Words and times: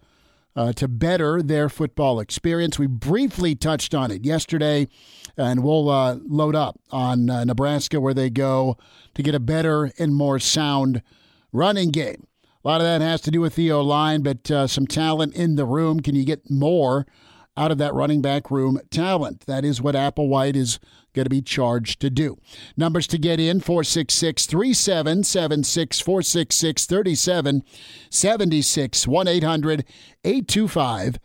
uh, 0.54 0.72
to 0.72 0.88
better 0.88 1.42
their 1.42 1.68
football 1.68 2.18
experience. 2.18 2.78
We 2.78 2.86
briefly 2.86 3.54
touched 3.54 3.94
on 3.94 4.10
it 4.10 4.24
yesterday, 4.24 4.88
and 5.36 5.62
we'll 5.62 5.90
uh, 5.90 6.16
load 6.26 6.54
up 6.54 6.80
on 6.90 7.28
uh, 7.28 7.44
Nebraska 7.44 8.00
where 8.00 8.14
they 8.14 8.30
go 8.30 8.78
to 9.14 9.22
get 9.22 9.34
a 9.34 9.40
better 9.40 9.92
and 9.98 10.14
more 10.14 10.38
sound 10.38 11.02
running 11.52 11.90
game. 11.90 12.26
A 12.64 12.68
lot 12.68 12.80
of 12.80 12.86
that 12.86 13.00
has 13.00 13.20
to 13.22 13.30
do 13.30 13.40
with 13.40 13.54
the 13.54 13.70
O 13.70 13.80
line, 13.80 14.22
but 14.22 14.50
uh, 14.50 14.66
some 14.66 14.86
talent 14.86 15.34
in 15.34 15.56
the 15.56 15.66
room. 15.66 16.00
Can 16.00 16.16
you 16.16 16.24
get 16.24 16.50
more 16.50 17.06
out 17.56 17.70
of 17.70 17.78
that 17.78 17.94
running 17.94 18.20
back 18.22 18.50
room 18.50 18.80
talent? 18.90 19.46
That 19.46 19.64
is 19.64 19.80
what 19.80 19.94
Applewhite 19.94 20.56
is 20.56 20.78
going 21.14 21.24
to 21.24 21.30
be 21.30 21.42
charged 21.42 22.00
to 22.00 22.10
do. 22.10 22.38
Numbers 22.76 23.06
to 23.08 23.18
get 23.18 23.40
in 23.40 23.60
466 23.60 24.46
3776 24.46 26.00
466 26.00 26.86
3776 26.86 29.08
1 29.08 29.28
800 29.28 29.84
825 30.24 31.18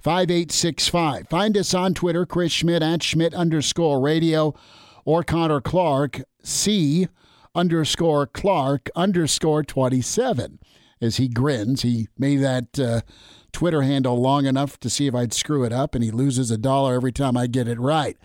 5865. 0.00 1.28
Find 1.28 1.56
us 1.56 1.72
on 1.72 1.94
Twitter, 1.94 2.26
Chris 2.26 2.52
Schmitz 2.52 2.84
at 2.84 3.02
Schmitz 3.02 3.34
underscore 3.34 4.00
radio 4.00 4.54
or 5.04 5.22
Connor 5.22 5.60
Clark, 5.60 6.22
C 6.42 7.08
underscore 7.54 8.26
Clark 8.26 8.90
underscore 8.96 9.62
27. 9.62 10.58
As 11.00 11.16
he 11.16 11.28
grins, 11.28 11.82
he 11.82 12.08
made 12.18 12.38
that 12.38 12.78
uh, 12.78 13.00
Twitter 13.54 13.80
handle 13.80 14.20
long 14.20 14.44
enough 14.44 14.78
to 14.80 14.90
see 14.90 15.06
if 15.06 15.14
I'd 15.14 15.32
screw 15.32 15.64
it 15.64 15.72
up, 15.72 15.94
and 15.94 16.04
he 16.04 16.10
loses 16.10 16.50
a 16.50 16.58
dollar 16.58 16.94
every 16.94 17.12
time 17.12 17.38
I 17.38 17.46
get 17.46 17.68
it 17.68 17.80
right. 17.80 18.18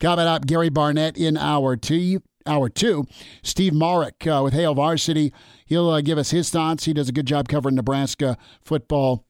Coming 0.00 0.26
up, 0.26 0.46
Gary 0.46 0.70
Barnett 0.70 1.18
in 1.18 1.36
hour 1.36 1.76
two. 1.76 2.22
Hour 2.48 2.68
two, 2.68 3.06
Steve 3.42 3.74
Marik 3.74 4.24
uh, 4.24 4.40
with 4.44 4.54
Hail 4.54 4.72
Varsity. 4.72 5.32
He'll 5.66 5.90
uh, 5.90 6.00
give 6.00 6.16
us 6.16 6.30
his 6.30 6.48
thoughts. 6.48 6.84
He 6.84 6.92
does 6.92 7.08
a 7.08 7.12
good 7.12 7.26
job 7.26 7.48
covering 7.48 7.74
Nebraska 7.74 8.38
football 8.62 9.26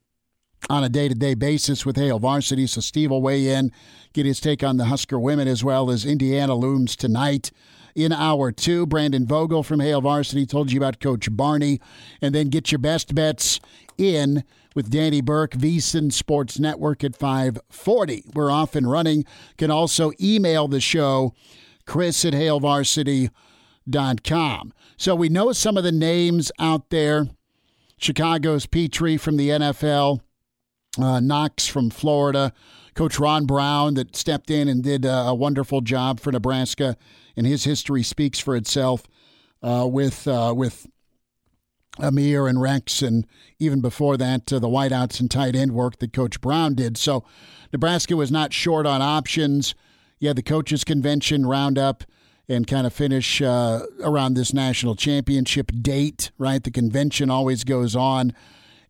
on 0.69 0.85
a 0.85 0.91
day 0.91 1.09
to 1.09 1.15
day 1.15 1.33
basis 1.33 1.87
with 1.87 1.97
Hail 1.97 2.19
Varsity. 2.19 2.67
So 2.67 2.83
Steve 2.83 3.11
will 3.11 3.23
weigh 3.23 3.49
in, 3.49 3.73
get 4.13 4.27
his 4.27 4.39
take 4.39 4.63
on 4.63 4.77
the 4.77 4.85
Husker 4.85 5.19
women 5.19 5.49
as 5.49 5.65
well 5.65 5.91
as 5.91 6.05
Indiana 6.05 6.55
looms 6.55 6.95
tonight. 6.95 7.51
In 7.97 8.13
hour 8.13 8.53
two, 8.53 8.85
Brandon 8.85 9.27
Vogel 9.27 9.63
from 9.63 9.81
Hail 9.81 10.03
Varsity 10.03 10.45
told 10.45 10.71
you 10.71 10.79
about 10.79 11.01
Coach 11.01 11.35
Barney. 11.35 11.81
And 12.21 12.35
then 12.35 12.51
get 12.51 12.71
your 12.71 12.79
best 12.79 13.15
bets 13.15 13.59
in 13.97 14.45
with 14.75 14.91
Danny 14.91 15.23
Burke, 15.23 15.53
VSiN 15.53 16.13
Sports 16.13 16.59
Network 16.59 17.03
at 17.03 17.17
540. 17.17 18.25
We're 18.35 18.51
off 18.51 18.77
and 18.77 18.91
running. 18.91 19.25
Can 19.57 19.71
also 19.71 20.13
email 20.21 20.69
the 20.69 20.79
show, 20.79 21.33
chris 21.87 22.23
at 22.27 22.35
hailvarsity.com. 22.35 24.75
So 24.99 25.15
we 25.15 25.31
know 25.31 25.53
some 25.53 25.79
of 25.79 25.85
the 25.85 25.93
names 25.93 26.53
out 26.59 26.91
there. 26.91 27.31
Chicago's 27.97 28.67
Petrie 28.67 29.17
from 29.17 29.39
the 29.39 29.49
NFL, 29.49 30.21
uh, 31.01 31.21
Knox 31.21 31.67
from 31.67 31.89
Florida, 31.89 32.53
Coach 32.97 33.19
Ron 33.19 33.45
Brown 33.45 33.95
that 33.95 34.17
stepped 34.17 34.51
in 34.51 34.69
and 34.69 34.83
did 34.83 35.05
a, 35.05 35.35
wonderful 35.35 35.83
job 35.83 36.19
for 36.19 36.33
Nebraska, 36.33 36.97
and 37.37 37.47
his 37.47 37.65
history 37.65 38.03
speaks 38.03 38.39
for 38.39 38.57
itself 38.57 39.03
uh, 39.63 39.87
with 39.87 40.27
uh, 40.27 40.55
with 40.57 40.87
Ameer 41.99 42.49
and 42.49 42.61
Rex, 42.61 43.03
and 43.03 43.27
even 43.59 43.83
before 43.83 44.17
that, 44.17 44.51
uh, 44.51 44.59
the 44.59 44.69
wideouts 44.69 45.21
and 45.21 45.31
tight 45.31 45.55
end 45.55 45.73
work 45.73 45.99
that 45.99 46.15
Coach 46.15 46.41
Brown 46.41 46.75
did. 46.75 46.97
So 46.97 47.23
Nebraska 47.71 48.17
was 48.17 48.33
not 48.33 48.55
short 48.55 48.87
on 48.87 49.03
options. 49.03 49.75
You 50.19 50.29
had 50.29 50.37
the 50.37 50.43
coaches' 50.43 50.83
convention 50.83 51.45
roundup 51.45 52.03
and 52.49 52.67
kind 52.67 52.87
of 52.87 52.95
finish 52.95 53.43
uh, 53.43 53.81
around 54.03 54.35
this 54.35 54.55
national 54.55 54.95
championship 54.95 55.71
date, 55.83 56.31
right? 56.39 56.63
The 56.63 56.71
convention 56.71 57.29
always 57.29 57.63
goes 57.63 57.95
on. 57.95 58.33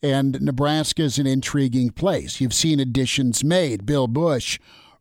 And 0.07 0.41
Nebraska 0.41 1.03
is 1.03 1.19
an 1.19 1.27
intriguing 1.27 1.91
place. 1.91 2.41
You've 2.41 2.55
seen 2.55 2.79
additions 2.79 3.43
made. 3.43 3.85
Bill 3.85 4.07
Bush 4.07 4.61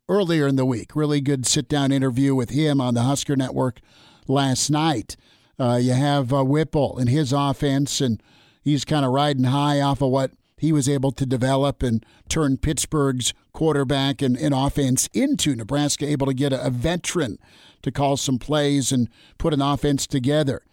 earlier 0.09 0.47
in 0.47 0.55
the 0.55 0.66
week, 0.66 0.95
really 0.95 1.21
good 1.21 1.45
sit 1.45 1.69
down 1.69 1.91
interview 1.91 2.33
with 2.33 2.49
him 2.49 2.81
on 2.81 2.95
the 2.95 3.03
Husker 3.03 3.35
Network 3.35 3.81
last 4.27 4.71
night. 4.71 5.15
Uh, 5.59 5.75
you 5.79 5.94
have 5.94 6.33
uh, 6.33 6.44
Whipple 6.44 6.97
and 6.97 7.07
his 7.07 7.31
offense, 7.31 8.01
and 8.01 8.19
he's 8.63 8.83
kind 8.83 9.05
of 9.05 9.11
riding 9.11 9.44
high 9.44 9.79
off 9.79 10.01
of 10.01 10.09
what 10.09 10.31
he 10.57 10.71
was 10.71 10.89
able 10.89 11.11
to 11.11 11.25
develop 11.27 11.83
and 11.83 12.03
turn 12.27 12.57
Pittsburgh's 12.57 13.31
quarterback 13.53 14.23
and, 14.23 14.35
and 14.35 14.55
offense 14.55 15.07
into. 15.13 15.55
Nebraska 15.55 16.07
able 16.07 16.25
to 16.25 16.33
get 16.33 16.51
a, 16.51 16.65
a, 16.65 16.71
veteran 16.71 17.38
to 17.83 17.91
call 17.91 18.17
some 18.17 18.39
plays 18.39 18.91
and 18.91 19.07
put 19.38 19.53
an 19.53 19.61
offense 19.61 20.07
together. 20.07 20.63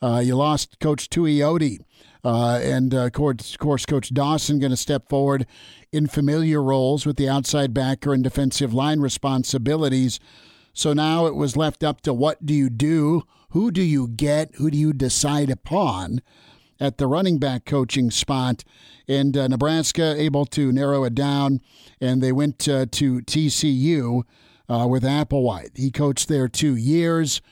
Uh, 0.00 0.22
you 0.24 0.34
lost 0.34 0.80
Coach 0.80 1.10
Tuioti. 1.10 1.80
Uh, 2.24 2.60
and 2.62 2.94
uh, 2.94 3.06
of 3.06 3.12
course, 3.12 3.86
Coach 3.86 4.14
Dawson 4.14 4.58
going 4.60 4.70
to 4.70 4.76
step 4.76 5.08
forward 5.08 5.46
in 5.90 6.06
familiar 6.06 6.62
roles 6.62 7.04
with 7.04 7.16
the 7.16 7.28
outside 7.28 7.74
backer 7.74 8.12
and 8.12 8.22
defensive 8.22 8.72
line 8.72 9.00
responsibilities. 9.00 10.20
So 10.72 10.92
now 10.92 11.26
it 11.26 11.34
was 11.34 11.56
left 11.56 11.82
up 11.82 12.00
to 12.02 12.14
what 12.14 12.46
do 12.46 12.54
you 12.54 12.70
do? 12.70 13.24
Who 13.50 13.70
do 13.70 13.82
you 13.82 14.08
get? 14.08 14.54
Who 14.54 14.70
do 14.70 14.78
you 14.78 14.92
decide 14.92 15.50
upon 15.50 16.22
at 16.80 16.96
the 16.96 17.06
running 17.06 17.38
back 17.38 17.64
coaching 17.64 18.10
spot? 18.10 18.64
And 19.08 19.36
uh, 19.36 19.48
Nebraska 19.48 20.14
able 20.16 20.46
to 20.46 20.72
narrow 20.72 21.04
it 21.04 21.14
down, 21.14 21.60
and 22.00 22.22
they 22.22 22.32
went 22.32 22.68
uh, 22.68 22.86
to 22.92 23.20
TCU 23.20 24.22
uh, 24.68 24.86
with 24.88 25.02
Applewhite. 25.02 25.76
He 25.76 25.90
coached 25.90 26.28
there 26.28 26.48
two 26.48 26.76
years. 26.76 27.42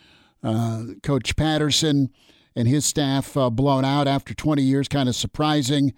Uh, 0.43 0.85
Coach 1.03 1.37
Patterson 1.37 2.11
and 2.55 2.69
his 2.69 2.85
staff 2.85 3.37
uh, 3.37 3.50
blown 3.50 3.85
out 3.85 4.08
after 4.08 4.35
20 4.35 4.62
years, 4.62 4.88
kind 4.88 5.08
of 5.08 5.14
surprising. 5.14 5.93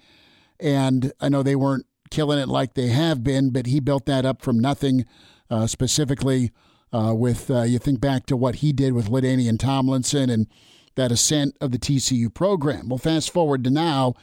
And 0.61 1.13
I 1.21 1.29
know 1.29 1.43
they 1.43 1.57
weren't 1.57 1.87
killing 2.11 2.39
it 2.39 2.49
like 2.49 2.75
they 2.75 2.89
have 2.89 3.25
been, 3.25 3.51
but 3.51 3.67
he 3.67 3.81
built 3.81 4.07
that 4.07 4.25
up 4.25 4.43
from 4.43 4.59
nothing, 4.59 5.05
uh, 5.51 5.67
specifically 5.67 6.51
uh, 6.93 7.15
with 7.17 7.51
uh, 7.51 7.63
you 7.63 7.79
think 7.79 8.01
back 8.01 8.27
to 8.27 8.37
what 8.37 8.57
he 8.57 8.73
did 8.73 8.93
with 8.93 9.09
LaDainian 9.09 9.59
Tomlinson 9.59 10.29
and 10.31 10.47
that 10.95 11.11
ascent 11.11 11.57
of 11.61 11.73
the 11.73 11.79
TCU 11.79 12.33
program. 12.33 12.89
Well, 12.89 12.99
fast 12.99 13.33
forward 13.33 13.65
to 13.65 13.71
now, 13.71 14.15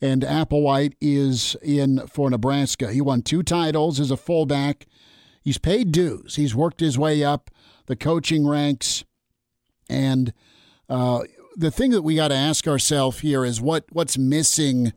and 0.00 0.22
Applewhite 0.22 0.94
is 1.00 1.56
in 1.62 2.06
for 2.08 2.28
Nebraska. 2.28 2.92
He 2.92 3.00
won 3.00 3.22
two 3.22 3.42
titles 3.42 4.00
as 4.00 4.10
a 4.10 4.16
fullback. 4.16 4.86
He's 5.40 5.58
paid 5.58 5.92
dues. 5.92 6.34
He's 6.34 6.54
worked 6.54 6.80
his 6.80 6.98
way 6.98 7.22
up 7.22 7.50
the 7.86 7.94
coaching 7.94 8.46
ranks, 8.46 9.04
and 9.88 10.32
uh, 10.88 11.20
the 11.56 11.70
thing 11.70 11.90
that 11.92 12.02
we 12.02 12.16
got 12.16 12.28
to 12.28 12.34
ask 12.34 12.68
ourselves 12.68 13.20
here 13.20 13.44
is 13.44 13.60
what 13.60 13.84
what's 13.90 14.18
missing 14.18 14.92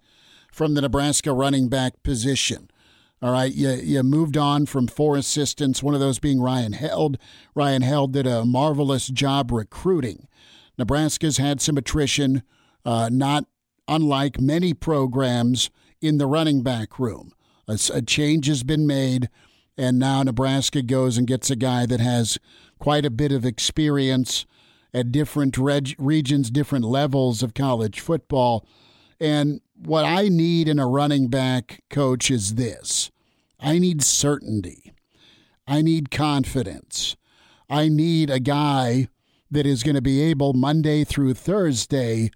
from 0.51 0.73
the 0.73 0.81
Nebraska 0.81 1.31
running 1.31 1.69
back 1.69 2.03
position. 2.03 2.69
All 3.21 3.31
right, 3.31 3.53
you, 3.53 3.69
you 3.69 4.01
moved 4.03 4.38
on 4.38 4.65
from 4.65 4.88
four 4.88 5.17
assistants, 5.17 5.83
one 5.83 5.94
of 5.94 6.00
those 6.00 6.19
being 6.19 6.41
Ryan 6.41 6.73
Held. 6.73 7.17
Ryan 7.53 7.81
Held 7.81 8.13
did 8.13 8.25
a 8.25 8.45
marvelous 8.45 9.07
job 9.07 9.51
recruiting. 9.51 10.27
Nebraska's 10.77 11.38
had 11.38 11.59
some 11.59 11.77
attrition, 11.77 12.44
uh, 12.85 13.09
not 13.11 13.45
unlike 13.89 14.39
many 14.39 14.73
programs 14.73 15.69
in 16.01 16.17
the 16.17 16.27
running 16.27 16.63
back 16.63 16.97
room. 16.97 17.33
A, 17.67 17.77
a 17.94 18.01
change 18.01 18.47
has 18.47 18.63
been 18.63 18.88
made, 18.88 19.29
and 19.77 20.00
now 20.00 20.23
Nebraska 20.23 20.81
goes 20.81 21.17
and 21.17 21.27
gets 21.27 21.50
a 21.50 21.57
guy 21.57 21.85
that 21.85 22.00
has 22.00 22.38
quite 22.79 23.06
a 23.06 23.09
bit 23.09 23.33
of 23.33 23.45
experience 23.45 24.45
at 24.94 25.12
different 25.12 25.57
reg- 25.57 25.95
regions, 25.97 26.50
different 26.50 26.86
levels 26.86 27.44
of 27.44 27.53
college 27.53 28.00
football. 28.00 28.65
And 29.19 29.62
what 29.75 30.06
I 30.06 30.30
need 30.30 30.68
in 30.68 30.80
a 30.80 30.88
running 30.88 31.27
back 31.27 31.83
coach 31.89 32.31
is 32.31 32.56
this 32.56 33.12
I 33.59 33.80
need 33.80 34.03
certainty, 34.03 34.94
I 35.68 35.81
need 35.81 36.12
confidence, 36.12 37.15
I 37.69 37.89
need 37.89 38.30
a 38.30 38.39
guy 38.39 39.07
that 39.51 39.65
is 39.65 39.83
going 39.83 39.95
to 39.95 40.01
be 40.01 40.21
able 40.21 40.53
Monday 40.53 41.03
through 41.03 41.33
Thursday 41.33 42.30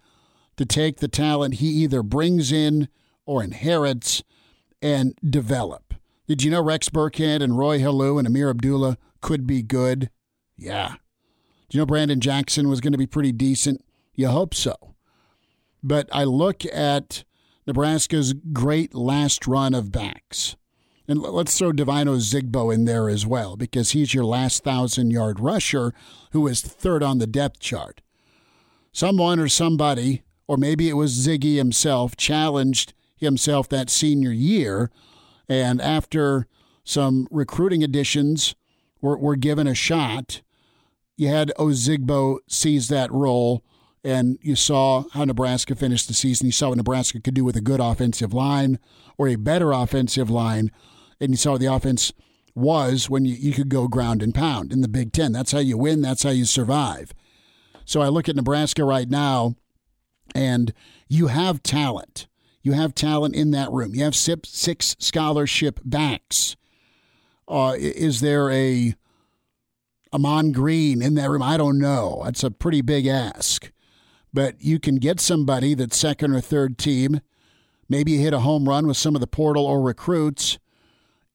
to 0.57 0.65
take 0.65 0.97
the 0.97 1.07
talent 1.07 1.55
he 1.55 1.67
either 1.67 2.03
brings 2.03 2.51
in 2.51 2.87
or 3.25 3.43
inherits 3.43 4.23
and 4.81 5.15
develop. 5.27 5.93
Did 6.27 6.43
you 6.43 6.51
know 6.51 6.61
Rex 6.61 6.89
Burkhead 6.89 7.41
and 7.41 7.57
Roy 7.57 7.79
Helu 7.79 8.17
and 8.17 8.27
Ameer 8.27 8.49
Abdullah 8.49 8.97
could 9.21 9.45
be 9.47 9.61
good? 9.61 10.09
Yeah. 10.57 10.95
You 11.73 11.79
know 11.79 11.87
Brandon 11.87 12.19
Jackson 12.19 12.69
was 12.69 12.81
going 12.81 12.91
to 12.91 12.99
be 12.99 13.07
pretty 13.07 13.31
decent? 13.31 13.83
You 14.13 14.27
hope 14.27 14.53
so. 14.53 14.75
But 15.81 16.07
I 16.11 16.23
look 16.23 16.63
at 16.67 17.23
Nebraska's 17.65 18.33
great 18.33 18.93
last 18.93 19.47
run 19.47 19.73
of 19.73 19.91
backs. 19.91 20.55
And 21.07 21.19
let's 21.19 21.57
throw 21.57 21.71
Devine 21.71 22.05
Ozigbo 22.05 22.71
in 22.71 22.85
there 22.85 23.09
as 23.09 23.25
well, 23.25 23.57
because 23.57 23.91
he's 23.91 24.13
your 24.13 24.23
last 24.23 24.63
thousand 24.63 25.09
yard 25.09 25.39
rusher 25.39 25.95
who 26.31 26.45
is 26.45 26.61
third 26.61 27.01
on 27.01 27.17
the 27.17 27.25
depth 27.25 27.59
chart. 27.59 28.01
Someone 28.91 29.39
or 29.39 29.47
somebody, 29.47 30.21
or 30.47 30.57
maybe 30.57 30.89
it 30.89 30.93
was 30.93 31.25
Ziggy 31.25 31.55
himself, 31.55 32.15
challenged 32.15 32.93
himself 33.17 33.67
that 33.69 33.89
senior 33.89 34.31
year. 34.31 34.91
And 35.49 35.81
after 35.81 36.45
some 36.83 37.27
recruiting 37.31 37.83
additions 37.83 38.53
were, 39.01 39.17
were 39.17 39.35
given 39.35 39.65
a 39.65 39.73
shot, 39.73 40.42
you 41.17 41.27
had 41.27 41.51
Ozigbo 41.57 42.37
seize 42.47 42.87
that 42.87 43.11
role 43.11 43.63
and 44.03 44.37
you 44.41 44.55
saw 44.55 45.05
how 45.13 45.23
Nebraska 45.23 45.75
finished 45.75 46.07
the 46.07 46.13
season. 46.13 46.45
You 46.45 46.51
saw 46.51 46.69
what 46.69 46.77
Nebraska 46.77 47.21
could 47.21 47.33
do 47.33 47.43
with 47.43 47.55
a 47.55 47.61
good 47.61 47.79
offensive 47.79 48.33
line 48.33 48.79
or 49.17 49.27
a 49.27 49.35
better 49.35 49.71
offensive 49.71 50.29
line, 50.29 50.71
and 51.21 51.31
you 51.31 51.37
saw 51.37 51.57
the 51.57 51.73
offense 51.73 52.11
was 52.55 53.09
when 53.09 53.25
you, 53.25 53.35
you 53.35 53.53
could 53.53 53.69
go 53.69 53.87
ground 53.87 54.21
and 54.21 54.35
pound 54.35 54.71
in 54.71 54.81
the 54.81 54.87
Big 54.87 55.13
Ten. 55.13 55.31
That's 55.31 55.51
how 55.51 55.59
you 55.59 55.77
win. 55.77 56.01
That's 56.01 56.23
how 56.23 56.31
you 56.31 56.45
survive. 56.45 57.13
So 57.85 58.01
I 58.01 58.09
look 58.09 58.27
at 58.27 58.35
Nebraska 58.35 58.83
right 58.83 59.09
now, 59.09 59.55
and 60.35 60.73
you 61.07 61.27
have 61.27 61.63
talent. 61.63 62.27
You 62.61 62.73
have 62.73 62.95
talent 62.95 63.35
in 63.35 63.51
that 63.51 63.71
room. 63.71 63.93
You 63.95 64.03
have 64.03 64.15
six 64.15 64.95
scholarship 64.99 65.79
backs. 65.83 66.55
Uh, 67.47 67.75
is 67.77 68.21
there 68.21 68.49
a 68.51 68.95
Ahman 70.13 70.51
Green 70.51 71.01
in 71.01 71.15
that 71.15 71.29
room? 71.29 71.41
I 71.41 71.57
don't 71.57 71.79
know. 71.79 72.21
That's 72.23 72.43
a 72.43 72.51
pretty 72.51 72.81
big 72.81 73.07
ask 73.07 73.71
but 74.33 74.55
you 74.59 74.79
can 74.79 74.95
get 74.95 75.19
somebody 75.19 75.75
that's 75.75 75.95
second 75.95 76.33
or 76.33 76.41
third 76.41 76.77
team. 76.77 77.21
Maybe 77.87 78.17
hit 78.17 78.33
a 78.33 78.39
home 78.39 78.67
run 78.67 78.87
with 78.87 78.97
some 78.97 79.13
of 79.15 79.21
the 79.21 79.27
portal 79.27 79.65
or 79.65 79.81
recruits, 79.81 80.57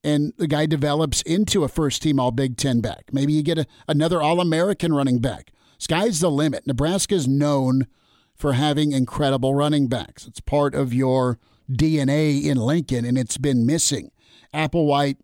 and 0.02 0.32
the 0.36 0.48
guy 0.48 0.66
develops 0.66 1.22
into 1.22 1.62
a 1.62 1.68
first 1.68 2.02
team 2.02 2.18
All 2.18 2.32
Big 2.32 2.56
Ten 2.56 2.80
back. 2.80 3.10
Maybe 3.12 3.32
you 3.32 3.42
get 3.42 3.58
a, 3.58 3.66
another 3.86 4.20
All 4.20 4.40
American 4.40 4.92
running 4.92 5.20
back. 5.20 5.52
Sky's 5.78 6.20
the 6.20 6.30
limit. 6.30 6.66
Nebraska 6.66 7.14
is 7.14 7.28
known 7.28 7.86
for 8.34 8.54
having 8.54 8.92
incredible 8.92 9.54
running 9.54 9.86
backs. 9.86 10.26
It's 10.26 10.40
part 10.40 10.74
of 10.74 10.92
your 10.92 11.38
DNA 11.70 12.44
in 12.44 12.56
Lincoln, 12.56 13.04
and 13.04 13.16
it's 13.16 13.36
been 13.36 13.64
missing. 13.64 14.10
Applewhite 14.52 15.18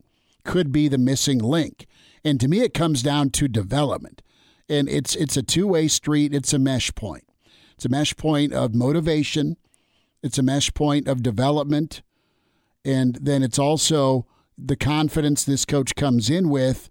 could 0.45 0.71
be 0.71 0.87
the 0.87 0.99
missing 0.99 1.39
link. 1.39 1.87
And 2.25 2.41
to 2.41 2.49
me, 2.49 2.61
it 2.61 2.75
comes 2.75 3.03
down 3.03 3.31
to 3.31 3.49
development. 3.49 4.23
And 4.69 4.89
it's 4.89 5.15
it's 5.15 5.37
a 5.37 5.43
two 5.43 5.67
way 5.67 5.89
street. 5.89 6.35
It's 6.35 6.55
a 6.55 6.59
mesh 6.59 6.95
point. 6.95 7.25
It's 7.75 7.85
a 7.85 7.89
mesh 7.89 8.17
point 8.17 8.53
of 8.53 8.75
motivation, 8.75 9.57
it's 10.23 10.39
a 10.39 10.43
mesh 10.43 10.73
point 10.75 11.09
of 11.09 11.23
development, 11.23 12.03
and 12.85 13.17
then 13.17 13.43
it's 13.43 13.59
also 13.59 14.27
the 14.57 14.77
confidence 14.77 15.45
this 15.45 15.65
coach 15.65 15.95
comes 15.97 16.31
in 16.31 16.49
with, 16.49 16.89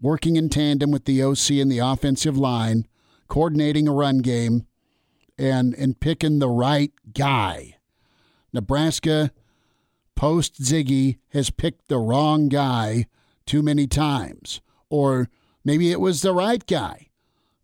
working 0.00 0.36
in 0.36 0.48
tandem 0.48 0.90
with 0.90 1.04
the 1.04 1.22
OC 1.22 1.50
and 1.52 1.70
the 1.70 1.78
offensive 1.78 2.36
line, 2.36 2.86
coordinating 3.28 3.86
a 3.86 3.92
run 3.92 4.18
game, 4.18 4.66
and 5.38 5.74
and 5.74 6.00
picking 6.00 6.38
the 6.38 6.48
right 6.48 6.92
guy. 7.14 7.76
Nebraska 8.52 9.30
post 10.16 10.60
Ziggy 10.60 11.18
has 11.28 11.50
picked 11.50 11.88
the 11.88 11.98
wrong 11.98 12.48
guy 12.48 13.06
too 13.44 13.62
many 13.62 13.86
times, 13.86 14.60
or 14.90 15.28
maybe 15.64 15.90
it 15.90 16.00
was 16.00 16.22
the 16.22 16.32
right 16.32 16.64
guy, 16.66 17.08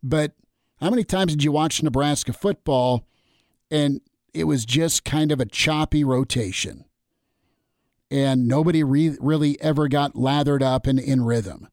but 0.03 0.33
how 0.81 0.91
many 0.91 1.05
times 1.05 1.33
did 1.33 1.45
you 1.45 1.53
watch 1.53 1.83
Nebraska 1.83 2.33
football 2.33 3.07
and 3.71 4.01
it 4.35 4.45
was 4.45 4.65
just 4.65 5.05
kind 5.05 5.31
of 5.31 5.41
a 5.41 5.47
choppy 5.47 6.03
rotation? 6.03 6.85
And 8.11 8.47
nobody 8.47 8.83
re- 8.83 9.17
really 9.21 9.61
ever 9.61 9.89
got 9.89 10.17
lathered 10.17 10.63
up 10.63 10.87
and 10.87 10.99
in 10.99 11.25
rhythm. 11.25 11.69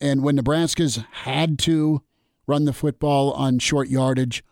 And 0.00 0.22
when 0.24 0.34
Nebraska's 0.34 0.98
had 1.12 1.58
to 1.60 2.02
run 2.46 2.64
the 2.64 2.72
football 2.72 3.32
on 3.32 3.60
short 3.60 3.88
yardage, 3.88 4.42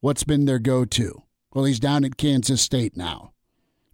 what's 0.00 0.22
been 0.22 0.44
their 0.44 0.58
go 0.58 0.84
to? 0.84 1.22
Well, 1.54 1.64
he's 1.64 1.80
down 1.80 2.04
at 2.04 2.18
Kansas 2.18 2.60
State 2.60 2.96
now, 2.96 3.32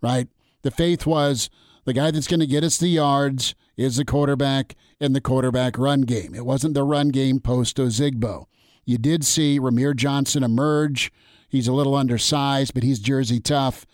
right? 0.02 0.26
The 0.62 0.72
faith 0.72 1.06
was 1.06 1.48
the 1.84 1.92
guy 1.92 2.10
that's 2.10 2.26
going 2.26 2.40
to 2.40 2.46
get 2.46 2.64
us 2.64 2.78
the 2.78 2.88
yards 2.88 3.54
is 3.76 3.96
the 3.96 4.04
quarterback 4.04 4.76
in 5.00 5.12
the 5.12 5.20
quarterback 5.20 5.78
run 5.78 6.02
game. 6.02 6.34
It 6.34 6.46
wasn't 6.46 6.74
the 6.74 6.84
run 6.84 7.08
game 7.08 7.40
post 7.40 7.76
Ozigbo. 7.76 8.46
You 8.84 8.98
did 8.98 9.24
see 9.24 9.60
Rahmir 9.60 9.94
Johnson 9.94 10.42
emerge. 10.42 11.12
He's 11.48 11.68
a 11.68 11.72
little 11.72 11.94
undersized, 11.94 12.74
but 12.74 12.82
he's 12.82 12.98
Jersey 12.98 13.40
tough. 13.40 13.86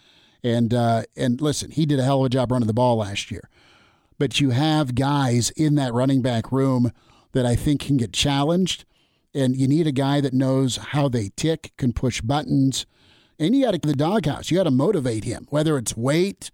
And 0.43 0.73
uh, 0.73 1.03
and 1.17 1.41
listen, 1.41 1.71
he 1.71 1.85
did 1.85 1.99
a 1.99 2.05
hell 2.05 2.21
of 2.21 2.27
a 2.27 2.29
job 2.29 2.53
running 2.53 2.69
the 2.69 2.73
ball 2.73 2.97
last 2.97 3.31
year. 3.31 3.49
But 4.19 4.41
you 4.41 4.51
have 4.51 4.95
guys 4.95 5.51
in 5.51 5.75
that 5.77 5.93
running 5.93 6.23
back 6.23 6.51
room 6.51 6.93
that 7.33 7.47
I 7.47 7.55
think 7.57 7.81
can 7.81 7.97
get 7.97 8.13
challenged, 8.13 8.85
and 9.35 9.57
you 9.57 9.69
need 9.69 9.87
a 9.87 9.93
guy 9.93 10.21
that 10.21 10.33
knows 10.33 10.77
how 10.77 11.09
they 11.09 11.31
tick, 11.37 11.73
can 11.77 11.93
push 11.93 12.21
buttons, 12.21 12.87
and 13.39 13.55
you 13.55 13.65
got 13.65 13.81
to 13.81 13.87
the 13.87 13.95
doghouse. 13.95 14.51
You 14.51 14.57
got 14.57 14.65
to 14.65 14.71
motivate 14.71 15.25
him, 15.25 15.47
whether 15.51 15.77
it's 15.79 15.97
weight 15.97 16.51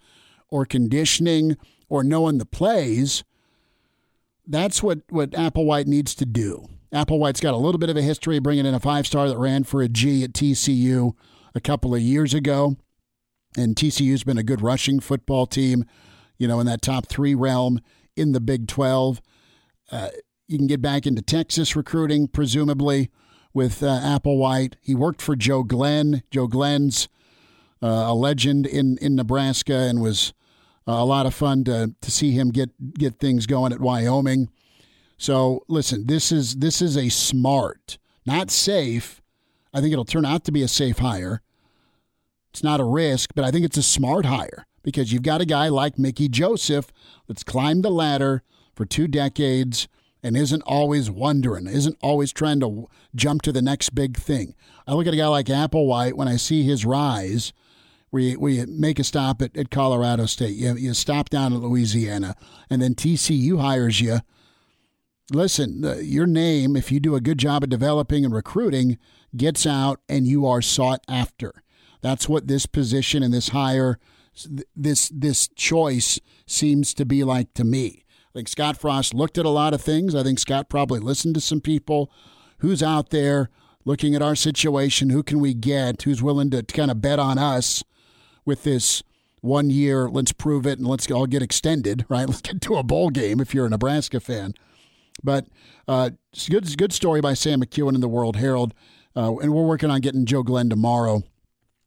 or 0.50 0.66
conditioning 0.66 1.56
or 1.94 2.02
knowing 2.02 2.38
the 2.38 2.44
plays. 2.44 3.22
That's 4.46 4.82
what 4.82 5.02
what 5.10 5.30
Applewhite 5.30 5.86
needs 5.86 6.14
to 6.16 6.26
do. 6.26 6.66
Applewhite's 6.92 7.40
got 7.40 7.54
a 7.54 7.58
little 7.58 7.78
bit 7.78 7.88
of 7.88 7.96
a 7.96 8.02
history 8.02 8.40
bringing 8.40 8.66
in 8.66 8.74
a 8.74 8.80
five 8.80 9.06
star 9.06 9.28
that 9.28 9.38
ran 9.38 9.62
for 9.62 9.80
a 9.80 9.88
G 9.88 10.24
at 10.24 10.32
TCU 10.32 11.12
a 11.54 11.60
couple 11.60 11.94
of 11.94 12.00
years 12.02 12.34
ago. 12.34 12.76
And 13.56 13.76
TCU's 13.76 14.24
been 14.24 14.38
a 14.38 14.42
good 14.42 14.60
rushing 14.60 14.98
football 14.98 15.46
team, 15.46 15.84
you 16.36 16.48
know, 16.48 16.58
in 16.58 16.66
that 16.66 16.82
top 16.82 17.06
three 17.06 17.36
realm 17.36 17.80
in 18.16 18.32
the 18.32 18.40
Big 18.40 18.66
12. 18.66 19.20
Uh, 19.92 20.08
you 20.48 20.58
can 20.58 20.66
get 20.66 20.82
back 20.82 21.06
into 21.06 21.22
Texas 21.22 21.76
recruiting, 21.76 22.26
presumably, 22.26 23.10
with 23.52 23.84
uh, 23.84 24.00
Applewhite. 24.00 24.74
He 24.82 24.96
worked 24.96 25.22
for 25.22 25.36
Joe 25.36 25.62
Glenn. 25.62 26.24
Joe 26.32 26.48
Glenn's 26.48 27.08
uh, 27.80 27.86
a 27.86 28.14
legend 28.14 28.66
in, 28.66 28.98
in 28.98 29.14
Nebraska 29.14 29.74
and 29.74 30.02
was 30.02 30.32
Uh, 30.86 30.92
a 30.92 31.04
lot 31.04 31.26
of 31.26 31.34
fun 31.34 31.64
to, 31.64 31.94
to 32.00 32.10
see 32.10 32.32
him 32.32 32.50
get, 32.50 32.94
get 32.94 33.18
things 33.18 33.46
going 33.46 33.72
at 33.72 33.80
Wyoming. 33.80 34.50
So 35.16 35.64
listen, 35.68 36.06
this 36.06 36.30
is 36.32 36.56
this 36.56 36.82
is 36.82 36.96
a 36.96 37.08
smart, 37.08 37.98
not 38.26 38.50
safe. 38.50 39.22
I 39.72 39.80
think 39.80 39.92
it'll 39.92 40.04
turn 40.04 40.26
out 40.26 40.44
to 40.44 40.52
be 40.52 40.62
a 40.62 40.68
safe 40.68 40.98
hire. 40.98 41.40
It's 42.52 42.62
not 42.62 42.80
a 42.80 42.84
risk, 42.84 43.30
but 43.34 43.44
I 43.44 43.50
think 43.50 43.64
it's 43.64 43.76
a 43.76 43.82
smart 43.82 44.26
hire 44.26 44.66
because 44.82 45.12
you've 45.12 45.22
got 45.22 45.40
a 45.40 45.46
guy 45.46 45.68
like 45.68 45.98
Mickey 45.98 46.28
Joseph 46.28 46.92
that's 47.26 47.42
climbed 47.42 47.84
the 47.84 47.90
ladder 47.90 48.42
for 48.74 48.84
two 48.84 49.08
decades 49.08 49.88
and 50.22 50.36
isn't 50.36 50.62
always 50.62 51.10
wondering, 51.10 51.66
isn't 51.66 51.98
always 52.00 52.32
trying 52.32 52.60
to 52.60 52.88
jump 53.14 53.42
to 53.42 53.52
the 53.52 53.62
next 53.62 53.94
big 53.94 54.16
thing. 54.16 54.54
I 54.86 54.94
look 54.94 55.06
at 55.06 55.14
a 55.14 55.18
guy 55.18 55.26
like 55.26 55.46
Applewhite 55.46 56.14
when 56.14 56.28
I 56.28 56.36
see 56.36 56.62
his 56.62 56.84
rise. 56.84 57.52
We, 58.14 58.36
we 58.36 58.64
make 58.66 58.98
a 58.98 59.04
stop 59.04 59.42
at, 59.42 59.56
at 59.56 59.70
Colorado 59.70 60.26
State. 60.26 60.54
You, 60.54 60.76
you 60.76 60.94
stop 60.94 61.30
down 61.30 61.52
at 61.52 61.60
Louisiana, 61.60 62.36
and 62.70 62.80
then 62.80 62.94
TCU 62.94 63.60
hires 63.60 64.00
you 64.00 64.20
listen, 65.30 65.82
your 66.02 66.26
name, 66.26 66.76
if 66.76 66.92
you 66.92 67.00
do 67.00 67.14
a 67.14 67.20
good 67.20 67.38
job 67.38 67.62
of 67.62 67.70
developing 67.70 68.24
and 68.24 68.34
recruiting, 68.34 68.98
gets 69.36 69.66
out 69.66 70.00
and 70.08 70.26
you 70.26 70.46
are 70.46 70.62
sought 70.62 71.00
after. 71.08 71.62
That's 72.02 72.28
what 72.28 72.46
this 72.46 72.66
position 72.66 73.22
and 73.22 73.32
this 73.32 73.48
hire 73.48 73.98
this 74.74 75.10
this 75.14 75.48
choice 75.54 76.20
seems 76.46 76.92
to 76.94 77.04
be 77.04 77.22
like 77.22 77.54
to 77.54 77.64
me. 77.64 78.04
I 78.30 78.38
think 78.38 78.48
Scott 78.48 78.76
Frost 78.76 79.14
looked 79.14 79.38
at 79.38 79.46
a 79.46 79.50
lot 79.50 79.74
of 79.74 79.80
things. 79.80 80.14
I 80.14 80.24
think 80.24 80.38
Scott 80.38 80.68
probably 80.68 80.98
listened 80.98 81.36
to 81.36 81.40
some 81.40 81.60
people. 81.60 82.10
Who's 82.58 82.82
out 82.82 83.10
there 83.10 83.48
looking 83.84 84.14
at 84.14 84.22
our 84.22 84.34
situation? 84.34 85.10
Who 85.10 85.22
can 85.22 85.38
we 85.38 85.54
get? 85.54 86.02
Who's 86.02 86.22
willing 86.22 86.50
to 86.50 86.62
kind 86.62 86.90
of 86.90 87.00
bet 87.00 87.18
on 87.18 87.38
us 87.38 87.84
with 88.44 88.64
this 88.64 89.02
one 89.40 89.70
year? 89.70 90.08
Let's 90.08 90.32
prove 90.32 90.66
it 90.66 90.78
and 90.78 90.86
let's 90.86 91.10
all 91.10 91.26
get 91.26 91.42
extended, 91.42 92.04
right? 92.08 92.28
Let's 92.28 92.40
get 92.40 92.60
to 92.62 92.76
a 92.76 92.82
bowl 92.82 93.10
game 93.10 93.40
if 93.40 93.54
you're 93.54 93.66
a 93.66 93.70
Nebraska 93.70 94.20
fan. 94.20 94.54
But 95.22 95.46
uh, 95.86 96.10
it's 96.32 96.48
a 96.48 96.50
good, 96.50 96.76
good 96.76 96.92
story 96.92 97.20
by 97.20 97.34
Sam 97.34 97.60
McKewon 97.60 97.94
in 97.94 98.00
the 98.00 98.08
World 98.08 98.36
Herald. 98.36 98.74
Uh, 99.16 99.36
and 99.36 99.54
we're 99.54 99.66
working 99.66 99.90
on 99.90 100.00
getting 100.00 100.26
Joe 100.26 100.42
Glenn 100.42 100.68
tomorrow. 100.68 101.22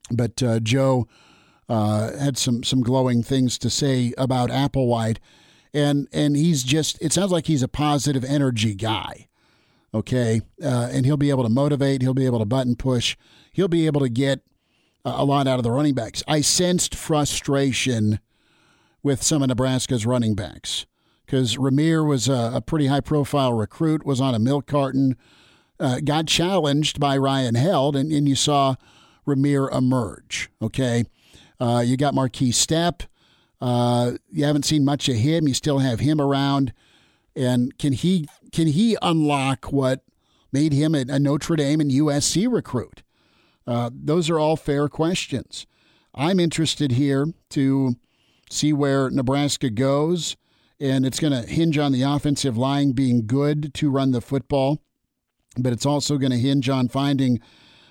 But 0.09 0.41
uh, 0.41 0.59
Joe 0.59 1.07
uh, 1.69 2.17
had 2.17 2.37
some 2.37 2.63
some 2.63 2.81
glowing 2.81 3.23
things 3.23 3.57
to 3.59 3.69
say 3.69 4.13
about 4.17 4.49
Applewhite, 4.49 5.17
and 5.73 6.07
and 6.13 6.35
he's 6.35 6.63
just 6.63 6.97
it 7.01 7.11
sounds 7.11 7.31
like 7.31 7.47
he's 7.47 7.63
a 7.63 7.67
positive 7.67 8.23
energy 8.23 8.73
guy. 8.73 9.27
Okay, 9.93 10.41
uh, 10.63 10.89
and 10.91 11.05
he'll 11.05 11.17
be 11.17 11.29
able 11.29 11.43
to 11.43 11.49
motivate. 11.49 12.01
He'll 12.01 12.13
be 12.13 12.25
able 12.25 12.39
to 12.39 12.45
button 12.45 12.75
push. 12.75 13.17
He'll 13.51 13.67
be 13.67 13.85
able 13.85 14.01
to 14.01 14.09
get 14.09 14.41
a 15.15 15.25
lot 15.25 15.47
out 15.47 15.59
of 15.59 15.63
the 15.63 15.71
running 15.71 15.93
backs. 15.93 16.23
I 16.27 16.41
sensed 16.41 16.95
frustration 16.95 18.19
with 19.03 19.23
some 19.23 19.41
of 19.41 19.49
Nebraska's 19.49 20.05
running 20.05 20.35
backs 20.35 20.85
because 21.25 21.55
Rahmir 21.55 22.07
was 22.07 22.27
a, 22.27 22.51
a, 22.55 22.61
pretty 22.61 22.87
high 22.87 23.01
profile 23.01 23.53
recruit, 23.53 24.05
was 24.05 24.19
on 24.19 24.33
a 24.33 24.39
milk 24.39 24.65
carton, 24.65 25.15
uh, 25.79 25.99
got 26.03 26.27
challenged 26.27 26.99
by 26.99 27.17
Ryan 27.17 27.55
Held, 27.55 27.95
and, 27.95 28.11
and 28.11 28.27
you 28.27 28.35
saw 28.35 28.75
Rahmir 29.27 29.73
emerge. 29.73 30.49
Okay. 30.61 31.05
Uh, 31.59 31.83
you 31.85 31.97
got 31.97 32.13
Markese 32.13 32.53
Stepp. 32.53 33.07
Uh, 33.59 34.13
you 34.29 34.45
haven't 34.45 34.63
seen 34.63 34.85
much 34.85 35.09
of 35.09 35.15
him. 35.15 35.47
You 35.47 35.53
still 35.53 35.79
have 35.79 35.99
him 35.99 36.21
around, 36.21 36.73
and 37.35 37.77
can 37.77 37.93
he 37.93 38.27
can 38.51 38.67
he 38.67 38.95
unlock 39.01 39.71
what 39.71 40.03
made 40.51 40.73
him 40.73 40.93
a, 40.93 41.05
a 41.09 41.19
Notre 41.19 41.55
Dame 41.55 41.81
and 41.81 41.91
USC 41.91 42.51
recruit? 42.51 43.01
Uh, 43.67 43.89
those 43.93 44.29
are 44.29 44.39
all 44.39 44.55
fair 44.55 44.88
questions. 44.88 45.67
I'm 46.15 46.39
interested 46.39 46.93
here 46.93 47.27
to 47.50 47.95
see 48.50 48.74
where 48.74 49.09
Nebraska 49.09 49.69
goes, 49.69 50.36
and 50.79 51.05
it's 51.05 51.19
going 51.19 51.33
to 51.33 51.47
hinge 51.47 51.77
on 51.77 51.91
the 51.91 52.01
offensive 52.01 52.57
line 52.57 52.93
being 52.93 53.27
good 53.27 53.74
to 53.75 53.91
run 53.91 54.12
the 54.12 54.21
football, 54.21 54.79
but 55.57 55.74
it's 55.74 55.86
also 55.86 56.17
going 56.17 56.31
to 56.31 56.38
hinge 56.38 56.69
on 56.69 56.88
finding 56.88 57.39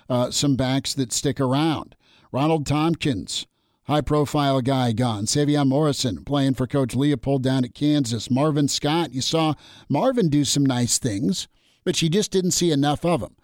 uh, 0.09 0.31
some 0.31 0.55
backs 0.55 0.93
that 0.95 1.13
stick 1.13 1.39
around. 1.39 1.95
Ronald 2.31 2.65
Thompkins, 2.65 3.45
high 3.83 4.01
profile 4.01 4.61
guy, 4.61 4.91
gone. 4.91 5.25
Sevion 5.25 5.67
Morrison 5.69 6.23
playing 6.25 6.55
for 6.55 6.67
Coach 6.67 6.95
Leopold 6.95 7.43
down 7.43 7.63
at 7.63 7.75
Kansas. 7.75 8.31
Marvin 8.31 8.67
Scott, 8.67 9.13
you 9.13 9.21
saw 9.21 9.53
Marvin 9.87 10.27
do 10.27 10.43
some 10.43 10.65
nice 10.65 10.97
things, 10.97 11.47
but 11.85 12.01
you 12.01 12.09
just 12.09 12.31
didn't 12.31 12.51
see 12.51 12.71
enough 12.71 13.05
of 13.05 13.21
him. 13.21 13.36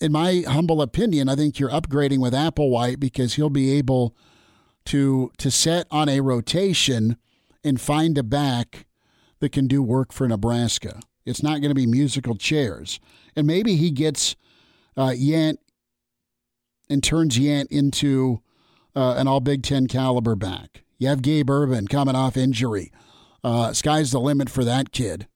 In 0.00 0.12
my 0.12 0.44
humble 0.46 0.80
opinion, 0.80 1.28
I 1.28 1.34
think 1.34 1.58
you're 1.58 1.70
upgrading 1.70 2.18
with 2.18 2.32
Applewhite 2.32 3.00
because 3.00 3.34
he'll 3.34 3.50
be 3.50 3.72
able 3.72 4.16
to 4.86 5.30
to 5.38 5.50
set 5.50 5.86
on 5.90 6.08
a 6.08 6.20
rotation 6.20 7.16
and 7.64 7.80
find 7.80 8.16
a 8.16 8.22
back 8.22 8.86
that 9.40 9.52
can 9.52 9.66
do 9.66 9.82
work 9.82 10.12
for 10.12 10.28
Nebraska. 10.28 11.00
It's 11.26 11.42
not 11.42 11.60
going 11.60 11.70
to 11.70 11.74
be 11.74 11.86
musical 11.86 12.36
chairs. 12.36 13.00
And 13.36 13.46
maybe 13.46 13.76
he 13.76 13.90
gets 13.90 14.34
uh, 14.96 15.10
Yant 15.10 15.58
and 16.88 17.02
turns 17.02 17.38
Yant 17.38 17.66
into 17.70 18.40
uh, 18.96 19.14
an 19.18 19.28
all 19.28 19.40
Big 19.40 19.62
Ten 19.62 19.86
caliber 19.86 20.34
back. 20.34 20.84
You 20.96 21.08
have 21.08 21.22
Gabe 21.22 21.50
Ervin 21.50 21.86
coming 21.86 22.16
off 22.16 22.36
injury. 22.36 22.90
Uh, 23.44 23.72
sky's 23.72 24.10
the 24.10 24.20
limit 24.20 24.48
for 24.48 24.64
that 24.64 24.90
kid. 24.90 25.28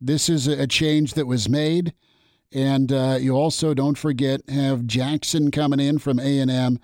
This 0.00 0.28
is 0.28 0.46
a 0.46 0.66
change 0.66 1.14
that 1.14 1.26
was 1.26 1.48
made, 1.48 1.94
and 2.54 2.92
uh, 2.92 3.18
you 3.20 3.34
also 3.34 3.74
don't 3.74 3.98
forget 3.98 4.40
have 4.48 4.86
Jackson 4.86 5.50
coming 5.50 5.80
in 5.80 5.98
from 5.98 6.20
A 6.20 6.38
and 6.38 6.50
M, 6.50 6.78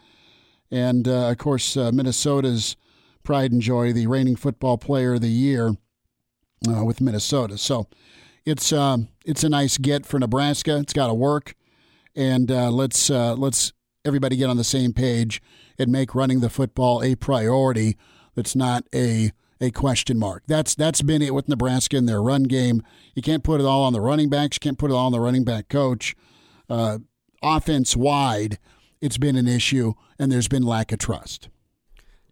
and 0.71 1.07
uh, 1.07 1.31
of 1.31 1.39
course 1.39 1.77
uh, 1.77 1.93
Minnesota's 1.93 2.77
pride 3.23 3.53
and 3.53 3.63
joy, 3.63 3.93
the 3.93 4.09
reigning 4.09 4.37
football 4.37 4.77
player 4.77 5.15
of 5.15 5.21
the 5.21 5.29
year 5.29 5.77
uh, 6.69 6.85
with 6.85 7.01
Minnesota. 7.01 7.57
So 7.57 7.87
it's 8.45 8.73
um, 8.73 9.09
it's 9.25 9.45
a 9.45 9.49
nice 9.49 9.79
get 9.79 10.05
for 10.05 10.19
Nebraska. 10.19 10.77
It's 10.79 10.93
got 10.93 11.07
to 11.07 11.15
work, 11.15 11.55
and 12.17 12.51
uh, 12.51 12.71
let's 12.71 13.09
let's 13.09 13.73
everybody 14.05 14.37
get 14.37 14.51
on 14.51 14.57
the 14.57 14.65
same 14.65 14.93
page 14.93 15.41
and 15.79 15.93
make 15.93 16.15
running 16.15 16.41
the 16.41 16.51
football 16.51 17.03
a 17.03 17.15
priority. 17.15 17.97
That's 18.35 18.57
not 18.57 18.85
a 18.95 19.31
a 19.61 19.71
question 19.71 20.19
mark. 20.19 20.43
That's 20.47 20.75
that's 20.75 21.03
been 21.03 21.23
it 21.23 21.35
with 21.35 21.49
Nebraska 21.49 21.97
in 21.97 22.07
their 22.07 22.23
run 22.23 22.45
game. 22.45 22.83
You 23.15 23.23
can't 23.23 23.45
put 23.45 23.61
it 23.61 23.67
all 23.67 23.85
on 23.85 23.93
the 23.93 24.01
running 24.01 24.31
backs. 24.31 24.57
You 24.57 24.61
can't 24.61 24.79
put 24.79 24.91
it 24.91 24.95
all 24.95 25.07
on 25.07 25.13
the 25.13 25.21
running 25.21 25.45
back 25.45 25.69
coach. 25.69 26.17
Uh, 26.69 26.99
offense 27.43 27.97
wide, 27.97 28.59
it's 29.01 29.19
been 29.19 29.37
an 29.37 29.49
issue, 29.49 29.95
and 30.19 30.31
there's 30.31 30.49
been 30.49 30.63
lack 30.63 30.93
of 30.93 30.99
trust. 30.99 31.49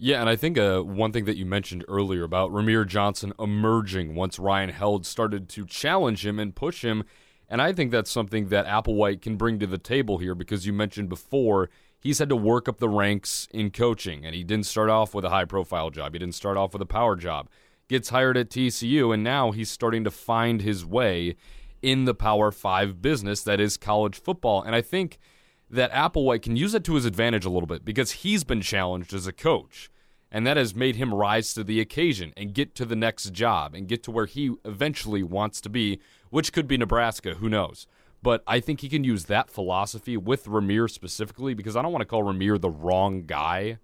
Yeah, 0.01 0.21
and 0.21 0.31
I 0.31 0.37
think 0.37 0.57
uh, 0.57 0.81
one 0.81 1.13
thing 1.13 1.25
that 1.25 1.37
you 1.37 1.45
mentioned 1.45 1.85
earlier 1.89 2.23
about 2.23 2.53
Rahmir 2.53 2.87
Johnson 2.87 3.33
emerging 3.39 4.15
once 4.15 4.39
Ryan 4.39 4.71
Held 4.71 5.05
started 5.05 5.49
to 5.51 5.67
challenge 5.67 6.25
him 6.25 6.39
and 6.39 6.55
push 6.55 6.85
him, 6.85 7.03
and 7.49 7.61
I 7.61 7.73
think 7.73 7.91
that's 7.91 8.11
something 8.11 8.49
that 8.49 8.67
Applewhite 8.67 9.23
can 9.23 9.37
bring 9.37 9.59
to 9.59 9.67
the 9.67 9.79
table 9.79 10.19
here 10.19 10.37
because 10.37 10.67
you 10.67 10.73
mentioned 10.73 11.09
before 11.09 11.69
he's 12.01 12.19
had 12.19 12.29
to 12.29 12.37
work 12.37 12.69
up 12.69 12.79
the 12.79 12.89
ranks 12.89 13.49
in 13.53 13.71
coaching, 13.71 14.25
and 14.25 14.35
he 14.35 14.45
didn't 14.45 14.67
start 14.67 14.91
off 14.91 15.15
with 15.15 15.25
a 15.25 15.31
high 15.31 15.45
profile 15.45 15.91
job. 15.91 16.13
He 16.13 16.19
didn't 16.19 16.35
start 16.35 16.57
off 16.57 16.73
with 16.73 16.83
a 16.83 16.87
power 16.87 17.17
job. 17.17 17.49
Gets 17.89 18.11
hired 18.11 18.37
at 18.37 18.51
TCU, 18.51 19.13
and 19.13 19.25
now 19.25 19.51
he's 19.51 19.71
starting 19.71 20.05
to 20.05 20.11
find 20.11 20.61
his 20.63 20.85
way 20.85 21.37
in 21.81 22.05
the 22.05 22.15
Power 22.15 22.51
Five 22.51 23.01
business 23.01 23.43
that 23.43 23.61
is 23.61 23.77
college 23.77 24.21
football. 24.21 24.63
And 24.63 24.75
I 24.75 24.83
think 24.83 25.19
that 25.71 25.93
Applewhite 25.93 26.43
can 26.43 26.57
use 26.57 26.73
that 26.73 26.85
to 26.85 26.95
his 26.95 27.05
advantage 27.05 27.45
a 27.45 27.51
little 27.51 27.67
bit 27.67 27.85
because 27.85 28.11
he's 28.13 28.45
been 28.45 28.61
challenged 28.61 29.15
as 29.15 29.27
a 29.27 29.33
coach. 29.33 29.91
And 30.31 30.47
that 30.47 30.59
has 30.59 30.75
made 30.75 30.97
him 30.97 31.15
rise 31.15 31.55
to 31.55 31.65
the 31.65 31.81
occasion 31.81 32.35
and 32.37 32.53
get 32.53 32.75
to 32.75 32.85
the 32.85 32.97
next 32.97 33.33
job 33.33 33.75
and 33.75 33.89
get 33.89 34.03
to 34.03 34.11
where 34.11 34.27
he 34.27 34.55
eventually 34.65 35.23
wants 35.23 35.61
to 35.63 35.71
be, 35.71 36.01
which 36.29 36.53
could 36.53 36.69
be 36.69 36.77
Nebraska, 36.77 37.35
who 37.35 37.49
knows. 37.49 37.87
But 38.23 38.43
I 38.47 38.61
think 38.61 38.81
he 38.81 38.89
can 38.89 39.05
use 39.05 39.27
that 39.27 39.51
philosophy 39.51 40.17
with 40.17 40.47
Rahmir 40.47 40.91
specifically 40.91 41.55
because 41.55 41.77
I 41.77 41.83
don't 41.83 41.93
want 41.93 42.03
to 42.03 42.07
call 42.07 42.25
Rahmir 42.25 42.61
the 42.61 42.71
wrong 42.71 43.23
guy 43.27 43.79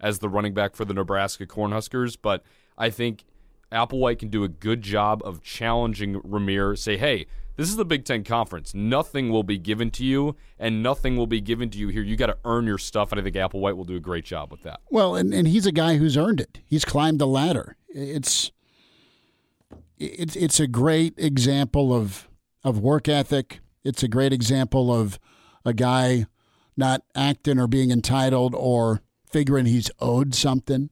as 0.00 0.18
the 0.18 0.28
running 0.28 0.54
back 0.54 0.74
for 0.74 0.84
the 0.84 0.94
Nebraska 0.94 1.46
Cornhuskers, 1.46 2.16
but 2.20 2.42
I 2.76 2.90
think 2.90 3.24
Applewhite 3.72 4.18
can 4.18 4.28
do 4.28 4.44
a 4.44 4.48
good 4.48 4.82
job 4.82 5.22
of 5.24 5.42
challenging 5.42 6.20
Rahmir, 6.20 6.76
say, 6.76 6.96
hey, 6.96 7.26
this 7.56 7.68
is 7.70 7.76
the 7.76 7.84
Big 7.84 8.04
Ten 8.04 8.22
Conference. 8.22 8.74
Nothing 8.74 9.30
will 9.30 9.42
be 9.42 9.56
given 9.56 9.90
to 9.92 10.04
you, 10.04 10.36
and 10.58 10.82
nothing 10.82 11.16
will 11.16 11.26
be 11.26 11.40
given 11.40 11.70
to 11.70 11.78
you 11.78 11.88
here. 11.88 12.02
You 12.02 12.16
got 12.16 12.26
to 12.26 12.36
earn 12.44 12.66
your 12.66 12.76
stuff, 12.76 13.12
and 13.12 13.20
I 13.20 13.24
think 13.24 13.34
Applewhite 13.34 13.76
will 13.76 13.84
do 13.84 13.96
a 13.96 14.00
great 14.00 14.24
job 14.24 14.50
with 14.50 14.62
that. 14.62 14.80
Well, 14.90 15.14
and, 15.14 15.32
and 15.32 15.48
he's 15.48 15.64
a 15.64 15.72
guy 15.72 15.96
who's 15.96 16.16
earned 16.18 16.40
it. 16.40 16.60
He's 16.66 16.84
climbed 16.84 17.18
the 17.18 17.26
ladder. 17.26 17.76
It's 17.88 18.52
it's 19.98 20.36
it's 20.36 20.60
a 20.60 20.66
great 20.66 21.14
example 21.16 21.94
of 21.94 22.28
of 22.62 22.78
work 22.78 23.08
ethic. 23.08 23.60
It's 23.86 24.02
a 24.02 24.08
great 24.08 24.32
example 24.32 24.92
of 24.92 25.18
a 25.64 25.72
guy 25.72 26.26
not 26.76 27.02
acting 27.14 27.58
or 27.58 27.66
being 27.66 27.90
entitled 27.90 28.54
or 28.54 29.00
figuring 29.30 29.66
he's 29.66 29.90
owed 30.00 30.34
something. 30.34 30.90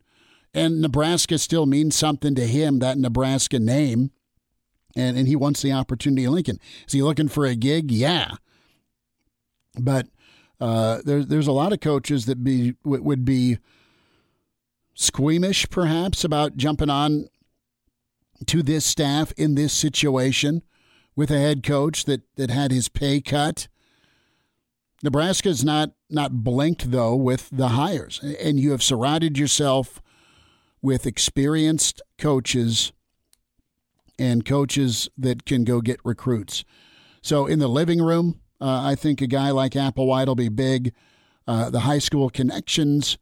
And 0.54 0.80
Nebraska 0.80 1.38
still 1.38 1.66
means 1.66 1.96
something 1.96 2.34
to 2.36 2.46
him, 2.46 2.78
that 2.78 2.96
Nebraska 2.96 3.58
name 3.58 4.10
and, 4.96 5.16
and 5.16 5.26
he 5.26 5.36
wants 5.36 5.62
the 5.62 5.72
opportunity 5.72 6.24
in 6.24 6.32
Lincoln. 6.32 6.60
Is 6.86 6.92
he 6.92 7.02
looking 7.02 7.28
for 7.28 7.44
a 7.44 7.54
gig? 7.54 7.90
Yeah. 7.90 8.36
But 9.78 10.06
uh, 10.60 11.00
there, 11.04 11.24
there's 11.24 11.48
a 11.48 11.52
lot 11.52 11.72
of 11.72 11.80
coaches 11.80 12.26
that 12.26 12.44
be 12.44 12.74
would 12.84 13.24
be 13.24 13.58
squeamish, 14.94 15.68
perhaps, 15.68 16.22
about 16.22 16.56
jumping 16.56 16.90
on 16.90 17.28
to 18.46 18.62
this 18.62 18.84
staff 18.84 19.32
in 19.36 19.56
this 19.56 19.72
situation 19.72 20.62
with 21.16 21.30
a 21.30 21.38
head 21.38 21.62
coach 21.62 22.04
that, 22.04 22.22
that 22.36 22.50
had 22.50 22.72
his 22.72 22.88
pay 22.88 23.20
cut. 23.20 23.68
Nebraska's 25.02 25.62
not 25.62 25.90
not 26.08 26.42
blinked 26.42 26.90
though 26.90 27.14
with 27.14 27.50
the 27.52 27.68
hires, 27.68 28.20
and 28.40 28.58
you 28.58 28.70
have 28.70 28.82
surrounded 28.82 29.36
yourself 29.36 30.00
with 30.80 31.06
experienced 31.06 32.00
coaches 32.18 32.92
and 34.18 34.44
coaches 34.44 35.08
that 35.18 35.44
can 35.44 35.64
go 35.64 35.80
get 35.80 36.00
recruits. 36.04 36.64
So 37.20 37.46
in 37.46 37.58
the 37.58 37.68
living 37.68 38.00
room, 38.00 38.40
uh, 38.60 38.82
I 38.82 38.94
think 38.94 39.20
a 39.20 39.26
guy 39.26 39.50
like 39.50 39.72
Applewhite 39.72 40.26
will 40.26 40.34
be 40.34 40.48
big. 40.48 40.94
Uh, 41.46 41.68
the 41.68 41.80
high 41.80 41.98
school 41.98 42.30
connections 42.30 43.18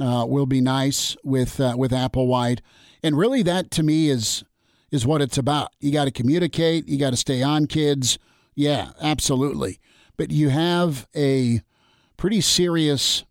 uh, 0.00 0.24
will 0.26 0.46
be 0.46 0.60
nice 0.62 1.16
with 1.22 1.60
uh, 1.60 1.74
with 1.76 1.90
Applewhite, 1.90 2.60
and 3.02 3.18
really 3.18 3.42
that 3.42 3.70
to 3.72 3.82
me 3.82 4.08
is 4.08 4.44
is 4.92 5.04
what 5.06 5.22
it's 5.22 5.38
about. 5.38 5.72
You 5.80 5.90
got 5.90 6.04
to 6.04 6.12
communicate. 6.12 6.86
You 6.86 6.98
got 6.98 7.10
to 7.10 7.16
stay 7.16 7.42
on 7.42 7.66
kids. 7.66 8.18
Yeah, 8.54 8.90
absolutely. 9.00 9.80
But 10.16 10.30
you 10.30 10.50
have 10.50 11.08
a 11.16 11.62
pretty 12.16 12.42
serious 12.42 13.24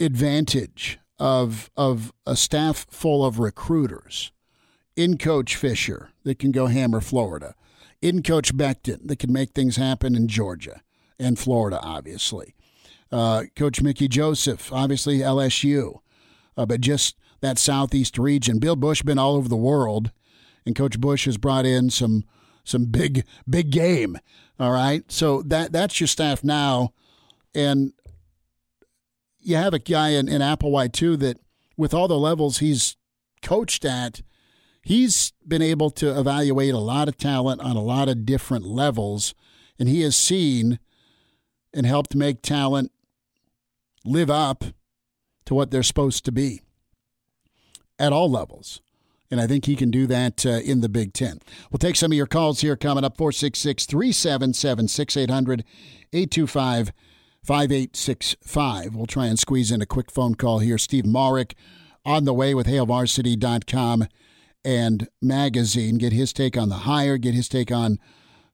advantage 0.00 0.98
of 1.20 1.70
of 1.76 2.12
a 2.26 2.34
staff 2.34 2.86
full 2.90 3.24
of 3.24 3.38
recruiters 3.38 4.32
in 4.96 5.18
Coach 5.18 5.54
Fisher 5.54 6.10
that 6.24 6.38
can 6.38 6.50
go 6.50 6.66
hammer 6.66 7.00
Florida, 7.00 7.54
in 8.00 8.22
Coach 8.22 8.54
Beckton 8.54 9.06
that 9.06 9.18
can 9.18 9.32
make 9.32 9.52
things 9.52 9.76
happen 9.76 10.14
in 10.14 10.28
Georgia 10.28 10.82
and 11.18 11.38
Florida, 11.38 11.78
obviously. 11.82 12.54
Uh, 13.12 13.44
Coach 13.54 13.80
Mickey 13.80 14.08
Joseph, 14.08 14.72
obviously 14.72 15.18
LSU, 15.18 16.00
uh, 16.56 16.66
but 16.66 16.80
just 16.80 17.16
that 17.44 17.58
southeast 17.58 18.18
region. 18.18 18.58
Bill 18.58 18.76
Bush 18.76 19.02
been 19.02 19.18
all 19.18 19.36
over 19.36 19.48
the 19.48 19.56
world, 19.56 20.10
and 20.64 20.74
Coach 20.74 21.00
Bush 21.00 21.26
has 21.26 21.36
brought 21.36 21.66
in 21.66 21.90
some 21.90 22.24
some 22.64 22.86
big 22.86 23.24
big 23.48 23.70
game. 23.70 24.18
All 24.58 24.72
right, 24.72 25.10
so 25.10 25.42
that 25.42 25.72
that's 25.72 26.00
your 26.00 26.06
staff 26.06 26.42
now, 26.42 26.92
and 27.54 27.92
you 29.40 29.56
have 29.56 29.74
a 29.74 29.78
guy 29.78 30.10
in, 30.10 30.28
in 30.28 30.40
Applewhite 30.40 30.92
too 30.92 31.16
that, 31.18 31.38
with 31.76 31.92
all 31.92 32.08
the 32.08 32.18
levels 32.18 32.58
he's 32.58 32.96
coached 33.42 33.84
at, 33.84 34.22
he's 34.82 35.32
been 35.46 35.60
able 35.60 35.90
to 35.90 36.18
evaluate 36.18 36.72
a 36.72 36.78
lot 36.78 37.08
of 37.08 37.18
talent 37.18 37.60
on 37.60 37.76
a 37.76 37.82
lot 37.82 38.08
of 38.08 38.24
different 38.24 38.64
levels, 38.64 39.34
and 39.78 39.88
he 39.88 40.00
has 40.00 40.16
seen 40.16 40.78
and 41.74 41.84
helped 41.84 42.14
make 42.14 42.40
talent 42.40 42.90
live 44.04 44.30
up 44.30 44.64
to 45.44 45.54
what 45.54 45.70
they're 45.70 45.82
supposed 45.82 46.24
to 46.24 46.32
be 46.32 46.63
at 48.04 48.12
all 48.12 48.30
levels. 48.30 48.80
And 49.30 49.40
I 49.40 49.46
think 49.46 49.64
he 49.64 49.74
can 49.74 49.90
do 49.90 50.06
that 50.06 50.44
uh, 50.44 50.60
in 50.60 50.80
the 50.80 50.88
Big 50.88 51.12
Ten. 51.12 51.40
We'll 51.70 51.78
take 51.78 51.96
some 51.96 52.12
of 52.12 52.16
your 52.16 52.26
calls 52.26 52.60
here 52.60 52.76
coming 52.76 53.04
up 53.04 53.16
466 53.16 53.86
377 53.86 54.88
6800 54.88 55.64
825 56.12 56.92
5865. 57.42 58.94
We'll 58.94 59.06
try 59.06 59.26
and 59.26 59.38
squeeze 59.38 59.70
in 59.70 59.82
a 59.82 59.86
quick 59.86 60.10
phone 60.10 60.34
call 60.34 60.60
here. 60.60 60.78
Steve 60.78 61.06
Marik 61.06 61.56
on 62.04 62.24
the 62.24 62.34
way 62.34 62.54
with 62.54 62.66
HailVarsity.com 62.66 64.06
and 64.64 65.08
magazine. 65.20 65.98
Get 65.98 66.12
his 66.12 66.32
take 66.32 66.56
on 66.56 66.68
the 66.68 66.76
hire, 66.76 67.16
get 67.18 67.34
his 67.34 67.48
take 67.48 67.72
on 67.72 67.98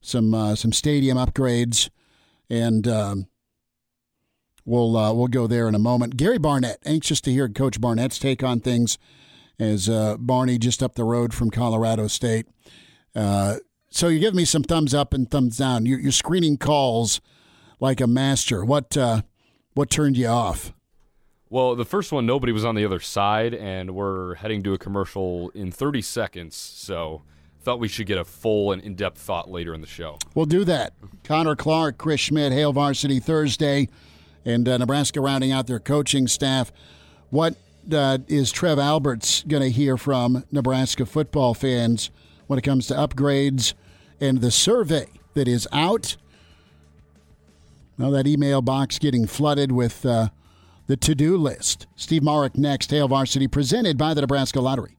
some 0.01 0.33
uh, 0.33 0.55
some 0.55 0.73
stadium 0.73 1.17
upgrades, 1.17 1.89
and 2.49 2.87
um, 2.87 3.27
we'll 4.65 4.97
uh, 4.97 5.13
we'll 5.13 5.27
go 5.27 5.47
there 5.47 5.67
in 5.67 5.75
a 5.75 5.79
moment. 5.79 6.17
Gary 6.17 6.39
Barnett, 6.39 6.79
anxious 6.85 7.21
to 7.21 7.31
hear 7.31 7.47
Coach 7.49 7.79
Barnett's 7.79 8.19
take 8.19 8.43
on 8.43 8.59
things, 8.59 8.97
as 9.61 9.87
uh, 9.87 10.17
Barney 10.17 10.57
just 10.57 10.81
up 10.81 10.95
the 10.95 11.03
road 11.03 11.33
from 11.33 11.51
Colorado 11.51 12.07
State. 12.07 12.47
Uh, 13.15 13.57
so 13.91 14.07
you 14.07 14.19
give 14.19 14.33
me 14.33 14.43
some 14.43 14.63
thumbs 14.63 14.93
up 14.93 15.13
and 15.13 15.29
thumbs 15.29 15.57
down. 15.57 15.85
You're, 15.85 15.99
you're 15.99 16.11
screening 16.11 16.57
calls 16.57 17.21
like 17.79 18.01
a 18.01 18.07
master. 18.07 18.65
What 18.65 18.97
uh, 18.97 19.21
what 19.73 19.89
turned 19.91 20.17
you 20.17 20.27
off? 20.27 20.73
Well, 21.49 21.75
the 21.75 21.85
first 21.85 22.11
one, 22.11 22.25
nobody 22.25 22.53
was 22.53 22.65
on 22.65 22.75
the 22.75 22.85
other 22.85 23.01
side, 23.01 23.53
and 23.53 23.91
we're 23.93 24.35
heading 24.35 24.63
to 24.63 24.73
a 24.73 24.77
commercial 24.77 25.49
in 25.49 25.69
30 25.69 26.01
seconds. 26.01 26.55
So, 26.55 27.23
thought 27.61 27.77
we 27.77 27.89
should 27.89 28.07
get 28.07 28.17
a 28.17 28.23
full 28.23 28.71
and 28.71 28.81
in 28.81 28.95
depth 28.95 29.19
thought 29.19 29.51
later 29.51 29.73
in 29.73 29.81
the 29.81 29.87
show. 29.87 30.17
We'll 30.33 30.45
do 30.45 30.63
that. 30.63 30.93
Connor 31.25 31.57
Clark, 31.57 31.97
Chris 31.97 32.21
Schmitz, 32.21 32.55
Hail 32.55 32.71
Varsity 32.71 33.19
Thursday, 33.19 33.89
and 34.45 34.67
uh, 34.67 34.77
Nebraska 34.77 35.19
rounding 35.19 35.51
out 35.51 35.67
their 35.67 35.79
coaching 35.79 36.27
staff. 36.27 36.71
What 37.29 37.55
uh, 37.91 38.19
is 38.27 38.51
Trev 38.51 38.79
Alberts 38.79 39.43
going 39.47 39.63
to 39.63 39.69
hear 39.69 39.97
from 39.97 40.43
Nebraska 40.51 41.05
football 41.05 41.53
fans 41.53 42.11
when 42.47 42.59
it 42.59 42.63
comes 42.63 42.87
to 42.87 42.93
upgrades 42.93 43.73
and 44.19 44.41
the 44.41 44.51
survey 44.51 45.07
that 45.33 45.47
is 45.47 45.67
out? 45.71 46.17
Now, 47.97 48.09
that 48.11 48.27
email 48.27 48.61
box 48.61 48.99
getting 48.99 49.27
flooded 49.27 49.71
with. 49.71 50.05
Uh, 50.05 50.29
the 50.91 50.97
to 50.97 51.15
do 51.15 51.37
list. 51.37 51.87
Steve 51.95 52.21
Marik 52.21 52.57
next, 52.57 52.91
Hail 52.91 53.07
Varsity, 53.07 53.47
presented 53.47 53.97
by 53.97 54.13
the 54.13 54.19
Nebraska 54.19 54.59
Lottery. 54.59 54.97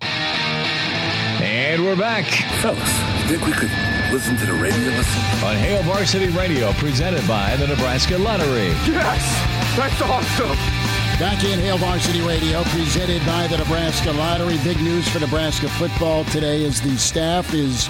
And 0.00 1.84
we're 1.84 1.94
back. 1.94 2.24
Fellas, 2.62 2.80
think 3.28 3.44
we 3.44 3.52
could 3.52 3.70
listen 4.10 4.34
to 4.38 4.46
the 4.46 4.54
radio 4.54 4.88
listen? 4.96 5.22
On 5.44 5.56
Hail 5.56 5.82
Varsity 5.82 6.28
Radio, 6.28 6.72
presented 6.74 7.28
by 7.28 7.54
the 7.56 7.66
Nebraska 7.66 8.16
Lottery. 8.16 8.68
Yes! 8.88 9.76
That's 9.76 10.00
awesome! 10.00 10.95
Back 11.18 11.42
in 11.44 11.58
Hail 11.58 11.78
Varsity 11.78 12.20
Radio, 12.20 12.62
presented 12.64 13.24
by 13.24 13.46
the 13.46 13.56
Nebraska 13.56 14.12
Lottery. 14.12 14.58
Big 14.62 14.78
news 14.82 15.08
for 15.08 15.18
Nebraska 15.18 15.66
football 15.66 16.24
today 16.24 16.62
is 16.62 16.78
the 16.82 16.94
staff 16.98 17.54
is 17.54 17.88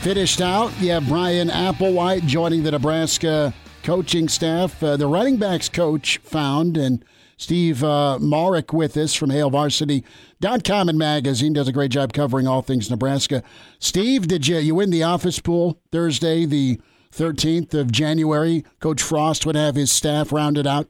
finished 0.00 0.40
out. 0.40 0.72
You 0.80 0.92
have 0.92 1.06
Bryan 1.06 1.48
Applewhite 1.48 2.26
joining 2.26 2.62
the 2.62 2.70
Nebraska 2.70 3.52
coaching 3.82 4.28
staff. 4.28 4.82
Uh, 4.82 4.96
the 4.96 5.06
running 5.06 5.36
backs 5.36 5.68
coach 5.68 6.16
found, 6.24 6.78
and 6.78 7.04
Steve 7.36 7.84
uh, 7.84 8.18
Marik 8.18 8.72
with 8.72 8.96
us 8.96 9.12
from 9.12 9.28
HailVarsity.com 9.28 10.88
and 10.88 10.98
magazine 10.98 11.52
does 11.52 11.68
a 11.68 11.72
great 11.72 11.90
job 11.90 12.14
covering 12.14 12.46
all 12.46 12.62
things 12.62 12.88
Nebraska. 12.88 13.42
Steve, 13.78 14.26
did 14.26 14.46
you 14.48 14.56
you 14.56 14.74
win 14.74 14.88
the 14.88 15.02
office 15.02 15.38
pool 15.38 15.82
Thursday, 15.92 16.46
the 16.46 16.80
13th 17.12 17.74
of 17.74 17.92
January? 17.92 18.64
Coach 18.80 19.02
Frost 19.02 19.44
would 19.44 19.54
have 19.54 19.74
his 19.74 19.92
staff 19.92 20.32
rounded 20.32 20.66
out. 20.66 20.88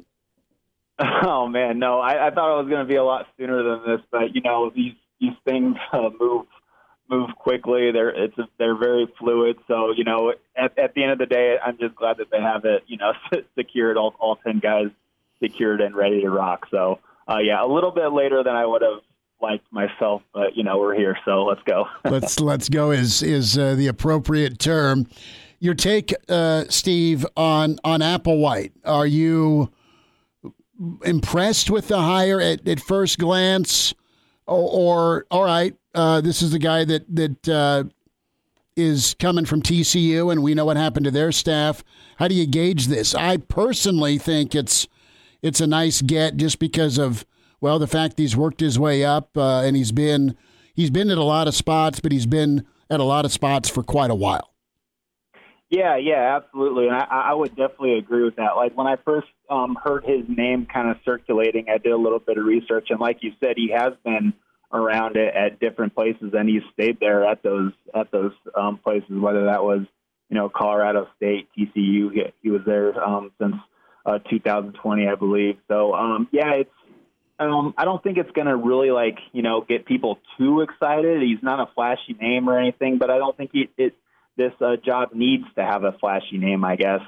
Oh 1.23 1.47
man, 1.47 1.79
no! 1.79 2.01
I, 2.01 2.29
I 2.29 2.31
thought 2.31 2.59
it 2.59 2.63
was 2.63 2.69
going 2.69 2.85
to 2.85 2.89
be 2.89 2.97
a 2.97 3.05
lot 3.05 3.27
sooner 3.39 3.63
than 3.63 3.83
this, 3.87 4.05
but 4.11 4.35
you 4.35 4.41
know 4.41 4.71
these 4.75 4.95
these 5.21 5.35
things 5.45 5.77
uh, 5.93 6.11
move 6.19 6.47
move 7.09 7.31
quickly. 7.37 7.93
They're 7.93 8.11
it's 8.11 8.35
they're 8.59 8.77
very 8.77 9.07
fluid. 9.19 9.59
So 9.69 9.93
you 9.97 10.05
know, 10.05 10.33
at, 10.57 10.77
at 10.79 10.95
the 10.95 11.03
end 11.03 11.13
of 11.13 11.19
the 11.19 11.27
day, 11.27 11.57
I'm 11.65 11.79
just 11.79 11.95
glad 11.95 12.17
that 12.19 12.31
they 12.31 12.41
have 12.41 12.65
it. 12.65 12.83
You 12.87 12.97
know, 12.97 13.13
secured 13.59 13.97
all 13.97 14.15
all 14.19 14.37
ten 14.37 14.59
guys 14.59 14.87
secured 15.41 15.81
and 15.81 15.95
ready 15.95 16.21
to 16.23 16.31
rock. 16.31 16.67
So 16.71 16.99
uh, 17.29 17.39
yeah, 17.39 17.65
a 17.65 17.67
little 17.67 17.93
bit 17.93 18.13
later 18.13 18.43
than 18.43 18.57
I 18.57 18.67
would 18.67 18.83
have 18.83 19.01
liked 19.41 19.71
myself, 19.73 20.23
but 20.33 20.57
you 20.57 20.65
know, 20.65 20.79
we're 20.79 20.95
here, 20.95 21.17
so 21.25 21.45
let's 21.45 21.63
go. 21.65 21.87
let's 22.05 22.41
let's 22.41 22.69
go 22.69 22.91
is 22.91 23.23
is 23.23 23.57
uh, 23.57 23.75
the 23.75 23.87
appropriate 23.87 24.59
term. 24.59 25.07
Your 25.61 25.75
take, 25.75 26.15
uh, 26.29 26.65
Steve, 26.69 27.27
on 27.37 27.79
on 27.85 28.01
Applewhite. 28.01 28.73
Are 28.85 29.07
you 29.07 29.71
impressed 31.05 31.71
with 31.71 31.89
the 31.89 31.99
hire 31.99 32.41
at, 32.41 32.67
at 32.69 32.81
first 32.81 33.19
glance, 33.19 33.95
or, 34.47 34.71
or 34.71 35.27
all 35.31 35.45
right? 35.45 35.75
Uh, 35.95 36.21
this 36.21 36.43
is 36.43 36.53
the 36.53 36.59
guy 36.59 36.85
that 36.85 37.05
that 37.15 37.49
uh, 37.49 37.85
is 38.77 39.17
coming 39.19 39.45
from 39.45 39.63
TCU, 39.63 40.31
and 40.31 40.43
we 40.43 40.55
know 40.55 40.65
what 40.65 40.77
happened 40.77 41.05
to 41.05 41.11
their 41.11 41.33
staff. 41.33 41.83
How 42.17 42.29
do 42.29 42.35
you 42.35 42.47
gauge 42.47 42.87
this? 42.87 43.15
I 43.15 43.39
personally 43.39 44.19
think 44.19 44.55
it's 44.55 44.87
it's 45.43 45.61
a 45.61 45.67
nice 45.67 46.03
get 46.03 46.37
just 46.37 46.59
because 46.59 46.99
of 46.99 47.27
well 47.61 47.79
the 47.79 47.87
fact 47.87 48.19
he's 48.19 48.37
worked 48.37 48.61
his 48.61 48.79
way 48.79 49.05
up 49.05 49.37
uh, 49.37 49.63
and 49.63 49.77
he's 49.77 49.93
been 49.93 50.37
he's 50.75 50.91
been 50.91 51.11
at 51.11 51.19
a 51.19 51.25
lot 51.25 51.49
of 51.49 51.55
spots, 51.55 52.01
but 52.01 52.13
he's 52.13 52.27
been 52.27 52.67
at 52.89 53.01
a 53.01 53.05
lot 53.05 53.25
of 53.25 53.33
spots 53.33 53.69
for 53.69 53.83
quite 53.83 54.11
a 54.11 54.15
while. 54.15 54.55
Yeah, 55.71 55.97
yeah, 55.97 56.37
absolutely, 56.37 56.87
and 56.87 56.97
I, 56.97 57.05
I 57.31 57.35
would 57.35 57.51
definitely 57.51 57.99
agree 57.99 58.25
with 58.25 58.37
that. 58.37 58.57
Like 58.57 58.75
when 58.75 58.87
I 58.87 58.97
first 59.05 59.29
um, 59.51 59.77
heard 59.83 60.03
his 60.05 60.25
name 60.27 60.67
kind 60.73 60.89
of 60.89 60.97
circulating, 61.05 61.67
I 61.69 61.77
did 61.77 61.93
a 61.93 61.97
little 61.97 62.21
bit 62.21 62.39
of 62.39 62.45
research, 62.45 62.87
and 62.89 62.99
like 62.99 63.19
you 63.21 63.33
said, 63.39 63.55
he 63.57 63.71
has 63.77 63.93
been 64.03 64.33
around 64.73 65.17
it 65.17 65.35
at 65.35 65.61
different 65.61 65.95
places, 65.95 66.33
and 66.33 66.49
he's 66.49 66.63
stayed 66.73 66.99
there 67.01 67.25
at 67.25 67.43
those 67.43 67.73
at 67.95 68.11
those 68.11 68.33
um, 68.57 68.79
places. 68.79 69.11
Whether 69.11 69.45
that 69.45 69.63
was 69.63 69.81
you 70.31 70.37
know 70.37 70.49
Colorado 70.49 71.07
State, 71.17 71.49
TCU, 71.57 72.13
he, 72.13 72.23
he 72.43 72.51
was 72.51 72.63
there 72.65 72.99
um, 73.03 73.31
since 73.39 73.57
uh, 74.07 74.19
2020, 74.31 75.07
I 75.07 75.15
believe. 75.17 75.59
So 75.69 75.95
um, 75.95 76.29
yeah, 76.33 76.55
it's 76.55 76.71
um, 77.39 77.75
I 77.77 77.85
don't 77.85 78.03
think 78.03 78.17
it's 78.17 78.31
going 78.31 78.47
to 78.47 78.57
really 78.57 78.91
like 78.91 79.19
you 79.33 79.43
know 79.43 79.65
get 79.69 79.85
people 79.85 80.19
too 80.39 80.63
excited. 80.63 81.21
He's 81.21 81.43
not 81.43 81.61
a 81.61 81.71
flashy 81.75 82.17
name 82.19 82.49
or 82.49 82.59
anything, 82.59 82.97
but 82.97 83.11
I 83.11 83.19
don't 83.19 83.37
think 83.37 83.51
he, 83.53 83.69
it 83.77 83.95
this 84.39 84.53
uh, 84.61 84.77
job 84.77 85.11
needs 85.13 85.45
to 85.57 85.63
have 85.63 85.85
a 85.85 85.93
flashy 86.01 86.39
name. 86.39 86.65
I 86.65 86.77
guess 86.77 87.01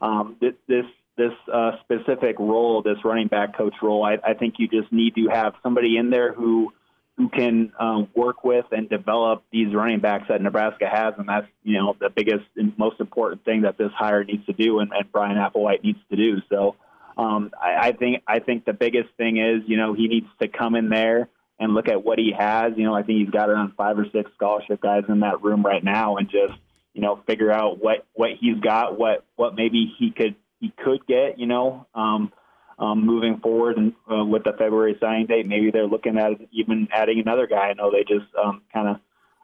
um, 0.00 0.36
this 0.40 0.52
this 0.68 0.84
this 1.16 1.32
uh, 1.52 1.72
specific 1.82 2.38
role, 2.38 2.82
this 2.82 2.98
running 3.04 3.28
back 3.28 3.56
coach 3.56 3.74
role, 3.82 4.04
I, 4.04 4.18
I 4.24 4.34
think 4.34 4.54
you 4.58 4.68
just 4.68 4.92
need 4.92 5.14
to 5.14 5.28
have 5.32 5.54
somebody 5.62 5.96
in 5.96 6.10
there 6.10 6.32
who 6.32 6.72
who 7.16 7.28
can 7.28 7.72
um, 7.78 8.08
work 8.14 8.42
with 8.42 8.64
and 8.72 8.88
develop 8.88 9.44
these 9.52 9.72
running 9.72 10.00
backs 10.00 10.24
that 10.28 10.42
Nebraska 10.42 10.88
has, 10.88 11.14
and 11.16 11.28
that's 11.28 11.46
you 11.62 11.78
know 11.78 11.96
the 11.98 12.10
biggest 12.10 12.44
and 12.56 12.76
most 12.78 13.00
important 13.00 13.44
thing 13.44 13.62
that 13.62 13.78
this 13.78 13.90
hire 13.96 14.24
needs 14.24 14.44
to 14.46 14.52
do, 14.52 14.80
and, 14.80 14.92
and 14.92 15.10
Bryan 15.10 15.36
Applewhite 15.36 15.82
needs 15.82 16.00
to 16.10 16.16
do. 16.16 16.42
So 16.48 16.76
um, 17.16 17.52
I, 17.60 17.88
I 17.88 17.92
think 17.92 18.22
I 18.26 18.40
think 18.40 18.64
the 18.64 18.72
biggest 18.72 19.10
thing 19.16 19.38
is 19.38 19.62
you 19.66 19.76
know 19.76 19.94
he 19.94 20.08
needs 20.08 20.26
to 20.42 20.48
come 20.48 20.74
in 20.74 20.88
there 20.88 21.28
and 21.58 21.72
look 21.72 21.88
at 21.88 22.04
what 22.04 22.18
he 22.18 22.32
has. 22.36 22.72
You 22.76 22.84
know 22.84 22.94
I 22.94 23.04
think 23.04 23.20
he's 23.20 23.30
got 23.30 23.48
around 23.48 23.74
five 23.76 23.98
or 23.98 24.06
six 24.12 24.30
scholarship 24.34 24.80
guys 24.80 25.04
in 25.08 25.20
that 25.20 25.42
room 25.42 25.62
right 25.62 25.84
now, 25.84 26.16
and 26.16 26.28
just 26.28 26.58
you 26.94 27.02
know 27.02 27.22
figure 27.26 27.52
out 27.52 27.82
what 27.82 28.06
what 28.14 28.30
he's 28.40 28.58
got, 28.60 28.98
what 28.98 29.24
what 29.36 29.54
maybe 29.54 29.92
he 29.98 30.10
could 30.10 30.36
he 30.60 30.72
could 30.82 31.06
get. 31.06 31.38
You 31.38 31.46
know. 31.46 31.86
Um, 31.94 32.32
um, 32.76 33.06
moving 33.06 33.38
forward 33.38 33.76
and 33.76 33.92
uh, 34.10 34.24
with 34.24 34.42
the 34.42 34.52
February 34.52 34.96
signing 35.00 35.26
date, 35.26 35.46
maybe 35.46 35.70
they're 35.70 35.86
looking 35.86 36.18
at 36.18 36.32
even 36.50 36.88
adding 36.90 37.20
another 37.20 37.46
guy. 37.46 37.68
I 37.68 37.74
know 37.74 37.92
they 37.92 38.02
just 38.02 38.26
um, 38.34 38.62
kind 38.72 38.88
of 38.88 38.96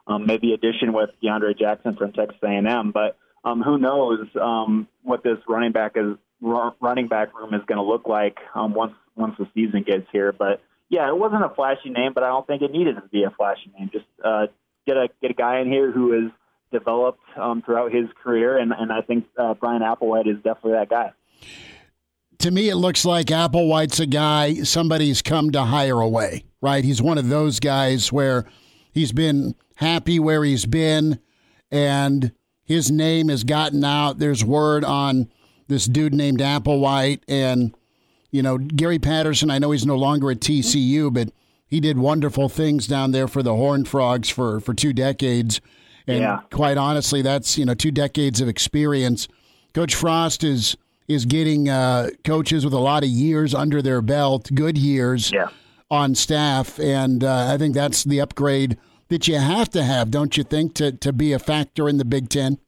um, 0.05 0.25
maybe 0.25 0.53
addition 0.53 0.93
with 0.93 1.11
DeAndre 1.23 1.57
Jackson 1.57 1.95
from 1.95 2.11
Texas 2.11 2.37
A&M, 2.43 2.91
but 2.91 3.17
um, 3.43 3.61
who 3.61 3.77
knows 3.77 4.27
um, 4.39 4.87
what 5.03 5.23
this 5.23 5.37
running 5.47 5.71
back 5.71 5.93
is 5.95 6.17
running 6.41 7.07
back 7.07 7.37
room 7.37 7.53
is 7.53 7.61
going 7.67 7.77
to 7.77 7.83
look 7.83 8.07
like 8.07 8.37
um, 8.55 8.73
once 8.73 8.93
once 9.15 9.35
the 9.37 9.47
season 9.53 9.83
gets 9.83 10.07
here. 10.11 10.31
But 10.31 10.61
yeah, 10.89 11.07
it 11.07 11.17
wasn't 11.17 11.43
a 11.43 11.49
flashy 11.49 11.89
name, 11.89 12.13
but 12.13 12.23
I 12.23 12.27
don't 12.27 12.45
think 12.45 12.61
it 12.61 12.71
needed 12.71 12.95
to 12.95 13.07
be 13.11 13.23
a 13.23 13.31
flashy 13.31 13.71
name. 13.77 13.89
Just 13.91 14.05
uh, 14.23 14.47
get 14.85 14.97
a 14.97 15.07
get 15.21 15.31
a 15.31 15.35
guy 15.35 15.61
in 15.61 15.67
here 15.69 15.91
who 15.91 16.13
is 16.13 16.31
developed 16.71 17.21
um, 17.37 17.61
throughout 17.61 17.93
his 17.93 18.05
career, 18.23 18.57
and, 18.57 18.71
and 18.71 18.91
I 18.91 19.01
think 19.01 19.25
uh, 19.37 19.53
Bryan 19.53 19.81
Applewhite 19.81 20.27
is 20.27 20.37
definitely 20.37 20.73
that 20.73 20.89
guy. 20.89 21.11
To 22.39 22.51
me, 22.51 22.69
it 22.69 22.75
looks 22.75 23.05
like 23.05 23.27
Applewhite's 23.27 23.99
a 23.99 24.07
guy 24.07 24.55
somebody's 24.63 25.21
come 25.21 25.51
to 25.51 25.63
hire 25.63 25.99
away, 25.99 26.45
right? 26.61 26.83
He's 26.83 27.01
one 27.01 27.17
of 27.17 27.29
those 27.29 27.59
guys 27.59 28.11
where 28.11 28.45
he's 28.91 29.11
been 29.11 29.55
happy 29.75 30.19
where 30.19 30.43
he's 30.43 30.65
been, 30.65 31.19
and 31.69 32.31
his 32.63 32.89
name 32.89 33.29
has 33.29 33.43
gotten 33.43 33.83
out. 33.83 34.19
There's 34.19 34.45
word 34.45 34.83
on 34.83 35.29
this 35.67 35.85
dude 35.85 36.13
named 36.13 36.39
Applewhite, 36.39 37.21
and 37.27 37.75
you 38.31 38.41
know 38.41 38.57
Gary 38.57 38.99
Patterson. 38.99 39.51
I 39.51 39.59
know 39.59 39.71
he's 39.71 39.85
no 39.85 39.97
longer 39.97 40.31
at 40.31 40.39
TCU, 40.39 41.13
but 41.13 41.29
he 41.65 41.79
did 41.79 41.97
wonderful 41.97 42.49
things 42.49 42.87
down 42.87 43.11
there 43.11 43.27
for 43.27 43.43
the 43.43 43.55
Horned 43.55 43.87
Frogs 43.87 44.29
for 44.29 44.59
for 44.59 44.73
two 44.73 44.93
decades. 44.93 45.61
And 46.11 46.21
yeah. 46.21 46.39
quite 46.51 46.77
honestly, 46.77 47.21
that's 47.21 47.57
you 47.57 47.65
know 47.65 47.73
two 47.73 47.91
decades 47.91 48.41
of 48.41 48.47
experience. 48.47 49.27
Coach 49.73 49.95
Frost 49.95 50.43
is 50.43 50.75
is 51.07 51.25
getting 51.25 51.69
uh, 51.69 52.09
coaches 52.23 52.63
with 52.63 52.73
a 52.73 52.79
lot 52.79 53.03
of 53.03 53.09
years 53.09 53.53
under 53.53 53.81
their 53.81 54.01
belt, 54.01 54.49
good 54.53 54.77
years 54.77 55.31
yeah. 55.31 55.47
on 55.89 56.15
staff, 56.15 56.79
and 56.79 57.23
uh, 57.23 57.51
I 57.53 57.57
think 57.57 57.73
that's 57.73 58.03
the 58.03 58.21
upgrade 58.21 58.77
that 59.09 59.27
you 59.27 59.37
have 59.37 59.69
to 59.71 59.83
have, 59.83 60.09
don't 60.09 60.37
you 60.37 60.43
think, 60.43 60.73
to 60.75 60.91
to 60.93 61.13
be 61.13 61.33
a 61.33 61.39
factor 61.39 61.87
in 61.89 61.97
the 61.97 62.05
Big 62.05 62.29
Ten? 62.29 62.59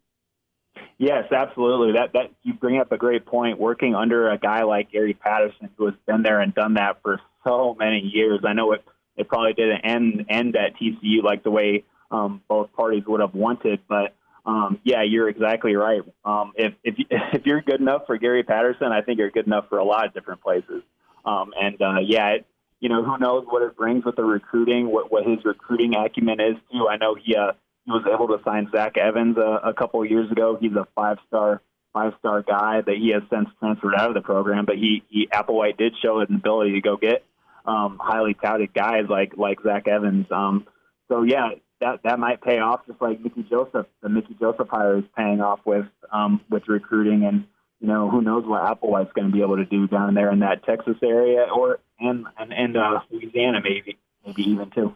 Yes, 0.98 1.32
absolutely. 1.32 1.94
That 1.94 2.14
that 2.14 2.32
you 2.44 2.54
bring 2.54 2.80
up 2.80 2.92
a 2.92 2.98
great 2.98 3.26
point. 3.26 3.60
Working 3.60 3.96
under 3.96 4.30
a 4.30 4.38
guy 4.38 4.64
like 4.64 4.92
Gary 4.92 5.14
Patterson, 5.14 5.70
who 5.78 5.86
has 5.86 5.96
been 6.06 6.24
there 6.24 6.40
and 6.40 6.54
done 6.54 6.76
that 6.76 7.02
for 7.02 7.20
so 7.46 7.76
many 7.78 8.00
years, 8.00 8.42
I 8.46 8.54
know 8.54 8.74
it 8.74 8.84
it 9.16 9.28
probably 9.28 9.54
didn't 9.54 9.82
end 9.82 10.26
end 10.30 10.56
at 10.56 10.76
TCU 10.76 11.24
like 11.24 11.44
the 11.44 11.52
way 11.52 11.84
um, 12.14 12.42
both 12.48 12.72
parties 12.74 13.04
would 13.08 13.20
have 13.20 13.34
wanted. 13.34 13.82
But 13.90 14.16
um, 14.46 14.80
yeah, 14.84 15.04
you're 15.04 15.28
exactly 15.28 15.76
right. 15.76 16.02
Um, 16.24 16.54
if 16.56 16.74
if 16.84 16.96
if 17.10 17.46
you're 17.46 17.62
good 17.62 17.82
enough 17.82 18.04
for 18.08 18.18
Gary 18.18 18.44
Patterson, 18.44 18.88
I 18.92 19.02
think 19.02 19.20
you're 19.20 19.32
good 19.32 19.48
enough 19.48 19.68
for 19.70 19.80
a 19.80 19.84
lot 19.84 20.06
of 20.06 20.14
different 20.14 20.42
places. 20.42 20.84
Um, 21.26 21.54
and 21.60 21.82
uh, 21.82 22.00
yeah, 22.06 22.30
it, 22.30 22.46
you 22.80 22.90
know 22.90 23.04
who 23.04 23.18
knows 23.18 23.46
what 23.50 23.62
it 23.64 23.76
brings 23.76 24.06
with 24.06 24.16
the 24.16 24.24
recruiting, 24.24 24.92
what 24.92 25.12
what 25.12 25.26
his 25.26 25.44
recruiting 25.44 25.96
acumen 25.96 26.40
is 26.40 26.56
too. 26.72 26.88
I 26.88 26.98
know 26.98 27.16
he 27.16 27.36
uh, 27.36 27.54
he 27.86 27.92
was 27.92 28.06
able 28.12 28.28
to 28.28 28.44
sign 28.44 28.70
Zach 28.72 28.98
Evans 28.98 29.38
a, 29.38 29.70
a 29.70 29.74
couple 29.74 30.02
of 30.04 30.10
years 30.10 30.32
ago. 30.32 30.58
He's 30.60 30.74
a 30.74 30.88
five 30.96 31.18
star 31.28 31.62
five 31.94 32.14
star 32.20 32.42
guy 32.42 32.82
that 32.82 32.96
he 32.96 33.12
has 33.14 33.24
since 33.32 33.48
transferred 33.60 33.96
out 33.96 34.10
of 34.10 34.16
the 34.16 34.22
program, 34.22 34.66
but 34.66 34.76
he, 34.76 35.04
he 35.10 35.28
Applewhite 35.28 35.78
did 35.78 35.94
show 36.02 36.20
an 36.20 36.36
ability 36.36 36.74
to 36.74 36.82
go 36.82 36.98
get 36.98 37.24
um, 37.66 38.00
highly 38.02 38.34
touted 38.34 38.74
guys 38.74 39.06
like 39.10 39.38
like 39.38 39.60
Zach 39.64 39.88
Evans. 39.88 40.26
Um, 40.32 40.68
so 41.10 41.24
yeah, 41.24 41.50
that 41.84 42.04
that 42.04 42.20
might 42.20 42.42
pay 42.42 42.60
off 42.60 42.82
just 42.88 43.02
like 43.02 43.22
Mickey 43.22 43.46
Joseph. 43.50 43.86
The 44.02 44.10
Mickey 44.10 44.36
Joseph 44.40 44.68
hire 44.70 44.98
is 44.98 45.04
paying 45.16 45.42
off 45.42 45.60
with 45.66 45.86
um, 46.12 46.42
with 46.50 46.68
recruiting, 46.68 47.26
and 47.26 47.46
you 47.80 47.88
know 47.88 48.10
who 48.10 48.22
knows 48.22 48.46
what 48.46 48.64
Applewhite's 48.64 49.12
going 49.14 49.28
to 49.28 49.34
be 49.34 49.42
able 49.42 49.58
to 49.58 49.66
do 49.66 49.88
down 49.88 50.14
there 50.14 50.32
in 50.32 50.40
that 50.40 50.66
Texas 50.66 50.98
area 51.04 51.48
or 51.54 51.80
and 52.00 52.26
and, 52.38 52.54
and 52.54 52.78
uh, 52.78 53.02
Louisiana 53.12 53.60
maybe 53.62 53.98
maybe 54.26 54.44
even 54.50 54.70
too. 54.72 54.94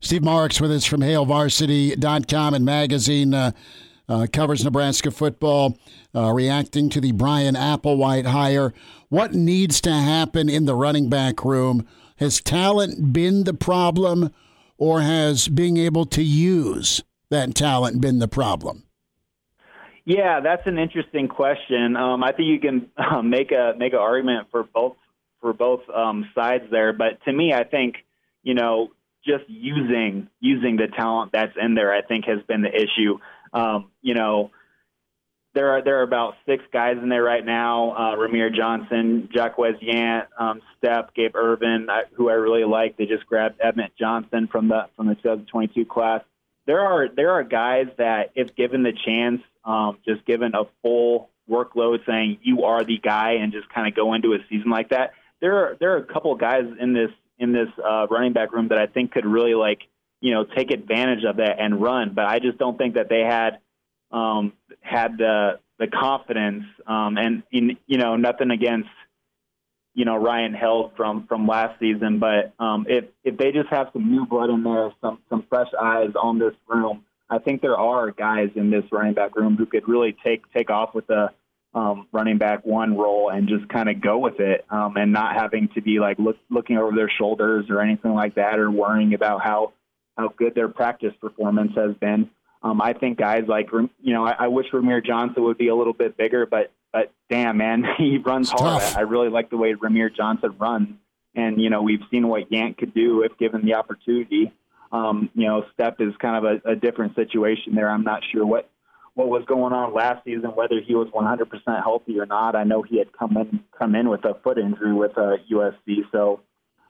Steve 0.00 0.22
Marik 0.22 0.58
with 0.60 0.72
us 0.72 0.86
from 0.86 1.00
HailVarsity.com 1.00 2.54
and 2.54 2.64
magazine. 2.64 3.34
Uh, 3.34 3.52
uh, 4.08 4.26
covers 4.32 4.64
Nebraska 4.64 5.12
football, 5.12 5.78
uh, 6.16 6.32
reacting 6.32 6.90
to 6.90 7.00
the 7.00 7.12
Bryan 7.12 7.54
Applewhite 7.54 8.26
hire. 8.26 8.74
What 9.08 9.34
needs 9.34 9.80
to 9.82 9.92
happen 9.92 10.48
in 10.48 10.64
the 10.64 10.74
running 10.74 11.08
back 11.08 11.44
room? 11.44 11.86
Has 12.16 12.40
talent 12.40 13.12
been 13.12 13.44
the 13.44 13.54
problem, 13.54 14.32
or 14.80 15.02
has 15.02 15.46
being 15.46 15.76
able 15.76 16.06
to 16.06 16.22
use 16.22 17.04
that 17.28 17.54
talent 17.54 18.00
been 18.00 18.18
the 18.18 18.26
problem? 18.26 18.82
Yeah, 20.04 20.40
that's 20.40 20.66
an 20.66 20.78
interesting 20.78 21.28
question. 21.28 21.94
Um, 21.94 22.24
I 22.24 22.32
think 22.32 22.48
you 22.48 22.58
can 22.58 22.90
uh, 22.96 23.22
make 23.22 23.52
a 23.52 23.74
make 23.78 23.92
an 23.92 24.00
argument 24.00 24.48
for 24.50 24.64
both 24.64 24.96
for 25.40 25.52
both 25.52 25.80
um, 25.94 26.28
sides 26.34 26.64
there, 26.70 26.92
but 26.92 27.22
to 27.26 27.32
me, 27.32 27.52
I 27.52 27.64
think 27.64 27.96
you 28.42 28.54
know 28.54 28.88
just 29.24 29.44
using 29.48 30.28
using 30.40 30.76
the 30.76 30.88
talent 30.96 31.32
that's 31.32 31.52
in 31.62 31.74
there, 31.74 31.92
I 31.92 32.02
think 32.02 32.24
has 32.24 32.42
been 32.48 32.62
the 32.62 32.74
issue. 32.74 33.18
Um, 33.52 33.90
you 34.00 34.14
know, 34.14 34.50
there 35.54 35.70
are 35.70 35.82
there 35.82 35.98
are 36.00 36.02
about 36.02 36.34
six 36.46 36.62
guys 36.72 36.96
in 37.02 37.08
there 37.08 37.22
right 37.22 37.44
now: 37.44 37.90
uh, 37.92 38.16
Rahmir 38.16 38.54
Johnson, 38.54 39.28
Jaquez 39.32 39.76
Yant, 39.82 40.26
um, 40.38 40.60
Stepp, 40.76 41.14
Gabe 41.14 41.34
Ervin, 41.34 41.88
I, 41.90 42.02
who 42.12 42.28
I 42.28 42.34
really 42.34 42.64
like. 42.64 42.96
They 42.96 43.06
just 43.06 43.26
grabbed 43.26 43.60
Emmett 43.60 43.92
Johnson 43.98 44.48
from 44.50 44.68
the 44.68 44.88
from 44.96 45.08
the 45.08 45.16
2022 45.16 45.86
class. 45.86 46.22
There 46.66 46.80
are 46.80 47.08
there 47.08 47.32
are 47.32 47.42
guys 47.42 47.86
that, 47.98 48.30
if 48.36 48.54
given 48.54 48.84
the 48.84 48.92
chance, 49.04 49.42
um, 49.64 49.98
just 50.06 50.24
given 50.24 50.54
a 50.54 50.64
full 50.82 51.30
workload, 51.50 52.06
saying 52.06 52.38
you 52.42 52.64
are 52.64 52.84
the 52.84 52.98
guy, 52.98 53.38
and 53.40 53.52
just 53.52 53.68
kind 53.70 53.88
of 53.88 53.96
go 53.96 54.14
into 54.14 54.34
a 54.34 54.38
season 54.48 54.70
like 54.70 54.90
that. 54.90 55.14
There 55.40 55.56
are 55.56 55.76
there 55.80 55.94
are 55.94 55.98
a 55.98 56.06
couple 56.06 56.34
guys 56.36 56.64
in 56.78 56.92
this 56.92 57.10
in 57.40 57.52
this 57.52 57.68
uh, 57.84 58.06
running 58.08 58.34
back 58.34 58.52
room 58.52 58.68
that 58.68 58.78
I 58.78 58.86
think 58.86 59.10
could 59.10 59.26
really 59.26 59.54
like 59.54 59.80
you 60.20 60.32
know 60.32 60.44
take 60.44 60.70
advantage 60.70 61.24
of 61.24 61.38
that 61.38 61.56
and 61.58 61.82
run. 61.82 62.12
But 62.14 62.26
I 62.26 62.38
just 62.38 62.58
don't 62.58 62.78
think 62.78 62.94
that 62.94 63.08
they 63.08 63.22
had 63.22 63.58
um, 64.10 64.52
had 64.80 65.18
the 65.18 65.58
the 65.78 65.86
confidence 65.86 66.64
um, 66.86 67.16
and 67.16 67.42
in 67.50 67.76
you 67.86 67.98
know 67.98 68.16
nothing 68.16 68.50
against 68.50 68.88
you 69.94 70.04
know 70.04 70.16
Ryan 70.16 70.54
Held 70.54 70.92
from 70.96 71.26
from 71.26 71.46
last 71.46 71.78
season, 71.80 72.18
but 72.18 72.52
um, 72.58 72.86
if 72.88 73.04
if 73.24 73.36
they 73.36 73.52
just 73.52 73.68
have 73.70 73.88
some 73.92 74.10
new 74.10 74.26
blood 74.26 74.50
in 74.50 74.62
there, 74.62 74.92
some 75.00 75.18
some 75.28 75.44
fresh 75.48 75.68
eyes 75.80 76.10
on 76.20 76.38
this 76.38 76.54
room, 76.68 77.04
I 77.28 77.38
think 77.38 77.62
there 77.62 77.76
are 77.76 78.10
guys 78.10 78.50
in 78.54 78.70
this 78.70 78.84
running 78.92 79.14
back 79.14 79.36
room 79.36 79.56
who 79.56 79.66
could 79.66 79.88
really 79.88 80.16
take 80.24 80.42
take 80.52 80.70
off 80.70 80.94
with 80.94 81.06
the 81.06 81.30
um, 81.74 82.08
running 82.12 82.38
back 82.38 82.66
one 82.66 82.96
role 82.96 83.30
and 83.30 83.48
just 83.48 83.68
kind 83.68 83.88
of 83.88 84.00
go 84.00 84.18
with 84.18 84.40
it 84.40 84.64
um, 84.70 84.96
and 84.96 85.12
not 85.12 85.36
having 85.36 85.68
to 85.74 85.80
be 85.80 86.00
like 86.00 86.18
look, 86.18 86.36
looking 86.50 86.76
over 86.76 86.94
their 86.94 87.10
shoulders 87.16 87.66
or 87.70 87.80
anything 87.80 88.12
like 88.12 88.34
that 88.34 88.58
or 88.58 88.70
worrying 88.70 89.14
about 89.14 89.42
how 89.42 89.72
how 90.16 90.28
good 90.36 90.54
their 90.54 90.68
practice 90.68 91.14
performance 91.20 91.72
has 91.76 91.94
been. 91.96 92.28
Um, 92.62 92.80
I 92.80 92.92
think 92.92 93.18
guys 93.18 93.44
like 93.48 93.70
you 93.72 94.12
know 94.12 94.26
I, 94.26 94.44
I 94.44 94.48
wish 94.48 94.66
Rahmir 94.72 95.04
Johnson 95.04 95.44
would 95.44 95.58
be 95.58 95.68
a 95.68 95.74
little 95.74 95.94
bit 95.94 96.16
bigger, 96.16 96.46
but 96.46 96.72
but 96.92 97.12
damn 97.28 97.56
man, 97.56 97.84
he 97.98 98.18
runs 98.18 98.50
it's 98.50 98.60
hard. 98.60 98.82
Tough. 98.82 98.96
I 98.96 99.02
really 99.02 99.30
like 99.30 99.50
the 99.50 99.56
way 99.56 99.74
Rahmir 99.74 100.14
Johnson 100.14 100.54
runs, 100.58 100.88
and 101.34 101.60
you 101.60 101.70
know 101.70 101.82
we've 101.82 102.02
seen 102.10 102.28
what 102.28 102.50
Yant 102.50 102.76
could 102.78 102.94
do 102.94 103.22
if 103.22 103.36
given 103.38 103.64
the 103.64 103.74
opportunity. 103.74 104.52
Um, 104.92 105.30
you 105.34 105.46
know, 105.46 105.64
Stepp 105.78 106.00
is 106.00 106.14
kind 106.20 106.44
of 106.44 106.60
a, 106.64 106.72
a 106.72 106.76
different 106.76 107.14
situation 107.14 107.76
there. 107.76 107.88
I'm 107.88 108.02
not 108.02 108.22
sure 108.32 108.44
what 108.44 108.68
what 109.14 109.28
was 109.28 109.44
going 109.46 109.72
on 109.72 109.94
last 109.94 110.24
season, 110.24 110.50
whether 110.54 110.80
he 110.80 110.94
was 110.94 111.08
100% 111.08 111.82
healthy 111.82 112.18
or 112.18 112.26
not. 112.26 112.54
I 112.56 112.64
know 112.64 112.82
he 112.82 112.98
had 112.98 113.12
come 113.12 113.36
in 113.36 113.60
come 113.76 113.94
in 113.94 114.08
with 114.08 114.24
a 114.24 114.34
foot 114.42 114.58
injury 114.58 114.94
with 114.94 115.16
uh, 115.16 115.36
USC. 115.50 116.10
So, 116.12 116.40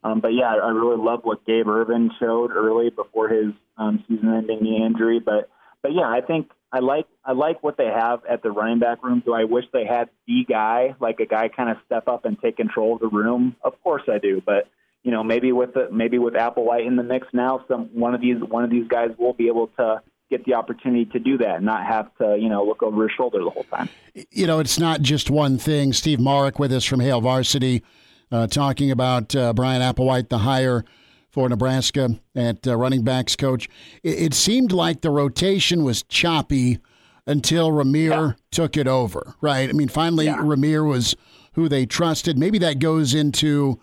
um, 0.05 0.21
but 0.21 0.29
yeah, 0.29 0.55
I 0.55 0.71
really 0.71 1.03
love 1.03 1.21
what 1.25 1.45
Gabe 1.47 1.67
Ervin 1.69 2.11
showed 2.19 2.53
early 2.53 2.91
before 2.91 3.29
his 3.29 3.53
um, 3.77 4.05
season-ending 4.09 4.63
knee 4.63 4.83
injury. 4.85 5.19
But 5.19 5.51
but 5.83 5.93
yeah, 5.93 6.09
I 6.09 6.21
think 6.21 6.51
I 6.73 6.81
like 6.81 7.07
I 7.25 7.33
like 7.33 7.63
what 7.63 7.77
they 7.77 7.87
have 7.87 8.21
at 8.29 8.43
the 8.43 8.51
running 8.51 8.79
back 8.79 9.03
room. 9.03 9.23
Do 9.25 9.35
I 9.35 9.45
wish 9.45 9.65
they 9.73 9.85
had 9.85 10.09
the 10.27 10.45
guy, 10.49 10.95
like 11.01 11.21
a 11.21 11.27
guy, 11.27 11.49
kind 11.49 11.71
of 11.71 11.77
step 11.87 12.09
up 12.09 12.25
and 12.25 12.37
take 12.41 12.57
control 12.57 12.95
of 12.95 13.01
the 13.01 13.09
room? 13.09 13.57
Of 13.63 13.81
course 13.83 14.03
I 14.09 14.19
do, 14.19 14.43
but 14.45 14.69
you 15.03 15.11
know 15.11 15.25
maybe 15.25 15.53
with 15.53 15.75
the, 15.75 15.89
maybe 15.91 16.19
with 16.19 16.35
Applewhite 16.35 16.87
in 16.87 16.97
the 16.97 17.03
mix 17.03 17.27
now, 17.33 17.65
some 17.69 17.91
one 17.93 18.15
of 18.15 18.21
these 18.21 18.37
one 18.41 18.65
of 18.65 18.71
these 18.71 18.87
guys 18.89 19.11
will 19.19 19.33
be 19.33 19.49
able 19.49 19.69
to 19.79 20.03
get 20.31 20.45
the 20.45 20.55
opportunity 20.55 21.05
to 21.07 21.19
do 21.19 21.37
that 21.39 21.57
and 21.57 21.67
not 21.67 21.85
have 21.85 22.09
to, 22.19 22.39
you 22.41 22.49
know, 22.49 22.65
look 22.65 22.83
over 22.85 23.03
his 23.03 23.11
shoulder 23.17 23.43
the 23.43 23.51
whole 23.51 23.65
time. 23.65 23.89
You 24.31 24.47
know, 24.47 24.61
it's 24.61 24.79
not 24.79 25.03
just 25.03 25.29
one 25.29 25.59
thing. 25.59 25.93
Steve 25.93 26.21
Marik 26.21 26.59
with 26.59 26.73
us 26.73 26.85
from 26.85 27.01
Hail 27.01 27.21
Varsity 27.21 27.83
uh, 28.31 28.47
talking 28.47 28.93
about 28.93 29.35
uh, 29.35 29.53
Bryan 29.53 29.83
Applewhite, 29.83 30.29
the 30.29 30.39
hire 30.39 30.85
for 31.31 31.49
Nebraska 31.49 32.19
at 32.35 32.67
uh, 32.67 32.77
running 32.77 33.03
backs 33.03 33.37
coach. 33.37 33.69
It, 34.03 34.23
it, 34.23 34.35
seemed 34.35 34.73
like 34.73 35.01
the 35.01 35.11
rotation 35.11 35.85
was 35.85 36.03
choppy 36.03 36.79
until 37.27 37.71
Rahmir 37.71 38.11
yeah. 38.11 38.33
took 38.51 38.77
it 38.77 38.89
over, 38.89 39.35
right? 39.41 39.69
I 39.69 39.73
mean, 39.73 39.89
finally, 39.89 40.27
yeah. 40.27 40.39
Rahmir 40.39 40.89
was 40.89 41.15
who 41.53 41.69
they 41.69 41.87
trusted. 41.87 42.37
Maybe 42.37 42.59
that 42.59 42.79
goes 42.79 43.15
into 43.15 43.79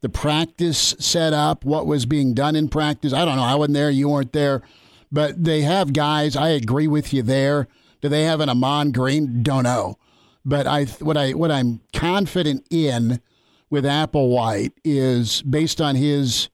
the 0.00 0.08
practice 0.08 0.94
setup, 0.98 1.64
what 1.64 1.86
was 1.86 2.06
being 2.06 2.34
done 2.34 2.56
in 2.56 2.68
practice. 2.68 3.12
I 3.12 3.24
don't 3.24 3.36
know. 3.36 3.42
I 3.42 3.54
wasn't 3.54 3.74
there. 3.74 3.90
You 3.90 4.08
weren't 4.08 4.32
there. 4.32 4.62
But 5.10 5.42
they 5.42 5.62
have 5.62 5.92
guys. 5.92 6.36
I 6.36 6.50
agree 6.50 6.86
with 6.86 7.12
you 7.12 7.22
there. 7.22 7.66
Do 8.00 8.08
they 8.08 8.24
have 8.24 8.40
an 8.40 8.48
Ahman 8.48 8.92
Green? 8.92 9.42
Don't 9.42 9.64
know. 9.64 9.96
But 10.44 10.66
I 10.66 10.84
what 10.84 11.16
I 11.16 11.32
what 11.32 11.50
I'm 11.50 11.80
confident 11.92 12.66
in 12.70 13.20
with 13.70 13.84
Applewhite 13.84 14.72
is 14.84 15.42
based 15.42 15.80
on 15.80 15.96
his 15.96 16.48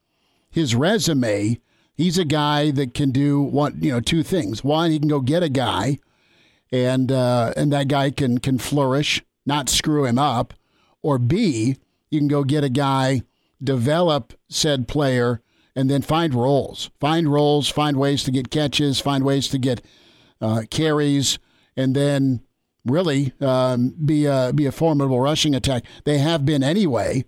his 0.55 0.75
resume. 0.75 1.59
He's 1.93 2.17
a 2.17 2.25
guy 2.25 2.71
that 2.71 2.95
can 2.95 3.11
do 3.11 3.41
one, 3.41 3.79
you 3.81 3.91
know, 3.91 4.01
two 4.01 4.23
things. 4.23 4.63
One, 4.63 4.91
he 4.91 4.99
can 4.99 5.09
go 5.09 5.21
get 5.21 5.43
a 5.43 5.49
guy, 5.49 5.99
and 6.73 7.11
uh, 7.11 7.53
and 7.57 7.73
that 7.73 7.89
guy 7.89 8.11
can 8.11 8.39
can 8.39 8.59
flourish 8.59 9.23
not 9.47 9.69
screw 9.69 10.05
him 10.05 10.19
up, 10.19 10.55
or 11.03 11.19
B, 11.19 11.77
you 12.11 12.19
can 12.19 12.29
go 12.29 12.45
get 12.45 12.65
a 12.65 12.69
guy, 12.69 13.23
develop 13.63 14.33
said 14.49 14.89
player, 14.89 15.43
and 15.77 15.91
then 15.91 16.03
find 16.03 16.35
roles. 16.35 16.91
Find 17.01 17.31
roles, 17.31 17.69
find 17.69 17.97
ways 17.97 18.25
to 18.25 18.31
get 18.31 18.51
catches, 18.51 19.01
find 19.01 19.25
ways 19.25 19.49
to 19.49 19.59
get 19.59 19.85
uh, 20.41 20.63
carries, 20.71 21.39
and 21.77 21.95
then 21.95 22.41
really 22.85 23.33
um, 23.41 23.95
be 24.05 24.27
a, 24.27 24.53
be 24.55 24.67
a 24.67 24.73
formidable 24.73 25.21
rushing 25.21 25.55
attack. 25.55 25.85
They 26.05 26.19
have 26.19 26.45
been 26.45 26.63
anyway. 26.63 27.25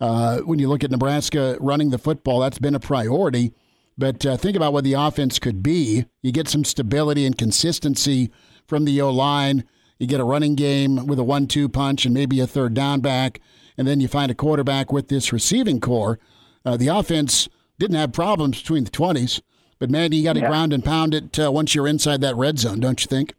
Uh, 0.00 0.38
when 0.40 0.58
you 0.58 0.68
look 0.68 0.84
at 0.84 0.90
Nebraska 0.90 1.56
running 1.60 1.90
the 1.90 1.98
football, 1.98 2.40
that's 2.40 2.58
been 2.58 2.74
a 2.74 2.80
priority. 2.80 3.52
But 3.98 4.26
uh, 4.26 4.36
think 4.36 4.56
about 4.56 4.72
what 4.72 4.84
the 4.84 4.92
offense 4.92 5.38
could 5.38 5.62
be. 5.62 6.04
You 6.22 6.32
get 6.32 6.48
some 6.48 6.64
stability 6.64 7.24
and 7.24 7.36
consistency 7.36 8.30
from 8.66 8.84
the 8.84 9.00
O 9.00 9.10
line. 9.10 9.64
You 9.98 10.06
get 10.06 10.20
a 10.20 10.24
running 10.24 10.54
game 10.54 11.06
with 11.06 11.18
a 11.18 11.24
one 11.24 11.46
two 11.46 11.68
punch 11.68 12.04
and 12.04 12.12
maybe 12.12 12.40
a 12.40 12.46
third 12.46 12.74
down 12.74 13.00
back. 13.00 13.40
And 13.78 13.86
then 13.86 14.00
you 14.00 14.08
find 14.08 14.30
a 14.30 14.34
quarterback 14.34 14.92
with 14.92 15.08
this 15.08 15.32
receiving 15.32 15.80
corps. 15.80 16.18
Uh, 16.64 16.76
the 16.76 16.88
offense 16.88 17.48
didn't 17.78 17.96
have 17.96 18.12
problems 18.12 18.60
between 18.60 18.84
the 18.84 18.90
20s. 18.90 19.40
But, 19.78 19.90
man, 19.90 20.12
you 20.12 20.24
got 20.24 20.34
to 20.34 20.40
yeah. 20.40 20.48
ground 20.48 20.72
and 20.72 20.84
pound 20.84 21.14
it 21.14 21.38
uh, 21.38 21.52
once 21.52 21.74
you're 21.74 21.86
inside 21.86 22.22
that 22.22 22.36
red 22.36 22.58
zone, 22.58 22.80
don't 22.80 23.00
you 23.02 23.08
think? 23.08 23.34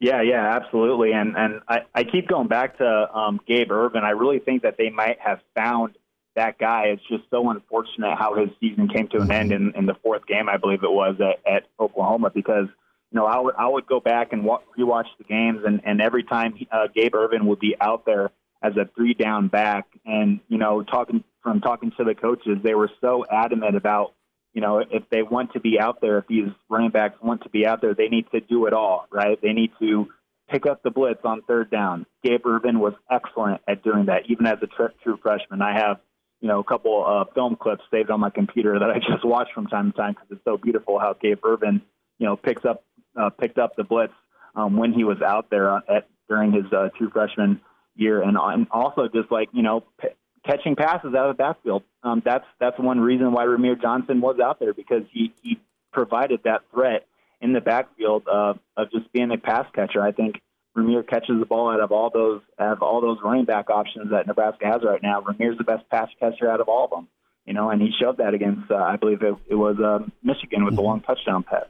Yeah, 0.00 0.22
yeah, 0.22 0.56
absolutely. 0.56 1.12
And 1.12 1.36
and 1.36 1.60
I, 1.68 1.80
I 1.94 2.04
keep 2.04 2.26
going 2.26 2.48
back 2.48 2.78
to 2.78 3.14
um, 3.14 3.38
Gabe 3.46 3.70
Ervin. 3.70 4.02
I 4.02 4.10
really 4.10 4.38
think 4.38 4.62
that 4.62 4.76
they 4.78 4.88
might 4.88 5.20
have 5.20 5.40
found 5.54 5.94
that 6.36 6.58
guy. 6.58 6.84
It's 6.86 7.02
just 7.06 7.24
so 7.30 7.50
unfortunate 7.50 8.16
how 8.18 8.34
his 8.34 8.48
season 8.60 8.88
came 8.88 9.08
to 9.08 9.18
an 9.18 9.30
end 9.30 9.52
in, 9.52 9.72
in 9.76 9.84
the 9.84 9.94
fourth 10.02 10.26
game, 10.26 10.48
I 10.48 10.56
believe 10.56 10.82
it 10.82 10.90
was 10.90 11.16
at, 11.20 11.46
at 11.46 11.64
Oklahoma, 11.78 12.30
because 12.34 12.68
you 13.10 13.16
know 13.18 13.26
I 13.26 13.38
would 13.38 13.54
I 13.56 13.68
would 13.68 13.86
go 13.86 14.00
back 14.00 14.32
and 14.32 14.42
wa- 14.42 14.62
rewatch 14.78 15.08
the 15.18 15.24
games, 15.24 15.60
and 15.66 15.82
and 15.84 16.00
every 16.00 16.24
time 16.24 16.54
uh, 16.72 16.86
Gabe 16.94 17.14
Ervin 17.14 17.46
would 17.46 17.60
be 17.60 17.76
out 17.78 18.06
there 18.06 18.30
as 18.62 18.72
a 18.78 18.88
three 18.96 19.12
down 19.12 19.48
back, 19.48 19.86
and 20.06 20.40
you 20.48 20.56
know 20.56 20.82
talking 20.82 21.24
from 21.42 21.60
talking 21.60 21.92
to 21.98 22.04
the 22.04 22.14
coaches, 22.14 22.56
they 22.62 22.74
were 22.74 22.90
so 23.02 23.26
adamant 23.30 23.76
about 23.76 24.14
you 24.52 24.60
know, 24.60 24.78
if 24.78 25.04
they 25.10 25.22
want 25.22 25.52
to 25.52 25.60
be 25.60 25.78
out 25.80 26.00
there, 26.00 26.18
if 26.18 26.26
these 26.26 26.48
running 26.68 26.90
backs 26.90 27.16
want 27.22 27.42
to 27.44 27.48
be 27.50 27.66
out 27.66 27.80
there, 27.80 27.94
they 27.94 28.08
need 28.08 28.26
to 28.32 28.40
do 28.40 28.66
it 28.66 28.72
all, 28.72 29.06
right? 29.10 29.38
They 29.40 29.52
need 29.52 29.70
to 29.80 30.08
pick 30.50 30.66
up 30.66 30.82
the 30.82 30.90
blitz 30.90 31.20
on 31.24 31.42
third 31.42 31.70
down. 31.70 32.06
Gabe 32.24 32.44
Ervin 32.44 32.80
was 32.80 32.94
excellent 33.10 33.60
at 33.68 33.84
doing 33.84 34.06
that, 34.06 34.22
even 34.28 34.46
as 34.46 34.58
a 34.62 34.66
tr- 34.66 34.92
true 35.02 35.18
freshman. 35.22 35.62
I 35.62 35.74
have, 35.78 35.98
you 36.40 36.48
know, 36.48 36.58
a 36.58 36.64
couple 36.64 37.04
uh, 37.06 37.32
film 37.32 37.56
clips 37.56 37.82
saved 37.90 38.10
on 38.10 38.20
my 38.20 38.30
computer 38.30 38.78
that 38.78 38.90
I 38.90 38.98
just 39.12 39.24
watch 39.24 39.48
from 39.54 39.66
time 39.66 39.92
to 39.92 39.96
time 39.96 40.12
because 40.14 40.28
it's 40.30 40.44
so 40.44 40.56
beautiful 40.56 40.98
how 40.98 41.14
Gabe 41.20 41.44
Ervin, 41.44 41.82
you 42.18 42.26
know, 42.26 42.36
picks 42.36 42.64
up 42.64 42.84
uh, 43.16 43.30
picked 43.30 43.58
up 43.58 43.76
the 43.76 43.84
blitz 43.84 44.12
um, 44.54 44.76
when 44.76 44.92
he 44.92 45.04
was 45.04 45.20
out 45.20 45.50
there 45.50 45.68
at 45.88 46.08
during 46.28 46.52
his 46.52 46.64
uh, 46.72 46.88
true 46.96 47.10
freshman 47.10 47.60
year, 47.96 48.22
and, 48.22 48.36
and 48.40 48.66
also 48.70 49.08
just 49.12 49.30
like 49.30 49.48
you 49.52 49.62
know, 49.62 49.84
p- 50.00 50.08
catching 50.46 50.76
passes 50.76 51.14
out 51.14 51.30
of 51.30 51.36
the 51.36 51.42
backfield. 51.42 51.82
Um, 52.02 52.22
that's 52.24 52.44
that's 52.58 52.78
one 52.78 53.00
reason 53.00 53.32
why 53.32 53.44
Rahmir 53.44 53.80
Johnson 53.80 54.20
was 54.20 54.38
out 54.42 54.60
there 54.60 54.72
because 54.74 55.02
he, 55.12 55.32
he 55.42 55.60
provided 55.92 56.40
that 56.44 56.62
threat 56.72 57.06
in 57.40 57.52
the 57.52 57.60
backfield 57.60 58.24
uh, 58.30 58.54
of 58.76 58.90
just 58.90 59.12
being 59.12 59.30
a 59.30 59.38
pass 59.38 59.66
catcher. 59.74 60.02
I 60.02 60.12
think 60.12 60.40
Rahmir 60.76 61.06
catches 61.06 61.38
the 61.38 61.46
ball 61.46 61.70
out 61.70 61.80
of 61.80 61.92
all 61.92 62.10
those 62.10 62.40
out 62.58 62.72
of 62.72 62.82
all 62.82 63.00
those 63.00 63.18
running 63.22 63.44
back 63.44 63.70
options 63.70 64.10
that 64.10 64.26
Nebraska 64.26 64.66
has 64.66 64.82
right 64.84 65.02
now. 65.02 65.20
Rahmir's 65.20 65.58
the 65.58 65.64
best 65.64 65.88
pass 65.90 66.08
catcher 66.18 66.50
out 66.50 66.60
of 66.60 66.68
all 66.68 66.84
of 66.84 66.90
them. 66.90 67.08
You 67.46 67.54
know, 67.54 67.70
and 67.70 67.80
he 67.82 67.90
showed 67.98 68.18
that 68.18 68.34
against 68.34 68.70
uh, 68.70 68.76
I 68.76 68.96
believe 68.96 69.22
it, 69.22 69.34
it 69.48 69.54
was 69.54 69.78
uh, 69.78 70.06
Michigan 70.22 70.64
with 70.64 70.76
the 70.76 70.82
long 70.82 71.00
touchdown 71.00 71.42
pass. 71.42 71.66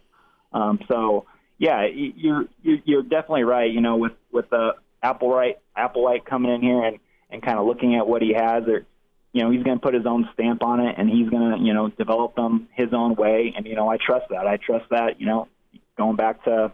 Um, 0.52 0.80
so 0.88 1.26
yeah, 1.58 1.86
you're 1.86 2.44
you're 2.62 3.02
definitely 3.02 3.44
right. 3.44 3.70
You 3.70 3.80
know, 3.80 3.96
with 3.96 4.12
with 4.32 4.50
the 4.50 4.74
Applewhite 5.02 5.56
Applewhite 5.76 6.24
coming 6.24 6.52
in 6.52 6.60
here 6.60 6.82
and 6.84 6.98
and 7.30 7.42
kind 7.42 7.58
of 7.58 7.66
looking 7.66 7.94
at 7.96 8.06
what 8.06 8.22
he 8.22 8.32
has 8.32 8.64
or 8.66 8.86
you 9.32 9.42
know 9.42 9.50
he's 9.50 9.62
going 9.62 9.78
to 9.78 9.82
put 9.82 9.94
his 9.94 10.06
own 10.06 10.28
stamp 10.34 10.62
on 10.62 10.80
it 10.80 10.94
and 10.98 11.08
he's 11.08 11.28
going 11.28 11.58
to 11.58 11.64
you 11.64 11.72
know 11.72 11.88
develop 11.88 12.34
them 12.34 12.68
his 12.74 12.88
own 12.92 13.14
way. 13.14 13.52
And 13.56 13.66
you 13.66 13.76
know 13.76 13.88
I 13.88 13.96
trust 13.96 14.26
that. 14.30 14.46
I 14.46 14.56
trust 14.56 14.86
that 14.90 15.20
you 15.20 15.26
know 15.26 15.48
going 15.96 16.16
back 16.16 16.44
to 16.44 16.72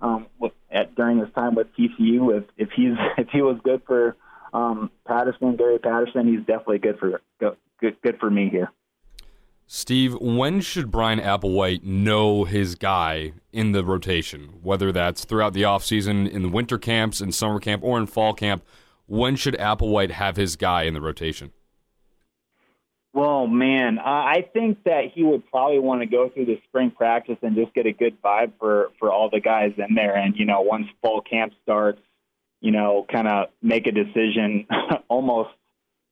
um 0.00 0.26
at 0.70 0.94
during 0.94 1.18
his 1.18 1.28
time 1.34 1.54
with 1.54 1.68
TCU 1.76 2.38
if 2.38 2.44
if 2.56 2.68
he's 2.76 2.94
if 3.18 3.28
he 3.30 3.42
was 3.42 3.58
good 3.64 3.82
for 3.86 4.16
um 4.52 4.90
Patterson 5.06 5.56
Gary 5.56 5.78
Patterson 5.78 6.28
he's 6.28 6.46
definitely 6.46 6.78
good 6.78 6.98
for 6.98 7.20
good 7.38 7.56
good 8.02 8.18
for 8.18 8.30
me 8.30 8.48
here. 8.50 8.70
Steve, 9.68 10.14
when 10.20 10.60
should 10.60 10.92
Bryan 10.92 11.18
Applewhite 11.18 11.82
know 11.82 12.44
his 12.44 12.76
guy 12.76 13.32
in 13.52 13.72
the 13.72 13.84
rotation? 13.84 14.60
Whether 14.62 14.92
that's 14.92 15.24
throughout 15.24 15.54
the 15.54 15.62
offseason, 15.62 16.30
in 16.30 16.42
the 16.42 16.48
winter 16.48 16.78
camps, 16.78 17.20
in 17.20 17.32
summer 17.32 17.58
camp, 17.58 17.82
or 17.82 17.98
in 17.98 18.06
fall 18.06 18.32
camp, 18.32 18.62
when 19.06 19.36
should 19.36 19.54
Applewhite 19.54 20.10
have 20.10 20.36
his 20.36 20.56
guy 20.56 20.82
in 20.82 20.94
the 20.94 21.00
rotation? 21.00 21.52
Well, 23.16 23.46
man, 23.46 23.98
I 23.98 24.46
think 24.52 24.84
that 24.84 25.04
he 25.14 25.22
would 25.22 25.48
probably 25.50 25.78
want 25.78 26.02
to 26.02 26.06
go 26.06 26.28
through 26.28 26.44
the 26.44 26.60
spring 26.68 26.90
practice 26.90 27.38
and 27.40 27.56
just 27.56 27.72
get 27.72 27.86
a 27.86 27.92
good 27.92 28.20
vibe 28.20 28.52
for 28.58 28.90
for 28.98 29.10
all 29.10 29.30
the 29.30 29.40
guys 29.40 29.72
in 29.78 29.94
there. 29.94 30.14
And 30.14 30.36
you 30.36 30.44
know, 30.44 30.60
once 30.60 30.86
fall 31.00 31.22
camp 31.22 31.54
starts, 31.62 32.02
you 32.60 32.72
know, 32.72 33.06
kind 33.10 33.26
of 33.26 33.48
make 33.62 33.86
a 33.86 33.92
decision 33.92 34.66
almost 35.08 35.48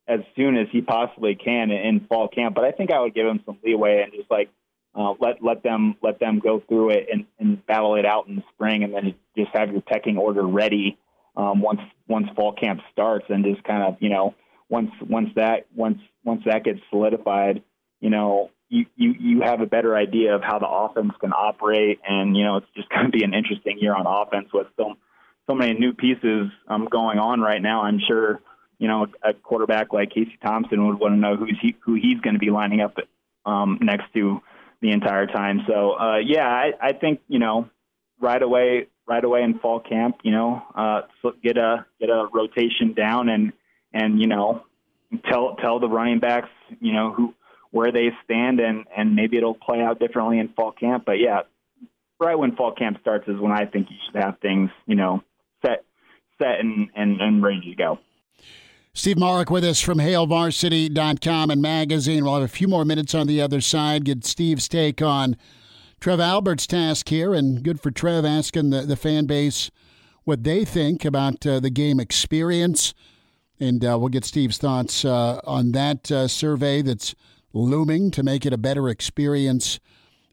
as 0.09 0.20
soon 0.35 0.57
as 0.57 0.66
he 0.72 0.80
possibly 0.80 1.35
can 1.35 1.70
in 1.70 2.07
fall 2.09 2.28
camp. 2.28 2.54
But 2.54 2.64
I 2.64 2.72
think 2.72 2.90
I 2.90 3.00
would 3.00 3.14
give 3.14 3.26
him 3.26 3.40
some 3.44 3.59
leeway 3.62 4.02
and 4.02 4.11
just 4.14 4.30
like 4.30 4.48
uh, 4.94 5.12
let 5.20 5.42
let 5.42 5.62
them 5.62 5.96
let 6.02 6.20
them 6.20 6.38
go 6.38 6.62
through 6.66 6.90
it 6.90 7.09
and, 7.12 7.26
and 7.38 7.66
battle 7.66 7.96
it 7.96 8.07
out 8.07 8.28
in 8.28 8.37
the 8.37 8.44
spring, 8.54 8.83
and 8.83 8.94
then 8.94 9.14
just 9.37 9.50
have 9.52 9.70
your 9.72 9.83
pecking 9.83 10.16
order 10.16 10.46
ready 10.46 10.96
um, 11.36 11.60
once 11.60 11.80
once 12.08 12.26
fall 12.36 12.52
camp 12.52 12.80
starts, 12.92 13.26
and 13.28 13.44
just 13.44 13.64
kind 13.64 13.82
of 13.82 13.96
you 14.00 14.08
know 14.08 14.34
once 14.68 14.90
once 15.00 15.30
that 15.36 15.66
once 15.74 15.98
once 16.24 16.42
that 16.46 16.64
gets 16.64 16.80
solidified, 16.90 17.62
you 18.00 18.10
know 18.10 18.50
you 18.68 18.86
you 18.96 19.14
you 19.18 19.40
have 19.42 19.60
a 19.60 19.66
better 19.66 19.96
idea 19.96 20.34
of 20.34 20.42
how 20.42 20.58
the 20.58 20.68
offense 20.68 21.12
can 21.20 21.32
operate, 21.32 22.00
and 22.06 22.36
you 22.36 22.44
know 22.44 22.58
it's 22.58 22.66
just 22.76 22.88
going 22.90 23.06
to 23.06 23.10
be 23.10 23.24
an 23.24 23.34
interesting 23.34 23.78
year 23.78 23.94
on 23.94 24.06
offense 24.06 24.48
with 24.52 24.66
so 24.76 24.94
so 25.46 25.54
many 25.54 25.78
new 25.78 25.92
pieces 25.92 26.50
um, 26.68 26.88
going 26.90 27.18
on 27.18 27.40
right 27.40 27.60
now. 27.60 27.82
I'm 27.82 28.00
sure 28.06 28.40
you 28.78 28.88
know 28.88 29.06
a 29.22 29.34
quarterback 29.34 29.92
like 29.92 30.10
Casey 30.10 30.38
Thompson 30.44 30.86
would 30.86 30.98
want 30.98 31.14
to 31.14 31.18
know 31.18 31.36
who's 31.36 31.58
he, 31.60 31.76
who 31.84 31.94
he's 31.94 32.20
going 32.20 32.34
to 32.34 32.40
be 32.40 32.50
lining 32.50 32.80
up 32.80 32.96
um, 33.46 33.78
next 33.80 34.12
to 34.14 34.40
the 34.80 34.90
entire 34.90 35.26
time. 35.26 35.60
So 35.66 35.92
uh, 35.92 36.18
yeah, 36.18 36.46
I, 36.46 36.72
I 36.80 36.92
think 36.92 37.20
you 37.28 37.38
know 37.38 37.68
right 38.20 38.42
away 38.42 38.88
right 39.06 39.24
away 39.24 39.42
in 39.42 39.58
fall 39.58 39.80
camp. 39.80 40.18
You 40.22 40.32
know, 40.32 40.62
uh, 40.74 41.02
get 41.42 41.56
a 41.56 41.86
get 42.00 42.10
a 42.10 42.28
rotation 42.32 42.94
down 42.94 43.28
and 43.28 43.52
and 43.92 44.20
you 44.20 44.26
know 44.26 44.64
tell 45.30 45.56
tell 45.56 45.80
the 45.80 45.88
running 45.88 46.20
backs 46.20 46.48
you 46.80 46.92
know 46.92 47.12
who 47.12 47.34
where 47.70 47.92
they 47.92 48.10
stand 48.24 48.60
and 48.60 48.86
and 48.96 49.14
maybe 49.14 49.36
it'll 49.36 49.54
play 49.54 49.80
out 49.80 49.98
differently 49.98 50.38
in 50.38 50.48
fall 50.48 50.72
camp. 50.72 51.04
But 51.04 51.18
yeah, 51.18 51.42
right 52.20 52.36
when 52.36 52.56
fall 52.56 52.72
camp 52.72 52.98
starts 53.00 53.28
is 53.28 53.38
when 53.38 53.52
I 53.52 53.66
think 53.66 53.88
you 53.90 53.96
should 54.06 54.22
have 54.22 54.38
things 54.40 54.70
you 54.86 54.96
know 54.96 55.22
set 55.64 55.84
set 56.40 56.60
and 56.60 56.88
and, 56.94 57.20
and 57.20 57.42
ready 57.42 57.70
to 57.70 57.74
go. 57.74 57.98
Steve 58.96 59.18
Marik 59.18 59.50
with 59.50 59.64
us 59.64 59.80
from 59.80 59.98
HailVarsity.com 59.98 61.50
and 61.50 61.60
magazine. 61.60 62.24
We'll 62.24 62.34
have 62.34 62.44
a 62.44 62.48
few 62.48 62.68
more 62.68 62.84
minutes 62.84 63.12
on 63.12 63.26
the 63.26 63.40
other 63.40 63.60
side. 63.60 64.04
Get 64.04 64.24
Steve's 64.24 64.68
take 64.68 65.02
on 65.02 65.36
Trev 66.04 66.20
Albert's 66.20 66.66
task 66.66 67.08
here, 67.08 67.32
and 67.32 67.62
good 67.62 67.80
for 67.80 67.90
Trev 67.90 68.26
asking 68.26 68.68
the, 68.68 68.82
the 68.82 68.94
fan 68.94 69.24
base 69.24 69.70
what 70.24 70.44
they 70.44 70.62
think 70.62 71.02
about 71.02 71.46
uh, 71.46 71.60
the 71.60 71.70
game 71.70 71.98
experience. 71.98 72.92
And 73.58 73.82
uh, 73.82 73.96
we'll 73.98 74.10
get 74.10 74.26
Steve's 74.26 74.58
thoughts 74.58 75.06
uh, 75.06 75.40
on 75.44 75.72
that 75.72 76.12
uh, 76.12 76.28
survey 76.28 76.82
that's 76.82 77.14
looming 77.54 78.10
to 78.10 78.22
make 78.22 78.44
it 78.44 78.52
a 78.52 78.58
better 78.58 78.90
experience 78.90 79.80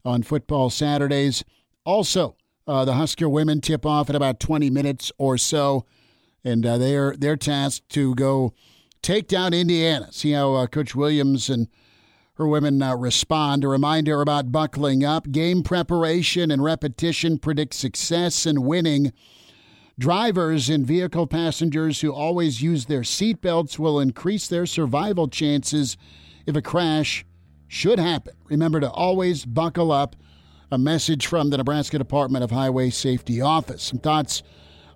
on 0.04 0.24
football 0.24 0.70
Saturdays. 0.70 1.46
Also, 1.86 2.36
uh, 2.68 2.84
the 2.84 2.96
Husker 2.96 3.30
women 3.30 3.62
tip 3.62 3.86
off 3.86 4.10
in 4.10 4.16
about 4.18 4.42
20 4.42 4.70
minutes 4.70 5.10
or 5.18 5.38
so, 5.38 5.86
and 6.44 6.66
uh, 6.66 6.78
they're 6.78 7.16
they're 7.16 7.38
tasked 7.38 7.88
to 7.92 8.14
go 8.16 8.54
take 9.02 9.30
down 9.30 9.54
Indiana. 9.54 10.12
See 10.12 10.34
how 10.34 10.66
Coach 10.68 10.96
Williams 10.96 11.50
and 11.50 11.70
women 12.48 12.82
uh, 12.82 12.96
respond. 12.96 13.64
A 13.64 13.68
reminder 13.68 14.22
about 14.22 14.52
buckling 14.52 15.04
up. 15.04 15.32
Game 15.32 15.64
preparation 15.64 16.52
and 16.52 16.64
repetition 16.64 17.38
predict 17.38 17.74
success 17.74 18.46
and 18.46 18.66
winning. 18.66 19.14
Drivers 20.00 20.70
and 20.70 20.86
vehicle 20.86 21.28
passengers 21.28 22.02
who 22.02 22.12
always 22.12 22.62
use 22.62 22.86
their 22.86 23.02
seatbelts 23.02 23.78
will 23.78 24.00
increase 24.00 24.48
their 24.48 24.66
survival 24.66 25.28
chances 25.28 25.98
if 26.46 26.56
a 26.56 26.62
crash 26.62 27.26
should 27.68 28.00
happen. 28.00 28.34
Remember 28.46 28.80
to 28.80 28.90
always 28.90 29.46
buckle 29.46 29.92
up. 29.92 30.16
A 30.74 30.78
message 30.78 31.28
from 31.28 31.50
the 31.50 31.58
Nebraska 31.58 31.98
Department 31.98 32.46
of 32.46 32.52
Highway 32.52 32.92
Safety 32.92 33.42
Office. 33.42 33.84
Some 33.84 34.00
thoughts 34.00 34.42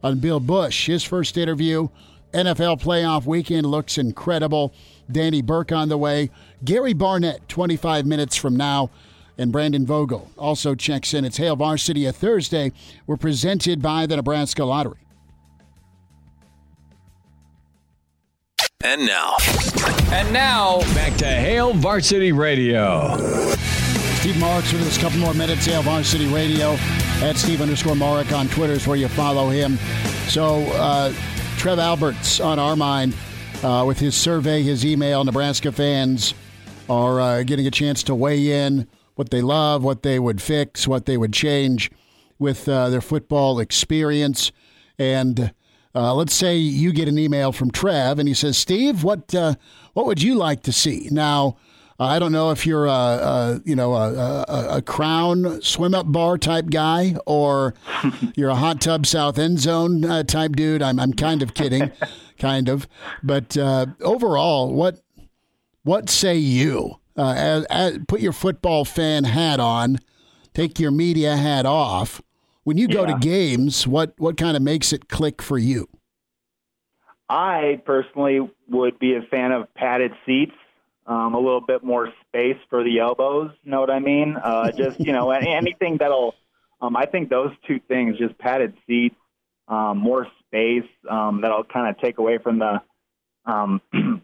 on 0.02 0.20
Bill 0.20 0.40
Bush, 0.40 0.88
His 0.88 1.04
first 1.04 1.38
interview, 1.38 1.90
NFL 2.34 2.82
playoff 2.82 3.26
weekend 3.26 3.66
looks 3.66 3.98
incredible. 3.98 4.74
Danny 5.12 5.42
Burke 5.42 5.72
on 5.72 5.90
the 5.90 5.98
way. 5.98 6.30
Gary 6.64 6.94
Barnett, 6.94 7.48
25 7.48 8.06
minutes 8.06 8.36
from 8.36 8.56
now. 8.56 8.90
And 9.38 9.52
Brandon 9.52 9.86
Vogel 9.86 10.32
also 10.38 10.76
checks 10.76 11.14
in. 11.14 11.26
It's 11.26 11.38
Hail 11.38 11.56
Varsity 11.56 12.06
a 12.06 12.14
Thursday. 12.14 12.72
We're 13.06 13.18
presented 13.18 13.82
by 13.82 14.06
the 14.06 14.16
Nebraska 14.16 14.64
Lottery. 14.64 15.00
And 18.84 19.06
now. 19.06 19.36
And 20.12 20.32
now, 20.32 20.80
back 20.94 21.18
to 21.18 21.26
Hail 21.26 21.74
Varsity 21.74 22.32
Radio. 22.32 23.18
Steve 24.20 24.40
Marik 24.40 24.66
with 24.72 24.88
us 24.88 24.98
a 24.98 25.02
couple 25.02 25.20
more 25.20 25.34
minutes. 25.34 25.66
Hail 25.66 25.82
Varsity 25.82 26.28
Radio 26.28 26.78
at 27.22 27.36
Steve 27.36 27.62
underscore 27.62 27.96
Mark 27.96 28.32
on 28.32 28.48
Twitter 28.48 28.74
is 28.74 28.88
where 28.88 28.96
you 28.96 29.08
follow 29.08 29.50
him. 29.50 29.78
So, 30.28 30.64
uh, 30.74 31.12
Trev 31.58 31.80
Alberts 31.80 32.40
on 32.40 32.60
our 32.60 32.76
mind 32.76 33.16
uh, 33.66 33.84
with 33.84 34.00
his 34.00 34.16
survey, 34.16 34.62
his 34.62 34.86
email. 34.86 35.24
Nebraska 35.24 35.72
fans 35.72 36.36
are 36.88 37.20
uh, 37.20 37.44
getting 37.44 37.66
a 37.66 37.72
chance 37.72 38.04
to 38.04 38.14
weigh 38.14 38.52
in 38.52 38.88
what 39.16 39.32
they 39.32 39.42
love, 39.42 39.84
what 39.84 40.04
they 40.04 40.20
would 40.20 40.40
fix, 40.40 40.88
what 40.88 41.08
they 41.08 41.18
would 41.18 41.34
change 41.34 41.90
with 42.38 42.70
uh, 42.70 42.90
their 42.90 43.02
football 43.02 43.60
experience. 43.60 44.52
And 45.00 45.52
uh, 45.96 46.14
let's 46.14 46.36
say 46.36 46.58
you 46.58 46.94
get 46.94 47.08
an 47.08 47.18
email 47.18 47.52
from 47.52 47.72
Trev, 47.72 48.20
and 48.20 48.28
he 48.28 48.36
says, 48.36 48.56
"Steve, 48.56 49.04
what 49.04 49.34
uh, 49.34 49.56
what 49.94 50.06
would 50.06 50.22
you 50.22 50.36
like 50.36 50.62
to 50.64 50.72
see?" 50.72 51.08
Now, 51.12 51.58
I 51.98 52.20
don't 52.20 52.34
know 52.34 52.52
if 52.52 52.66
you're 52.66 52.88
a, 52.88 52.90
a 52.90 53.62
you 53.64 53.76
know 53.76 53.94
a, 53.94 54.46
a, 54.48 54.68
a, 54.78 54.82
crown 54.82 55.62
swim 55.62 55.96
up 55.96 56.12
bar 56.12 56.38
type 56.38 56.70
guy 56.70 57.16
or 57.26 57.74
you're 58.36 58.50
a 58.50 58.56
hot 58.56 58.82
tub 58.82 59.06
south 59.06 59.40
end 59.40 59.60
zone 59.60 60.04
uh, 60.04 60.24
type 60.24 60.58
dude. 60.58 60.82
I'm 60.82 61.00
I'm 61.00 61.14
kind 61.14 61.42
of 61.42 61.54
kidding, 61.54 61.92
kind 62.40 62.68
of. 62.68 62.88
But 63.24 63.56
uh, 63.56 63.88
overall, 64.02 64.74
what 64.74 65.00
what 65.84 66.10
say 66.10 66.36
you? 66.36 67.00
Uh, 67.18 67.34
as, 67.38 67.66
as, 67.66 68.00
put 68.10 68.20
your 68.20 68.34
football 68.34 68.84
fan 68.84 69.24
hat 69.24 69.62
on, 69.62 70.00
take 70.54 70.82
your 70.82 70.92
media 70.92 71.38
hat 71.38 71.66
off. 71.66 72.22
When 72.66 72.78
you 72.78 72.90
go 72.90 73.06
yeah. 73.06 73.14
to 73.14 73.20
games, 73.20 73.88
what 73.88 74.14
what 74.18 74.36
kind 74.36 74.58
of 74.58 74.64
makes 74.64 74.92
it 74.92 75.08
click 75.08 75.42
for 75.42 75.58
you? 75.58 75.88
I 77.30 77.82
personally 77.86 78.42
would 78.68 79.00
be 79.00 79.16
a 79.16 79.22
fan 79.22 79.54
of 79.54 79.74
padded 79.76 80.12
seats 80.26 80.54
um, 81.06 81.36
a 81.36 81.40
little 81.40 81.62
bit 81.62 81.84
more 81.84 82.12
space 82.28 82.58
for 82.70 82.84
the 82.84 83.00
elbows. 83.00 83.52
You 83.64 83.72
know 83.72 83.80
what 83.80 83.92
I 83.92 84.00
mean? 84.00 84.36
Uh, 84.42 84.72
just 84.72 85.00
you 85.00 85.14
know 85.14 85.32
anything 85.32 85.98
that'll. 86.00 86.36
Um, 86.82 86.96
I 86.96 87.06
think 87.06 87.30
those 87.30 87.52
two 87.68 87.80
things, 87.88 88.18
just 88.18 88.38
padded 88.38 88.74
seats, 88.86 89.16
um, 89.68 89.98
more 89.98 90.28
space, 90.46 90.90
um, 91.10 91.42
that'll 91.42 91.64
kind 91.64 91.90
of 91.90 92.00
take 92.02 92.18
away 92.18 92.38
from 92.38 92.60
the 92.60 92.82
um, 93.46 93.82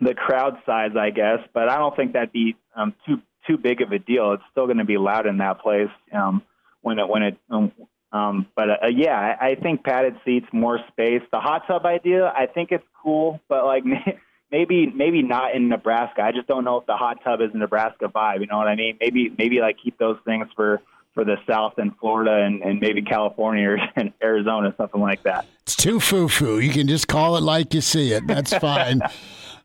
the 0.00 0.14
crowd 0.14 0.58
size, 0.66 0.92
I 0.98 1.10
guess. 1.10 1.38
But 1.52 1.68
I 1.68 1.78
don't 1.78 1.94
think 1.94 2.14
that'd 2.14 2.32
be 2.32 2.56
um, 2.74 2.94
too 3.06 3.20
too 3.46 3.56
big 3.56 3.80
of 3.80 3.92
a 3.92 3.98
deal. 3.98 4.32
It's 4.32 4.42
still 4.50 4.66
going 4.66 4.78
to 4.78 4.84
be 4.84 4.98
loud 4.98 5.26
in 5.26 5.38
that 5.38 5.60
place 5.60 5.90
um, 6.12 6.42
when 6.82 6.98
it 6.98 7.08
when 7.08 7.22
it. 7.22 7.38
Um, 7.50 7.72
um, 8.10 8.46
but 8.56 8.70
uh, 8.70 8.86
yeah, 8.90 9.36
I, 9.38 9.48
I 9.50 9.54
think 9.56 9.84
padded 9.84 10.16
seats, 10.24 10.46
more 10.52 10.78
space. 10.88 11.20
The 11.30 11.40
hot 11.40 11.64
tub 11.66 11.84
idea, 11.84 12.26
I 12.26 12.46
think 12.46 12.72
it's 12.72 12.84
cool, 13.02 13.40
but 13.48 13.66
like 13.66 13.84
maybe 14.50 14.86
maybe 14.94 15.22
not 15.22 15.54
in 15.54 15.68
Nebraska. 15.68 16.22
I 16.22 16.32
just 16.32 16.46
don't 16.46 16.64
know 16.64 16.78
if 16.78 16.86
the 16.86 16.96
hot 16.96 17.22
tub 17.24 17.40
is 17.40 17.50
a 17.54 17.56
Nebraska 17.56 18.06
vibe. 18.06 18.40
You 18.40 18.46
know 18.46 18.58
what 18.58 18.68
I 18.68 18.76
mean? 18.76 18.96
Maybe 19.00 19.34
maybe 19.36 19.60
like 19.60 19.76
keep 19.82 19.98
those 19.98 20.18
things 20.24 20.48
for 20.54 20.80
for 21.14 21.24
the 21.24 21.36
South 21.48 21.74
and 21.78 21.96
Florida 21.98 22.44
and, 22.44 22.62
and 22.62 22.80
maybe 22.80 23.02
California 23.02 23.70
or 23.70 23.78
and 23.96 24.12
Arizona, 24.22 24.74
something 24.76 25.00
like 25.00 25.22
that. 25.24 25.46
It's 25.62 25.76
too 25.76 26.00
foo 26.00 26.28
foo. 26.28 26.58
You 26.60 26.70
can 26.70 26.88
just 26.88 27.08
call 27.08 27.36
it 27.36 27.42
like 27.42 27.74
you 27.74 27.80
see 27.80 28.12
it. 28.12 28.26
That's 28.26 28.54
fine. 28.58 29.02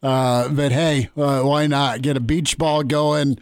uh, 0.01 0.49
but 0.49 0.71
hey, 0.71 1.09
uh, 1.15 1.41
why 1.41 1.67
not 1.67 2.01
get 2.01 2.17
a 2.17 2.21
beach 2.21 2.57
ball 2.57 2.83
going? 2.83 3.37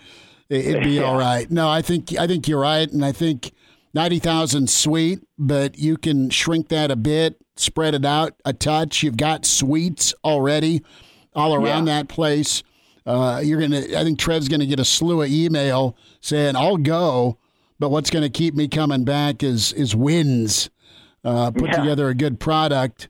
It'd 0.50 0.84
be 0.84 0.96
yeah. 0.96 1.04
all 1.04 1.18
right. 1.18 1.50
No, 1.50 1.70
I 1.70 1.82
think 1.82 2.18
I 2.18 2.28
think 2.28 2.48
you're 2.48 2.60
right, 2.60 2.92
and 2.92 3.06
I 3.06 3.14
think 3.14 3.54
ninety 3.94 4.20
thousand 4.20 4.70
sweet, 4.70 5.20
but 5.38 5.78
you 5.78 5.96
can 5.96 6.30
shrink 6.30 6.68
that 6.68 6.92
a 6.92 6.98
bit, 6.98 7.42
spread 7.56 7.94
it 7.94 8.04
out 8.04 8.34
a 8.44 8.52
touch. 8.52 9.02
You've 9.02 9.16
got 9.16 9.46
suites 9.46 10.14
already 10.26 10.84
all 11.36 11.54
around 11.54 11.88
yeah. 11.88 11.96
that 11.96 12.08
place. 12.08 12.64
Uh, 13.06 13.42
you're 13.44 13.60
gonna. 13.60 13.80
I 13.98 14.04
think 14.04 14.20
Trev's 14.20 14.48
gonna 14.48 14.66
get 14.66 14.80
a 14.80 14.86
slew 14.86 15.22
of 15.22 15.30
email 15.30 15.96
saying 16.20 16.56
I'll 16.56 16.78
go, 16.78 17.38
but 17.80 17.90
what's 17.90 18.10
gonna 18.10 18.30
keep 18.30 18.54
me 18.54 18.68
coming 18.68 19.04
back 19.04 19.44
is 19.44 19.74
is 19.74 19.96
wins. 19.96 20.70
Uh, 21.24 21.52
put 21.52 21.70
yeah. 21.70 21.78
together 21.78 22.10
a 22.10 22.16
good 22.16 22.40
product, 22.40 23.08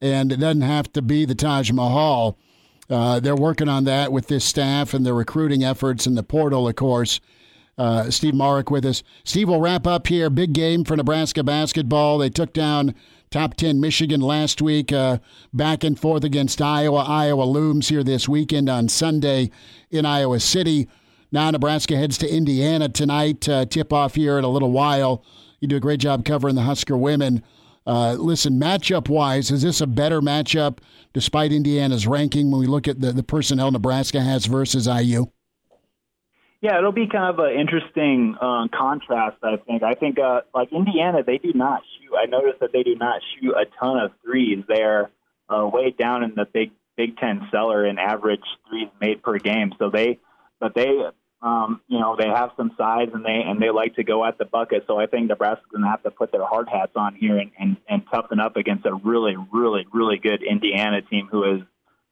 and 0.00 0.32
it 0.32 0.40
doesn't 0.40 0.62
have 0.62 0.92
to 0.94 1.02
be 1.02 1.24
the 1.24 1.34
Taj 1.34 1.70
Mahal. 1.72 2.38
Uh, 2.88 3.20
they're 3.20 3.36
working 3.36 3.68
on 3.68 3.84
that 3.84 4.12
with 4.12 4.26
this 4.26 4.44
staff 4.44 4.94
and 4.94 5.06
the 5.06 5.14
recruiting 5.14 5.62
efforts 5.62 6.06
and 6.06 6.16
the 6.16 6.22
portal, 6.22 6.66
of 6.66 6.74
course. 6.74 7.20
Uh, 7.78 8.10
Steve 8.10 8.34
Marik 8.34 8.70
with 8.70 8.84
us. 8.84 9.02
Steve 9.24 9.48
will 9.48 9.60
wrap 9.60 9.86
up 9.86 10.06
here. 10.08 10.28
Big 10.28 10.52
game 10.52 10.84
for 10.84 10.96
Nebraska 10.96 11.42
basketball. 11.42 12.18
They 12.18 12.28
took 12.28 12.52
down 12.52 12.94
Top 13.30 13.54
10 13.54 13.80
Michigan 13.80 14.20
last 14.20 14.60
week, 14.60 14.92
uh, 14.92 15.18
back 15.52 15.84
and 15.84 15.96
forth 15.96 16.24
against 16.24 16.60
Iowa. 16.60 17.04
Iowa 17.06 17.44
looms 17.44 17.88
here 17.88 18.02
this 18.02 18.28
weekend 18.28 18.68
on 18.68 18.88
Sunday 18.88 19.52
in 19.88 20.04
Iowa 20.04 20.40
City. 20.40 20.88
Now 21.30 21.48
Nebraska 21.52 21.96
heads 21.96 22.18
to 22.18 22.28
Indiana 22.28 22.88
tonight. 22.88 23.48
Uh, 23.48 23.66
tip 23.66 23.92
off 23.92 24.16
here 24.16 24.36
in 24.36 24.42
a 24.42 24.48
little 24.48 24.72
while. 24.72 25.24
You 25.60 25.68
do 25.68 25.76
a 25.76 25.80
great 25.80 26.00
job 26.00 26.24
covering 26.24 26.56
the 26.56 26.62
Husker 26.62 26.96
women. 26.96 27.44
Uh, 27.86 28.14
listen, 28.14 28.58
matchup 28.58 29.08
wise, 29.08 29.52
is 29.52 29.62
this 29.62 29.80
a 29.80 29.86
better 29.86 30.20
matchup 30.20 30.78
despite 31.12 31.52
Indiana's 31.52 32.08
ranking 32.08 32.50
when 32.50 32.60
we 32.60 32.66
look 32.66 32.88
at 32.88 33.00
the, 33.00 33.12
the 33.12 33.22
personnel 33.22 33.70
Nebraska 33.70 34.20
has 34.20 34.46
versus 34.46 34.88
IU? 34.88 35.26
Yeah, 36.62 36.78
it'll 36.78 36.90
be 36.90 37.06
kind 37.06 37.32
of 37.32 37.38
an 37.38 37.52
interesting 37.52 38.36
uh, 38.40 38.66
contrast. 38.76 39.36
I 39.44 39.56
think. 39.56 39.84
I 39.84 39.94
think 39.94 40.18
uh, 40.18 40.40
like 40.52 40.72
Indiana, 40.72 41.22
they 41.24 41.38
do 41.38 41.52
not. 41.54 41.82
I 42.16 42.26
noticed 42.26 42.60
that 42.60 42.72
they 42.72 42.82
do 42.82 42.94
not 42.94 43.20
shoot 43.34 43.52
a 43.52 43.66
ton 43.78 43.98
of 43.98 44.12
threes. 44.24 44.64
They're 44.68 45.10
uh, 45.48 45.66
way 45.66 45.90
down 45.90 46.22
in 46.22 46.34
the 46.34 46.46
Big 46.52 46.70
Big 46.96 47.16
Ten 47.16 47.48
cellar 47.50 47.86
in 47.86 47.98
average 47.98 48.44
threes 48.68 48.88
made 49.00 49.22
per 49.22 49.38
game. 49.38 49.72
So 49.78 49.90
they, 49.90 50.18
but 50.60 50.74
they, 50.74 51.02
um, 51.40 51.80
you 51.88 51.98
know, 51.98 52.16
they 52.18 52.28
have 52.28 52.50
some 52.56 52.72
size 52.76 53.08
and 53.14 53.24
they 53.24 53.42
and 53.46 53.60
they 53.60 53.70
like 53.70 53.94
to 53.96 54.04
go 54.04 54.24
at 54.24 54.38
the 54.38 54.44
bucket. 54.44 54.84
So 54.86 54.98
I 54.98 55.06
think 55.06 55.28
Nebraska's 55.28 55.66
going 55.70 55.84
to 55.84 55.90
have 55.90 56.02
to 56.02 56.10
put 56.10 56.32
their 56.32 56.44
hard 56.44 56.68
hats 56.68 56.92
on 56.96 57.14
here 57.14 57.38
and, 57.38 57.50
and 57.58 57.76
and 57.88 58.02
toughen 58.12 58.40
up 58.40 58.56
against 58.56 58.84
a 58.86 58.94
really, 58.94 59.36
really, 59.52 59.86
really 59.92 60.18
good 60.18 60.42
Indiana 60.42 61.00
team 61.02 61.28
who 61.30 61.42
has, 61.50 61.66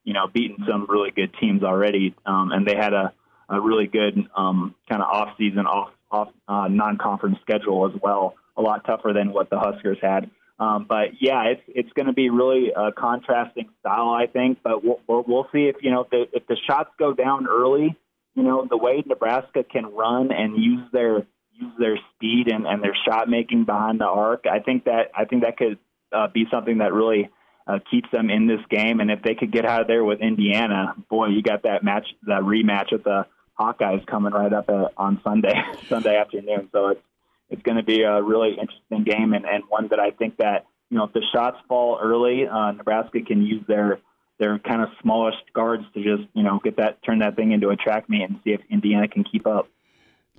you 0.04 0.14
know, 0.14 0.26
beaten 0.32 0.64
some 0.66 0.86
really 0.88 1.10
good 1.10 1.34
teams 1.40 1.62
already. 1.62 2.14
Um, 2.24 2.50
and 2.52 2.66
they 2.66 2.76
had 2.76 2.94
a 2.94 3.12
a 3.50 3.60
really 3.60 3.86
good 3.86 4.28
um, 4.36 4.74
kind 4.88 5.02
of 5.02 5.08
off 5.08 5.36
season, 5.38 5.66
off 5.66 5.90
off 6.10 6.28
uh, 6.48 6.68
non 6.68 6.98
conference 6.98 7.38
schedule 7.42 7.86
as 7.86 8.00
well. 8.02 8.34
A 8.58 8.62
lot 8.62 8.84
tougher 8.84 9.12
than 9.14 9.32
what 9.32 9.50
the 9.50 9.58
Huskers 9.58 9.98
had. 10.02 10.30
Um, 10.60 10.86
but 10.88 11.20
yeah, 11.20 11.44
it's 11.44 11.62
it's 11.68 11.92
going 11.92 12.06
to 12.06 12.12
be 12.12 12.30
really 12.30 12.72
a 12.76 12.90
contrasting 12.90 13.68
style, 13.80 14.10
I 14.10 14.26
think. 14.26 14.58
But 14.64 14.84
we'll, 14.84 15.00
we'll, 15.06 15.24
we'll 15.26 15.46
see 15.52 15.68
if 15.68 15.76
you 15.80 15.92
know 15.92 16.00
if 16.02 16.10
the, 16.10 16.24
if 16.32 16.46
the 16.48 16.56
shots 16.68 16.90
go 16.98 17.14
down 17.14 17.46
early. 17.46 17.96
You 18.34 18.42
know 18.42 18.66
the 18.68 18.76
way 18.76 19.02
Nebraska 19.06 19.64
can 19.64 19.86
run 19.86 20.30
and 20.32 20.56
use 20.56 20.84
their 20.92 21.26
use 21.52 21.72
their 21.78 21.98
speed 22.14 22.48
and, 22.48 22.66
and 22.66 22.82
their 22.82 22.96
shot 23.08 23.28
making 23.28 23.64
behind 23.64 24.00
the 24.00 24.06
arc. 24.06 24.44
I 24.50 24.58
think 24.60 24.84
that 24.84 25.10
I 25.16 25.24
think 25.24 25.44
that 25.44 25.56
could 25.56 25.78
uh, 26.12 26.28
be 26.32 26.46
something 26.50 26.78
that 26.78 26.92
really 26.92 27.30
uh, 27.66 27.78
keeps 27.90 28.10
them 28.10 28.30
in 28.30 28.46
this 28.46 28.60
game. 28.70 29.00
And 29.00 29.10
if 29.10 29.22
they 29.22 29.34
could 29.34 29.52
get 29.52 29.64
out 29.64 29.82
of 29.82 29.86
there 29.86 30.04
with 30.04 30.20
Indiana, 30.20 30.94
boy, 31.10 31.28
you 31.28 31.42
got 31.42 31.64
that 31.64 31.84
match, 31.84 32.06
that 32.26 32.42
rematch 32.42 32.92
with 32.92 33.04
the 33.04 33.26
Hawkeyes 33.58 34.06
coming 34.06 34.32
right 34.32 34.52
up 34.52 34.68
uh, 34.68 34.88
on 34.96 35.20
Sunday, 35.22 35.54
Sunday 35.88 36.16
afternoon. 36.16 36.68
So 36.72 36.88
it's 36.88 37.02
it's 37.50 37.62
going 37.62 37.76
to 37.76 37.82
be 37.82 38.02
a 38.02 38.22
really 38.22 38.50
interesting 38.50 39.04
game 39.04 39.32
and, 39.32 39.44
and 39.46 39.62
one 39.68 39.88
that 39.88 40.00
I 40.00 40.10
think 40.10 40.36
that 40.38 40.66
you 40.90 40.98
know 40.98 41.04
if 41.04 41.12
the 41.12 41.22
shots 41.32 41.58
fall 41.68 41.98
early, 42.02 42.46
uh, 42.46 42.72
Nebraska 42.72 43.20
can 43.20 43.42
use 43.42 43.62
their 43.66 43.98
their 44.38 44.58
kind 44.60 44.82
of 44.82 44.88
smallest 45.02 45.38
guards 45.54 45.84
to 45.94 46.02
just 46.02 46.28
you 46.34 46.42
know 46.42 46.60
get 46.62 46.76
that 46.76 47.02
turn 47.02 47.18
that 47.20 47.36
thing 47.36 47.52
into 47.52 47.70
a 47.70 47.76
track 47.76 48.08
meet 48.08 48.22
and 48.22 48.38
see 48.44 48.50
if 48.50 48.60
Indiana 48.70 49.08
can 49.08 49.24
keep 49.24 49.46
up. 49.46 49.68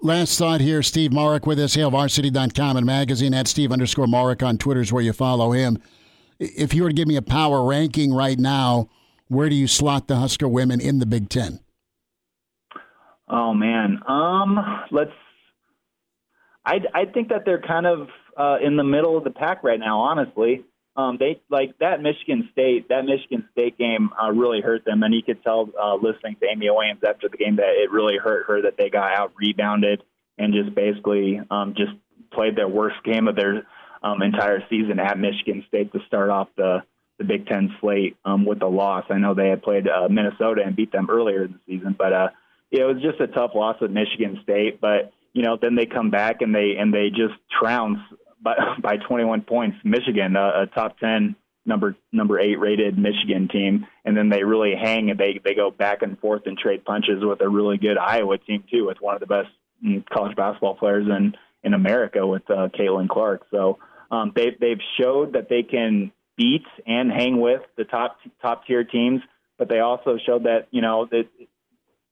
Last 0.02 0.38
thought 0.38 0.62
here, 0.62 0.82
Steve 0.82 1.12
Marik 1.12 1.46
with 1.46 1.60
us, 1.60 1.76
HailVarsity.com 1.76 2.78
and 2.78 2.86
magazine 2.86 3.34
at 3.34 3.50
Steve 3.50 3.72
underscore 3.72 4.08
Marik 4.08 4.42
on 4.42 4.58
Twitter 4.58 4.80
is 4.80 4.94
where 4.94 5.04
you 5.04 5.12
follow 5.12 5.52
him. 5.52 5.78
If 6.40 6.74
you 6.74 6.84
were 6.84 6.90
to 6.90 6.96
give 6.96 7.08
me 7.08 7.18
a 7.18 7.22
power 7.22 7.68
ranking 7.68 8.14
right 8.14 8.40
now, 8.40 8.88
where 9.28 9.50
do 9.50 9.56
you 9.56 9.68
slot 9.68 10.08
the 10.08 10.16
Husker 10.16 10.48
women 10.48 10.80
in 10.80 11.00
the 11.00 11.06
Big 11.06 11.28
Ten? 11.28 11.60
Oh 13.28 13.54
man, 13.54 14.00
um, 14.08 14.58
let's. 14.92 15.12
I 16.66 16.80
I 16.94 17.06
think 17.06 17.30
that 17.30 17.46
they're 17.46 17.62
kind 17.62 17.86
of 17.86 18.08
uh, 18.38 18.58
in 18.62 18.78
the 18.78 18.84
middle 18.84 19.18
of 19.18 19.24
the 19.24 19.32
pack 19.32 19.64
right 19.64 19.80
now. 19.80 20.00
Honestly, 20.00 20.64
um, 20.96 21.18
they 21.20 21.42
like 21.50 21.78
that 21.80 22.02
Michigan 22.02 22.50
State. 22.52 22.90
That 22.90 23.06
Michigan 23.06 23.48
State 23.52 23.78
game 23.78 24.10
uh, 24.22 24.32
really 24.32 24.62
hurt 24.62 24.86
them, 24.86 25.04
and 25.04 25.14
you 25.14 25.24
could 25.24 25.44
tell 25.44 25.70
uh, 25.82 25.96
listening 25.96 26.36
to 26.42 26.48
Amy 26.48 26.70
Williams 26.70 27.02
after 27.08 27.30
the 27.30 27.38
game 27.38 27.58
that 27.58 27.82
it 27.82 27.92
really 27.92 28.18
hurt 28.18 28.48
her 28.48 28.64
that 28.64 28.76
they 28.78 28.90
got 28.90 29.18
out 29.18 29.32
rebounded 29.36 30.04
and 30.38 30.54
just 30.54 30.74
basically 30.76 31.40
um, 31.52 31.74
just 31.76 31.92
played 32.32 32.56
their 32.56 32.68
worst 32.68 32.98
game 33.04 33.28
of 33.28 33.36
their 33.36 33.68
um, 34.04 34.22
entire 34.22 34.64
season 34.70 35.00
at 35.00 35.18
Michigan 35.18 35.64
State 35.68 35.92
to 35.94 36.00
start 36.08 36.30
off 36.30 36.48
the 36.56 36.84
the 37.18 37.26
Big 37.26 37.48
Ten 37.48 37.76
slate 37.82 38.16
um, 38.24 38.46
with 38.46 38.62
a 38.62 38.68
loss. 38.68 39.04
I 39.10 39.18
know 39.18 39.34
they 39.34 39.50
had 39.50 39.62
played 39.62 39.88
uh, 39.88 40.08
Minnesota 40.10 40.62
and 40.66 40.76
beat 40.76 40.92
them 40.94 41.10
earlier 41.10 41.44
in 41.44 41.52
the 41.52 41.60
season, 41.68 41.94
but 41.98 42.14
uh, 42.14 42.30
it 42.72 42.84
was 42.84 43.02
just 43.02 43.20
a 43.20 43.28
tough 43.28 43.52
loss 43.56 43.76
at 43.82 43.92
Michigan 43.92 44.40
State, 44.44 44.80
but 44.80 45.12
you 45.40 45.46
know, 45.46 45.56
then 45.56 45.76
they 45.76 45.86
come 45.86 46.10
back 46.10 46.42
and 46.42 46.54
they 46.54 46.76
and 46.78 46.94
they 46.94 47.08
just 47.12 47.40
trounce 47.62 48.00
by 48.44 48.56
by 48.84 48.98
21 48.98 49.44
points 49.44 49.78
Michigan, 49.86 50.36
a, 50.36 50.64
a 50.64 50.68
top 50.76 51.00
10 51.00 51.34
number 51.66 51.96
number 52.12 52.38
eight 52.42 52.60
rated 52.60 52.98
Michigan 52.98 53.48
team, 53.48 53.88
and 54.04 54.18
then 54.18 54.28
they 54.28 54.44
really 54.44 54.74
hang 54.76 55.10
and 55.10 55.18
they 55.18 55.40
they 55.42 55.54
go 55.54 55.72
back 55.72 56.02
and 56.02 56.20
forth 56.20 56.42
and 56.46 56.58
trade 56.58 56.84
punches 56.84 57.24
with 57.24 57.40
a 57.40 57.48
really 57.48 57.78
good 57.78 57.98
Iowa 57.98 58.38
team 58.38 58.66
too, 58.70 58.86
with 58.86 58.98
one 59.00 59.16
of 59.16 59.22
the 59.22 59.28
best 59.28 59.48
mm, 59.82 60.04
college 60.10 60.36
basketball 60.36 60.76
players 60.76 61.08
in 61.08 61.34
in 61.64 61.74
America 61.74 62.28
with 62.28 62.44
uh, 62.52 62.68
Caitlin 62.78 63.08
Clark. 63.08 63.44
So 63.50 63.80
um, 64.12 64.34
they 64.36 64.58
they've 64.60 64.82
showed 65.00 65.36
that 65.36 65.48
they 65.48 65.64
can 65.64 66.12
beat 66.36 66.66
and 66.86 67.10
hang 67.10 67.40
with 67.40 67.62
the 67.78 67.86
top 67.86 68.18
top 68.42 68.68
tier 68.68 68.84
teams, 68.84 69.22
but 69.58 69.70
they 69.70 69.80
also 69.80 70.18
showed 70.26 70.44
that 70.44 70.68
you 70.72 70.82
know 70.82 71.08
that. 71.10 71.30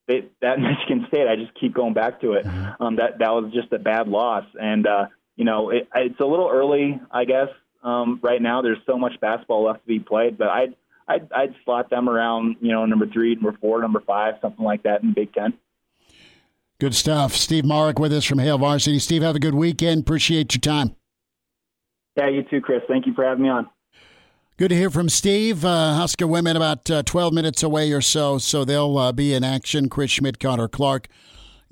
They, 0.08 0.26
that 0.42 0.60
Michigan 0.60 1.06
State, 1.08 1.28
I 1.28 1.36
just 1.36 1.58
keep 1.60 1.74
going 1.74 1.94
back 1.94 2.22
to 2.22 2.34
it. 2.34 2.46
Mm-hmm. 2.46 2.84
Um, 2.84 2.96
that 2.98 3.20
that 3.20 3.30
was 3.30 3.52
just 3.54 3.72
a 3.74 3.80
bad 3.80 4.08
loss, 4.08 4.46
and 4.60 4.88
uh, 4.88 5.08
you 5.36 5.46
know 5.46 5.70
it, 5.70 5.88
it's 5.96 6.20
a 6.20 6.26
little 6.26 6.50
early, 6.52 7.00
I 7.12 7.26
guess, 7.26 7.50
um, 7.84 8.20
right 8.22 8.42
now. 8.42 8.62
There's 8.62 8.80
so 8.86 8.98
much 8.98 9.20
basketball 9.20 9.66
left 9.66 9.82
to 9.82 9.88
be 9.88 10.00
played, 10.00 10.38
but 10.38 10.48
I'd, 10.48 10.76
I'd 11.08 11.32
I'd 11.32 11.56
slot 11.66 11.90
them 11.90 12.10
around, 12.10 12.58
you 12.62 12.72
know, 12.72 12.86
number 12.86 13.08
three, 13.08 13.36
number 13.36 13.58
four, 13.60 13.82
number 13.82 14.02
five, 14.02 14.36
something 14.42 14.66
like 14.66 14.84
that 14.84 15.04
in 15.04 15.14
Big 15.14 15.34
Ten. 15.34 15.54
Good 16.80 16.94
stuff. 16.94 17.34
Steve 17.34 17.66
Marik 17.66 17.98
with 17.98 18.14
us 18.14 18.24
from 18.24 18.38
Hail 18.38 18.60
Varsity. 18.60 19.00
Steve, 19.00 19.24
have 19.24 19.36
a 19.36 19.40
good 19.40 19.56
weekend. 19.56 20.02
Appreciate 20.02 20.54
your 20.54 20.62
time. 20.62 20.96
Yeah, 22.16 22.30
you 22.30 22.44
too, 22.44 22.62
Chris. 22.62 22.82
Thank 22.88 23.08
you 23.08 23.14
for 23.14 23.24
having 23.24 23.44
me 23.44 23.50
on. 23.50 23.68
Good 24.58 24.70
to 24.70 24.76
hear 24.76 24.90
from 24.90 25.08
Steve. 25.08 25.64
Uh, 25.64 25.94
Husker 25.94 26.26
women 26.26 26.56
about 26.58 26.90
uh, 26.90 27.04
12 27.04 27.32
minutes 27.32 27.62
away 27.62 27.92
or 27.92 28.02
so, 28.02 28.40
so 28.40 28.66
they'll 28.66 28.98
uh, 28.98 29.12
be 29.12 29.36
in 29.36 29.44
action. 29.44 29.88
Chris 29.88 30.10
Schmidt, 30.10 30.40
Connor 30.40 30.68
Clark, 30.68 31.10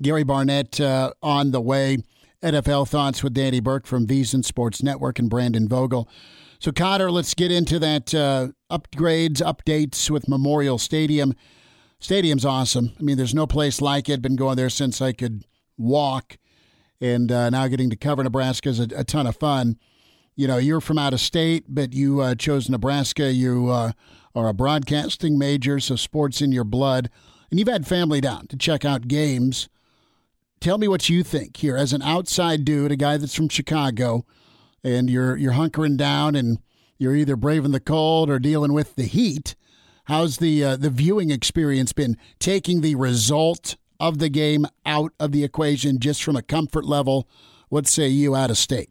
Gary 0.00 0.22
Barnett 0.22 0.80
uh, 0.80 1.10
on 1.20 1.50
the 1.50 1.60
way. 1.60 1.98
NFL 2.44 2.86
thoughts 2.86 3.24
with 3.24 3.34
Danny 3.34 3.58
Burke 3.58 3.88
from 3.88 4.06
VSiN 4.06 4.44
Sports 4.44 4.84
Network 4.84 5.18
and 5.18 5.28
Brandon 5.28 5.66
Vogel. 5.66 6.08
So, 6.60 6.70
Connor, 6.70 7.10
let's 7.10 7.34
get 7.34 7.50
into 7.50 7.80
that 7.80 8.14
uh, 8.14 8.50
upgrades, 8.70 9.42
updates 9.42 10.08
with 10.08 10.28
Memorial 10.28 10.78
Stadium. 10.78 11.34
Stadium's 11.98 12.44
awesome. 12.44 12.92
I 13.00 13.02
mean, 13.02 13.16
there's 13.16 13.34
no 13.34 13.48
place 13.48 13.80
like 13.80 14.08
it. 14.08 14.22
Been 14.22 14.36
going 14.36 14.56
there 14.56 14.70
since 14.70 15.02
I 15.02 15.10
could 15.10 15.44
walk, 15.76 16.36
and 17.00 17.32
uh, 17.32 17.50
now 17.50 17.66
getting 17.66 17.90
to 17.90 17.96
cover 17.96 18.22
Nebraska 18.22 18.68
is 18.68 18.78
a, 18.78 18.86
a 18.94 19.02
ton 19.02 19.26
of 19.26 19.34
fun 19.34 19.76
you 20.36 20.46
know, 20.46 20.58
you're 20.58 20.82
from 20.82 20.98
out 20.98 21.14
of 21.14 21.20
state, 21.20 21.64
but 21.66 21.94
you 21.94 22.20
uh, 22.20 22.34
chose 22.34 22.68
Nebraska. 22.68 23.32
You 23.32 23.70
uh, 23.70 23.92
are 24.34 24.48
a 24.48 24.54
broadcasting 24.54 25.38
major, 25.38 25.80
so 25.80 25.96
sports 25.96 26.42
in 26.42 26.52
your 26.52 26.64
blood, 26.64 27.08
and 27.50 27.58
you've 27.58 27.68
had 27.68 27.86
family 27.86 28.20
down 28.20 28.46
to 28.48 28.56
check 28.56 28.84
out 28.84 29.08
games. 29.08 29.70
Tell 30.60 30.76
me 30.76 30.88
what 30.88 31.08
you 31.08 31.22
think 31.22 31.56
here, 31.56 31.76
as 31.76 31.94
an 31.94 32.02
outside 32.02 32.64
dude, 32.64 32.92
a 32.92 32.96
guy 32.96 33.16
that's 33.16 33.34
from 33.34 33.48
Chicago, 33.48 34.26
and 34.84 35.08
you're 35.08 35.36
you're 35.36 35.54
hunkering 35.54 35.96
down, 35.96 36.34
and 36.34 36.58
you're 36.98 37.16
either 37.16 37.36
braving 37.36 37.72
the 37.72 37.80
cold 37.80 38.28
or 38.28 38.38
dealing 38.38 38.74
with 38.74 38.94
the 38.94 39.04
heat. 39.04 39.56
How's 40.04 40.36
the 40.36 40.62
uh, 40.62 40.76
the 40.76 40.90
viewing 40.90 41.30
experience 41.30 41.94
been? 41.94 42.18
Taking 42.38 42.82
the 42.82 42.94
result 42.94 43.76
of 43.98 44.18
the 44.18 44.28
game 44.28 44.66
out 44.84 45.12
of 45.18 45.32
the 45.32 45.44
equation, 45.44 45.98
just 45.98 46.22
from 46.22 46.36
a 46.36 46.42
comfort 46.42 46.84
level. 46.84 47.26
What 47.70 47.86
say 47.86 48.08
you 48.08 48.36
out 48.36 48.50
of 48.50 48.58
state? 48.58 48.90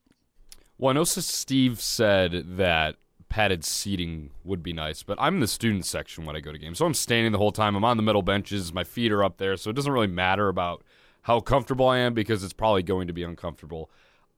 Well, 0.77 0.89
I 0.89 0.93
know 0.93 1.03
Steve 1.03 1.81
said 1.81 2.57
that 2.57 2.97
padded 3.29 3.63
seating 3.63 4.31
would 4.43 4.61
be 4.61 4.73
nice, 4.73 5.03
but 5.03 5.17
I'm 5.19 5.35
in 5.35 5.39
the 5.39 5.47
student 5.47 5.85
section 5.85 6.25
when 6.25 6.35
I 6.35 6.39
go 6.39 6.51
to 6.51 6.57
games. 6.57 6.77
So 6.79 6.85
I'm 6.85 6.93
standing 6.93 7.31
the 7.31 7.37
whole 7.37 7.51
time. 7.51 7.75
I'm 7.75 7.83
on 7.85 7.97
the 7.97 8.03
middle 8.03 8.21
benches. 8.21 8.73
My 8.73 8.83
feet 8.83 9.11
are 9.11 9.23
up 9.23 9.37
there. 9.37 9.57
So 9.57 9.69
it 9.69 9.75
doesn't 9.75 9.91
really 9.91 10.07
matter 10.07 10.47
about 10.47 10.83
how 11.23 11.39
comfortable 11.39 11.87
I 11.87 11.97
am 11.99 12.13
because 12.13 12.43
it's 12.43 12.53
probably 12.53 12.83
going 12.83 13.07
to 13.07 13.13
be 13.13 13.23
uncomfortable. 13.23 13.89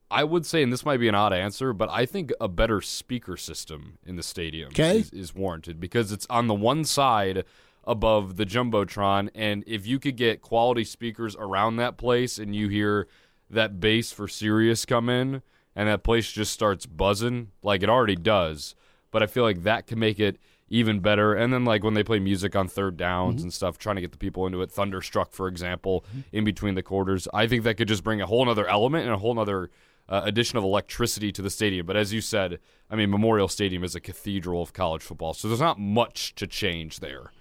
I 0.09 0.23
would 0.23 0.45
say, 0.45 0.63
and 0.63 0.71
this 0.71 0.85
might 0.85 0.97
be 0.97 1.09
an 1.09 1.15
odd 1.15 1.33
answer, 1.33 1.73
but 1.73 1.89
I 1.89 2.05
think 2.05 2.31
a 2.39 2.47
better 2.47 2.79
speaker 2.81 3.35
system 3.35 3.97
in 4.05 4.15
the 4.15 4.23
stadium 4.23 4.69
okay. 4.69 4.99
is, 4.99 5.11
is 5.11 5.35
warranted 5.35 5.79
because 5.79 6.11
it's 6.11 6.25
on 6.29 6.47
the 6.47 6.53
one 6.53 6.85
side 6.85 7.43
above 7.83 8.38
the 8.38 8.45
Jumbotron. 8.45 9.29
And 9.35 9.63
if 9.67 9.85
you 9.85 9.99
could 9.99 10.15
get 10.15 10.41
quality 10.41 10.85
speakers 10.85 11.35
around 11.38 11.75
that 11.75 11.97
place 11.97 12.38
and 12.38 12.55
you 12.55 12.69
hear 12.69 13.07
that 13.49 13.79
bass 13.79 14.13
for 14.13 14.27
Sirius 14.27 14.85
come 14.85 15.09
in, 15.09 15.41
and 15.78 15.88
that 15.88 16.03
place 16.03 16.32
just 16.32 16.51
starts 16.51 16.88
buzzing 16.88 17.51
like 17.61 17.84
it 17.84 17.89
already 17.89 18.15
does. 18.15 18.73
But 19.11 19.21
I 19.21 19.28
feel 19.28 19.43
like 19.43 19.61
that 19.61 19.86
can 19.86 19.99
make 19.99 20.19
it 20.19 20.39
even 20.69 20.99
better. 20.99 21.36
And 21.36 21.53
then 21.53 21.63
like 21.65 21.84
when 21.84 21.93
they 21.93 22.03
play 22.03 22.17
music 22.17 22.55
on 22.55 22.67
third 22.67 22.97
downs 22.97 23.38
mm-hmm. 23.38 23.43
and 23.43 23.53
stuff, 23.53 23.78
trying 23.78 23.95
to 23.95 24.01
get 24.01 24.11
the 24.11 24.17
people 24.17 24.47
into 24.47 24.61
it. 24.63 24.71
Thunderstruck, 24.71 25.32
for 25.32 25.47
example, 25.47 26.03
mm-hmm. 26.09 26.21
in 26.36 26.43
between 26.43 26.73
the 26.73 26.82
quarters. 26.82 27.28
I 27.32 27.45
think 27.45 27.63
that 27.63 27.78
could 27.78 27.88
just 27.88 28.03
bring 28.03 28.19
a 28.19 28.25
whole 28.25 28.49
other 28.49 28.67
element 28.67 29.05
and 29.05 29.13
a 29.13 29.19
whole 29.19 29.39
other 29.39 29.69
uh, 30.09 30.21
addition 30.23 30.57
of 30.57 30.63
electricity 30.63 31.32
to 31.32 31.43
the 31.43 31.51
stadium. 31.51 31.86
But 31.86 31.95
as 31.95 32.11
you 32.11 32.21
said, 32.21 32.57
I 32.89 32.95
mean, 32.95 33.11
Memorial 33.11 33.47
Stadium 33.47 33.84
is 33.84 33.93
a 33.93 33.99
cathedral 33.99 34.63
of 34.63 34.73
college 34.73 35.03
football, 35.03 35.36
so 35.36 35.47
there's 35.47 35.59
not 35.59 35.80
much 35.80 36.34
to 36.36 36.47
change 36.47 37.01
there. 37.01 37.32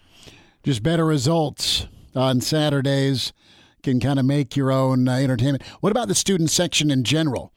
Just 0.63 0.83
better 0.83 1.07
results 1.07 1.87
on 2.15 2.43
Saturdays 2.43 3.33
can 3.83 3.99
kind 3.99 4.19
of 4.19 4.27
make 4.27 4.57
your 4.57 4.71
own 4.71 5.09
uh, 5.09 5.13
entertainment. 5.13 5.63
What 5.81 5.91
about 5.91 6.09
the 6.09 6.15
student 6.15 6.51
section 6.51 6.91
in 6.91 7.03
general? 7.03 7.53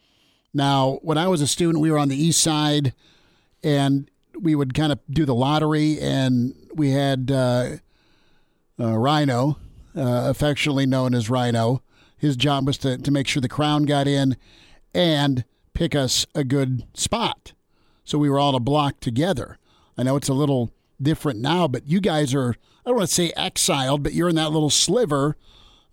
Now, 0.54 1.00
when 1.02 1.18
I 1.18 1.28
was 1.28 1.42
a 1.42 1.48
student, 1.48 1.82
we 1.82 1.92
were 1.92 2.00
on 2.00 2.10
the 2.10 2.22
east 2.22 2.42
side, 2.42 2.94
and 3.64 4.10
we 4.40 4.56
would 4.56 4.74
kind 4.74 4.92
of 4.92 5.00
do 5.10 5.26
the 5.26 5.36
lottery, 5.36 6.00
and 6.00 6.56
we 6.74 6.92
had 6.92 7.32
uh, 7.32 7.78
uh, 8.80 8.98
Rhino, 8.98 9.58
uh, 9.96 10.28
affectionately 10.30 10.86
known 10.86 11.14
as 11.14 11.30
Rhino. 11.30 11.82
His 12.18 12.36
job 12.36 12.66
was 12.68 12.78
to, 12.80 12.98
to 12.98 13.12
make 13.12 13.28
sure 13.28 13.42
the 13.42 13.50
crown 13.50 13.84
got 13.84 14.08
in 14.08 14.38
and 14.94 15.46
pick 15.74 15.96
us 15.96 16.26
a 16.34 16.44
good 16.44 16.84
spot. 16.94 17.54
So 18.04 18.18
we 18.18 18.30
were 18.30 18.40
all 18.40 18.56
a 18.56 18.60
block 18.60 19.00
together. 19.00 19.58
I 19.98 20.04
know 20.04 20.16
it's 20.16 20.30
a 20.30 20.34
little 20.34 20.72
different 21.02 21.40
now, 21.40 21.68
but 21.68 21.88
you 21.88 22.02
guys 22.02 22.34
are, 22.34 22.56
I 22.86 22.90
don't 22.90 22.98
want 22.98 23.10
to 23.10 23.16
say 23.16 23.32
exiled, 23.38 24.04
but 24.04 24.14
you're 24.14 24.30
in 24.30 24.36
that 24.36 24.52
little 24.52 24.70
sliver 24.70 25.38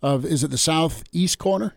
of, 0.01 0.25
is 0.25 0.43
it 0.43 0.51
the 0.51 0.57
southeast 0.57 1.37
corner? 1.37 1.75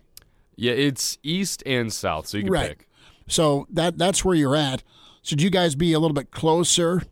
Yeah, 0.60 0.72
it's 0.72 1.16
east 1.22 1.62
and 1.64 1.90
south, 1.90 2.26
so 2.26 2.36
you 2.36 2.44
can 2.44 2.52
right. 2.52 2.68
pick. 2.68 2.88
So 3.28 3.66
that 3.70 3.96
that's 3.96 4.24
where 4.26 4.34
you're 4.34 4.54
at. 4.54 4.82
Should 5.22 5.40
you 5.40 5.48
guys 5.48 5.74
be 5.74 5.94
a 5.94 5.98
little 5.98 6.14
bit 6.14 6.30
closer? 6.30 7.02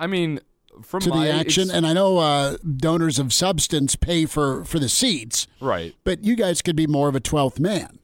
I 0.00 0.06
mean, 0.06 0.40
from 0.82 1.00
to 1.02 1.10
the 1.10 1.30
action, 1.30 1.70
and 1.70 1.86
I 1.86 1.92
know 1.92 2.16
uh, 2.16 2.56
donors 2.76 3.18
of 3.18 3.34
substance 3.34 3.96
pay 3.96 4.24
for 4.24 4.64
for 4.64 4.78
the 4.78 4.88
seats, 4.88 5.46
right? 5.60 5.94
But 6.04 6.24
you 6.24 6.36
guys 6.36 6.62
could 6.62 6.74
be 6.74 6.86
more 6.86 7.08
of 7.10 7.14
a 7.14 7.20
twelfth 7.20 7.60
man. 7.60 7.98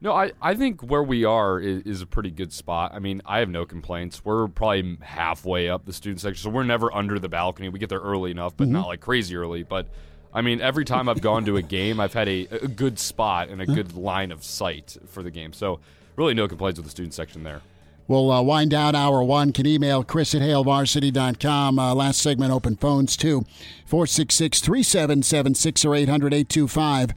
No, 0.00 0.12
I, 0.12 0.32
I 0.40 0.54
think 0.54 0.82
where 0.82 1.02
we 1.02 1.24
are 1.24 1.58
is, 1.58 1.82
is, 1.82 2.02
a 2.02 2.06
pretty 2.06 2.30
good 2.30 2.52
spot. 2.52 2.92
I 2.94 2.98
mean, 2.98 3.22
I 3.24 3.38
have 3.38 3.48
no 3.48 3.64
complaints. 3.64 4.22
We're 4.24 4.46
probably 4.46 4.98
halfway 5.00 5.70
up 5.70 5.86
the 5.86 5.92
student 5.92 6.20
section, 6.20 6.42
so 6.42 6.50
we're 6.50 6.64
never 6.64 6.94
under 6.94 7.18
the 7.18 7.30
balcony. 7.30 7.70
We 7.70 7.78
get 7.78 7.88
there 7.88 8.00
early 8.00 8.30
enough, 8.30 8.56
but 8.56 8.64
mm-hmm. 8.64 8.74
not 8.74 8.86
like 8.88 9.00
crazy 9.00 9.36
early. 9.36 9.62
But 9.62 9.88
I 10.36 10.42
mean, 10.42 10.60
every 10.60 10.84
time 10.84 11.08
I've 11.08 11.22
gone 11.22 11.46
to 11.46 11.56
a 11.56 11.62
game, 11.62 11.98
I've 11.98 12.12
had 12.12 12.28
a, 12.28 12.46
a 12.50 12.68
good 12.68 12.98
spot 12.98 13.48
and 13.48 13.62
a 13.62 13.66
good 13.66 13.96
line 13.96 14.30
of 14.30 14.44
sight 14.44 14.98
for 15.06 15.22
the 15.22 15.30
game. 15.30 15.54
So, 15.54 15.80
really, 16.14 16.34
no 16.34 16.46
complaints 16.46 16.78
with 16.78 16.84
the 16.84 16.90
student 16.90 17.14
section 17.14 17.42
there. 17.42 17.62
We'll 18.06 18.30
uh, 18.30 18.42
wind 18.42 18.70
down 18.70 18.94
hour 18.94 19.22
one. 19.22 19.54
Can 19.54 19.66
email 19.66 20.04
Chris 20.04 20.34
at 20.34 20.42
HailVarsity.com. 20.42 21.78
Uh, 21.78 21.94
last 21.94 22.20
segment, 22.20 22.52
open 22.52 22.76
phones 22.76 23.16
too. 23.16 23.46
466 23.86 24.60
3776 24.60 25.84
or 25.86 25.94
800 25.94 26.34
825 26.34 27.14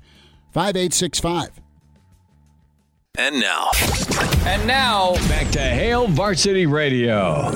5865. 0.54 1.50
And 3.18 3.38
now. 3.42 3.70
And 4.48 4.66
now, 4.66 5.16
back 5.28 5.52
to 5.52 5.60
Hail 5.60 6.08
Varsity 6.08 6.66
Radio. 6.66 7.52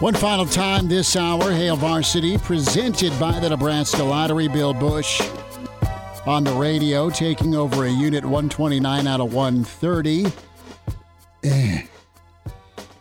One 0.00 0.12
final 0.12 0.44
time 0.44 0.88
this 0.88 1.16
hour, 1.16 1.50
Hail 1.52 1.74
Varsity, 1.74 2.36
presented 2.36 3.18
by 3.18 3.40
the 3.40 3.48
Nebraska 3.48 4.04
Lottery. 4.04 4.46
Bill 4.46 4.74
Busch 4.74 5.22
on 6.26 6.44
the 6.44 6.52
radio, 6.52 7.08
taking 7.08 7.54
over 7.54 7.86
a 7.86 7.90
unit 7.90 8.22
129 8.22 9.06
out 9.06 9.20
of 9.20 9.32
130. 9.32 10.26
Eh. 11.44 11.86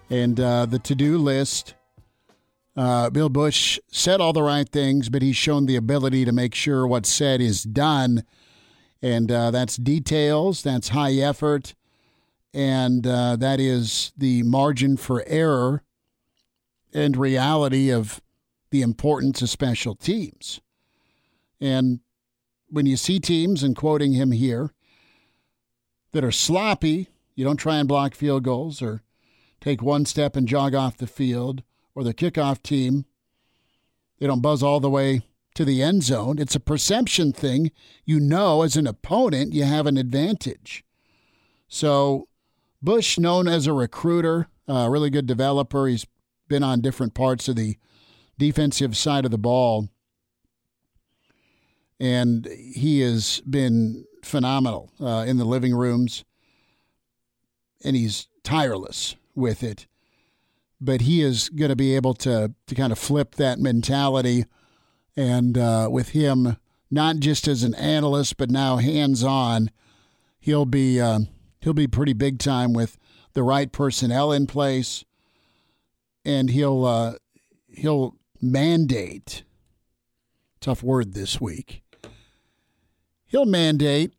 And 0.10 0.39
uh, 0.39 0.66
the 0.68 0.80
to 0.80 0.96
do 0.96 1.18
list 1.18 1.76
uh, 2.78 3.10
Bill 3.10 3.30
Busch 3.30 3.78
said 3.91 4.22
all 4.22 4.32
the 4.34 4.43
right 4.43 4.68
things, 4.68 5.10
but 5.10 5.22
he's 5.22 5.38
shown 5.38 5.66
the 5.66 5.76
ability 5.76 6.24
to 6.24 6.32
make 6.32 6.56
sure 6.56 6.88
what's 6.88 7.10
said 7.10 7.41
is 7.41 7.64
done. 7.64 8.24
And 9.02 9.32
uh, 9.32 9.52
that's 9.52 9.76
details, 9.76 10.64
that's 10.64 10.89
high 10.89 11.14
effort, 11.14 11.76
and 12.54 13.06
uh, 13.06 13.36
that 13.36 13.60
is 13.60 14.14
the 14.18 14.43
margin 14.43 14.96
for 14.96 15.24
error 15.28 15.84
and 16.96 17.18
reality 17.18 17.91
of 17.91 18.22
the 18.72 18.82
importance 18.82 19.41
of 19.41 19.50
special 19.50 19.96
teams. 19.96 20.62
And 21.60 22.00
when 22.70 22.86
you 22.86 22.96
see 22.96 23.20
teams, 23.20 23.64
and 23.64 23.76
quoting 23.76 24.14
him 24.14 24.32
here, 24.32 24.72
that 26.14 26.24
are 26.24 26.32
sloppy, 26.32 27.10
you 27.36 27.43
don't 27.43 27.58
try 27.58 27.76
and 27.76 27.88
block 27.88 28.16
field 28.16 28.43
goals 28.43 28.82
or 28.82 29.04
take 29.60 29.82
one 29.82 30.06
step 30.06 30.38
and 30.38 30.48
jog 30.48 30.74
off 30.74 30.96
the 30.96 31.08
field, 31.08 31.64
or 31.93 32.04
the 32.04 32.14
kickoff 32.14 32.62
team, 32.62 33.06
they 34.20 34.28
don't 34.28 34.41
buzz 34.41 34.64
all 34.64 34.80
the 34.80 34.89
way 34.89 35.22
to 35.54 35.66
the 35.66 35.82
end 35.82 36.04
zone. 36.04 36.39
It's 36.39 36.56
a 36.56 36.60
perception 36.60 37.34
thing. 37.34 37.72
You 38.06 38.20
know, 38.20 38.62
as 38.62 38.78
an 38.78 38.88
opponent, 38.88 39.54
you 39.54 39.64
have 39.64 39.88
an 39.88 39.98
advantage. 39.98 40.84
So, 41.68 42.28
Busch, 42.82 43.18
known 43.18 43.48
as 43.48 43.66
a 43.66 43.74
recruiter, 43.74 44.48
a 44.68 44.89
really 44.89 45.10
good 45.10 45.26
developer. 45.26 45.88
He's 45.88 46.06
been 46.48 46.64
on 46.64 46.82
different 46.82 47.14
parts 47.14 47.48
of 47.48 47.56
the 47.56 47.78
defensive 48.38 48.96
side 48.98 49.26
of 49.26 49.32
the 49.32 49.38
ball. 49.38 49.89
And 52.00 52.46
he 52.48 53.02
has 53.02 53.41
been 53.41 54.06
phenomenal 54.24 54.91
uh, 55.00 55.24
in 55.28 55.38
the 55.38 55.46
living 55.46 55.74
rooms, 55.74 56.26
and 57.84 57.96
he's 57.96 58.28
tireless 58.43 59.16
with 59.34 59.64
it. 59.64 59.88
But 60.82 61.02
he 61.02 61.22
is 61.22 61.48
going 61.48 61.70
to 61.70 61.76
be 61.76 61.96
able 61.96 62.14
to 62.16 62.54
to 62.68 62.76
kind 62.76 62.91
of 62.91 63.00
flip 63.00 63.36
that 63.36 63.60
mentality, 63.60 64.46
and 65.16 65.58
uh, 65.58 65.88
with 65.89 66.10
him 66.10 66.58
not 66.91 67.18
just 67.18 67.48
as 67.48 67.64
an 67.64 67.76
analyst, 67.76 68.38
but 68.38 68.50
now 68.50 68.78
hands 68.78 69.24
on, 69.24 69.72
he'll 70.39 70.66
be 70.66 71.00
uh, 71.00 71.20
he'll 71.62 71.74
be 71.74 71.88
pretty 71.88 72.14
big 72.14 72.39
time 72.39 72.74
with 72.74 72.98
the 73.34 73.43
right 73.43 73.72
personnel 73.72 74.32
in 74.32 74.48
place, 74.48 75.04
and 76.26 76.50
he'll 76.50 76.86
uh, 76.86 77.14
he'll 77.70 78.16
mandate. 78.42 79.44
Tough 80.60 80.82
word 80.82 81.14
this 81.14 81.40
week. 81.40 81.84
He'll 83.28 83.46
mandate 83.46 84.14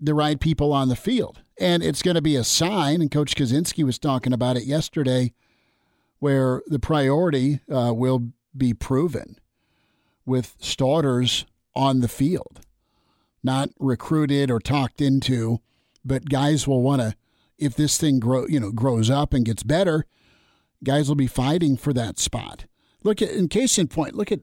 the 0.00 0.14
right 0.14 0.38
people 0.40 0.72
on 0.72 0.88
the 0.88 0.96
field. 0.96 1.40
And 1.58 1.82
it's 1.82 2.02
going 2.02 2.16
to 2.16 2.22
be 2.22 2.34
a 2.34 2.44
sign, 2.44 3.00
and 3.00 3.10
Coach 3.10 3.36
Kazynski 3.36 3.84
was 3.84 3.98
talking 3.98 4.32
about 4.32 4.56
it 4.56 4.64
yesterday, 4.64 5.32
where 6.18 6.62
the 6.66 6.80
priority 6.80 7.60
uh, 7.70 7.92
will 7.94 8.32
be 8.56 8.74
proven 8.74 9.36
with 10.26 10.56
starters 10.58 11.46
on 11.74 12.00
the 12.00 12.08
field, 12.08 12.60
not 13.42 13.70
recruited 13.78 14.50
or 14.50 14.58
talked 14.58 15.00
into, 15.00 15.60
but 16.04 16.28
guys 16.28 16.66
will 16.66 16.82
want 16.82 17.00
to, 17.00 17.14
if 17.58 17.74
this 17.74 17.96
thing 17.98 18.18
grow, 18.18 18.46
you 18.46 18.58
know, 18.58 18.72
grows 18.72 19.08
up 19.08 19.32
and 19.32 19.44
gets 19.44 19.62
better, 19.62 20.04
guys 20.84 21.08
will 21.08 21.16
be 21.16 21.26
fighting 21.26 21.76
for 21.76 21.92
that 21.92 22.18
spot. 22.18 22.66
Look 23.02 23.20
at, 23.22 23.30
in 23.30 23.48
case 23.48 23.78
in 23.78 23.88
point, 23.88 24.14
look 24.14 24.32
at, 24.32 24.40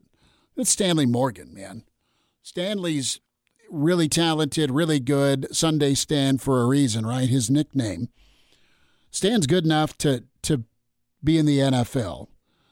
at 0.58 0.68
Stanley 0.68 1.06
Morgan, 1.06 1.54
man. 1.54 1.84
Stanley's 2.42 3.20
really 3.70 4.10
talented, 4.10 4.72
really 4.72 5.00
good. 5.00 5.48
Sunday 5.56 5.94
Stan 5.94 6.38
for 6.38 6.62
a 6.62 6.68
reason, 6.68 7.06
right? 7.06 7.30
His 7.30 7.50
nickname. 7.50 8.10
Stan's 9.12 9.48
good 9.48 9.66
enough 9.66 9.98
to 10.00 10.24
to 10.44 10.64
be 11.24 11.38
in 11.38 11.46
the 11.46 11.60
NFL. 11.60 12.28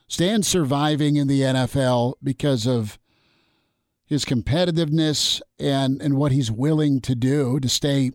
Stan's 0.07 0.47
surviving 0.47 1.17
in 1.17 1.27
the 1.27 1.41
NFL 1.41 2.13
because 2.23 2.65
of 2.65 2.97
his 4.05 4.23
competitiveness 4.23 5.41
and 5.59 6.01
and 6.01 6.15
what 6.15 6.31
he's 6.31 6.51
willing 6.51 7.01
to 7.01 7.15
do 7.15 7.59
to 7.59 7.69
stay 7.69 8.11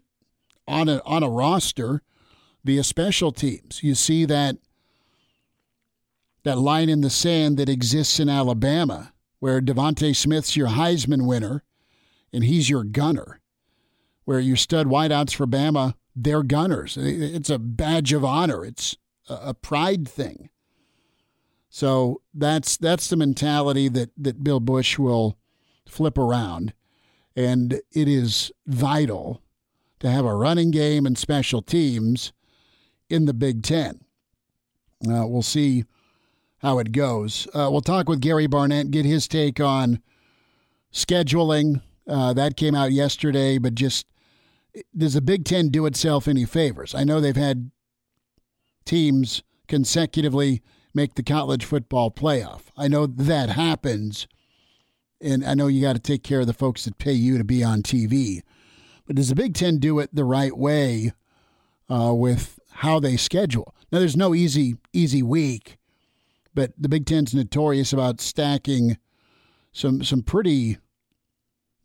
on 0.66 0.88
a 0.88 1.03
on 1.05 1.22
a 1.22 1.28
roster 1.28 2.03
via 2.64 2.82
special 2.82 3.32
teams. 3.32 3.82
You 3.82 3.94
see 3.94 4.24
that 4.24 4.57
that 6.45 6.59
line 6.59 6.88
in 6.88 7.01
the 7.01 7.11
sand 7.11 7.57
that 7.57 7.68
exists 7.68 8.18
in 8.18 8.28
Alabama, 8.28 9.12
where 9.38 9.61
DeVonta 9.61 10.14
Smith's 10.14 10.57
your 10.57 10.68
Heisman 10.68 11.26
winner 11.26 11.62
and 12.32 12.45
he's 12.45 12.70
your 12.70 12.84
gunner. 12.84 13.40
Where 14.24 14.40
your 14.40 14.57
stud 14.57 14.86
wideouts 14.86 15.34
for 15.34 15.47
Bama, 15.49 15.95
they're 16.14 16.45
gunners. 16.45 16.97
It's 16.97 17.51
a 17.51 17.59
badge 17.59 18.12
of 18.12 18.24
honor. 18.24 18.64
It's 18.64 18.97
a 19.28 19.53
pride 19.53 20.09
thing. 20.09 20.49
So 21.68 22.20
that's 22.32 22.76
that's 22.76 23.09
the 23.09 23.16
mentality 23.16 23.88
that 23.88 24.11
that 24.16 24.45
Bill 24.45 24.61
Busch 24.61 24.99
will 24.99 25.38
flip 25.88 26.18
around, 26.18 26.74
and 27.34 27.80
it 27.90 28.09
is 28.09 28.53
vital 28.66 29.43
to 30.01 30.11
have 30.11 30.24
a 30.24 30.34
running 30.36 30.70
game 30.70 31.07
and 31.07 31.16
special 31.16 31.62
teams 31.62 32.32
in 33.09 33.24
the 33.24 33.34
Big 33.34 33.62
Ten. 33.62 34.05
Uh, 35.05 35.26
we'll 35.26 35.43
see 35.43 35.84
how 36.62 36.78
it 36.78 36.92
goes. 36.92 37.46
Uh, 37.52 37.68
we'll 37.70 37.80
talk 37.80 38.08
with 38.08 38.20
Gary 38.20 38.46
Barnett, 38.46 38.90
get 38.90 39.04
his 39.04 39.28
take 39.28 39.60
on 39.60 40.00
scheduling, 40.92 41.82
uh, 42.08 42.32
that 42.32 42.56
came 42.56 42.74
out 42.74 42.92
yesterday, 42.92 43.58
but 43.58 43.74
just 43.74 44.06
does 44.96 45.14
the 45.14 45.20
Big 45.20 45.44
Ten 45.44 45.68
do 45.68 45.86
itself 45.86 46.26
any 46.26 46.44
favors? 46.44 46.94
I 46.94 47.04
know 47.04 47.20
they've 47.20 47.36
had 47.36 47.70
teams 48.84 49.42
consecutively 49.68 50.62
make 50.94 51.14
the 51.14 51.22
college 51.22 51.64
football 51.64 52.10
playoff. 52.10 52.62
I 52.76 52.88
know 52.88 53.06
that 53.06 53.50
happens, 53.50 54.26
and 55.20 55.44
I 55.44 55.54
know 55.54 55.66
you 55.66 55.80
got 55.80 55.94
to 55.94 56.00
take 56.00 56.22
care 56.22 56.40
of 56.40 56.46
the 56.46 56.52
folks 56.52 56.84
that 56.84 56.98
pay 56.98 57.12
you 57.12 57.38
to 57.38 57.44
be 57.44 57.62
on 57.62 57.82
TV. 57.82 58.40
But 59.06 59.16
does 59.16 59.28
the 59.28 59.34
Big 59.34 59.54
Ten 59.54 59.78
do 59.78 59.98
it 59.98 60.14
the 60.14 60.24
right 60.24 60.56
way 60.56 61.12
uh, 61.90 62.14
with 62.14 62.58
how 62.70 62.98
they 62.98 63.16
schedule? 63.16 63.74
Now, 63.90 63.98
there's 63.98 64.16
no 64.16 64.34
easy 64.34 64.76
easy 64.92 65.22
week, 65.22 65.76
but 66.55 66.72
the 66.78 66.88
Big 66.88 67.07
Ten's 67.07 67.34
notorious 67.34 67.92
about 67.92 68.20
stacking 68.20 68.98
some 69.72 70.05
some 70.05 70.22
pretty 70.22 70.78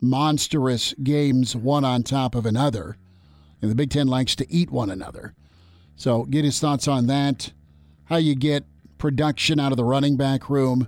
monstrous 0.00 0.94
games 1.02 1.56
one 1.56 1.84
on 1.84 2.02
top 2.02 2.34
of 2.34 2.46
another. 2.46 2.96
And 3.60 3.70
the 3.70 3.74
Big 3.74 3.90
Ten 3.90 4.06
likes 4.06 4.36
to 4.36 4.52
eat 4.52 4.70
one 4.70 4.90
another. 4.90 5.34
So 5.96 6.24
get 6.24 6.44
his 6.44 6.60
thoughts 6.60 6.86
on 6.86 7.06
that. 7.08 7.52
How 8.04 8.16
you 8.16 8.34
get 8.34 8.64
production 8.98 9.58
out 9.58 9.72
of 9.72 9.76
the 9.76 9.84
running 9.84 10.16
back 10.16 10.48
room. 10.48 10.86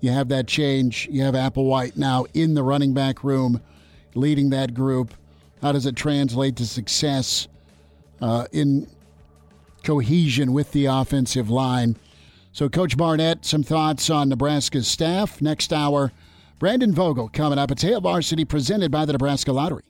You 0.00 0.10
have 0.10 0.28
that 0.28 0.46
change. 0.46 1.08
You 1.10 1.22
have 1.22 1.34
Applewhite 1.34 1.96
now 1.96 2.24
in 2.32 2.54
the 2.54 2.62
running 2.62 2.94
back 2.94 3.22
room, 3.22 3.60
leading 4.14 4.50
that 4.50 4.72
group. 4.72 5.14
How 5.60 5.72
does 5.72 5.84
it 5.84 5.94
translate 5.94 6.56
to 6.56 6.66
success 6.66 7.48
uh, 8.22 8.46
in 8.50 8.88
cohesion 9.84 10.54
with 10.54 10.72
the 10.72 10.86
offensive 10.86 11.50
line? 11.50 11.96
So, 12.52 12.68
Coach 12.68 12.96
Barnett, 12.96 13.44
some 13.44 13.62
thoughts 13.62 14.10
on 14.10 14.28
Nebraska's 14.28 14.88
staff. 14.88 15.40
Next 15.40 15.72
hour, 15.72 16.12
Brandon 16.58 16.92
Vogel 16.92 17.28
coming 17.28 17.58
up. 17.58 17.70
It's 17.70 17.82
Hail 17.82 18.00
Varsity 18.00 18.44
presented 18.44 18.90
by 18.90 19.04
the 19.04 19.12
Nebraska 19.12 19.52
Lottery. 19.52 19.89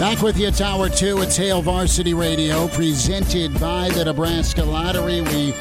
Back 0.00 0.22
with 0.22 0.38
you, 0.38 0.48
it's 0.48 0.60
hour 0.60 0.88
two. 0.88 1.20
It's 1.22 1.36
Hail 1.36 1.60
Varsity 1.62 2.14
Radio, 2.14 2.68
presented 2.68 3.52
by 3.60 3.88
the 3.90 4.04
Nebraska 4.04 4.62
Lottery. 4.62 5.20
We 5.20 5.52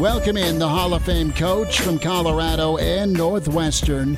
welcome 0.00 0.36
in 0.36 0.58
the 0.58 0.68
Hall 0.68 0.94
of 0.94 1.04
Fame 1.04 1.32
coach 1.32 1.80
from 1.80 1.98
Colorado 1.98 2.76
and 2.78 3.12
Northwestern, 3.12 4.16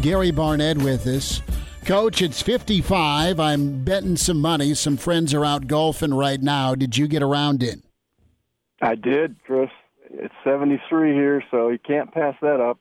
Gary 0.00 0.30
Barnett, 0.30 0.78
with 0.78 1.06
us. 1.06 1.42
Coach, 1.84 2.22
it's 2.22 2.42
55. 2.42 3.40
I'm 3.40 3.82
betting 3.82 4.16
some 4.16 4.40
money. 4.40 4.74
Some 4.74 4.96
friends 4.96 5.34
are 5.34 5.44
out 5.44 5.66
golfing 5.66 6.14
right 6.14 6.40
now. 6.40 6.74
Did 6.74 6.96
you 6.96 7.08
get 7.08 7.22
around 7.22 7.62
in? 7.62 7.82
I 8.80 8.94
did, 8.94 9.36
Chris. 9.44 9.70
It's 10.10 10.34
73 10.44 11.12
here, 11.12 11.42
so 11.50 11.68
you 11.68 11.78
can't 11.78 12.12
pass 12.12 12.34
that 12.42 12.60
up. 12.60 12.78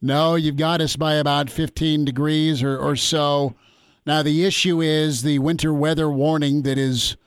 No, 0.00 0.36
you've 0.36 0.56
got 0.56 0.80
us 0.80 0.96
by 0.96 1.14
about 1.14 1.50
15 1.50 2.04
degrees 2.04 2.62
or, 2.62 2.78
or 2.78 2.96
so. 2.96 3.54
Now, 4.08 4.22
the 4.22 4.46
issue 4.46 4.80
is 4.80 5.20
the 5.20 5.38
winter 5.38 5.70
weather 5.70 6.10
warning 6.10 6.62
that 6.62 6.78
is 6.78 7.18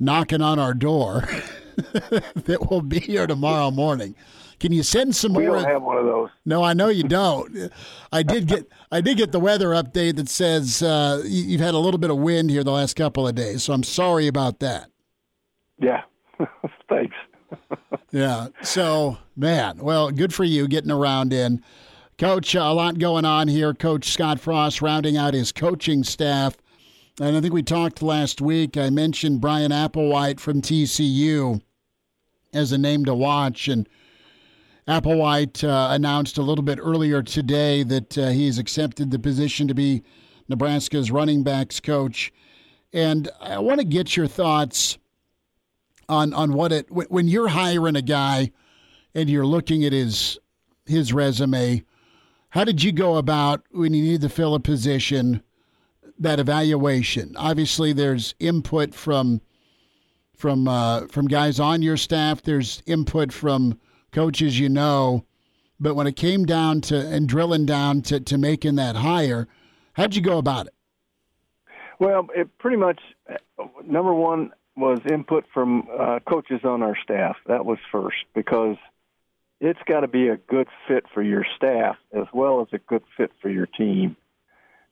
knocking 0.00 0.42
on 0.42 0.58
our 0.58 0.74
door 0.74 1.20
that 1.76 2.66
will 2.68 2.82
be 2.82 2.98
here 2.98 3.28
tomorrow 3.28 3.70
morning. 3.70 4.16
Can 4.58 4.72
you 4.72 4.82
send 4.82 5.14
some 5.14 5.34
we 5.34 5.46
more? 5.46 5.58
We 5.58 5.62
don't 5.62 5.70
have 5.70 5.82
one 5.84 5.98
of 5.98 6.04
those. 6.04 6.30
No, 6.44 6.64
I 6.64 6.72
know 6.72 6.88
you 6.88 7.04
don't. 7.04 7.70
I 8.10 8.24
did 8.24 8.48
get 8.48 8.68
I 8.90 9.00
did 9.00 9.18
get 9.18 9.30
the 9.30 9.38
weather 9.38 9.68
update 9.68 10.16
that 10.16 10.28
says 10.28 10.82
uh, 10.82 11.22
you've 11.24 11.60
had 11.60 11.74
a 11.74 11.78
little 11.78 11.98
bit 11.98 12.10
of 12.10 12.16
wind 12.16 12.50
here 12.50 12.64
the 12.64 12.72
last 12.72 12.96
couple 12.96 13.28
of 13.28 13.36
days, 13.36 13.62
so 13.62 13.72
I'm 13.72 13.84
sorry 13.84 14.26
about 14.26 14.58
that. 14.58 14.90
Yeah, 15.78 16.02
thanks. 16.88 17.14
yeah. 18.10 18.48
So, 18.62 19.18
man, 19.36 19.78
well, 19.78 20.10
good 20.10 20.34
for 20.34 20.42
you 20.42 20.66
getting 20.66 20.90
around 20.90 21.32
in. 21.32 21.62
Coach, 22.18 22.54
a 22.54 22.64
lot 22.72 22.98
going 22.98 23.26
on 23.26 23.46
here. 23.46 23.74
Coach 23.74 24.08
Scott 24.10 24.40
Frost 24.40 24.80
rounding 24.80 25.18
out 25.18 25.34
his 25.34 25.52
coaching 25.52 26.02
staff. 26.02 26.56
And 27.20 27.36
I 27.36 27.40
think 27.42 27.52
we 27.52 27.62
talked 27.62 28.00
last 28.00 28.40
week. 28.40 28.78
I 28.78 28.88
mentioned 28.88 29.42
Bryan 29.42 29.70
Applewhite 29.70 30.40
from 30.40 30.62
TCU 30.62 31.60
as 32.54 32.72
a 32.72 32.78
name 32.78 33.04
to 33.04 33.14
watch. 33.14 33.68
And 33.68 33.86
Applewhite 34.88 35.62
uh, 35.62 35.92
announced 35.92 36.38
a 36.38 36.42
little 36.42 36.64
bit 36.64 36.78
earlier 36.80 37.22
today 37.22 37.82
that 37.82 38.16
uh, 38.16 38.28
he's 38.28 38.58
accepted 38.58 39.10
the 39.10 39.18
position 39.18 39.68
to 39.68 39.74
be 39.74 40.02
Nebraska's 40.48 41.10
running 41.10 41.42
backs 41.42 41.80
coach. 41.80 42.32
And 42.94 43.28
I 43.42 43.58
want 43.58 43.80
to 43.80 43.86
get 43.86 44.16
your 44.16 44.26
thoughts 44.26 44.96
on, 46.08 46.32
on 46.32 46.54
what 46.54 46.72
it, 46.72 46.86
when 46.90 47.28
you're 47.28 47.48
hiring 47.48 47.96
a 47.96 48.02
guy 48.02 48.52
and 49.14 49.28
you're 49.28 49.46
looking 49.46 49.84
at 49.84 49.92
his 49.92 50.38
his 50.86 51.12
resume, 51.12 51.82
how 52.56 52.64
did 52.64 52.82
you 52.82 52.90
go 52.90 53.16
about 53.16 53.62
when 53.70 53.92
you 53.92 54.02
need 54.02 54.22
to 54.22 54.30
fill 54.30 54.54
a 54.54 54.60
position? 54.60 55.42
That 56.18 56.40
evaluation. 56.40 57.34
Obviously, 57.36 57.92
there's 57.92 58.34
input 58.40 58.94
from 58.94 59.42
from 60.34 60.66
uh, 60.66 61.06
from 61.08 61.28
guys 61.28 61.60
on 61.60 61.82
your 61.82 61.98
staff. 61.98 62.40
There's 62.40 62.82
input 62.86 63.30
from 63.30 63.78
coaches 64.10 64.58
you 64.58 64.70
know. 64.70 65.26
But 65.78 65.96
when 65.96 66.06
it 66.06 66.16
came 66.16 66.46
down 66.46 66.80
to 66.82 66.96
and 66.96 67.28
drilling 67.28 67.66
down 67.66 68.00
to, 68.02 68.20
to 68.20 68.38
making 68.38 68.76
that 68.76 68.96
hire, 68.96 69.46
how'd 69.92 70.14
you 70.14 70.22
go 70.22 70.38
about 70.38 70.68
it? 70.68 70.74
Well, 71.98 72.26
it 72.34 72.48
pretty 72.56 72.78
much 72.78 73.00
number 73.84 74.14
one 74.14 74.52
was 74.76 75.00
input 75.12 75.44
from 75.52 75.86
uh, 76.00 76.20
coaches 76.26 76.60
on 76.64 76.82
our 76.82 76.96
staff. 77.04 77.36
That 77.46 77.66
was 77.66 77.76
first 77.92 78.24
because 78.34 78.76
it's 79.60 79.80
got 79.86 80.00
to 80.00 80.08
be 80.08 80.28
a 80.28 80.36
good 80.36 80.68
fit 80.86 81.04
for 81.12 81.22
your 81.22 81.44
staff 81.56 81.96
as 82.12 82.26
well 82.32 82.60
as 82.60 82.68
a 82.72 82.78
good 82.78 83.02
fit 83.16 83.32
for 83.40 83.48
your 83.48 83.66
team. 83.66 84.16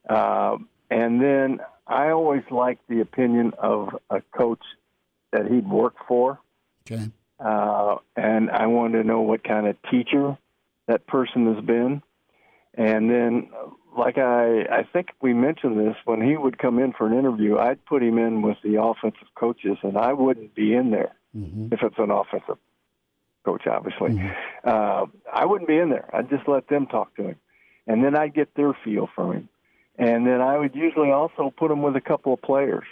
Uh, 0.09 0.57
and 0.89 1.21
then 1.21 1.59
I 1.87 2.09
always 2.09 2.43
like 2.49 2.79
the 2.87 3.01
opinion 3.01 3.53
of 3.57 3.89
a 4.09 4.21
coach 4.35 4.63
that 5.31 5.47
he'd 5.47 5.67
worked 5.67 5.99
for. 6.07 6.39
Okay. 6.89 7.09
Uh, 7.39 7.97
and 8.15 8.49
I 8.49 8.67
wanted 8.67 9.03
to 9.03 9.07
know 9.07 9.21
what 9.21 9.43
kind 9.43 9.67
of 9.67 9.75
teacher 9.91 10.37
that 10.87 11.05
person 11.07 11.53
has 11.53 11.63
been. 11.63 12.01
And 12.75 13.09
then, 13.09 13.49
like 13.97 14.17
I, 14.17 14.61
I 14.63 14.83
think 14.91 15.09
we 15.21 15.33
mentioned 15.33 15.79
this 15.79 15.95
when 16.05 16.21
he 16.21 16.37
would 16.37 16.57
come 16.57 16.79
in 16.79 16.93
for 16.93 17.07
an 17.07 17.17
interview, 17.17 17.57
I'd 17.57 17.83
put 17.85 18.03
him 18.03 18.17
in 18.17 18.41
with 18.41 18.57
the 18.63 18.81
offensive 18.81 19.27
coaches, 19.35 19.77
and 19.81 19.97
I 19.97 20.13
wouldn't 20.13 20.55
be 20.55 20.73
in 20.73 20.91
there 20.91 21.15
mm-hmm. 21.35 21.73
if 21.73 21.81
it's 21.81 21.95
an 21.97 22.11
offensive 22.11 22.57
coach, 23.45 23.67
obviously. 23.67 24.11
Mm-hmm. 24.11 24.67
Uh, 24.67 25.05
I 25.31 25.45
wouldn't 25.45 25.67
be 25.67 25.77
in 25.77 25.89
there. 25.89 26.09
I'd 26.13 26.29
just 26.29 26.47
let 26.47 26.67
them 26.67 26.87
talk 26.87 27.15
to 27.17 27.23
him, 27.29 27.35
and 27.87 28.03
then 28.03 28.17
I'd 28.17 28.33
get 28.33 28.55
their 28.55 28.73
feel 28.83 29.07
from 29.15 29.33
him, 29.33 29.49
and 29.97 30.25
then 30.27 30.41
I 30.41 30.57
would 30.57 30.75
usually 30.75 31.11
also 31.11 31.53
put 31.55 31.71
him 31.71 31.81
with 31.81 31.95
a 31.95 32.01
couple 32.01 32.33
of 32.33 32.41
players, 32.41 32.85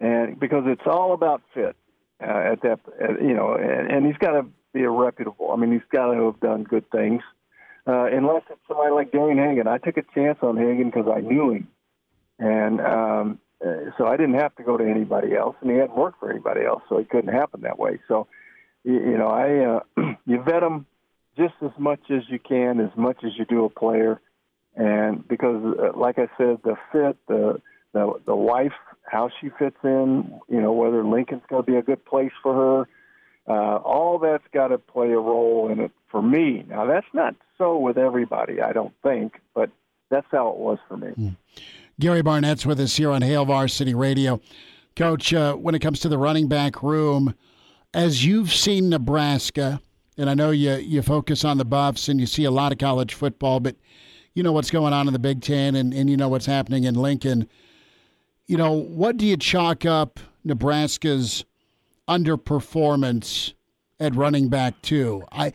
and 0.00 0.38
because 0.38 0.64
it's 0.66 0.86
all 0.86 1.14
about 1.14 1.42
fit 1.54 1.76
uh, 2.22 2.52
at 2.52 2.62
that, 2.62 2.80
uh, 3.02 3.18
you 3.20 3.34
know, 3.34 3.54
and, 3.54 3.90
and 3.90 4.06
he's 4.06 4.18
got 4.18 4.32
to 4.32 4.46
be 4.72 4.82
a 4.82 4.90
reputable. 4.90 5.50
I 5.52 5.56
mean, 5.56 5.72
he's 5.72 5.88
got 5.90 6.12
to 6.12 6.26
have 6.26 6.40
done 6.40 6.64
good 6.64 6.88
things. 6.90 7.22
Uh, 7.86 8.06
unless 8.06 8.42
it's 8.50 8.60
somebody 8.66 8.92
like 8.92 9.12
Darian 9.12 9.38
Hagan, 9.38 9.66
I 9.68 9.78
took 9.78 9.96
a 9.98 10.04
chance 10.14 10.38
on 10.42 10.56
Hagan 10.56 10.90
because 10.90 11.06
I 11.14 11.20
knew 11.20 11.50
him, 11.50 11.68
and 12.38 12.80
um, 12.80 13.38
uh, 13.64 13.90
so 13.96 14.06
I 14.06 14.16
didn't 14.16 14.34
have 14.34 14.54
to 14.56 14.62
go 14.62 14.76
to 14.76 14.84
anybody 14.84 15.34
else, 15.34 15.56
and 15.60 15.70
he 15.70 15.76
hadn't 15.76 15.96
worked 15.96 16.18
for 16.18 16.30
anybody 16.30 16.64
else, 16.64 16.82
so 16.88 16.98
it 16.98 17.08
couldn't 17.08 17.32
happen 17.32 17.62
that 17.62 17.78
way. 17.78 17.98
So, 18.08 18.26
you, 18.84 18.94
you 18.94 19.18
know, 19.18 19.28
I 19.28 19.76
uh, 20.00 20.14
you 20.26 20.42
vet 20.42 20.60
them 20.60 20.86
just 21.36 21.54
as 21.62 21.72
much 21.78 22.00
as 22.10 22.22
you 22.28 22.38
can, 22.38 22.80
as 22.80 22.96
much 22.96 23.18
as 23.24 23.32
you 23.36 23.44
do 23.44 23.64
a 23.64 23.70
player, 23.70 24.20
and 24.76 25.26
because, 25.26 25.62
uh, 25.78 25.98
like 25.98 26.18
I 26.18 26.28
said, 26.38 26.58
the 26.64 26.76
fit, 26.92 27.16
the 27.28 27.60
the 27.92 28.12
the 28.26 28.36
wife, 28.36 28.72
how 29.04 29.30
she 29.40 29.50
fits 29.58 29.76
in, 29.82 30.40
you 30.48 30.60
know, 30.60 30.72
whether 30.72 31.04
Lincoln's 31.04 31.42
going 31.48 31.64
to 31.64 31.70
be 31.70 31.76
a 31.76 31.82
good 31.82 32.04
place 32.04 32.32
for 32.42 32.54
her 32.54 32.88
uh, 33.46 33.76
all 33.76 34.18
that's 34.18 34.44
got 34.52 34.68
to 34.68 34.78
play 34.78 35.12
a 35.12 35.18
role 35.18 35.70
in 35.70 35.80
it 35.80 35.92
for 36.10 36.22
me. 36.22 36.64
Now, 36.68 36.86
that's 36.86 37.06
not 37.12 37.34
so 37.58 37.78
with 37.78 37.98
everybody, 37.98 38.60
I 38.60 38.72
don't 38.72 38.94
think, 39.02 39.40
but 39.54 39.70
that's 40.10 40.26
how 40.30 40.48
it 40.50 40.56
was 40.56 40.78
for 40.88 40.96
me. 40.96 41.08
Mm. 41.08 41.36
Gary 42.00 42.22
Barnett's 42.22 42.66
with 42.66 42.80
us 42.80 42.96
here 42.96 43.10
on 43.10 43.22
Hail 43.22 43.44
Varsity 43.44 43.94
Radio. 43.94 44.40
Coach, 44.96 45.34
uh, 45.34 45.54
when 45.54 45.74
it 45.74 45.80
comes 45.80 46.00
to 46.00 46.08
the 46.08 46.18
running 46.18 46.48
back 46.48 46.82
room, 46.82 47.34
as 47.94 48.24
you've 48.24 48.52
seen 48.52 48.88
Nebraska, 48.90 49.80
and 50.18 50.28
I 50.28 50.34
know 50.34 50.50
you, 50.50 50.74
you 50.74 51.02
focus 51.02 51.44
on 51.44 51.58
the 51.58 51.64
Buffs 51.64 52.08
and 52.08 52.20
you 52.20 52.26
see 52.26 52.44
a 52.44 52.50
lot 52.50 52.72
of 52.72 52.78
college 52.78 53.14
football, 53.14 53.60
but 53.60 53.76
you 54.34 54.42
know 54.42 54.52
what's 54.52 54.70
going 54.70 54.92
on 54.92 55.06
in 55.06 55.12
the 55.12 55.18
Big 55.18 55.42
Ten 55.42 55.74
and, 55.74 55.94
and 55.94 56.10
you 56.10 56.16
know 56.16 56.28
what's 56.28 56.46
happening 56.46 56.84
in 56.84 56.94
Lincoln. 56.94 57.48
You 58.46 58.56
know, 58.56 58.72
what 58.72 59.16
do 59.16 59.26
you 59.26 59.36
chalk 59.36 59.86
up 59.86 60.20
Nebraska's 60.44 61.44
underperformance 62.08 63.54
at 64.00 64.14
running 64.14 64.48
back 64.48 64.80
too. 64.82 65.24
I 65.32 65.52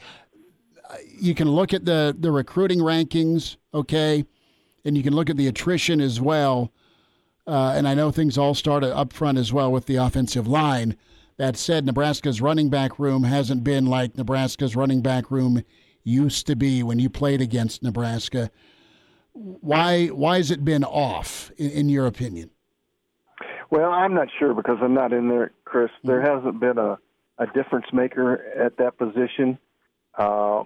you 1.20 1.36
can 1.36 1.50
look 1.50 1.74
at 1.74 1.86
the 1.86 2.16
the 2.18 2.32
recruiting 2.32 2.80
rankings, 2.80 3.58
okay, 3.74 4.26
and 4.84 4.98
you 4.98 5.04
can 5.04 5.14
look 5.14 5.30
at 5.30 5.38
the 5.38 5.48
attrition 5.48 6.02
as 6.02 6.20
well. 6.20 6.72
Uh, 7.46 7.74
and 7.76 7.88
I 7.88 7.96
know 7.96 8.12
things 8.12 8.38
all 8.38 8.54
started 8.54 8.96
up 8.96 9.12
front 9.12 9.38
as 9.38 9.52
well 9.52 9.72
with 9.72 9.88
the 9.88 9.96
offensive 9.96 10.48
line. 10.48 10.96
That 11.40 11.56
said, 11.56 11.86
Nebraska's 11.86 12.42
running 12.42 12.70
back 12.70 13.00
room 13.00 13.24
hasn't 13.24 13.64
been 13.64 13.86
like 13.86 14.18
Nebraska's 14.18 14.76
running 14.76 15.02
back 15.02 15.32
room 15.32 15.64
used 16.04 16.46
to 16.48 16.56
be 16.58 16.84
when 16.84 17.00
you 17.00 17.10
played 17.10 17.40
against 17.40 17.82
Nebraska. 17.82 18.52
Why 19.32 20.08
why 20.08 20.36
has 20.36 20.52
it 20.52 20.66
been 20.66 20.84
off 20.84 21.50
in, 21.56 21.70
in 21.72 21.90
your 21.90 22.08
opinion? 22.08 22.50
Well, 23.72 23.90
I'm 23.90 24.14
not 24.14 24.28
sure 24.38 24.54
because 24.54 24.80
I'm 24.82 24.94
not 24.94 25.14
in 25.14 25.30
there, 25.30 25.54
Chris. 25.64 25.90
There 26.04 26.22
mm-hmm. 26.22 26.38
hasn't 26.46 26.60
been 26.60 26.78
a, 26.78 27.00
a 27.38 27.48
difference 27.54 27.86
maker 27.94 28.44
at 28.60 28.76
that 28.76 28.98
position. 28.98 29.58
Uh, 30.18 30.64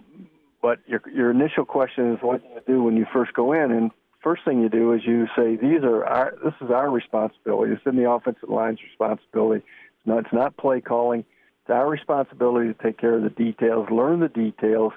but 0.59 0.79
your 0.87 1.03
your 1.13 1.29
initial 1.29 1.65
question 1.65 2.13
is 2.13 2.19
what 2.23 2.41
do 2.41 2.49
you 2.49 2.61
do 2.65 2.81
when 2.81 2.97
you 2.97 3.05
first 3.13 3.33
go 3.35 3.53
in? 3.53 3.71
And 3.71 3.91
first 4.23 4.43
thing 4.43 4.59
you 4.59 4.69
do 4.69 4.93
is 4.93 5.01
you 5.05 5.27
say 5.35 5.55
these 5.55 5.83
are 5.83 6.03
our 6.03 6.33
this 6.43 6.55
is 6.61 6.71
our 6.71 6.89
responsibility. 6.89 7.73
It's 7.73 7.83
in 7.85 7.95
the 7.95 8.09
offensive 8.09 8.49
line's 8.49 8.79
responsibility. 8.81 9.63
It's 10.03 10.07
not 10.07 10.19
it's 10.19 10.33
not 10.33 10.57
play 10.57 10.81
calling. 10.81 11.21
It's 11.61 11.69
our 11.69 11.89
responsibility 11.89 12.73
to 12.73 12.83
take 12.83 12.97
care 12.97 13.15
of 13.15 13.23
the 13.23 13.29
details, 13.29 13.87
learn 13.89 14.19
the 14.19 14.27
details, 14.27 14.91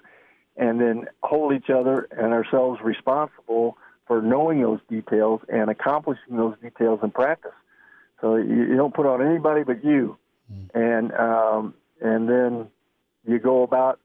and 0.57 0.81
then 0.81 1.07
hold 1.23 1.53
each 1.53 1.71
other 1.71 2.09
and 2.11 2.33
ourselves 2.33 2.81
responsible 2.83 3.79
for 4.07 4.21
knowing 4.21 4.63
those 4.63 4.81
details 4.89 5.41
and 5.49 5.71
accomplishing 5.71 6.37
those 6.37 6.55
details 6.61 7.01
in 7.03 7.11
practice. 7.11 7.53
So 8.21 8.37
you, 8.37 8.65
you 8.65 8.77
don't 8.77 8.95
put 8.95 9.07
on 9.07 9.25
anybody 9.25 9.63
but 9.63 9.85
you, 9.85 10.17
mm. 10.53 10.75
and 10.75 11.13
um, 11.13 11.75
and 12.01 12.29
then 12.29 12.67
you 13.27 13.39
go 13.39 13.63
about 13.63 14.01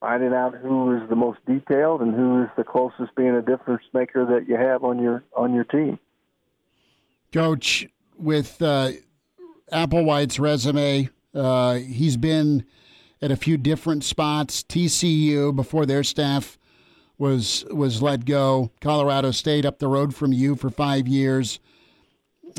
finding 0.00 0.34
out 0.34 0.54
who 0.54 0.94
is 0.96 1.08
the 1.08 1.16
most 1.16 1.38
detailed 1.46 2.02
and 2.02 2.14
who 2.14 2.42
is 2.42 2.50
the 2.58 2.64
closest 2.64 3.14
being 3.14 3.34
a 3.34 3.40
difference 3.40 3.82
maker 3.94 4.26
that 4.26 4.46
you 4.46 4.56
have 4.56 4.84
on 4.84 5.00
your 5.00 5.24
on 5.34 5.54
your 5.54 5.64
team. 5.64 5.98
Coach, 7.32 7.86
with 8.18 8.60
uh, 8.60 8.92
Applewhite's 9.72 10.38
resume, 10.38 11.08
uh, 11.34 11.74
he's 11.74 12.16
been 12.16 12.64
at 13.20 13.30
a 13.30 13.36
few 13.36 13.56
different 13.56 14.04
spots. 14.04 14.62
TCU 14.62 15.54
before 15.54 15.86
their 15.86 16.04
staff 16.04 16.58
was 17.16 17.64
was 17.70 18.02
let 18.02 18.24
go. 18.24 18.70
Colorado 18.80 19.30
State 19.30 19.64
up 19.64 19.78
the 19.78 19.88
road 19.88 20.14
from 20.14 20.32
you 20.32 20.56
for 20.56 20.70
five 20.70 21.08
years 21.08 21.60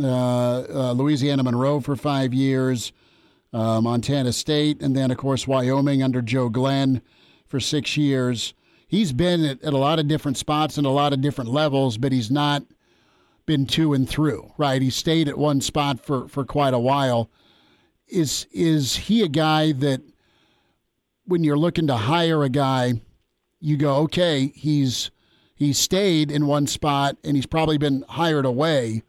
uh, 0.01 0.63
uh, 0.69 0.91
Louisiana 0.93 1.43
Monroe 1.43 1.79
for 1.79 1.95
five 1.95 2.33
years, 2.33 2.91
uh, 3.53 3.79
Montana 3.81 4.33
State, 4.33 4.81
and 4.81 4.95
then, 4.95 5.11
of 5.11 5.17
course, 5.17 5.47
Wyoming 5.47 6.03
under 6.03 6.21
Joe 6.21 6.49
Glenn 6.49 7.01
for 7.47 7.59
six 7.59 7.95
years. 7.95 8.53
He's 8.87 9.13
been 9.13 9.45
at, 9.45 9.63
at 9.63 9.73
a 9.73 9.77
lot 9.77 9.99
of 9.99 10.07
different 10.07 10.37
spots 10.37 10.77
and 10.77 10.85
a 10.85 10.91
lot 10.91 11.13
of 11.13 11.21
different 11.21 11.49
levels, 11.49 11.97
but 11.97 12.11
he's 12.11 12.29
not 12.29 12.63
been 13.45 13.65
to 13.67 13.93
and 13.93 14.07
through, 14.07 14.51
right? 14.57 14.81
He 14.81 14.89
stayed 14.89 15.27
at 15.27 15.37
one 15.37 15.61
spot 15.61 15.99
for, 15.99 16.27
for 16.27 16.45
quite 16.45 16.73
a 16.73 16.79
while. 16.79 17.29
Is 18.07 18.47
is 18.51 18.95
he 18.95 19.23
a 19.23 19.27
guy 19.27 19.71
that 19.71 20.01
when 21.25 21.43
you're 21.43 21.57
looking 21.57 21.87
to 21.87 21.95
hire 21.95 22.43
a 22.43 22.49
guy, 22.49 23.01
you 23.59 23.77
go, 23.77 23.95
okay, 24.03 24.51
he's 24.55 25.11
he's 25.55 25.77
stayed 25.77 26.31
in 26.31 26.45
one 26.45 26.67
spot 26.67 27.17
and 27.23 27.35
he's 27.35 27.47
probably 27.47 27.77
been 27.77 28.03
hired 28.09 28.45
away 28.45 29.01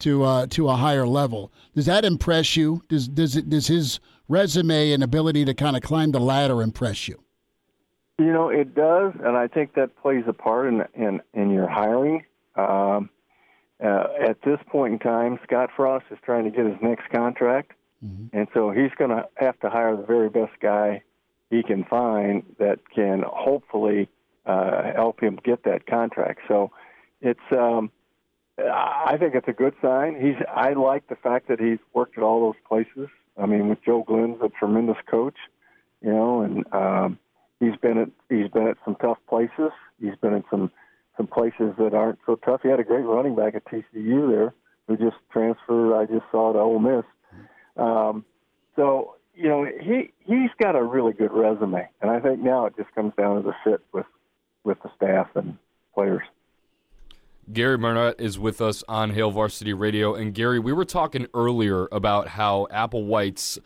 to 0.00 0.22
uh, 0.22 0.46
to 0.48 0.68
a 0.68 0.76
higher 0.76 1.06
level. 1.06 1.52
Does 1.74 1.86
that 1.86 2.04
impress 2.04 2.56
you? 2.56 2.82
Does 2.88 3.08
does 3.08 3.36
it 3.36 3.50
does 3.50 3.66
his 3.66 4.00
resume 4.28 4.92
and 4.92 5.02
ability 5.02 5.44
to 5.44 5.54
kind 5.54 5.76
of 5.76 5.82
climb 5.82 6.12
the 6.12 6.20
ladder 6.20 6.62
impress 6.62 7.08
you? 7.08 7.22
You 8.18 8.32
know, 8.32 8.48
it 8.48 8.74
does, 8.74 9.12
and 9.22 9.36
I 9.36 9.46
think 9.46 9.74
that 9.74 9.96
plays 10.00 10.24
a 10.26 10.32
part 10.32 10.68
in 10.68 10.84
in, 10.94 11.20
in 11.34 11.50
your 11.50 11.68
hiring. 11.68 12.24
Um, 12.54 13.10
uh, 13.82 14.06
at 14.20 14.40
this 14.42 14.58
point 14.68 14.94
in 14.94 14.98
time, 14.98 15.38
Scott 15.44 15.70
Frost 15.76 16.06
is 16.10 16.18
trying 16.24 16.44
to 16.44 16.50
get 16.50 16.66
his 16.66 16.76
next 16.80 17.08
contract, 17.10 17.72
mm-hmm. 18.04 18.36
and 18.36 18.48
so 18.54 18.70
he's 18.70 18.92
going 18.98 19.10
to 19.10 19.26
have 19.36 19.58
to 19.60 19.70
hire 19.70 19.96
the 19.96 20.02
very 20.02 20.30
best 20.30 20.52
guy 20.60 21.02
he 21.50 21.62
can 21.62 21.84
find 21.84 22.42
that 22.58 22.78
can 22.94 23.22
hopefully 23.26 24.08
uh, 24.46 24.92
help 24.94 25.20
him 25.20 25.38
get 25.44 25.64
that 25.64 25.86
contract. 25.86 26.40
So 26.48 26.70
it's 27.20 27.38
um, 27.52 27.90
I 28.58 29.16
think 29.18 29.34
it's 29.34 29.48
a 29.48 29.52
good 29.52 29.74
sign. 29.82 30.18
He's. 30.20 30.42
I 30.54 30.72
like 30.72 31.08
the 31.08 31.16
fact 31.16 31.48
that 31.48 31.60
he's 31.60 31.78
worked 31.92 32.16
at 32.16 32.24
all 32.24 32.40
those 32.40 32.62
places. 32.66 33.10
I 33.36 33.46
mean, 33.46 33.68
with 33.68 33.84
Joe 33.84 34.02
Glenn's 34.06 34.40
a 34.42 34.48
tremendous 34.48 34.96
coach, 35.10 35.36
you 36.00 36.10
know, 36.10 36.40
and 36.40 36.64
um, 36.72 37.18
he's 37.60 37.76
been 37.76 37.98
at 37.98 38.08
he's 38.30 38.48
been 38.48 38.66
at 38.68 38.78
some 38.84 38.96
tough 38.96 39.18
places. 39.28 39.72
He's 40.00 40.16
been 40.20 40.32
in 40.32 40.44
some 40.50 40.70
some 41.16 41.26
places 41.26 41.74
that 41.78 41.94
aren't 41.94 42.18
so 42.26 42.36
tough. 42.36 42.60
He 42.62 42.68
had 42.68 42.80
a 42.80 42.84
great 42.84 43.04
running 43.04 43.34
back 43.34 43.54
at 43.54 43.64
TCU 43.64 44.30
there 44.30 44.54
who 44.86 44.96
just 44.96 45.16
transferred. 45.32 45.94
I 45.94 46.06
just 46.06 46.24
saw 46.30 46.52
to 46.52 46.58
Ole 46.58 46.78
Miss. 46.78 47.04
Um, 47.76 48.24
so 48.76 49.16
you 49.34 49.48
know, 49.48 49.64
he 49.64 50.12
he's 50.24 50.50
got 50.60 50.76
a 50.76 50.82
really 50.82 51.12
good 51.12 51.32
resume, 51.32 51.86
and 52.00 52.10
I 52.10 52.20
think 52.20 52.40
now 52.40 52.66
it 52.66 52.74
just 52.76 52.92
comes 52.94 53.12
down 53.18 53.36
to 53.36 53.42
the 53.42 53.54
fit 53.64 53.80
with 53.92 54.06
with 54.64 54.78
the 54.82 54.90
staff 54.96 55.28
and 55.34 55.58
players. 55.94 56.22
Gary 57.52 57.76
Barnett 57.76 58.20
is 58.20 58.38
with 58.40 58.60
us 58.60 58.82
on 58.88 59.10
Hail 59.10 59.30
Varsity 59.30 59.72
Radio. 59.72 60.14
And 60.14 60.34
Gary, 60.34 60.58
we 60.58 60.72
were 60.72 60.84
talking 60.84 61.28
earlier 61.32 61.86
about 61.92 62.26
how 62.28 62.66
Applewhite's 62.72 63.60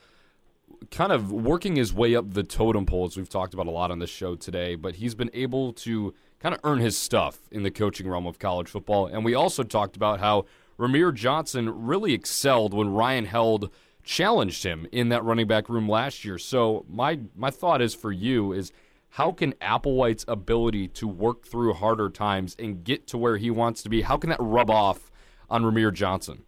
kind 0.91 1.13
of 1.13 1.33
working 1.33 1.77
his 1.77 1.93
way 1.93 2.15
up 2.15 2.33
the 2.33 2.43
totem 2.43 2.87
pole, 2.87 3.07
as 3.07 3.17
we've 3.17 3.29
talked 3.29 3.55
about 3.55 3.67
a 3.67 3.71
lot 3.71 3.91
on 3.91 3.99
this 3.99 4.11
show 4.11 4.35
today, 4.35 4.75
but 4.75 4.97
he's 4.97 5.15
been 5.15 5.31
able 5.33 5.73
to 5.75 6.15
kind 6.41 6.55
of 6.55 6.61
earn 6.65 6.79
his 6.79 6.97
stuff 6.97 7.39
in 7.51 7.63
the 7.63 7.71
coaching 7.71 8.09
realm 8.09 8.27
of 8.27 8.39
college 8.39 8.69
football. 8.69 9.07
And 9.07 9.25
we 9.25 9.35
also 9.35 9.63
talked 9.63 9.97
about 9.97 10.21
how 10.21 10.47
Rahmir 10.79 11.15
Johnson 11.15 11.87
really 11.87 12.15
excelled 12.15 12.73
when 12.73 12.89
Ryan 12.89 13.27
Held 13.27 13.71
challenged 14.03 14.65
him 14.65 14.87
in 14.91 15.11
that 15.11 15.23
running 15.23 15.47
back 15.47 15.69
room 15.69 15.89
last 15.89 16.25
year. 16.25 16.39
So 16.39 16.87
my 16.89 17.21
my 17.37 17.51
thought 17.51 17.83
is 17.83 17.95
for 17.95 18.11
you 18.11 18.53
is 18.53 18.73
how 19.11 19.33
can 19.33 19.53
Applewhite's 19.55 20.25
ability 20.27 20.89
to 20.89 21.07
work 21.07 21.45
through 21.45 21.75
harder 21.75 22.09
times 22.09 22.57
and 22.59 22.83
get 22.85 23.07
to 23.09 23.19
where 23.19 23.37
he 23.37 23.51
wants 23.51 23.83
to 23.83 23.89
be, 23.89 24.03
how 24.03 24.17
can 24.17 24.31
that 24.31 24.41
rub 24.41 24.71
off 24.71 25.11
on 25.51 25.63
Rahmir 25.63 25.93
Johnson? 25.93 26.45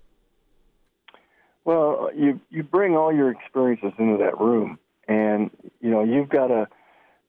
Well, 1.64 2.10
you 2.16 2.40
you 2.50 2.62
bring 2.62 2.96
all 2.96 3.12
your 3.12 3.30
experiences 3.30 3.92
into 3.98 4.18
that 4.18 4.40
room, 4.40 4.78
and 5.06 5.50
you 5.80 5.90
know 5.90 6.02
you've 6.02 6.28
got 6.28 6.48
to, 6.48 6.68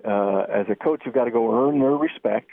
uh, 0.05 0.45
as 0.49 0.65
a 0.69 0.75
coach, 0.75 1.01
you've 1.05 1.13
got 1.13 1.25
to 1.25 1.31
go 1.31 1.67
earn 1.67 1.79
their 1.79 1.91
respect. 1.91 2.49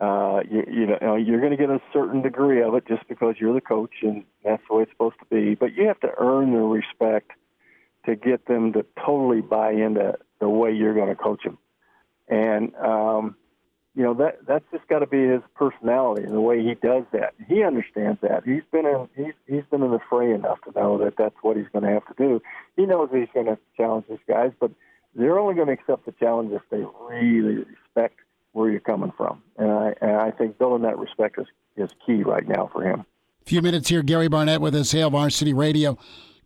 Uh, 0.00 0.40
you, 0.50 0.64
you 0.70 0.86
know 0.86 1.16
you're 1.16 1.40
going 1.40 1.52
to 1.52 1.56
get 1.56 1.70
a 1.70 1.80
certain 1.92 2.22
degree 2.22 2.62
of 2.62 2.74
it 2.74 2.86
just 2.86 3.06
because 3.08 3.36
you're 3.38 3.54
the 3.54 3.60
coach, 3.60 3.94
and 4.02 4.24
that's 4.44 4.62
the 4.68 4.74
way 4.74 4.82
it's 4.82 4.92
supposed 4.92 5.16
to 5.20 5.26
be. 5.26 5.54
But 5.54 5.74
you 5.74 5.86
have 5.86 6.00
to 6.00 6.10
earn 6.18 6.52
their 6.52 6.64
respect 6.64 7.30
to 8.04 8.16
get 8.16 8.46
them 8.46 8.72
to 8.72 8.84
totally 9.04 9.40
buy 9.40 9.72
into 9.72 10.18
the 10.40 10.48
way 10.48 10.72
you're 10.72 10.94
going 10.94 11.08
to 11.08 11.16
coach 11.16 11.42
them 11.44 11.58
and 12.28 12.74
um, 12.76 13.36
you 13.96 14.02
know 14.02 14.12
that 14.14 14.46
that's 14.46 14.64
just 14.70 14.86
got 14.88 14.98
to 14.98 15.06
be 15.06 15.26
his 15.26 15.40
personality 15.54 16.22
and 16.22 16.34
the 16.34 16.40
way 16.40 16.62
he 16.62 16.74
does 16.74 17.04
that. 17.12 17.32
He 17.48 17.64
understands 17.64 18.20
that. 18.20 18.44
He's 18.44 18.62
been 18.70 18.84
in 18.86 19.08
he's 19.16 19.32
he's 19.46 19.64
been 19.70 19.82
in 19.82 19.90
the 19.90 20.00
fray 20.10 20.32
enough 20.32 20.58
to 20.64 20.78
know 20.78 20.98
that 20.98 21.14
that's 21.16 21.34
what 21.40 21.56
he's 21.56 21.66
going 21.72 21.84
to 21.84 21.90
have 21.90 22.06
to 22.06 22.14
do. 22.18 22.42
He 22.76 22.84
knows 22.84 23.08
he's 23.10 23.28
going 23.32 23.46
to 23.46 23.58
challenge 23.76 24.04
these 24.08 24.18
guys, 24.28 24.52
but 24.60 24.70
they're 25.14 25.38
only 25.38 25.54
going 25.54 25.68
to 25.68 25.72
accept 25.72 26.04
the 26.04 26.12
challenge 26.12 26.52
if 26.52 26.60
they 26.70 26.84
really 27.08 27.64
respect 27.64 28.20
where 28.52 28.70
you're 28.70 28.80
coming 28.80 29.12
from. 29.16 29.42
And 29.56 29.70
I 29.70 29.94
and 30.02 30.12
I 30.12 30.30
think 30.30 30.58
building 30.58 30.82
that 30.82 30.98
respect 30.98 31.38
is 31.38 31.46
is 31.78 31.90
key 32.04 32.22
right 32.22 32.46
now 32.46 32.68
for 32.70 32.82
him. 32.82 33.00
A 33.00 33.44
few 33.46 33.62
minutes 33.62 33.88
here, 33.88 34.02
Gary 34.02 34.28
Barnett 34.28 34.60
with 34.60 34.74
us, 34.74 34.92
Hail 34.92 35.08
Varsity 35.08 35.54
Radio. 35.54 35.96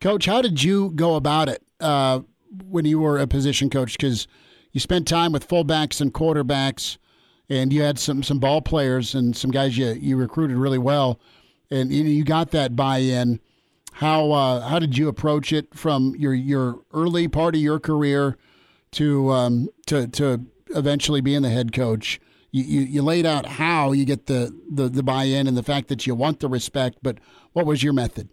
Coach, 0.00 0.26
how 0.26 0.40
did 0.40 0.62
you 0.62 0.90
go 0.94 1.16
about 1.16 1.48
it 1.48 1.62
uh, 1.80 2.20
when 2.64 2.84
you 2.84 3.00
were 3.00 3.18
a 3.18 3.26
position 3.26 3.70
coach? 3.70 3.98
Because 3.98 4.28
you 4.70 4.78
spent 4.78 5.08
time 5.08 5.32
with 5.32 5.48
fullbacks 5.48 6.00
and 6.00 6.14
quarterbacks, 6.14 6.98
and 7.50 7.72
you 7.72 7.82
had 7.82 7.98
some 7.98 8.22
some 8.22 8.38
ball 8.38 8.62
players 8.62 9.14
and 9.14 9.36
some 9.36 9.50
guys 9.50 9.76
you 9.76 9.88
you 9.92 10.16
recruited 10.16 10.56
really 10.56 10.78
well, 10.78 11.20
and 11.70 11.92
you 11.92 12.24
got 12.24 12.52
that 12.52 12.76
buy-in. 12.76 13.40
How 13.92 14.30
uh, 14.30 14.68
how 14.68 14.78
did 14.78 14.96
you 14.96 15.08
approach 15.08 15.52
it 15.52 15.74
from 15.74 16.14
your 16.16 16.32
your 16.32 16.80
early 16.94 17.28
part 17.28 17.56
of 17.56 17.60
your 17.60 17.80
career 17.80 18.38
to 18.92 19.30
um, 19.30 19.68
to 19.86 20.06
to 20.08 20.46
eventually 20.68 21.20
being 21.20 21.42
the 21.42 21.50
head 21.50 21.72
coach? 21.72 22.20
You, 22.52 22.64
you, 22.64 22.80
you 22.80 23.02
laid 23.02 23.26
out 23.26 23.46
how 23.46 23.92
you 23.92 24.04
get 24.04 24.26
the, 24.26 24.52
the, 24.68 24.88
the 24.88 25.04
buy-in 25.04 25.46
and 25.46 25.56
the 25.56 25.62
fact 25.62 25.86
that 25.86 26.04
you 26.04 26.16
want 26.16 26.40
the 26.40 26.48
respect, 26.48 26.98
but 27.00 27.18
what 27.52 27.64
was 27.64 27.84
your 27.84 27.92
method? 27.92 28.28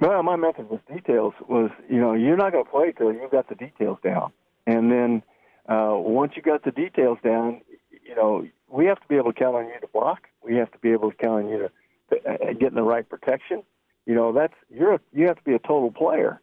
Well, 0.00 0.24
my 0.24 0.34
method 0.34 0.68
was 0.68 0.80
details. 0.92 1.34
Was 1.48 1.70
you 1.88 2.00
know 2.00 2.14
you're 2.14 2.36
not 2.36 2.52
going 2.52 2.64
to 2.64 2.70
play 2.70 2.92
till 2.96 3.12
you 3.12 3.28
got 3.30 3.48
the 3.48 3.54
details 3.54 3.98
down, 4.02 4.32
and 4.66 4.90
then 4.90 5.22
uh, 5.68 5.92
once 5.94 6.32
you 6.34 6.42
got 6.42 6.64
the 6.64 6.72
details 6.72 7.18
down, 7.22 7.60
you 8.10 8.16
know, 8.16 8.44
we 8.68 8.86
have 8.86 9.00
to 9.00 9.06
be 9.08 9.14
able 9.16 9.32
to 9.32 9.38
count 9.38 9.54
on 9.54 9.66
you 9.66 9.80
to 9.80 9.86
block. 9.86 10.22
We 10.42 10.56
have 10.56 10.70
to 10.72 10.78
be 10.78 10.90
able 10.90 11.12
to 11.12 11.16
count 11.16 11.44
on 11.44 11.48
you 11.48 11.58
to, 11.58 11.70
to 12.10 12.30
uh, 12.30 12.52
get 12.54 12.70
in 12.70 12.74
the 12.74 12.82
right 12.82 13.08
protection. 13.08 13.62
You 14.04 14.16
know, 14.16 14.32
that's 14.32 14.54
you're 14.68 14.94
a, 14.94 15.00
you 15.12 15.28
have 15.28 15.36
to 15.36 15.44
be 15.44 15.54
a 15.54 15.60
total 15.60 15.92
player. 15.92 16.40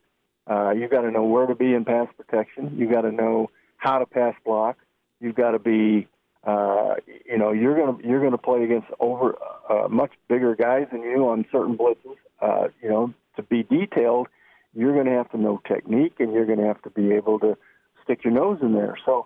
Uh, 0.49 0.72
you 0.72 0.88
got 0.88 1.01
to 1.01 1.11
know 1.11 1.26
where 1.26 1.45
to 1.45 1.55
be 1.55 1.74
in 1.74 1.84
pass 1.84 2.07
protection. 2.15 2.78
You've 2.78 2.91
got 2.91 3.01
to 3.01 3.11
know 3.11 3.51
how 3.76 3.99
to 3.99 4.05
pass 4.05 4.34
block. 4.45 4.78
You've 5.20 5.36
got 5.36 5.51
to 5.51 5.59
be, 5.59 6.07
uh, 6.45 6.95
you 7.26 7.38
know, 7.38 7.51
you're 7.51 7.78
gonna 7.78 7.97
you're 8.01 8.24
gonna 8.24 8.38
play 8.38 8.63
against 8.63 8.88
over 9.01 9.38
uh, 9.70 9.89
much 9.89 10.11
bigger 10.30 10.55
guys 10.55 10.88
than 10.93 11.01
you 11.01 11.28
on 11.28 11.45
certain 11.51 11.78
blitzes. 11.78 12.15
Uh, 12.41 12.70
you 12.82 12.88
know, 12.88 13.13
to 13.36 13.43
be 13.43 13.63
detailed, 13.63 14.28
you're 14.74 15.03
to 15.03 15.11
have 15.11 15.30
to 15.32 15.38
know 15.38 15.61
technique, 15.68 16.13
and 16.20 16.32
you're 16.32 16.45
to 16.45 16.63
have 16.63 16.82
to 16.84 16.89
be 16.91 17.11
able 17.11 17.39
to 17.39 17.57
stick 18.03 18.24
your 18.24 18.34
nose 18.34 18.59
in 18.61 18.74
there. 18.74 18.97
So 19.05 19.26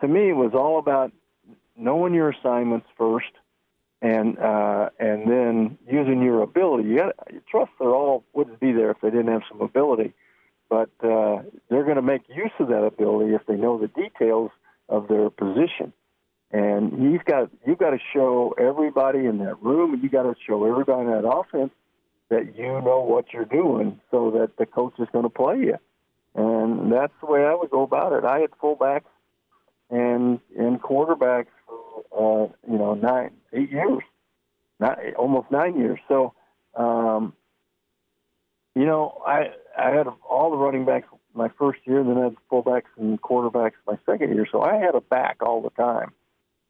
to 0.00 0.08
me, 0.08 0.30
it 0.30 0.36
was 0.36 0.52
all 0.54 0.78
about 0.78 1.12
knowing 1.80 2.14
your 2.14 2.30
assignments 2.30 2.86
first, 2.96 3.32
and 4.02 4.38
uh, 4.38 4.90
and 4.98 5.30
then 5.30 5.78
using 5.90 6.22
your 6.22 6.42
ability. 6.42 6.88
You 6.88 6.96
got 6.98 7.14
trust 7.50 7.72
They're 7.78 7.88
all 7.88 8.24
wouldn't 8.32 8.60
be 8.60 8.72
there 8.72 8.90
if 8.90 9.00
they 9.00 9.10
didn't 9.10 9.28
have 9.28 9.42
some 9.50 9.60
ability, 9.60 10.12
but 10.68 10.90
uh, 11.02 11.42
they're 11.68 11.84
going 11.84 11.96
to 11.96 12.02
make 12.02 12.22
use 12.28 12.52
of 12.58 12.68
that 12.68 12.84
ability 12.84 13.34
if 13.34 13.46
they 13.46 13.56
know 13.56 13.78
the 13.78 13.88
details 13.88 14.50
of 14.88 15.08
their 15.08 15.30
position. 15.30 15.92
And 16.52 17.12
you've 17.12 17.24
got 17.24 17.50
you've 17.66 17.78
got 17.78 17.90
to 17.90 17.98
show 18.12 18.54
everybody 18.58 19.26
in 19.26 19.38
that 19.38 19.62
room, 19.62 19.94
and 19.94 20.02
you 20.02 20.08
got 20.08 20.24
to 20.24 20.34
show 20.46 20.64
everybody 20.64 21.02
in 21.02 21.10
that 21.10 21.28
offense 21.28 21.72
that 22.28 22.56
you 22.56 22.80
know 22.80 23.00
what 23.00 23.32
you're 23.32 23.44
doing, 23.44 24.00
so 24.10 24.30
that 24.30 24.56
the 24.56 24.66
coach 24.66 24.94
is 24.98 25.08
going 25.12 25.24
to 25.24 25.30
play 25.30 25.58
you 25.58 25.78
and 26.34 26.92
that's 26.92 27.12
the 27.20 27.26
way 27.26 27.44
I 27.44 27.54
would 27.54 27.70
go 27.70 27.82
about 27.82 28.12
it. 28.12 28.24
I 28.24 28.40
had 28.40 28.50
fullbacks 28.62 29.02
and 29.90 30.40
and 30.56 30.80
quarterbacks 30.80 31.46
uh, 32.16 32.46
you 32.68 32.78
know 32.78 32.94
nine, 32.94 33.30
eight 33.52 33.70
years, 33.70 34.02
not 34.78 34.98
almost 35.16 35.50
nine 35.50 35.78
years. 35.78 35.98
So, 36.08 36.34
um, 36.74 37.34
you 38.74 38.84
know, 38.84 39.22
I 39.26 39.50
I 39.78 39.90
had 39.90 40.06
all 40.28 40.50
the 40.50 40.56
running 40.56 40.84
backs 40.84 41.08
my 41.34 41.48
first 41.58 41.80
year, 41.84 42.02
then 42.02 42.18
I 42.18 42.24
had 42.24 42.36
fullbacks 42.50 42.90
and 42.96 43.20
quarterbacks 43.20 43.74
my 43.86 43.98
second 44.04 44.34
year. 44.34 44.46
So 44.50 44.62
I 44.62 44.76
had 44.76 44.94
a 44.94 45.00
back 45.00 45.38
all 45.40 45.62
the 45.62 45.70
time, 45.70 46.12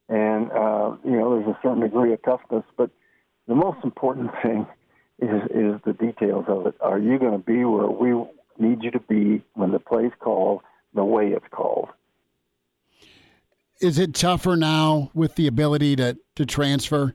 and 0.09 0.51
uh, 0.53 0.97
you 1.05 1.13
know, 1.13 1.37
there's 1.37 1.49
a 1.49 1.59
certain 1.63 1.81
degree 1.81 2.13
of 2.13 2.23
toughness, 2.23 2.65
but 2.77 2.91
the 3.49 3.55
most 3.55 3.79
important 3.85 4.31
thing 4.43 4.67
is 5.19 5.43
is 5.51 5.81
the 5.85 5.95
details 5.99 6.45
of 6.49 6.67
it. 6.67 6.75
Are 6.81 6.99
you 6.99 7.19
going 7.19 7.33
to 7.33 7.39
be 7.45 7.65
where 7.65 7.89
we 7.89 8.15
need 8.61 8.83
you 8.83 8.91
to 8.91 9.01
be 9.01 9.43
when 9.55 9.73
the 9.73 9.79
play's 9.79 10.13
called 10.21 10.61
the 10.95 11.05
way 11.05 11.29
it's 11.29 11.47
called. 11.51 11.89
Is 13.81 13.99
it 13.99 14.15
tougher 14.15 14.57
now 14.57 15.11
with 15.15 15.37
the 15.37 15.47
ability 15.47 15.97
to 15.97 16.19
to 16.37 16.47
transfer 16.47 17.15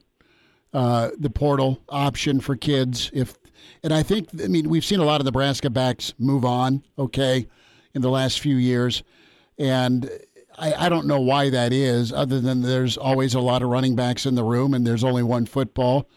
uh, 0.72 1.10
the 1.18 1.30
portal 1.30 1.82
option 1.88 2.40
for 2.40 2.56
kids? 2.56 3.10
If 3.12 3.36
and 3.82 3.92
I 3.92 4.02
think 4.02 4.28
I 4.42 4.48
mean 4.48 4.68
we've 4.68 4.84
seen 4.84 5.00
a 5.00 5.04
lot 5.04 5.20
of 5.20 5.24
Nebraska 5.24 5.70
backs 5.70 6.12
move 6.18 6.44
on. 6.44 6.82
Okay, 6.98 7.46
in 7.94 8.02
the 8.02 8.10
last 8.10 8.40
few 8.40 8.56
years, 8.56 9.02
and 9.58 10.10
I, 10.58 10.86
I 10.86 10.88
don't 10.88 11.06
know 11.06 11.20
why 11.20 11.50
that 11.50 11.72
is, 11.72 12.12
other 12.12 12.40
than 12.40 12.62
there's 12.62 12.96
always 12.96 13.34
a 13.34 13.40
lot 13.40 13.62
of 13.62 13.68
running 13.68 13.94
backs 13.94 14.26
in 14.26 14.34
the 14.34 14.44
room 14.44 14.74
and 14.74 14.86
there's 14.86 15.04
only 15.04 15.22
one 15.22 15.46
football, 15.46 16.08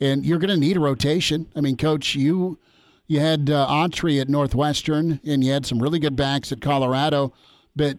and 0.00 0.24
you're 0.24 0.38
going 0.38 0.50
to 0.50 0.56
need 0.56 0.76
a 0.76 0.80
rotation. 0.80 1.50
I 1.56 1.60
mean, 1.60 1.76
coach, 1.76 2.14
you 2.14 2.58
you 3.08 3.20
had 3.20 3.50
uh, 3.50 3.66
Autry 3.68 4.20
at 4.20 4.28
Northwestern, 4.28 5.20
and 5.24 5.42
you 5.42 5.52
had 5.52 5.66
some 5.66 5.82
really 5.82 5.98
good 5.98 6.16
backs 6.16 6.52
at 6.52 6.60
Colorado, 6.60 7.32
but 7.74 7.98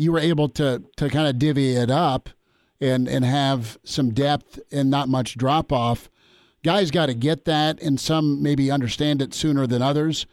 you 0.00 0.12
were 0.12 0.18
able 0.18 0.48
to 0.48 0.82
to 0.96 1.10
kind 1.10 1.28
of 1.28 1.38
divvy 1.38 1.76
it 1.76 1.90
up 1.90 2.30
and 2.80 3.06
and 3.06 3.22
have 3.22 3.78
some 3.84 4.14
depth 4.14 4.58
and 4.72 4.88
not 4.90 5.10
much 5.10 5.36
drop 5.36 5.70
off. 5.70 6.08
Guys 6.64 6.90
got 6.90 7.06
to 7.06 7.14
get 7.14 7.44
that, 7.44 7.80
and 7.82 8.00
some 8.00 8.42
maybe 8.42 8.70
understand 8.70 9.20
it 9.20 9.34
sooner 9.34 9.66
than 9.66 9.82
others. 9.82 10.26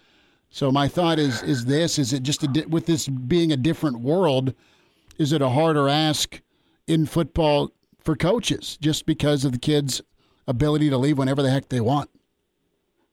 So 0.50 0.72
my 0.72 0.88
thought 0.88 1.20
is 1.20 1.44
is 1.44 1.66
this: 1.66 2.00
is 2.00 2.14
it 2.14 2.24
just 2.24 2.44
a, 2.44 2.66
with 2.70 2.86
this 2.86 3.10
being 3.10 3.52
a 3.52 3.58
different 3.58 4.00
world? 4.00 4.54
Is 5.18 5.34
it 5.34 5.42
a 5.42 5.50
harder 5.50 5.90
ask 5.90 6.42
in 6.88 7.06
football 7.06 7.74
for 8.00 8.16
coaches 8.16 8.78
just 8.80 9.06
because 9.06 9.44
of 9.44 9.52
the 9.52 9.60
kids' 9.60 10.02
ability 10.48 10.90
to 10.90 10.98
leave 10.98 11.18
whenever 11.18 11.42
the 11.44 11.52
heck 11.52 11.68
they 11.68 11.82
want? 11.82 12.10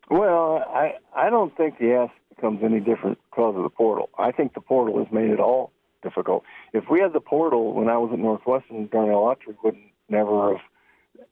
Well, 0.09 0.63
I 0.73 0.95
I 1.17 1.31
don't 1.31 1.57
think 1.57 1.79
the 1.81 1.95
ask 1.95 2.13
becomes 2.29 2.63
any 2.63 2.79
different 2.79 3.19
because 3.31 3.57
of 3.57 3.65
the 3.65 3.71
portal. 3.71 4.09
I 4.17 4.31
think 4.31 4.55
the 4.55 4.61
portal 4.61 4.99
has 4.99 5.13
made 5.13 5.31
it 5.31 5.41
all 5.41 5.74
difficult. 6.05 6.45
If 6.73 6.85
we 6.89 7.01
had 7.01 7.13
the 7.13 7.21
portal 7.21 7.73
when 7.73 7.89
I 7.89 7.99
was 7.99 8.11
at 8.13 8.19
Northwestern, 8.21 8.87
Darnell 8.87 9.25
Autry 9.25 9.57
would 9.65 9.77
never 10.09 10.53
have 10.53 10.61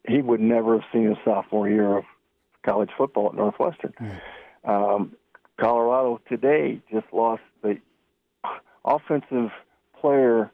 he 0.09 0.21
would 0.21 0.41
never 0.41 0.75
have 0.79 0.89
seen 0.93 1.09
a 1.13 1.17
sophomore 1.25 1.69
year 1.69 1.99
of 1.99 2.05
college 2.65 2.91
football 2.97 3.29
at 3.29 3.35
Northwestern. 3.35 3.93
Mm. 4.01 4.69
Um, 4.69 5.17
Colorado 5.61 6.21
today 6.29 6.81
just 6.91 7.07
lost 7.13 7.43
the 7.63 7.79
offensive 8.85 9.51
player 10.01 10.51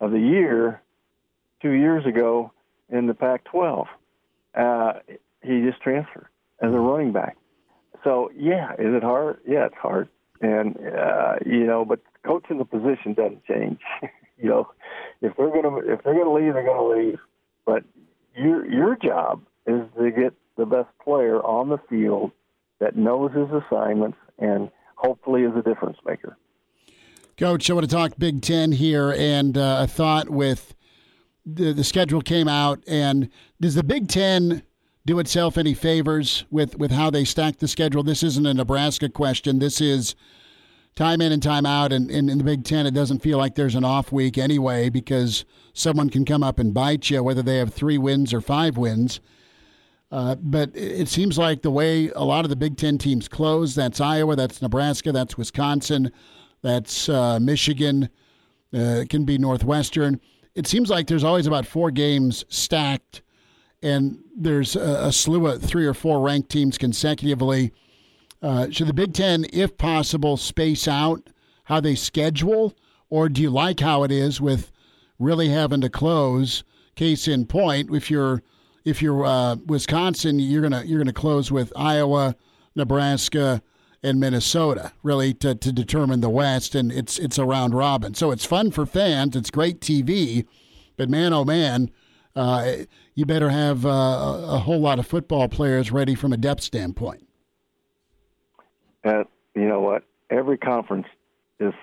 of 0.00 0.10
the 0.10 0.18
year 0.18 0.82
two 1.62 1.70
years 1.70 2.04
ago 2.06 2.52
in 2.90 3.06
the 3.06 3.14
Pac-12. 3.14 3.86
Uh, 4.54 4.92
he 5.42 5.62
just 5.62 5.80
transferred 5.80 6.28
as 6.60 6.72
a 6.72 6.78
running 6.78 7.12
back. 7.12 7.36
So 8.04 8.30
yeah, 8.36 8.72
is 8.72 8.94
it 8.94 9.02
hard? 9.02 9.40
Yeah, 9.46 9.66
it's 9.66 9.74
hard. 9.76 10.08
And 10.40 10.76
uh, 10.76 11.34
you 11.44 11.66
know, 11.66 11.84
but 11.84 12.00
coaching 12.24 12.58
the 12.58 12.64
position 12.64 13.14
doesn't 13.14 13.44
change. 13.44 13.80
you 14.38 14.48
know, 14.48 14.68
if 15.20 15.36
they're 15.36 15.50
gonna 15.50 15.76
if 15.78 16.02
they're 16.02 16.14
gonna 16.14 16.32
leave, 16.32 16.54
they're 16.54 16.66
gonna 16.66 16.88
leave. 16.88 17.18
But 17.66 17.84
your 18.34 18.66
your 18.70 18.96
job 18.96 19.42
is 19.66 19.82
to 19.98 20.10
get 20.10 20.34
the 20.56 20.66
best 20.66 20.88
player 21.02 21.40
on 21.42 21.68
the 21.68 21.78
field 21.88 22.32
that 22.80 22.96
knows 22.96 23.32
his 23.32 23.48
assignments 23.50 24.18
and 24.38 24.70
hopefully 24.96 25.42
is 25.42 25.52
a 25.56 25.62
difference 25.62 25.98
maker. 26.06 26.36
Coach, 27.36 27.70
I 27.70 27.74
want 27.74 27.88
to 27.88 27.94
talk 27.94 28.12
Big 28.18 28.42
Ten 28.42 28.72
here, 28.72 29.14
and 29.16 29.56
uh, 29.56 29.80
I 29.80 29.86
thought 29.86 30.28
with 30.28 30.74
the, 31.46 31.72
the 31.72 31.84
schedule 31.84 32.20
came 32.20 32.48
out, 32.48 32.82
and 32.86 33.30
does 33.60 33.74
the 33.74 33.82
Big 33.82 34.08
Ten 34.08 34.62
do 35.06 35.18
itself 35.18 35.56
any 35.56 35.74
favors 35.74 36.44
with, 36.50 36.78
with 36.78 36.90
how 36.90 37.10
they 37.10 37.24
stack 37.24 37.58
the 37.58 37.68
schedule? 37.68 38.02
This 38.02 38.22
isn't 38.22 38.46
a 38.46 38.54
Nebraska 38.54 39.08
question. 39.08 39.58
This 39.58 39.80
is 39.80 40.14
time 40.94 41.20
in 41.20 41.32
and 41.32 41.42
time 41.42 41.66
out. 41.66 41.92
And, 41.92 42.10
and 42.10 42.28
in 42.28 42.38
the 42.38 42.44
Big 42.44 42.64
Ten, 42.64 42.86
it 42.86 42.94
doesn't 42.94 43.20
feel 43.20 43.38
like 43.38 43.54
there's 43.54 43.74
an 43.74 43.84
off 43.84 44.12
week 44.12 44.36
anyway 44.36 44.88
because 44.88 45.44
someone 45.72 46.10
can 46.10 46.24
come 46.24 46.42
up 46.42 46.58
and 46.58 46.74
bite 46.74 47.10
you, 47.10 47.22
whether 47.22 47.42
they 47.42 47.58
have 47.58 47.72
three 47.72 47.98
wins 47.98 48.34
or 48.34 48.40
five 48.40 48.76
wins. 48.76 49.20
Uh, 50.12 50.34
but 50.34 50.70
it 50.74 51.08
seems 51.08 51.38
like 51.38 51.62
the 51.62 51.70
way 51.70 52.10
a 52.10 52.24
lot 52.24 52.44
of 52.44 52.50
the 52.50 52.56
Big 52.56 52.76
Ten 52.76 52.98
teams 52.98 53.28
close 53.28 53.74
that's 53.74 54.00
Iowa, 54.00 54.36
that's 54.36 54.60
Nebraska, 54.60 55.12
that's 55.12 55.38
Wisconsin 55.38 56.10
that's 56.62 57.08
uh, 57.08 57.38
Michigan. 57.40 58.08
Uh, 58.72 59.02
it 59.02 59.08
can 59.08 59.24
be 59.24 59.38
Northwestern. 59.38 60.20
It 60.54 60.66
seems 60.66 60.90
like 60.90 61.06
there's 61.06 61.24
always 61.24 61.46
about 61.46 61.66
four 61.66 61.90
games 61.90 62.44
stacked, 62.48 63.22
and 63.82 64.18
there's 64.36 64.76
a, 64.76 65.06
a 65.06 65.12
slew 65.12 65.46
of 65.46 65.62
three 65.62 65.86
or 65.86 65.94
four 65.94 66.20
ranked 66.20 66.50
teams 66.50 66.78
consecutively. 66.78 67.72
Uh, 68.42 68.70
should 68.70 68.86
the 68.86 68.94
Big 68.94 69.12
Ten, 69.12 69.46
if 69.52 69.76
possible, 69.76 70.36
space 70.36 70.88
out 70.88 71.28
how 71.64 71.80
they 71.80 71.94
schedule, 71.94 72.74
or 73.08 73.28
do 73.28 73.42
you 73.42 73.50
like 73.50 73.80
how 73.80 74.02
it 74.02 74.10
is 74.10 74.40
with 74.40 74.72
really 75.18 75.48
having 75.48 75.80
to 75.82 75.90
close? 75.90 76.64
Case 76.94 77.28
in 77.28 77.46
point, 77.46 77.94
if 77.94 78.10
you're 78.10 78.42
if 78.84 79.02
you're 79.02 79.24
uh, 79.24 79.56
Wisconsin, 79.66 80.38
you're 80.38 80.62
gonna 80.62 80.82
you're 80.84 80.98
gonna 80.98 81.12
close 81.12 81.50
with 81.50 81.72
Iowa, 81.76 82.34
Nebraska, 82.74 83.62
and 84.02 84.18
Minnesota, 84.18 84.92
really, 85.02 85.34
to, 85.34 85.54
to 85.54 85.72
determine 85.72 86.20
the 86.20 86.30
West, 86.30 86.74
and 86.74 86.90
it's 86.90 87.18
it's 87.18 87.38
a 87.38 87.44
round 87.44 87.74
robin. 87.74 88.14
So 88.14 88.30
it's 88.30 88.44
fun 88.44 88.70
for 88.70 88.86
fans. 88.86 89.36
It's 89.36 89.50
great 89.50 89.80
TV, 89.80 90.46
but 90.96 91.08
man, 91.08 91.32
oh 91.32 91.44
man, 91.44 91.90
uh, 92.36 92.72
you 93.14 93.26
better 93.26 93.50
have 93.50 93.84
uh, 93.84 93.88
a 93.88 94.58
whole 94.58 94.80
lot 94.80 94.98
of 94.98 95.06
football 95.06 95.48
players 95.48 95.90
ready 95.90 96.14
from 96.14 96.32
a 96.32 96.36
depth 96.36 96.62
standpoint. 96.62 97.26
Uh, 99.04 99.24
you 99.54 99.68
know 99.68 99.80
what? 99.80 100.04
Every 100.30 100.58
conference 100.58 101.06
is 101.58 101.74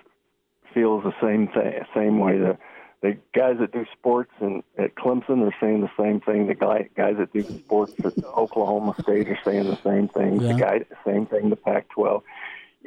feels 0.73 1.03
the 1.03 1.13
same 1.21 1.47
thing, 1.47 1.73
same 1.93 2.19
way. 2.19 2.37
The 2.37 2.57
the 3.01 3.17
guys 3.35 3.57
that 3.59 3.71
do 3.71 3.85
sports 3.93 4.31
and 4.39 4.63
at 4.77 4.95
Clemson 4.95 5.47
are 5.47 5.53
saying 5.61 5.81
the 5.81 5.91
same 5.97 6.19
thing. 6.19 6.47
The 6.47 6.55
guy, 6.55 6.89
guys 6.95 7.15
that 7.17 7.31
do 7.31 7.43
sports 7.43 7.93
at 8.03 8.23
Oklahoma 8.25 8.95
State 9.01 9.29
are 9.29 9.39
saying 9.45 9.65
the 9.65 9.79
same 9.83 10.07
thing. 10.07 10.41
Yeah. 10.41 10.53
The 10.53 10.59
guy, 10.59 10.85
same 11.05 11.27
thing. 11.27 11.49
The 11.49 11.55
Pac-12, 11.55 12.23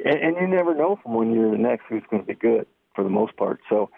and, 0.03 0.19
and 0.19 0.35
you 0.35 0.47
never 0.47 0.75
know 0.75 0.99
from 1.01 1.13
one 1.13 1.33
year 1.33 1.45
to 1.45 1.51
the 1.51 1.57
next 1.57 1.85
who's 1.87 2.03
going 2.09 2.23
to 2.23 2.27
be 2.27 2.33
good 2.33 2.67
for 2.93 3.03
the 3.03 3.09
most 3.09 3.37
part. 3.37 3.61
So 3.69 3.89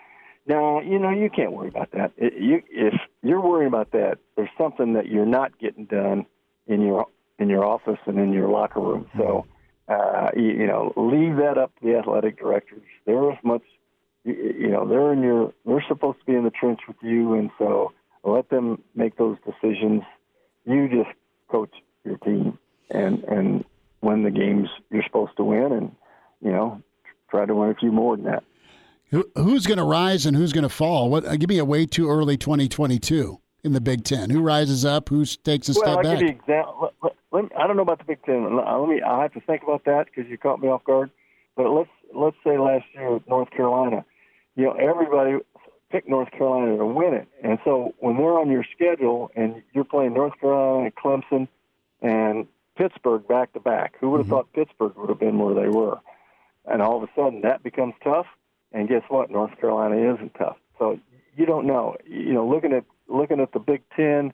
now 0.46 0.82
you 0.82 1.00
know 1.00 1.10
you 1.10 1.30
can't 1.30 1.52
worry 1.52 1.70
about 1.70 1.92
that. 1.92 2.12
It, 2.18 2.34
you, 2.42 2.62
if 2.70 2.94
you're 3.22 3.42
worrying 3.42 3.68
about 3.68 3.92
that, 3.92 4.18
there's 4.36 4.50
something 4.58 4.94
that 4.94 5.08
you're 5.08 5.26
not 5.26 5.58
getting 5.60 5.86
done 5.86 6.26
in 6.68 6.82
your 6.82 7.08
in 7.40 7.50
your 7.50 7.66
office 7.66 8.00
and 8.06 8.20
in 8.20 8.34
your 8.34 8.50
locker 8.50 8.80
room. 8.80 9.10
So 9.18 9.46
uh, 9.88 10.30
you, 10.36 10.52
you 10.52 10.68
know, 10.68 10.94
leave 10.96 11.38
that 11.38 11.58
up 11.58 11.72
to 11.80 11.88
the 11.88 11.98
athletic 11.98 12.40
directors. 12.40 12.84
They're 13.06 13.32
as 13.32 13.38
much 13.44 13.64
you 14.26 14.70
know 14.70 14.88
they're 14.88 15.12
in 15.12 15.22
your 15.22 15.54
they're 15.66 15.84
supposed 15.88 16.20
to 16.20 16.26
be 16.26 16.34
in 16.34 16.44
the 16.44 16.52
trench 16.52 16.80
with 16.88 16.98
you, 17.02 17.34
and 17.34 17.50
so 17.58 17.92
let 18.24 18.50
them 18.50 18.82
make 18.96 19.18
those 19.18 19.38
decisions. 19.46 20.04
You 20.66 20.88
just 20.88 21.16
coach 21.50 21.74
your 22.06 22.18
team 22.18 22.58
and 22.90 23.24
and 23.26 23.66
win 24.02 24.24
the 24.24 24.32
games 24.32 24.70
you're 24.90 25.04
supposed 25.04 25.36
to 25.38 25.44
win, 25.44 25.72
and 25.72 25.96
you 26.42 26.52
know 26.52 26.82
try 27.30 27.46
to 27.46 27.56
win 27.56 27.72
a 27.72 27.76
few 27.76 27.92
more 27.92 28.16
than 28.16 28.26
that. 28.26 28.44
Who, 29.14 29.30
who's 29.36 29.66
going 29.66 29.78
to 29.78 29.84
rise 29.84 30.26
and 30.26 30.36
who's 30.36 30.54
going 30.54 30.64
to 30.64 30.70
fall? 30.70 31.10
What? 31.10 31.26
Uh, 31.26 31.36
give 31.38 31.50
me 31.50 31.60
a 31.60 31.66
way 31.66 31.86
too 31.86 32.10
early 32.10 32.38
2022 32.38 33.40
in 33.64 33.74
the 33.74 33.82
Big 33.82 34.04
Ten. 34.04 34.30
Who 34.30 34.42
rises 34.42 34.84
up? 34.84 35.10
Who 35.10 35.24
takes 35.26 35.70
a 35.70 35.74
well, 35.74 35.82
step 35.82 35.98
I'll 35.98 36.04
back? 36.04 36.20
Give 36.20 36.30
you 36.30 36.36
example. 36.36 36.92
Let, 37.02 37.14
let, 37.32 37.46
I 37.58 37.68
don't 37.68 37.78
know 37.78 37.84
about 37.84 38.00
the 38.00 38.06
Big 38.06 38.24
Ten. 38.26 38.56
Let 38.56 38.88
me. 38.88 39.02
I 39.02 39.22
have 39.22 39.34
to 39.34 39.40
think 39.42 39.64
about 39.64 39.86
that 39.86 40.06
because 40.06 40.30
you 40.30 40.38
caught 40.38 40.60
me 40.60 40.68
off 40.68 40.84
guard. 40.84 41.12
But 41.56 41.70
let's 41.70 41.90
let's 42.14 42.38
say 42.44 42.58
last 42.58 42.86
year 42.94 43.20
North 43.28 43.52
Carolina 43.52 44.04
you 44.56 44.66
know, 44.66 44.74
everybody 44.74 45.38
picked 45.92 46.10
North 46.10 46.32
Carolina 46.32 46.78
to 46.78 46.86
win 46.86 47.14
it. 47.14 47.28
And 47.44 47.60
so 47.64 47.94
when 48.00 48.18
they're 48.18 48.40
on 48.40 48.52
your 48.52 48.66
schedule 48.76 49.32
and 49.36 49.62
you're 49.74 49.84
playing 49.84 50.14
North 50.14 50.34
Carolina, 50.40 50.86
and 50.86 50.96
Clemson, 50.96 51.48
and 52.02 52.48
Pittsburgh 52.78 53.28
back 53.28 53.54
to 53.54 53.60
back, 53.60 53.96
who 54.00 54.10
would 54.12 54.18
have 54.18 54.26
mm-hmm. 54.26 54.36
thought 54.36 54.54
Pittsburgh 54.54 54.94
would 54.98 55.10
have 55.10 55.20
been 55.20 55.38
where 55.38 55.56
they 55.56 55.70
were? 55.70 56.00
And 56.66 56.82
all 56.82 56.98
of 56.98 57.04
a 57.04 57.12
sudden 57.16 57.42
that 57.42 57.64
becomes 57.64 57.94
tough. 58.04 58.26
And 58.74 58.90
guess 58.90 59.04
what? 59.08 59.30
North 59.30 59.58
Carolina 59.60 60.16
isn't 60.16 60.34
tough. 60.34 60.58
So 60.80 61.00
you 61.38 61.46
don't 61.46 61.68
know. 61.68 61.96
You 62.06 62.34
know, 62.34 62.48
looking 62.48 62.74
at 62.74 62.84
looking 63.08 63.40
at 63.40 63.52
the 63.54 63.60
Big 63.60 63.84
Ten, 63.96 64.34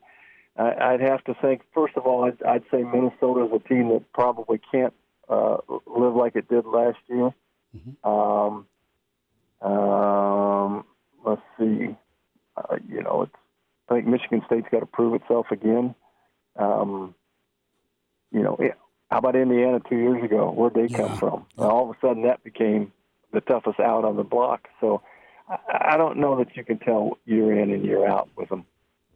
I'd 0.58 1.02
have 1.02 1.24
to 1.26 1.34
think. 1.42 1.62
First 1.74 1.96
of 1.98 2.06
all, 2.06 2.26
I'd, 2.26 2.42
I'd 2.44 2.64
say 2.72 2.84
Minnesota 2.84 3.46
is 3.46 3.52
a 3.54 3.68
team 3.68 3.90
that 3.90 4.12
probably 4.14 4.60
can't 4.72 4.94
uh, 5.28 5.58
live 5.86 6.16
like 6.16 6.36
it 6.36 6.48
did 6.50 6.66
last 6.66 6.98
year. 7.08 7.34
Mm-hmm. 7.76 8.10
Um, 8.10 8.66
um, 9.62 10.86
let's 11.26 11.42
see. 11.58 11.96
Uh, 12.58 12.78
you 12.88 13.04
know, 13.04 13.24
it's. 13.24 13.36
I 13.90 13.96
think 13.96 14.08
Michigan 14.08 14.44
State's 14.46 14.68
got 14.72 14.82
to 14.82 14.86
prove 14.86 15.16
itself 15.16 15.48
again. 15.52 15.96
Um, 16.56 17.16
you 18.32 18.44
know, 18.44 18.56
how 19.10 19.18
about 19.18 19.36
Indiana 19.36 19.80
two 19.90 19.98
years 19.98 20.24
ago? 20.24 20.52
Where'd 20.52 20.76
they 20.76 20.86
yeah. 20.86 20.98
come 20.98 21.18
from? 21.18 21.46
And 21.58 21.66
all 21.66 21.90
of 21.90 21.96
a 21.96 22.00
sudden, 22.00 22.24
that 22.24 22.44
became 22.44 22.92
the 23.34 23.42
toughest 23.42 23.80
out 23.80 24.06
on 24.06 24.16
the 24.16 24.24
block. 24.24 24.68
So 24.80 25.02
I, 25.50 25.94
I 25.94 25.98
don't 25.98 26.18
know 26.18 26.38
that 26.38 26.56
you 26.56 26.64
can 26.64 26.80
tell 26.80 27.18
year 27.26 27.58
in 27.60 27.72
and 27.72 27.84
year 27.84 28.08
out 28.08 28.30
with 28.36 28.50
them 28.50 28.66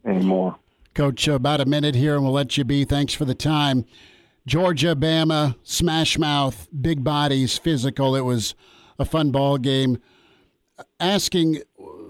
anymore. 0.05 0.57
Coach, 0.93 1.28
about 1.28 1.59
a 1.59 1.66
minute 1.66 1.95
here, 1.95 2.16
and 2.16 2.24
we'll 2.24 2.34
let 2.34 2.57
you 2.57 2.64
be. 2.64 2.86
Thanks 2.86 3.14
for 3.14 3.26
the 3.26 3.34
time. 3.34 3.86
Georgia, 4.45 4.95
Bama, 4.95 5.55
smash 5.64 6.18
mouth, 6.20 6.68
big 6.82 7.03
bodies, 7.03 7.57
physical. 7.57 8.16
It 8.16 8.22
was 8.22 8.55
a 8.99 9.05
fun 9.05 9.32
ball 9.32 9.57
game 9.57 9.97
asking 10.99 11.61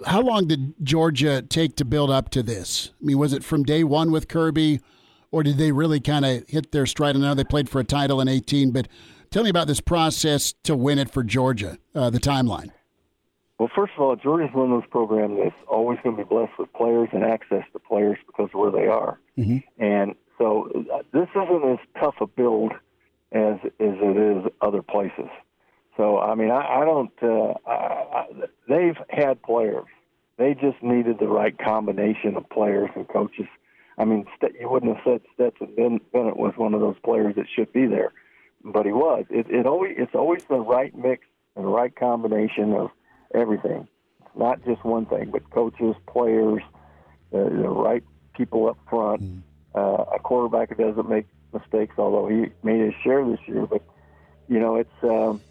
how 0.06 0.22
long 0.22 0.48
did 0.48 0.74
Georgia 0.84 1.42
take 1.42 1.76
to 1.78 1.86
build 1.86 2.10
up 2.10 2.30
to 2.30 2.44
this? 2.44 2.92
I 3.02 3.06
mean, 3.06 3.18
was 3.18 3.34
it 3.34 3.44
from 3.44 3.64
day 3.64 3.84
one 3.84 4.12
with 4.12 4.28
Kirby, 4.28 4.82
or 5.32 5.44
did 5.44 5.58
they 5.58 5.72
really 5.72 6.00
kind 6.00 6.26
of 6.26 6.48
hit 6.50 6.72
their 6.72 6.86
stride? 6.86 7.16
I 7.16 7.20
know 7.20 7.34
they 7.34 7.44
played 7.44 7.70
for 7.70 7.80
a 7.80 7.86
title 7.86 8.20
in 8.20 8.28
18, 8.28 8.72
but 8.72 8.88
tell 9.34 9.44
me 9.44 9.50
about 9.50 9.68
this 9.68 9.82
process 9.82 10.54
to 10.64 10.76
win 10.76 11.00
it 11.00 11.10
for 11.10 11.24
Georgia, 11.24 11.78
uh, 11.96 12.10
the 12.10 12.20
timeline. 12.20 12.72
Well, 13.58 13.70
first 13.76 13.94
of 13.98 14.04
all, 14.04 14.16
Georgia's 14.16 14.54
one 14.54 14.72
of 14.72 14.82
those 14.82 14.90
programs 14.90 15.38
that's 15.42 15.56
always 15.68 15.98
going 16.04 16.16
to 16.18 16.24
be 16.24 16.28
blessed 16.28 16.54
with 16.60 16.72
players 16.74 17.10
and 17.12 17.24
access 17.24 17.64
to 17.74 17.80
players 17.80 18.18
because 18.28 18.50
of 18.54 18.60
where 18.60 18.72
they 18.72 18.88
are. 18.88 19.20
Mm-hmm. 19.38 19.58
And 19.84 20.16
so 20.38 20.70
uh, 20.94 21.00
this 21.12 21.28
isn't 21.36 21.72
as 21.72 21.80
tough 22.00 22.16
a 22.22 22.28
build 22.28 22.74
as, 23.32 23.58
as 23.64 23.70
it 23.80 24.18
is 24.18 24.52
other 24.62 24.82
places. 24.82 25.30
So 25.98 26.20
I 26.20 26.36
mean, 26.36 26.52
I, 26.52 26.82
I 26.82 26.86
don't. 26.86 27.12
Uh, 27.22 27.54
I, 27.68 27.74
I, 27.74 28.26
they've 28.68 28.98
had 29.10 29.42
players. 29.44 29.86
They 30.38 30.56
just 30.56 30.82
needed 30.82 31.20
the 31.20 31.28
right 31.28 31.56
combination 31.58 32.36
of 32.36 32.50
players 32.50 32.90
and 32.96 33.08
coaches. 33.08 33.46
I 33.98 34.06
mean, 34.06 34.26
you 34.60 34.70
wouldn't 34.70 34.96
have 34.96 35.04
said 35.06 35.22
Stetson 35.36 35.76
Bennett 35.76 36.38
was 36.38 36.54
one 36.58 36.74
of 36.74 36.82
those 36.82 36.96
players 37.06 37.36
that 37.36 37.46
should 37.56 37.72
be 37.72 37.86
there, 37.86 38.12
but 38.64 38.86
he 38.86 38.92
was. 38.92 39.26
It, 39.30 39.50
it 39.50 39.66
always 39.66 39.96
it's 39.98 40.16
always 40.16 40.44
the 40.46 40.60
right 40.60 40.96
mix 40.96 41.26
and 41.56 41.66
the 41.66 41.70
right 41.70 41.96
combination 41.96 42.74
of 42.74 42.92
everything. 43.34 43.88
It's 44.22 44.36
not 44.36 44.64
just 44.66 44.84
one 44.84 45.06
thing, 45.06 45.32
but 45.32 45.50
coaches, 45.50 45.96
players, 46.08 46.62
the, 47.32 47.44
the 47.44 47.70
right 47.70 48.04
people 48.36 48.68
up 48.68 48.78
front. 48.90 49.22
Mm. 49.22 49.42
Uh, 49.76 50.06
a 50.16 50.20
quarterback 50.20 50.70
who 50.70 50.76
doesn't 50.76 51.10
make 51.10 51.26
mistakes, 51.52 51.96
although 51.98 52.28
he 52.28 52.52
made 52.62 52.80
his 52.80 52.94
share 53.04 53.26
this 53.26 53.40
year. 53.48 53.66
But 53.66 53.82
you 54.48 54.60
know, 54.60 54.76
it's. 54.76 55.04
Um, 55.04 55.42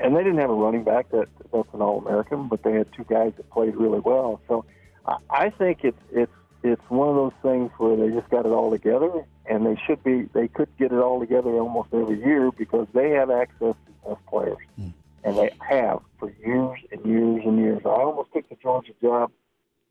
and 0.00 0.14
they 0.14 0.22
didn't 0.22 0.38
have 0.38 0.50
a 0.50 0.54
running 0.54 0.84
back 0.84 1.10
that 1.10 1.28
that's 1.52 1.68
an 1.72 1.80
All 1.80 1.98
American, 1.98 2.48
but 2.48 2.62
they 2.62 2.72
had 2.72 2.92
two 2.92 3.04
guys 3.04 3.32
that 3.36 3.50
played 3.50 3.74
really 3.76 4.00
well. 4.00 4.40
So 4.48 4.64
I, 5.06 5.16
I 5.30 5.50
think 5.50 5.80
it's 5.84 5.98
it's 6.12 6.32
it's 6.62 6.82
one 6.88 7.08
of 7.08 7.14
those 7.14 7.32
things 7.42 7.70
where 7.78 7.96
they 7.96 8.14
just 8.14 8.28
got 8.30 8.46
it 8.46 8.50
all 8.50 8.70
together, 8.70 9.26
and 9.48 9.66
they 9.66 9.80
should 9.86 10.02
be 10.04 10.28
they 10.34 10.48
could 10.48 10.68
get 10.78 10.92
it 10.92 10.98
all 10.98 11.20
together 11.20 11.50
almost 11.50 11.88
every 11.92 12.18
year 12.18 12.50
because 12.50 12.86
they 12.94 13.10
have 13.10 13.30
access 13.30 13.74
to 13.86 14.08
best 14.08 14.26
players, 14.26 14.58
mm. 14.78 14.92
and 15.24 15.36
they 15.36 15.50
have 15.68 16.00
for 16.18 16.32
years 16.44 16.78
and 16.92 17.04
years 17.04 17.42
and 17.44 17.58
years. 17.58 17.82
I 17.84 17.88
almost 17.88 18.32
took 18.32 18.48
the 18.48 18.56
Georgia 18.62 18.92
job 19.00 19.30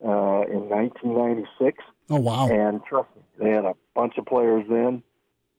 uh, 0.04 0.44
in 0.52 0.70
1996. 0.70 1.78
Oh 2.10 2.20
wow! 2.20 2.50
And 2.50 2.84
trust 2.86 3.10
me, 3.16 3.22
they 3.40 3.50
had 3.52 3.66
a 3.66 3.74
bunch 3.94 4.18
of 4.18 4.26
players 4.26 4.66
then, 4.70 5.04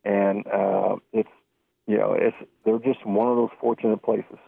and 0.05 0.47
uh, 0.47 0.97
it's 1.13 1.29
you 1.87 1.97
know, 1.97 2.15
it's 2.19 2.37
they're 2.65 2.79
just 2.79 3.05
one 3.07 3.29
of 3.29 3.37
those 3.37 3.51
fortunate 3.61 4.03
places. 4.03 4.39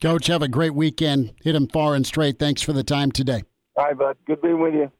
Coach, 0.00 0.26
have 0.28 0.42
a 0.42 0.48
great 0.48 0.74
weekend. 0.74 1.32
Hit 1.42 1.52
them 1.52 1.68
far 1.68 1.94
and 1.94 2.06
straight. 2.06 2.38
Thanks 2.38 2.62
for 2.62 2.72
the 2.72 2.82
time 2.82 3.12
today. 3.12 3.42
All 3.76 3.84
right, 3.84 3.96
bud. 3.96 4.16
Good 4.26 4.42
being 4.42 4.60
with 4.60 4.74
you. 4.74 4.90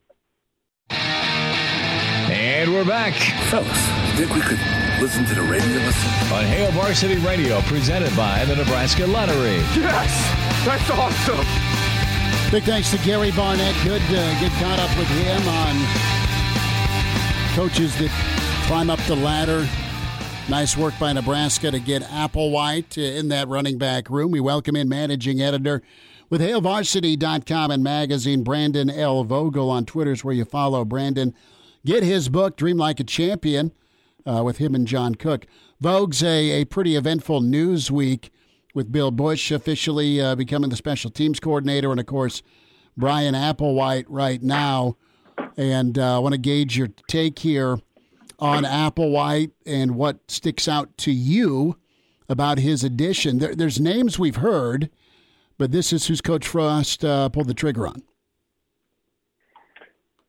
And 2.63 2.73
we're 2.73 2.85
back. 2.85 3.15
Fellas, 3.51 3.67
think 4.15 4.33
we 4.33 4.41
could 4.41 4.61
listen 5.01 5.25
to 5.25 5.35
the 5.35 5.43
radio 5.43 5.79
listen? 5.79 6.33
On 6.33 6.45
Hail 6.45 6.71
Varsity 6.71 7.17
Radio, 7.17 7.61
presented 7.63 8.17
by 8.17 8.45
the 8.45 8.55
Nebraska 8.55 9.05
Lottery. 9.05 9.57
Yes! 9.75 10.65
That's 10.65 10.89
awesome! 10.89 11.45
Big 12.53 12.63
thanks 12.63 12.93
to 12.93 12.99
Gary 12.99 13.33
Barnett. 13.33 13.75
Good 13.83 14.01
uh, 14.03 14.41
get 14.41 14.53
caught 14.63 14.79
up 14.79 14.97
with 14.97 15.09
him 15.09 15.49
on 15.49 15.75
coaches 17.57 17.99
that 17.99 18.11
climb 18.69 18.91
up 18.91 19.01
the 19.09 19.17
ladder. 19.17 19.69
Nice 20.49 20.77
work 20.77 20.95
by 21.01 21.13
Nebraska 21.13 21.73
to 21.73 21.81
get 21.81 22.03
Applewhite 22.03 22.97
in 22.97 23.27
that 23.31 23.49
running 23.49 23.77
back 23.77 24.09
room. 24.09 24.31
We 24.31 24.39
welcome 24.39 24.77
in 24.77 24.89
managing 24.89 25.43
editor 25.43 25.83
with 26.31 26.41
HailVarsity.com 26.41 27.73
and 27.73 27.83
magazine, 27.83 28.45
Brandon 28.45 28.89
L. 28.89 29.25
Vogel 29.25 29.69
on 29.69 29.85
Twitter's 29.85 30.23
where 30.23 30.33
you 30.33 30.45
follow 30.45 30.85
Brandon. 30.85 31.35
Get 31.85 32.05
his 32.05 32.29
book, 32.29 32.57
Dream 32.57 32.77
Like 32.77 33.01
a 33.01 33.05
Champion, 33.05 33.73
uh, 34.25 34.43
with 34.45 34.59
him 34.59 34.75
and 34.75 34.87
John 34.87 35.17
Cook. 35.17 35.47
Vogue's 35.83 36.23
a, 36.23 36.63
a 36.63 36.65
pretty 36.65 36.95
eventful 36.95 37.41
news 37.41 37.91
week 37.91 38.31
with 38.75 38.93
Bill 38.93 39.11
Busch 39.11 39.51
officially 39.51 40.21
uh, 40.21 40.35
becoming 40.37 40.71
the 40.71 40.77
special 40.77 41.11
teams 41.11 41.41
coordinator, 41.41 41.91
and 41.91 41.99
of 41.99 42.07
course, 42.07 42.43
Bryan 42.97 43.35
Applewhite 43.35 44.05
right 44.09 44.43
now. 44.43 44.97
And 45.57 45.99
uh, 45.99 46.17
I 46.17 46.19
want 46.21 46.35
to 46.35 46.41
gauge 46.41 46.79
your 46.79 46.89
take 47.09 47.41
here 47.41 47.79
on 48.39 48.65
Applewhite 48.65 49.51
and 49.67 49.97
what 49.97 50.31
sticks 50.31 50.69
out 50.69 50.97
to 50.99 51.13
you 51.13 51.77
about 52.29 52.59
his 52.59 52.85
addition. 52.85 53.39
There, 53.39 53.55
there's 53.55 53.81
names 53.81 54.19
we've 54.19 54.37
heard, 54.37 54.89
but 55.59 55.73
this 55.73 55.93
is 55.93 56.07
who's 56.07 56.21
Coach 56.21 56.47
Frost 56.47 57.05
uh, 57.05 57.29
pulled 57.29 57.49
the 57.49 57.55
trigger 57.55 57.87
on. 57.87 58.03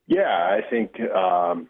Yeah, 0.08 0.24
I 0.24 0.62
think 0.70 1.00
um, 1.00 1.70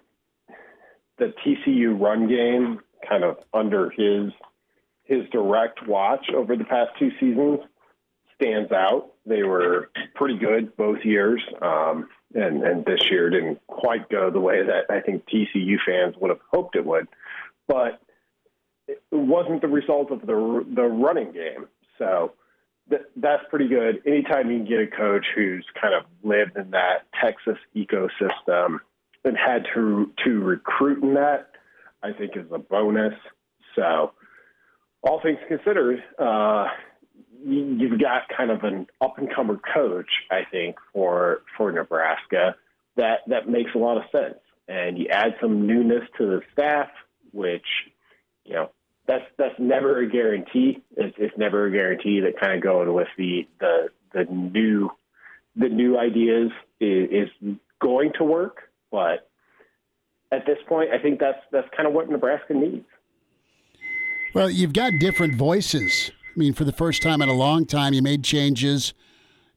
the 1.18 1.34
TCU 1.46 2.00
run 2.00 2.28
game, 2.28 2.80
kind 3.08 3.24
of 3.24 3.38
under 3.54 3.90
his 3.92 4.32
his 5.04 5.30
direct 5.32 5.86
watch 5.88 6.28
over 6.34 6.56
the 6.56 6.64
past 6.64 6.92
two 6.98 7.12
seasons, 7.20 7.60
stands 8.36 8.72
out. 8.72 9.12
They 9.26 9.44
were 9.44 9.90
pretty 10.16 10.38
good 10.38 10.76
both 10.76 11.00
years, 11.04 11.42
um, 11.62 12.10
and 12.34 12.64
and 12.64 12.86
this 12.86 13.02
year 13.12 13.30
didn't 13.30 13.66
quite 13.68 14.10
go 14.10 14.32
the 14.32 14.40
way 14.40 14.64
that 14.66 14.94
I 14.94 15.02
think 15.02 15.26
TCU 15.28 15.76
fans 15.86 16.16
would 16.20 16.30
have 16.30 16.42
hoped 16.52 16.76
it 16.76 16.86
would, 16.86 17.08
but 17.68 18.02
it 18.88 19.02
wasn't 19.12 19.62
the 19.62 19.68
result 19.68 20.12
of 20.12 20.22
the 20.22 20.66
the 20.74 20.84
running 20.84 21.32
game. 21.32 21.68
So 21.98 22.34
th- 22.90 23.02
that's 23.16 23.44
pretty 23.50 23.68
good. 23.68 24.02
Anytime 24.06 24.52
you 24.52 24.58
can 24.60 24.68
get 24.68 24.80
a 24.80 24.88
coach 24.88 25.26
who's 25.36 25.66
kind 25.80 25.94
of 25.94 26.04
lived 26.24 26.58
in 26.58 26.72
that 26.72 27.08
Texas 27.22 27.58
ecosystem 27.76 28.80
and 29.24 29.38
had 29.38 29.66
to 29.74 30.12
to 30.26 30.40
recruit 30.40 31.04
in 31.04 31.14
that, 31.16 31.50
I 32.02 32.12
think 32.14 32.36
is 32.36 32.52
a 32.52 32.60
bonus. 32.60 33.14
So, 33.76 34.12
all 35.02 35.22
things 35.22 35.40
considered, 35.48 36.04
uh, 36.20 36.68
you've 37.46 38.00
got 38.00 38.24
kind 38.36 38.52
of 38.52 38.64
an 38.64 38.88
up 39.02 39.18
and 39.18 39.34
comer 39.34 39.60
coach, 39.74 40.10
I 40.30 40.42
think, 40.50 40.76
for 40.94 41.42
for 41.58 41.72
Nebraska 41.72 42.56
that 42.96 43.20
that 43.28 43.50
makes 43.50 43.72
a 43.76 43.78
lot 43.78 43.98
of 43.98 44.04
sense. 44.12 44.40
And 44.68 44.98
you 44.98 45.08
add 45.10 45.36
some 45.42 45.68
newness 45.68 46.04
to 46.18 46.26
the 46.26 46.42
staff, 46.54 46.90
which 47.32 47.66
you 48.46 48.54
know 48.54 48.70
that's 49.08 49.26
that's 49.38 49.56
never 49.60 50.00
a 50.00 50.10
guarantee. 50.10 50.82
It's, 50.96 51.16
it's 51.18 51.38
never 51.38 51.66
a 51.66 51.72
guarantee 51.72 52.22
that 52.22 52.40
kind 52.40 52.54
of 52.54 52.64
going 52.64 52.94
with 52.94 53.08
the 53.18 53.48
the 53.60 53.90
the 54.14 54.26
new 54.26 54.90
the 55.56 55.70
new 55.70 55.98
ideas 55.98 56.52
is, 56.80 57.10
is 57.12 57.56
going 57.82 58.12
to 58.18 58.24
work. 58.24 58.70
But 58.92 59.30
at 60.32 60.46
this 60.46 60.58
point, 60.68 60.92
I 60.92 61.00
think 61.00 61.20
that's 61.20 61.40
that's 61.52 61.68
kind 61.76 61.88
of 61.88 61.94
what 61.94 62.10
Nebraska 62.10 62.54
needs. 62.54 62.86
Well, 64.34 64.50
you've 64.50 64.74
got 64.74 64.94
different 65.00 65.36
voices. 65.36 66.12
I 66.36 66.40
mean, 66.40 66.54
for 66.54 66.64
the 66.64 66.72
first 66.72 67.04
time 67.04 67.22
in 67.22 67.30
a 67.30 67.34
long 67.34 67.66
time, 67.66 67.94
you 67.94 68.02
made 68.02 68.24
changes, 68.24 68.96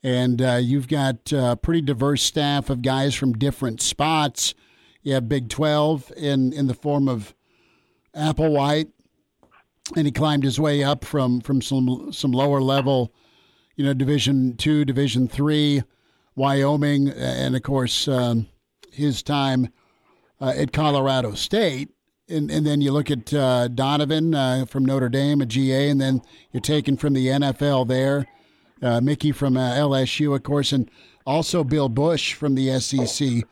and 0.03 0.43
uh, 0.43 0.59
you've 0.61 0.89
got 0.89 1.33
a 1.33 1.39
uh, 1.39 1.55
pretty 1.57 1.81
diverse 1.81 2.23
staff 2.23 2.69
of 2.69 2.83
guys 2.83 3.15
from 3.15 3.33
different 3.33 3.81
spots. 3.81 4.55
You 5.03 5.15
have 5.15 5.29
Big 5.29 5.49
Twelve 5.49 6.13
in 6.17 6.53
in 6.53 6.67
the 6.67 6.75
form 6.75 7.09
of 7.09 7.35
Applewhite, 8.15 8.91
and 9.95 10.07
he 10.07 10.13
climbed 10.13 10.45
his 10.45 10.59
way 10.59 10.83
up 10.83 11.05
from 11.05 11.41
from 11.41 11.63
some 11.63 12.13
some 12.13 12.33
lower 12.33 12.61
level, 12.61 13.13
you 13.77 13.85
know, 13.85 13.95
Division 13.95 14.57
two, 14.57 14.85
Division 14.85 15.29
three, 15.29 15.83
Wyoming, 16.35 17.09
and 17.09 17.55
of 17.55 17.63
course 17.63 18.09
um, 18.09 18.49
his 18.93 19.23
time 19.23 19.69
uh, 20.41 20.53
at 20.57 20.73
Colorado 20.73 21.35
State. 21.35 21.91
And, 22.29 22.51
and 22.51 22.67
then 22.67 22.81
you 22.81 22.91
look 22.91 23.09
at 23.09 23.33
uh, 23.33 23.69
Donovan 23.69 24.35
uh, 24.35 24.65
from 24.67 24.85
Notre 24.85 25.09
Dame, 25.09 25.41
a 25.41 25.47
GA, 25.47 25.89
and 25.89 26.01
then 26.01 26.23
you're 26.51 26.61
taken 26.61 26.97
from 26.97 27.13
the 27.13 27.29
NFL 27.29 27.87
there. 27.87 28.27
Uh, 28.83 29.01
Mickey 29.01 29.31
from 29.31 29.57
uh, 29.57 29.75
LSU, 29.75 30.35
of 30.35 30.43
course, 30.43 30.73
and 30.73 30.91
also 31.25 31.63
Bill 31.63 31.89
Busch 31.89 32.35
from 32.35 32.57
the 32.57 32.81
SEC. 32.81 33.45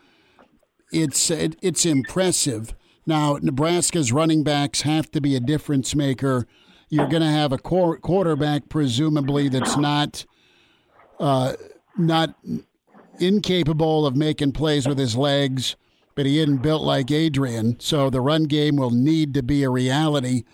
It's 0.92 1.30
it, 1.30 1.56
it's 1.62 1.86
impressive. 1.86 2.74
Now 3.06 3.38
Nebraska's 3.40 4.12
running 4.12 4.42
backs 4.44 4.82
have 4.82 5.10
to 5.12 5.20
be 5.20 5.36
a 5.36 5.40
difference 5.40 5.94
maker. 5.94 6.46
You're 6.88 7.08
going 7.08 7.22
to 7.22 7.28
have 7.28 7.52
a 7.52 7.58
quarterback, 7.58 8.68
presumably, 8.68 9.48
that's 9.48 9.76
not 9.76 10.26
uh, 11.18 11.54
not 11.96 12.34
incapable 13.18 14.06
of 14.06 14.16
making 14.16 14.52
plays 14.52 14.86
with 14.86 14.98
his 14.98 15.16
legs 15.16 15.76
but 16.14 16.26
he 16.26 16.38
isn't 16.38 16.58
built 16.58 16.82
like 16.82 17.10
Adrian. 17.10 17.78
So 17.80 18.10
the 18.10 18.20
run 18.20 18.44
game 18.44 18.76
will 18.76 18.90
need 18.90 19.34
to 19.34 19.42
be 19.42 19.62
a 19.62 19.70
reality. 19.70 20.44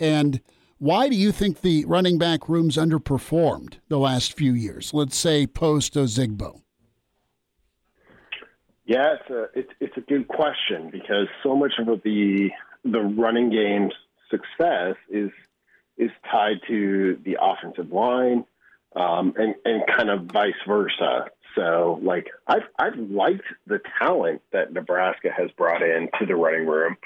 And 0.00 0.40
why 0.78 1.08
do 1.08 1.16
you 1.16 1.32
think 1.32 1.60
the 1.60 1.84
running 1.86 2.18
back 2.18 2.48
room's 2.48 2.76
underperformed 2.76 3.78
the 3.88 3.98
last 3.98 4.36
few 4.36 4.52
years? 4.52 4.92
Let's 4.94 5.16
say 5.16 5.46
post 5.46 5.94
Ozigbo. 5.94 6.62
Yeah, 8.88 9.16
it's 9.20 9.30
a 9.30 9.42
it's, 9.54 9.70
it's 9.80 9.96
a 9.98 10.00
good 10.00 10.28
question 10.28 10.88
because 10.90 11.28
so 11.42 11.54
much 11.54 11.72
of 11.78 12.00
the 12.02 12.48
the 12.84 13.00
running 13.00 13.50
game's 13.50 13.92
success 14.30 14.96
is 15.10 15.30
is 15.98 16.10
tied 16.30 16.60
to 16.68 17.18
the 17.22 17.36
offensive 17.38 17.92
line 17.92 18.46
um, 18.96 19.34
and 19.36 19.56
and 19.66 19.82
kind 19.94 20.08
of 20.08 20.32
vice 20.32 20.54
versa. 20.66 21.26
So, 21.54 22.00
like, 22.02 22.28
I've 22.46 22.62
I've 22.78 22.98
liked 22.98 23.44
the 23.66 23.78
talent 23.98 24.40
that 24.52 24.72
Nebraska 24.72 25.28
has 25.36 25.50
brought 25.50 25.82
in 25.82 26.08
to 26.18 26.24
the 26.24 26.34
running 26.34 26.66
room, 26.66 26.96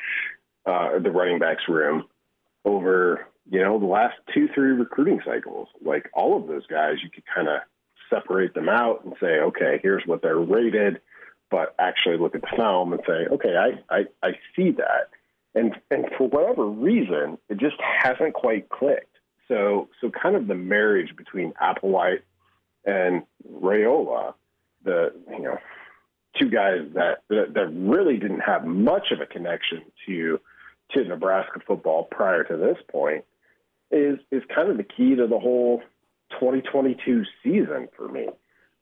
uh, 0.65 1.01
the 1.01 1.11
running 1.11 1.41
backs 1.41 1.65
room, 1.69 2.05
over 2.65 3.27
you 3.51 3.61
know 3.61 3.81
the 3.81 3.87
last 3.87 4.15
two 4.33 4.49
three 4.55 4.71
recruiting 4.71 5.21
cycles. 5.25 5.67
Like 5.85 6.11
all 6.15 6.41
of 6.41 6.47
those 6.47 6.67
guys, 6.69 6.99
you 7.03 7.11
could 7.11 7.25
kind 7.35 7.49
of 7.49 7.63
separate 8.09 8.55
them 8.55 8.69
out 8.69 9.05
and 9.05 9.15
say, 9.21 9.41
okay, 9.41 9.81
here's 9.83 10.07
what 10.07 10.23
they're 10.23 10.39
rated, 10.39 11.01
but 11.53 11.75
actually 11.79 12.17
look 12.17 12.35
at 12.35 12.41
the 12.41 12.57
film 12.57 12.93
and 12.93 13.03
say, 13.07 13.27
okay, 13.31 13.55
I 13.57 13.95
I, 13.95 14.05
I 14.23 14.31
see 14.57 14.73
that, 14.73 15.11
and 15.55 15.77
and 15.91 16.07
for 16.19 16.29
whatever 16.29 16.67
reason, 16.67 17.39
it 17.49 17.59
just 17.59 17.77
hasn't 17.81 18.35
quite 18.35 18.71
clicked. 18.71 19.15
So 19.47 19.89
so 20.01 20.11
kind 20.11 20.35
of 20.35 20.49
the 20.49 20.57
marriage 20.57 21.15
between 21.17 21.53
Applewhite 21.63 22.23
and 22.85 23.23
Raiola, 23.49 24.35
the 24.83 25.13
you 25.31 25.43
know 25.43 25.59
two 26.41 26.49
guys 26.49 26.81
that, 26.95 27.23
that 27.29 27.55
that 27.55 27.69
really 27.69 28.17
didn't 28.17 28.41
have 28.41 28.65
much 28.65 29.13
of 29.13 29.21
a 29.21 29.27
connection 29.27 29.83
to 30.07 30.41
to 30.93 31.05
Nebraska 31.05 31.61
football 31.67 32.05
prior 32.05 32.45
to 32.45 32.57
this 32.57 32.79
point 32.91 33.25
is 33.91 34.19
is 34.31 34.43
kind 34.55 34.71
of 34.71 34.79
the 34.79 34.85
key 34.85 35.15
to 35.17 35.27
the 35.27 35.39
whole 35.39 35.83
2022 36.31 37.25
season 37.43 37.89
for 37.95 38.09
me. 38.09 38.29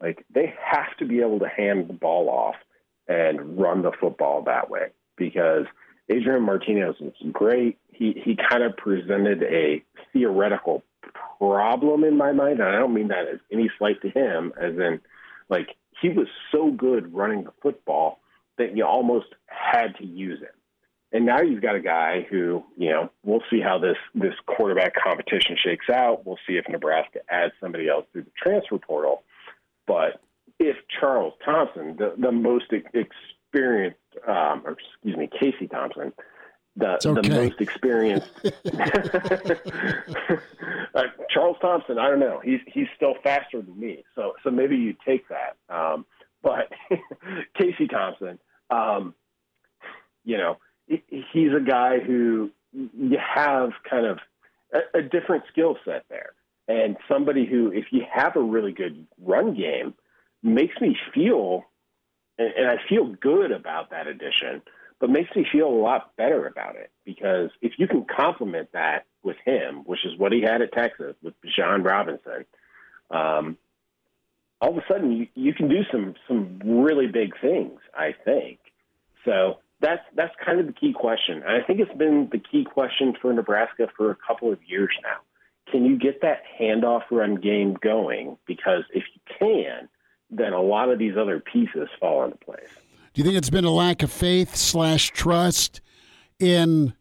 Like 0.00 0.24
they 0.32 0.54
have 0.64 0.96
to 0.98 1.04
be 1.04 1.20
able 1.20 1.38
to 1.40 1.48
hand 1.48 1.88
the 1.88 1.94
ball 1.94 2.28
off 2.28 2.56
and 3.08 3.58
run 3.58 3.82
the 3.82 3.92
football 4.00 4.42
that 4.44 4.70
way 4.70 4.88
because 5.16 5.66
Adrian 6.08 6.42
Martinez 6.42 6.96
was 7.00 7.12
great. 7.32 7.78
He 7.88 8.20
he 8.24 8.36
kind 8.50 8.62
of 8.62 8.76
presented 8.76 9.42
a 9.42 9.84
theoretical 10.12 10.82
problem 11.38 12.04
in 12.04 12.16
my 12.16 12.32
mind, 12.32 12.60
and 12.60 12.68
I 12.68 12.78
don't 12.78 12.94
mean 12.94 13.08
that 13.08 13.28
as 13.28 13.40
any 13.52 13.70
slight 13.78 14.00
to 14.02 14.10
him, 14.10 14.52
as 14.60 14.74
in 14.76 15.00
like 15.48 15.68
he 16.00 16.08
was 16.08 16.28
so 16.50 16.70
good 16.70 17.12
running 17.14 17.44
the 17.44 17.52
football 17.62 18.20
that 18.58 18.76
you 18.76 18.84
almost 18.84 19.28
had 19.46 19.96
to 19.98 20.06
use 20.06 20.40
him. 20.40 20.48
And 21.12 21.26
now 21.26 21.40
you've 21.40 21.62
got 21.62 21.74
a 21.74 21.80
guy 21.80 22.26
who, 22.30 22.62
you 22.76 22.90
know, 22.90 23.10
we'll 23.24 23.42
see 23.50 23.60
how 23.60 23.78
this 23.78 23.96
this 24.14 24.34
quarterback 24.46 24.94
competition 24.94 25.56
shakes 25.62 25.90
out. 25.90 26.24
We'll 26.24 26.38
see 26.46 26.54
if 26.54 26.66
Nebraska 26.68 27.20
adds 27.28 27.52
somebody 27.60 27.88
else 27.88 28.06
through 28.12 28.24
the 28.24 28.32
transfer 28.40 28.78
portal. 28.78 29.22
But 29.86 30.20
if 30.58 30.76
Charles 31.00 31.34
Thompson, 31.44 31.96
the, 31.96 32.14
the 32.18 32.32
most 32.32 32.72
experienced, 32.72 33.98
um, 34.26 34.62
or 34.64 34.72
excuse 34.72 35.16
me, 35.16 35.28
Casey 35.38 35.66
Thompson, 35.66 36.12
the, 36.76 36.98
okay. 37.04 37.28
the 37.28 37.34
most 37.34 37.60
experienced. 37.60 38.30
uh, 40.94 41.02
Charles 41.30 41.56
Thompson, 41.60 41.98
I 41.98 42.08
don't 42.08 42.20
know. 42.20 42.40
He's 42.44 42.60
he's 42.66 42.86
still 42.94 43.14
faster 43.22 43.62
than 43.62 43.78
me, 43.78 44.04
so 44.14 44.34
so 44.44 44.50
maybe 44.50 44.76
you 44.76 44.94
take 45.04 45.24
that. 45.28 45.56
Um, 45.74 46.06
but 46.42 46.70
Casey 47.58 47.88
Thompson, 47.88 48.38
um, 48.70 49.14
you 50.24 50.36
know, 50.36 50.58
he's 50.86 51.52
a 51.56 51.60
guy 51.60 51.98
who 51.98 52.50
you 52.72 53.18
have 53.18 53.70
kind 53.88 54.06
of 54.06 54.18
a, 54.72 54.98
a 54.98 55.02
different 55.02 55.44
skill 55.50 55.76
set 55.84 56.04
there, 56.08 56.34
and 56.70 56.96
somebody 57.08 57.46
who, 57.46 57.72
if 57.72 57.86
you 57.90 58.02
have 58.12 58.36
a 58.36 58.40
really 58.40 58.72
good 58.72 59.06
run 59.20 59.54
game, 59.54 59.94
makes 60.42 60.80
me 60.80 60.96
feel, 61.14 61.64
and, 62.38 62.52
and 62.56 62.66
I 62.68 62.76
feel 62.88 63.06
good 63.20 63.52
about 63.52 63.90
that 63.90 64.06
addition 64.06 64.62
but 65.00 65.08
makes 65.08 65.34
me 65.34 65.46
feel 65.50 65.66
a 65.66 65.80
lot 65.80 66.14
better 66.16 66.46
about 66.46 66.76
it 66.76 66.90
because 67.04 67.50
if 67.62 67.72
you 67.78 67.88
can 67.88 68.04
complement 68.04 68.68
that 68.72 69.06
with 69.22 69.36
him, 69.44 69.82
which 69.86 70.04
is 70.04 70.16
what 70.18 70.30
he 70.30 70.42
had 70.42 70.60
at 70.60 70.72
Texas 70.72 71.16
with 71.22 71.34
John 71.56 71.82
Robinson, 71.82 72.44
um, 73.10 73.56
all 74.60 74.70
of 74.70 74.76
a 74.76 74.84
sudden 74.86 75.12
you, 75.12 75.26
you 75.34 75.54
can 75.54 75.68
do 75.68 75.82
some 75.90 76.14
some 76.28 76.60
really 76.62 77.06
big 77.06 77.32
things. 77.40 77.80
I 77.94 78.14
think 78.24 78.58
so. 79.24 79.60
That's 79.80 80.02
that's 80.14 80.34
kind 80.44 80.60
of 80.60 80.66
the 80.66 80.74
key 80.74 80.92
question, 80.92 81.42
and 81.42 81.50
I 81.50 81.66
think 81.66 81.80
it's 81.80 81.96
been 81.96 82.28
the 82.30 82.38
key 82.38 82.66
question 82.70 83.14
for 83.22 83.32
Nebraska 83.32 83.88
for 83.96 84.10
a 84.10 84.16
couple 84.26 84.52
of 84.52 84.58
years 84.66 84.90
now. 85.02 85.20
Can 85.70 85.84
you 85.84 85.98
get 85.98 86.22
that 86.22 86.42
handoff 86.60 87.02
run 87.10 87.36
game 87.36 87.76
going? 87.80 88.36
Because 88.46 88.84
if 88.92 89.04
you 89.14 89.36
can, 89.38 89.88
then 90.30 90.52
a 90.52 90.60
lot 90.60 90.90
of 90.90 90.98
these 90.98 91.16
other 91.16 91.40
pieces 91.40 91.88
fall 91.98 92.24
into 92.24 92.36
place. 92.38 92.68
Do 93.12 93.20
you 93.20 93.24
think 93.24 93.36
it's 93.36 93.50
been 93.50 93.64
a 93.64 93.70
lack 93.70 94.02
of 94.02 94.12
faith 94.12 94.54
slash 94.56 95.10
trust 95.10 95.80
in 96.38 96.94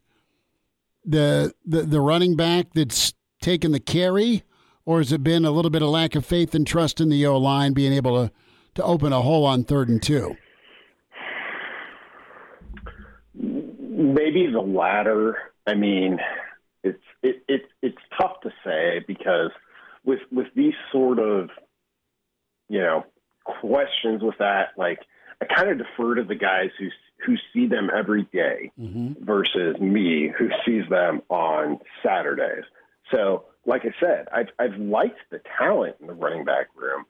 the, 1.06 1.54
the 1.66 1.84
the 1.84 2.02
running 2.02 2.36
back 2.36 2.68
that's 2.74 3.14
taken 3.42 3.72
the 3.72 3.80
carry, 3.80 4.44
or 4.86 4.98
has 4.98 5.12
it 5.12 5.24
been 5.24 5.46
a 5.46 5.52
little 5.52 5.72
bit 5.72 5.82
of 5.82 5.90
lack 5.90 6.16
of 6.16 6.26
faith 6.26 6.54
and 6.54 6.68
trust 6.68 7.00
in 7.00 7.10
the 7.10 7.26
O 7.26 7.38
line 7.38 7.74
being 7.74 7.94
able 7.94 8.26
to 8.28 8.34
to 8.76 8.84
open 8.84 9.14
a 9.14 9.22
hole 9.22 9.46
on 9.46 9.64
third 9.64 9.90
and 9.90 10.02
two? 10.02 10.36
Maybe 13.34 14.48
the 14.52 14.62
latter. 14.62 15.38
I 15.68 15.76
mean, 15.76 16.20
it's 16.84 17.04
it, 17.22 17.44
it 17.48 17.62
it's 17.82 17.98
tough 18.18 18.42
to 18.42 18.52
say 18.64 19.04
because 19.08 19.52
with 20.04 20.20
with 20.32 20.48
these 20.56 20.74
sort 20.92 21.20
of 21.20 21.50
you 22.68 22.80
know 22.80 23.06
questions 23.46 24.22
with 24.22 24.38
that 24.40 24.70
like 24.78 25.00
I 25.42 25.46
kind 25.46 25.70
of 25.70 25.78
defer 25.78 26.16
to 26.16 26.24
the 26.24 26.36
guys 26.36 26.70
who 26.78 26.90
who 27.26 27.36
see 27.54 27.68
them 27.68 27.90
every 27.96 28.24
day 28.24 28.72
mm-hmm. 28.80 29.24
versus 29.24 29.80
me 29.80 30.32
who 30.38 30.50
sees 30.66 30.88
them 30.90 31.22
on 31.30 31.80
Saturdays. 32.04 32.64
So, 33.12 33.46
like 33.66 33.84
I 33.86 33.94
said, 34.00 34.28
I've 34.32 34.50
I've 34.58 34.78
liked 34.80 35.20
the 35.32 35.42
talent 35.58 35.98
in 36.00 36.08
the 36.08 36.14
running 36.14 36.46
back 36.46 36.68
room. 36.76 37.06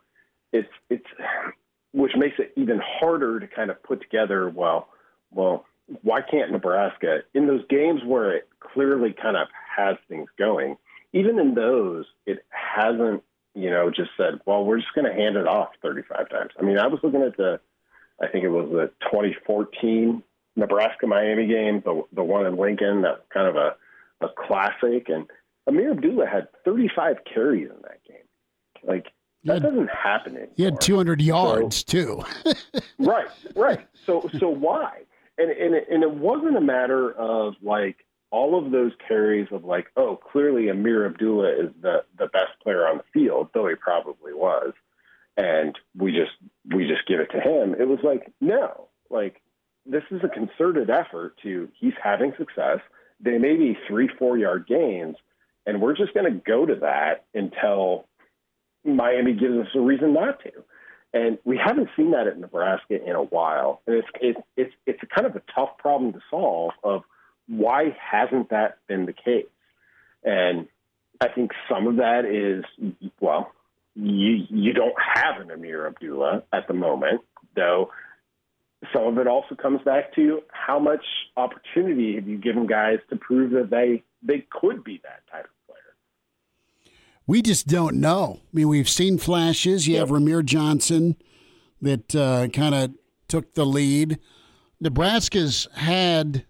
It's 0.51 0.69
it's 0.89 1.05
which 1.91 2.13
makes 2.15 2.37
it 2.39 2.53
even 2.55 2.79
harder 2.83 3.39
to 3.39 3.47
kind 3.47 3.71
of 3.71 3.81
put 3.83 4.01
together. 4.01 4.49
Well, 4.49 4.89
well, 5.31 5.65
why 6.01 6.21
can't 6.21 6.51
Nebraska 6.51 7.19
in 7.33 7.47
those 7.47 7.63
games 7.69 8.01
where 8.05 8.31
it 8.31 8.47
clearly 8.59 9.13
kind 9.13 9.37
of 9.37 9.47
has 9.77 9.97
things 10.07 10.29
going? 10.37 10.77
Even 11.13 11.39
in 11.39 11.55
those, 11.55 12.05
it 12.25 12.45
hasn't. 12.49 13.23
You 13.55 13.71
know, 13.71 13.89
just 13.89 14.11
said, 14.15 14.39
well, 14.45 14.63
we're 14.63 14.77
just 14.77 14.93
going 14.93 15.07
to 15.07 15.13
hand 15.13 15.35
it 15.35 15.47
off 15.47 15.69
35 15.81 16.29
times. 16.29 16.51
I 16.57 16.61
mean, 16.61 16.77
I 16.77 16.87
was 16.87 16.99
looking 17.03 17.23
at 17.23 17.35
the 17.35 17.59
I 18.21 18.27
think 18.27 18.43
it 18.43 18.49
was 18.49 18.69
the 18.69 18.91
2014 19.09 20.23
Nebraska 20.55 21.07
Miami 21.07 21.47
game, 21.47 21.81
the 21.83 22.03
the 22.13 22.23
one 22.23 22.45
in 22.45 22.57
Lincoln, 22.57 23.01
that 23.01 23.25
kind 23.33 23.47
of 23.47 23.55
a 23.55 23.75
a 24.21 24.29
classic. 24.29 25.09
And 25.09 25.25
Ameer 25.67 25.91
Abdullah 25.91 26.27
had 26.27 26.47
35 26.65 27.17
carries 27.31 27.69
in 27.69 27.81
that 27.83 28.03
game. 28.07 28.17
Like 28.83 29.07
that 29.45 29.61
had, 29.61 29.63
doesn't 29.63 29.89
happen 29.89 30.35
anymore. 30.35 30.53
He 30.55 30.63
had 30.63 30.81
200 30.81 31.21
yards 31.21 31.77
so, 31.77 31.83
too. 31.85 32.23
right, 32.99 33.27
right. 33.55 33.87
So 34.05 34.29
so 34.37 34.49
why? 34.49 35.03
And 35.39 35.49
and 35.51 35.75
it, 35.75 35.87
and 35.89 36.03
it 36.03 36.11
wasn't 36.11 36.57
a 36.57 36.61
matter 36.61 37.11
of 37.11 37.55
like 37.61 38.05
all 38.31 38.63
of 38.63 38.71
those 38.71 38.91
carries 39.07 39.47
of 39.51 39.65
like, 39.65 39.87
oh, 39.97 40.15
clearly 40.17 40.69
Ameer 40.69 41.07
Abdullah 41.07 41.53
is 41.53 41.71
the 41.81 42.03
the 42.17 42.27
best 42.27 42.51
player 42.61 42.85
on 42.85 42.97
the 42.97 43.03
field, 43.13 43.49
though 43.53 43.67
he 43.67 43.75
probably 43.75 44.33
was 44.33 44.73
and 45.39 45.79
we 45.95 46.11
just 46.11 46.31
we 46.75 46.85
just 46.85 47.07
give 47.07 47.19
it 47.19 47.31
to 47.31 47.39
him. 47.39 47.73
It 47.79 47.87
was 47.87 47.99
like 48.03 48.31
no, 48.41 48.89
like 49.09 49.41
this 49.85 50.03
is 50.11 50.21
a 50.23 50.27
concerted 50.27 50.89
effort 50.89 51.37
to 51.43 51.69
he's 51.79 51.93
having 52.01 52.33
success. 52.37 52.79
They 53.21 53.37
may 53.37 53.55
be 53.55 53.77
three 53.87 54.09
four 54.19 54.37
yard 54.37 54.67
gains, 54.67 55.15
and 55.65 55.81
we're 55.81 55.95
just 55.95 56.13
going 56.13 56.31
to 56.31 56.39
go 56.45 56.65
to 56.65 56.75
that 56.75 57.25
until 57.33 58.05
Miami 58.83 59.33
gives 59.33 59.57
us 59.57 59.67
a 59.75 59.79
reason 59.79 60.13
not 60.13 60.41
to. 60.43 60.51
And 61.13 61.39
we 61.43 61.57
haven't 61.57 61.89
seen 61.95 62.11
that 62.11 62.27
at 62.27 62.39
Nebraska 62.39 63.03
in 63.03 63.15
a 63.15 63.23
while, 63.23 63.81
and 63.87 63.95
it's 63.95 64.07
it's 64.21 64.39
it's 64.55 64.73
it's 64.85 64.99
kind 65.13 65.25
of 65.25 65.35
a 65.35 65.41
tough 65.55 65.77
problem 65.79 66.13
to 66.13 66.19
solve. 66.29 66.73
Of 66.83 67.01
why 67.47 67.95
hasn't 67.99 68.51
that 68.51 68.77
been 68.87 69.07
the 69.07 69.13
case? 69.13 69.47
And 70.23 70.67
I 71.19 71.29
think 71.29 71.51
some 71.67 71.87
of 71.87 71.95
that 71.97 72.25
is 72.25 72.63
well, 73.19 73.51
you 73.95 74.45
you 74.49 74.73
don't 74.73 74.95
have 74.97 75.41
an 75.41 75.49
Ameer 75.49 75.87
Abdullah 75.87 76.43
at 76.53 76.67
the 76.67 76.73
moment, 76.75 77.21
though. 77.55 77.91
Some 78.93 79.07
of 79.07 79.17
it 79.17 79.27
also 79.27 79.55
comes 79.55 79.81
back 79.83 80.15
to 80.15 80.41
how 80.51 80.79
much 80.79 81.03
opportunity 81.35 82.15
have 82.15 82.27
you 82.27 82.37
given 82.37 82.65
guys 82.67 82.99
to 83.09 83.15
prove 83.15 83.51
that 83.51 83.69
they 83.69 84.03
they 84.21 84.45
could 84.49 84.83
be 84.83 85.01
that 85.03 85.21
type 85.31 85.45
of. 85.45 85.51
We 87.29 87.43
just 87.43 87.67
don't 87.67 87.97
know. 87.97 88.39
I 88.41 88.47
mean, 88.53 88.67
we've 88.69 88.89
seen 88.89 89.19
flashes. 89.19 89.87
You 89.87 89.97
have 89.97 90.09
Rahmir 90.09 90.43
Johnson 90.43 91.15
that 91.79 92.15
uh, 92.15 92.47
kind 92.47 92.73
of 92.73 92.95
took 93.27 93.53
the 93.53 93.67
lead. 93.67 94.17
Nebraska's 94.81 95.67
had 95.75 96.47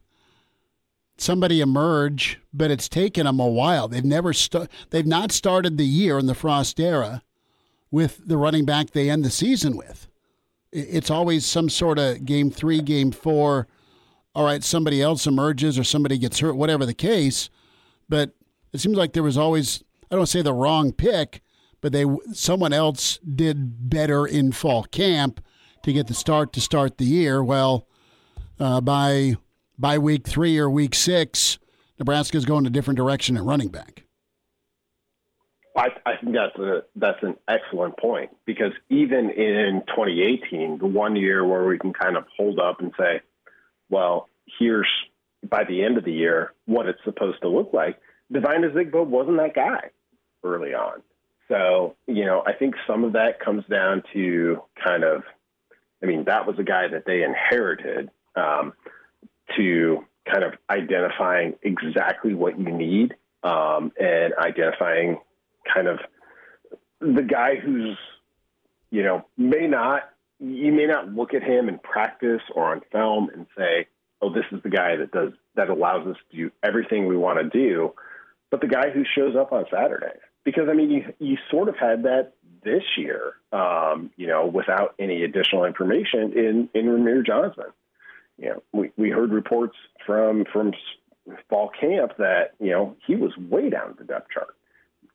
somebody 1.17 1.59
emerge, 1.59 2.39
but 2.53 2.71
it's 2.71 2.87
taken 2.87 3.25
them 3.25 3.41
a 3.41 3.47
while. 3.49 3.89
They've 3.89 4.05
never 4.05 4.31
st- 4.31 4.69
they've 4.89 5.05
not 5.05 5.33
started 5.33 5.77
the 5.77 5.85
year 5.85 6.17
in 6.17 6.27
the 6.27 6.33
Frost 6.33 6.79
era 6.79 7.23
with 7.91 8.25
the 8.25 8.37
running 8.37 8.63
back 8.63 8.91
they 8.91 9.09
end 9.09 9.25
the 9.25 9.29
season 9.29 9.75
with. 9.75 10.07
It's 10.71 11.11
always 11.11 11.45
some 11.45 11.67
sort 11.67 11.99
of 11.99 12.23
game 12.23 12.51
three, 12.51 12.79
game 12.79 13.11
four. 13.11 13.67
All 14.33 14.45
right, 14.45 14.63
somebody 14.63 15.01
else 15.01 15.27
emerges 15.27 15.77
or 15.77 15.83
somebody 15.83 16.17
gets 16.17 16.39
hurt, 16.39 16.55
whatever 16.55 16.85
the 16.85 16.93
case. 16.93 17.49
But 18.07 18.33
it 18.71 18.79
seems 18.79 18.95
like 18.95 19.11
there 19.11 19.23
was 19.23 19.37
always, 19.37 19.83
I 20.11 20.15
don't 20.15 20.25
say 20.25 20.41
the 20.41 20.53
wrong 20.53 20.91
pick, 20.91 21.41
but 21.81 21.91
they 21.91 22.05
someone 22.33 22.73
else 22.73 23.19
did 23.19 23.89
better 23.89 24.25
in 24.25 24.51
fall 24.51 24.83
camp 24.83 25.43
to 25.83 25.93
get 25.93 26.07
the 26.07 26.13
start 26.13 26.51
to 26.53 26.61
start 26.61 26.97
the 26.97 27.05
year. 27.05 27.43
Well, 27.43 27.87
uh, 28.59 28.81
by 28.81 29.35
by 29.77 29.97
week 29.97 30.27
three 30.27 30.57
or 30.57 30.69
week 30.69 30.95
six, 30.95 31.59
Nebraska's 31.99 32.45
going 32.45 32.65
a 32.65 32.71
different 32.71 32.97
direction 32.97 33.37
at 33.37 33.43
running 33.43 33.69
back. 33.69 34.03
I, 35.77 35.89
I 36.05 36.17
think 36.17 36.35
that's 36.35 36.57
a, 36.57 36.83
that's 36.95 37.21
an 37.21 37.35
excellent 37.47 37.97
point 37.97 38.31
because 38.45 38.73
even 38.89 39.29
in 39.29 39.83
2018, 39.87 40.79
the 40.79 40.87
one 40.87 41.15
year 41.15 41.45
where 41.45 41.65
we 41.65 41.77
can 41.77 41.93
kind 41.93 42.17
of 42.17 42.25
hold 42.35 42.59
up 42.59 42.81
and 42.81 42.91
say, 42.99 43.21
well, 43.89 44.27
here's 44.57 44.89
by 45.47 45.63
the 45.63 45.83
end 45.83 45.97
of 45.97 46.03
the 46.03 46.11
year 46.11 46.53
what 46.65 46.87
it's 46.87 46.99
supposed 47.05 47.41
to 47.43 47.47
look 47.47 47.71
like. 47.71 47.97
Devine 48.31 48.63
Ozigbo 48.63 49.05
wasn't 49.05 49.37
that 49.37 49.55
guy 49.55 49.91
early 50.43 50.73
on. 50.73 51.01
So, 51.47 51.95
you 52.07 52.25
know, 52.25 52.43
I 52.45 52.53
think 52.53 52.75
some 52.87 53.03
of 53.03 53.13
that 53.13 53.39
comes 53.39 53.65
down 53.69 54.03
to 54.13 54.61
kind 54.83 55.03
of, 55.03 55.23
I 56.01 56.05
mean, 56.05 56.25
that 56.25 56.45
was 56.45 56.57
a 56.59 56.63
guy 56.63 56.87
that 56.87 57.05
they 57.05 57.23
inherited 57.23 58.09
um, 58.35 58.73
to 59.57 60.05
kind 60.31 60.43
of 60.43 60.53
identifying 60.69 61.55
exactly 61.63 62.35
what 62.35 62.59
you 62.59 62.69
need 62.69 63.15
um, 63.43 63.91
and 63.99 64.33
identifying 64.37 65.17
kind 65.73 65.87
of 65.87 65.99
the 67.01 67.23
guy 67.23 67.55
who's, 67.55 67.97
you 68.91 69.03
know, 69.03 69.25
may 69.37 69.67
not, 69.67 70.03
you 70.39 70.71
may 70.71 70.85
not 70.85 71.09
look 71.09 71.33
at 71.33 71.41
him 71.41 71.67
in 71.67 71.79
practice 71.79 72.41
or 72.53 72.71
on 72.71 72.81
film 72.91 73.29
and 73.33 73.47
say, 73.57 73.87
oh, 74.21 74.31
this 74.31 74.45
is 74.51 74.61
the 74.63 74.69
guy 74.69 74.97
that 74.97 75.11
does, 75.11 75.31
that 75.55 75.69
allows 75.69 76.05
us 76.07 76.17
to 76.29 76.37
do 76.37 76.51
everything 76.63 77.07
we 77.07 77.17
want 77.17 77.39
to 77.39 77.49
do, 77.49 77.93
but 78.51 78.61
the 78.61 78.67
guy 78.67 78.89
who 78.89 79.03
shows 79.15 79.35
up 79.35 79.51
on 79.51 79.65
Saturdays. 79.71 80.21
Because, 80.55 80.69
I 80.69 80.73
mean, 80.73 80.89
you, 80.91 81.13
you 81.19 81.37
sort 81.51 81.69
of 81.69 81.75
had 81.77 82.03
that 82.03 82.33
this 82.63 82.83
year, 82.97 83.33
um, 83.51 84.11
you 84.17 84.27
know, 84.27 84.45
without 84.45 84.95
any 84.99 85.23
additional 85.23 85.65
information 85.65 86.33
in, 86.33 86.69
in 86.73 86.85
Rahmir 86.87 87.25
Johnson. 87.25 87.71
You 88.37 88.49
know, 88.49 88.63
we, 88.71 88.91
we 88.97 89.09
heard 89.09 89.31
reports 89.31 89.75
from, 90.05 90.45
from 90.51 90.73
fall 91.49 91.69
camp 91.79 92.13
that, 92.17 92.55
you 92.59 92.71
know, 92.71 92.95
he 93.05 93.15
was 93.15 93.35
way 93.37 93.69
down 93.69 93.95
the 93.97 94.05
depth 94.05 94.29
chart 94.33 94.55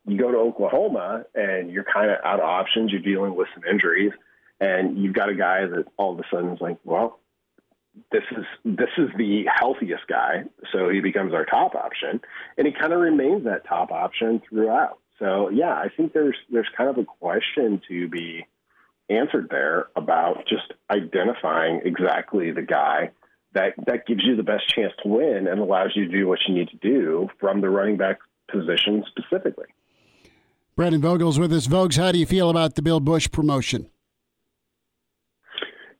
you 0.05 0.17
go 0.17 0.31
to 0.31 0.37
Oklahoma 0.37 1.25
and 1.33 1.71
you're 1.71 1.85
kind 1.85 2.11
of 2.11 2.17
out 2.23 2.39
of 2.39 2.45
options. 2.45 2.91
You're 2.91 3.01
dealing 3.01 3.35
with 3.35 3.47
some 3.53 3.63
injuries, 3.69 4.11
and 4.59 4.97
you've 4.97 5.13
got 5.13 5.29
a 5.29 5.35
guy 5.35 5.65
that 5.65 5.85
all 5.97 6.13
of 6.13 6.19
a 6.19 6.23
sudden 6.31 6.51
is 6.51 6.61
like, 6.61 6.77
well, 6.83 7.19
this 8.11 8.23
is 8.31 8.45
this 8.65 8.89
is 8.97 9.09
the 9.17 9.45
healthiest 9.53 10.07
guy, 10.07 10.43
so 10.71 10.89
he 10.89 10.99
becomes 10.99 11.33
our 11.33 11.45
top 11.45 11.75
option, 11.75 12.21
and 12.57 12.67
he 12.67 12.73
kind 12.73 12.93
of 12.93 12.99
remains 12.99 13.45
that 13.45 13.65
top 13.65 13.91
option 13.91 14.41
throughout. 14.49 14.99
So 15.19 15.49
yeah, 15.49 15.73
I 15.73 15.89
think 15.95 16.13
there's 16.13 16.37
there's 16.51 16.69
kind 16.77 16.89
of 16.89 16.97
a 16.97 17.05
question 17.05 17.81
to 17.87 18.07
be 18.07 18.45
answered 19.09 19.47
there 19.49 19.87
about 19.95 20.45
just 20.47 20.73
identifying 20.89 21.81
exactly 21.85 22.51
the 22.51 22.61
guy 22.61 23.11
that 23.53 23.73
that 23.87 24.05
gives 24.05 24.23
you 24.23 24.35
the 24.35 24.43
best 24.43 24.67
chance 24.67 24.93
to 25.03 25.09
win 25.09 25.47
and 25.47 25.59
allows 25.59 25.91
you 25.95 26.05
to 26.05 26.11
do 26.11 26.27
what 26.27 26.39
you 26.47 26.53
need 26.53 26.69
to 26.69 26.77
do 26.77 27.29
from 27.39 27.61
the 27.61 27.69
running 27.69 27.97
back 27.97 28.19
position 28.51 29.03
specifically. 29.07 29.65
Brandon 30.75 31.01
Vogel's 31.01 31.39
with 31.39 31.53
us. 31.53 31.67
Vogues, 31.67 31.97
how 31.97 32.11
do 32.11 32.19
you 32.19 32.25
feel 32.25 32.49
about 32.49 32.75
the 32.75 32.81
Bill 32.81 32.99
Busch 32.99 33.31
promotion? 33.31 33.89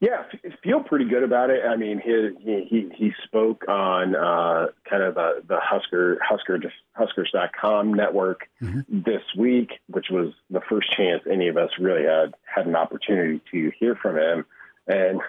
Yeah, 0.02 0.24
feel 0.66 0.82
pretty 0.82 1.06
good 1.06 1.24
about 1.24 1.50
it. 1.52 1.62
I 1.64 1.78
mean, 1.78 2.02
he 2.04 2.66
he 2.68 2.90
he 2.96 3.12
spoke 3.24 3.66
on 3.70 4.16
uh, 4.16 4.68
kind 4.90 5.04
of 5.04 5.16
the 5.16 5.44
the 5.48 5.60
Husker 5.62 6.20
Husker 6.22 6.60
Huskers.com 6.94 7.94
network 7.94 8.50
mm-hmm. 8.62 8.82
this 8.90 9.22
week, 9.38 9.70
which 9.88 10.08
was 10.10 10.34
the 10.50 10.62
first 10.68 10.92
chance 10.92 11.22
any 11.32 11.48
of 11.48 11.58
us 11.58 11.70
really 11.80 12.04
had 12.04 12.34
had 12.44 12.66
an 12.66 12.76
opportunity 12.76 13.42
to 13.52 13.72
hear 13.80 13.96
from 13.96 14.18
him, 14.18 14.46
and 14.88 15.22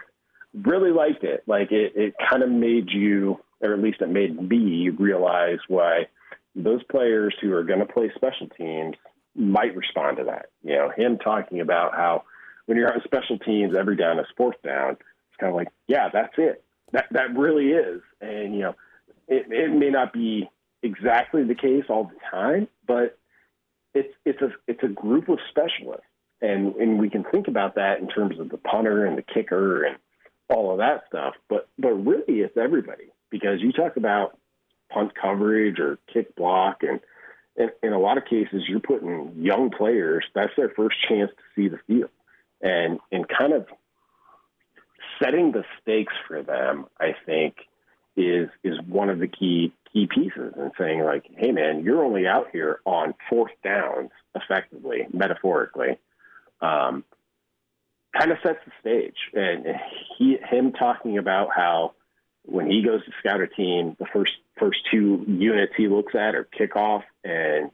really 0.54 0.90
liked 0.90 1.22
it. 1.22 1.44
Like 1.46 1.70
it, 1.70 1.92
it 1.94 2.14
kind 2.18 2.42
of 2.42 2.50
made 2.50 2.90
you, 2.90 3.38
or 3.60 3.74
at 3.74 3.80
least 3.80 4.00
it 4.00 4.08
made 4.08 4.40
me 4.40 4.88
realize 4.88 5.58
why 5.68 6.08
those 6.54 6.82
players 6.84 7.34
who 7.40 7.52
are 7.52 7.64
going 7.64 7.80
to 7.80 7.86
play 7.86 8.10
special 8.16 8.48
teams 8.48 8.96
might 9.34 9.76
respond 9.76 10.16
to 10.16 10.24
that. 10.24 10.46
You 10.62 10.76
know, 10.76 10.90
him 10.96 11.18
talking 11.18 11.60
about 11.60 11.94
how 11.94 12.24
when 12.64 12.78
you're 12.78 12.92
on 12.92 13.02
special 13.04 13.38
teams, 13.38 13.76
every 13.76 13.96
down 13.96 14.18
is 14.18 14.26
fourth 14.36 14.60
down. 14.62 14.96
It's 15.36 15.40
kind 15.40 15.50
of 15.50 15.56
like, 15.56 15.68
yeah, 15.86 16.08
that's 16.12 16.32
it. 16.38 16.64
That 16.92 17.06
that 17.10 17.36
really 17.36 17.68
is. 17.68 18.00
And 18.20 18.54
you 18.54 18.60
know, 18.60 18.74
it, 19.28 19.46
it 19.50 19.70
may 19.72 19.90
not 19.90 20.12
be 20.12 20.48
exactly 20.82 21.42
the 21.44 21.54
case 21.54 21.84
all 21.88 22.04
the 22.04 22.18
time, 22.30 22.68
but 22.86 23.18
it's 23.94 24.14
it's 24.24 24.40
a 24.40 24.50
it's 24.66 24.82
a 24.82 24.88
group 24.88 25.28
of 25.28 25.38
specialists, 25.50 26.06
and 26.40 26.74
and 26.76 26.98
we 26.98 27.10
can 27.10 27.24
think 27.24 27.48
about 27.48 27.74
that 27.74 28.00
in 28.00 28.08
terms 28.08 28.38
of 28.38 28.48
the 28.48 28.56
punter 28.56 29.04
and 29.04 29.18
the 29.18 29.22
kicker 29.22 29.84
and 29.84 29.96
all 30.48 30.70
of 30.70 30.78
that 30.78 31.04
stuff. 31.08 31.34
But 31.50 31.68
but 31.78 31.92
really, 31.92 32.40
it's 32.40 32.56
everybody 32.56 33.10
because 33.30 33.60
you 33.60 33.72
talk 33.72 33.96
about 33.96 34.38
punt 34.90 35.12
coverage 35.20 35.78
or 35.78 35.98
kick 36.12 36.34
block 36.36 36.82
and 36.82 37.00
in, 37.56 37.70
in 37.82 37.92
a 37.92 37.98
lot 37.98 38.16
of 38.18 38.24
cases 38.24 38.62
you're 38.68 38.78
putting 38.78 39.32
young 39.36 39.68
players 39.68 40.24
that's 40.32 40.52
their 40.56 40.68
first 40.76 40.94
chance 41.08 41.28
to 41.30 41.42
see 41.56 41.68
the 41.68 41.78
field 41.88 42.10
and 42.60 43.00
and 43.10 43.26
kind 43.28 43.52
of 43.52 43.66
setting 45.22 45.52
the 45.52 45.64
stakes 45.80 46.14
for 46.26 46.42
them, 46.42 46.86
I 47.00 47.14
think, 47.24 47.56
is 48.16 48.48
is 48.64 48.78
one 48.86 49.10
of 49.10 49.18
the 49.18 49.28
key 49.28 49.72
key 49.92 50.06
pieces 50.06 50.54
and 50.56 50.72
saying 50.78 51.02
like, 51.04 51.24
hey 51.36 51.52
man, 51.52 51.84
you're 51.84 52.04
only 52.04 52.26
out 52.26 52.48
here 52.52 52.80
on 52.84 53.14
fourth 53.28 53.52
downs, 53.62 54.10
effectively, 54.34 55.06
metaphorically. 55.12 55.98
Um, 56.60 57.04
kind 58.16 58.30
of 58.30 58.38
sets 58.42 58.58
the 58.64 58.72
stage, 58.80 59.16
and 59.34 59.66
he 60.16 60.38
him 60.42 60.72
talking 60.72 61.18
about 61.18 61.48
how 61.54 61.92
when 62.44 62.70
he 62.70 62.82
goes 62.82 63.04
to 63.04 63.12
scout 63.18 63.40
a 63.40 63.48
team, 63.48 63.96
the 63.98 64.06
first 64.12 64.32
first 64.58 64.78
two 64.90 65.24
units 65.28 65.72
he 65.76 65.88
looks 65.88 66.14
at 66.14 66.34
are 66.34 66.48
kickoff 66.58 67.02
and 67.24 67.70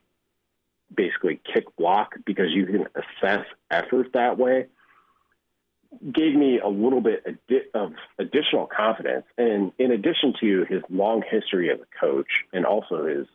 basically 0.94 1.40
kick 1.52 1.64
block 1.76 2.14
because 2.26 2.50
you 2.50 2.66
can 2.66 2.86
assess 2.94 3.46
effort 3.70 4.12
that 4.14 4.38
way 4.38 4.66
gave 6.00 6.34
me 6.34 6.58
a 6.58 6.68
little 6.68 7.00
bit 7.00 7.24
of 7.74 7.92
additional 8.18 8.66
confidence. 8.66 9.24
And 9.36 9.72
in 9.78 9.90
addition 9.90 10.34
to 10.40 10.64
his 10.68 10.82
long 10.88 11.22
history 11.28 11.70
as 11.70 11.78
a 11.80 12.00
coach 12.00 12.28
and 12.52 12.64
also 12.64 13.06
his, 13.06 13.26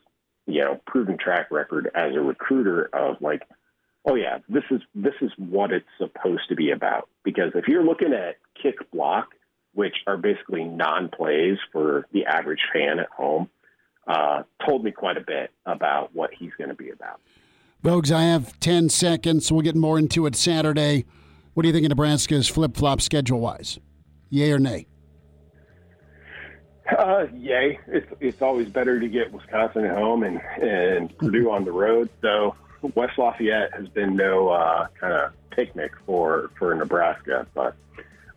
you 0.46 0.60
know, 0.60 0.80
proven 0.86 1.16
track 1.18 1.50
record 1.50 1.90
as 1.94 2.14
a 2.14 2.20
recruiter 2.20 2.88
of 2.92 3.16
like, 3.20 3.42
oh 4.06 4.14
yeah, 4.14 4.38
this 4.48 4.64
is 4.70 4.80
this 4.94 5.14
is 5.20 5.30
what 5.36 5.72
it's 5.72 5.86
supposed 5.98 6.48
to 6.48 6.56
be 6.56 6.70
about. 6.70 7.08
Because 7.24 7.52
if 7.54 7.68
you're 7.68 7.84
looking 7.84 8.12
at 8.12 8.36
kick 8.60 8.90
block, 8.90 9.28
which 9.74 9.96
are 10.06 10.16
basically 10.16 10.64
non 10.64 11.08
plays 11.08 11.58
for 11.72 12.06
the 12.12 12.26
average 12.26 12.60
fan 12.72 12.98
at 12.98 13.08
home, 13.08 13.48
uh, 14.06 14.42
told 14.66 14.82
me 14.82 14.90
quite 14.90 15.16
a 15.16 15.24
bit 15.24 15.50
about 15.66 16.14
what 16.14 16.30
he's 16.36 16.52
going 16.58 16.70
to 16.70 16.74
be 16.74 16.90
about. 16.90 17.20
Vogues, 17.84 18.10
I 18.10 18.22
have 18.22 18.58
10 18.58 18.88
seconds. 18.88 19.52
We'll 19.52 19.62
get 19.62 19.76
more 19.76 19.98
into 19.98 20.26
it 20.26 20.34
Saturday. 20.34 21.04
What 21.58 21.62
do 21.62 21.70
you 21.70 21.72
think 21.72 21.86
of 21.86 21.88
Nebraska's 21.88 22.46
flip 22.46 22.76
flop 22.76 23.00
schedule 23.00 23.40
wise? 23.40 23.80
Yay 24.30 24.52
or 24.52 24.60
nay? 24.60 24.86
Uh, 26.96 27.26
yay. 27.34 27.80
It's 27.88 28.06
it's 28.20 28.40
always 28.40 28.68
better 28.68 29.00
to 29.00 29.08
get 29.08 29.32
Wisconsin 29.32 29.84
at 29.84 29.96
home 29.96 30.22
and 30.22 30.40
and 30.62 31.18
Purdue 31.18 31.50
on 31.50 31.64
the 31.64 31.72
road. 31.72 32.10
So 32.22 32.54
West 32.94 33.18
Lafayette 33.18 33.74
has 33.74 33.88
been 33.88 34.14
no 34.14 34.50
uh, 34.50 34.86
kind 35.00 35.12
of 35.12 35.32
picnic 35.50 35.90
for 36.06 36.52
for 36.60 36.72
Nebraska, 36.76 37.44
but 37.54 37.74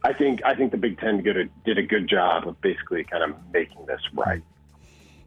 I 0.04 0.14
think 0.14 0.44
I 0.44 0.56
think 0.56 0.72
the 0.72 0.78
Big 0.78 0.98
Ten 0.98 1.22
did 1.22 1.38
a, 1.38 1.46
did 1.64 1.78
a 1.78 1.84
good 1.84 2.10
job 2.10 2.48
of 2.48 2.60
basically 2.60 3.04
kind 3.04 3.24
of 3.24 3.36
making 3.54 3.86
this 3.86 4.02
right. 4.14 4.42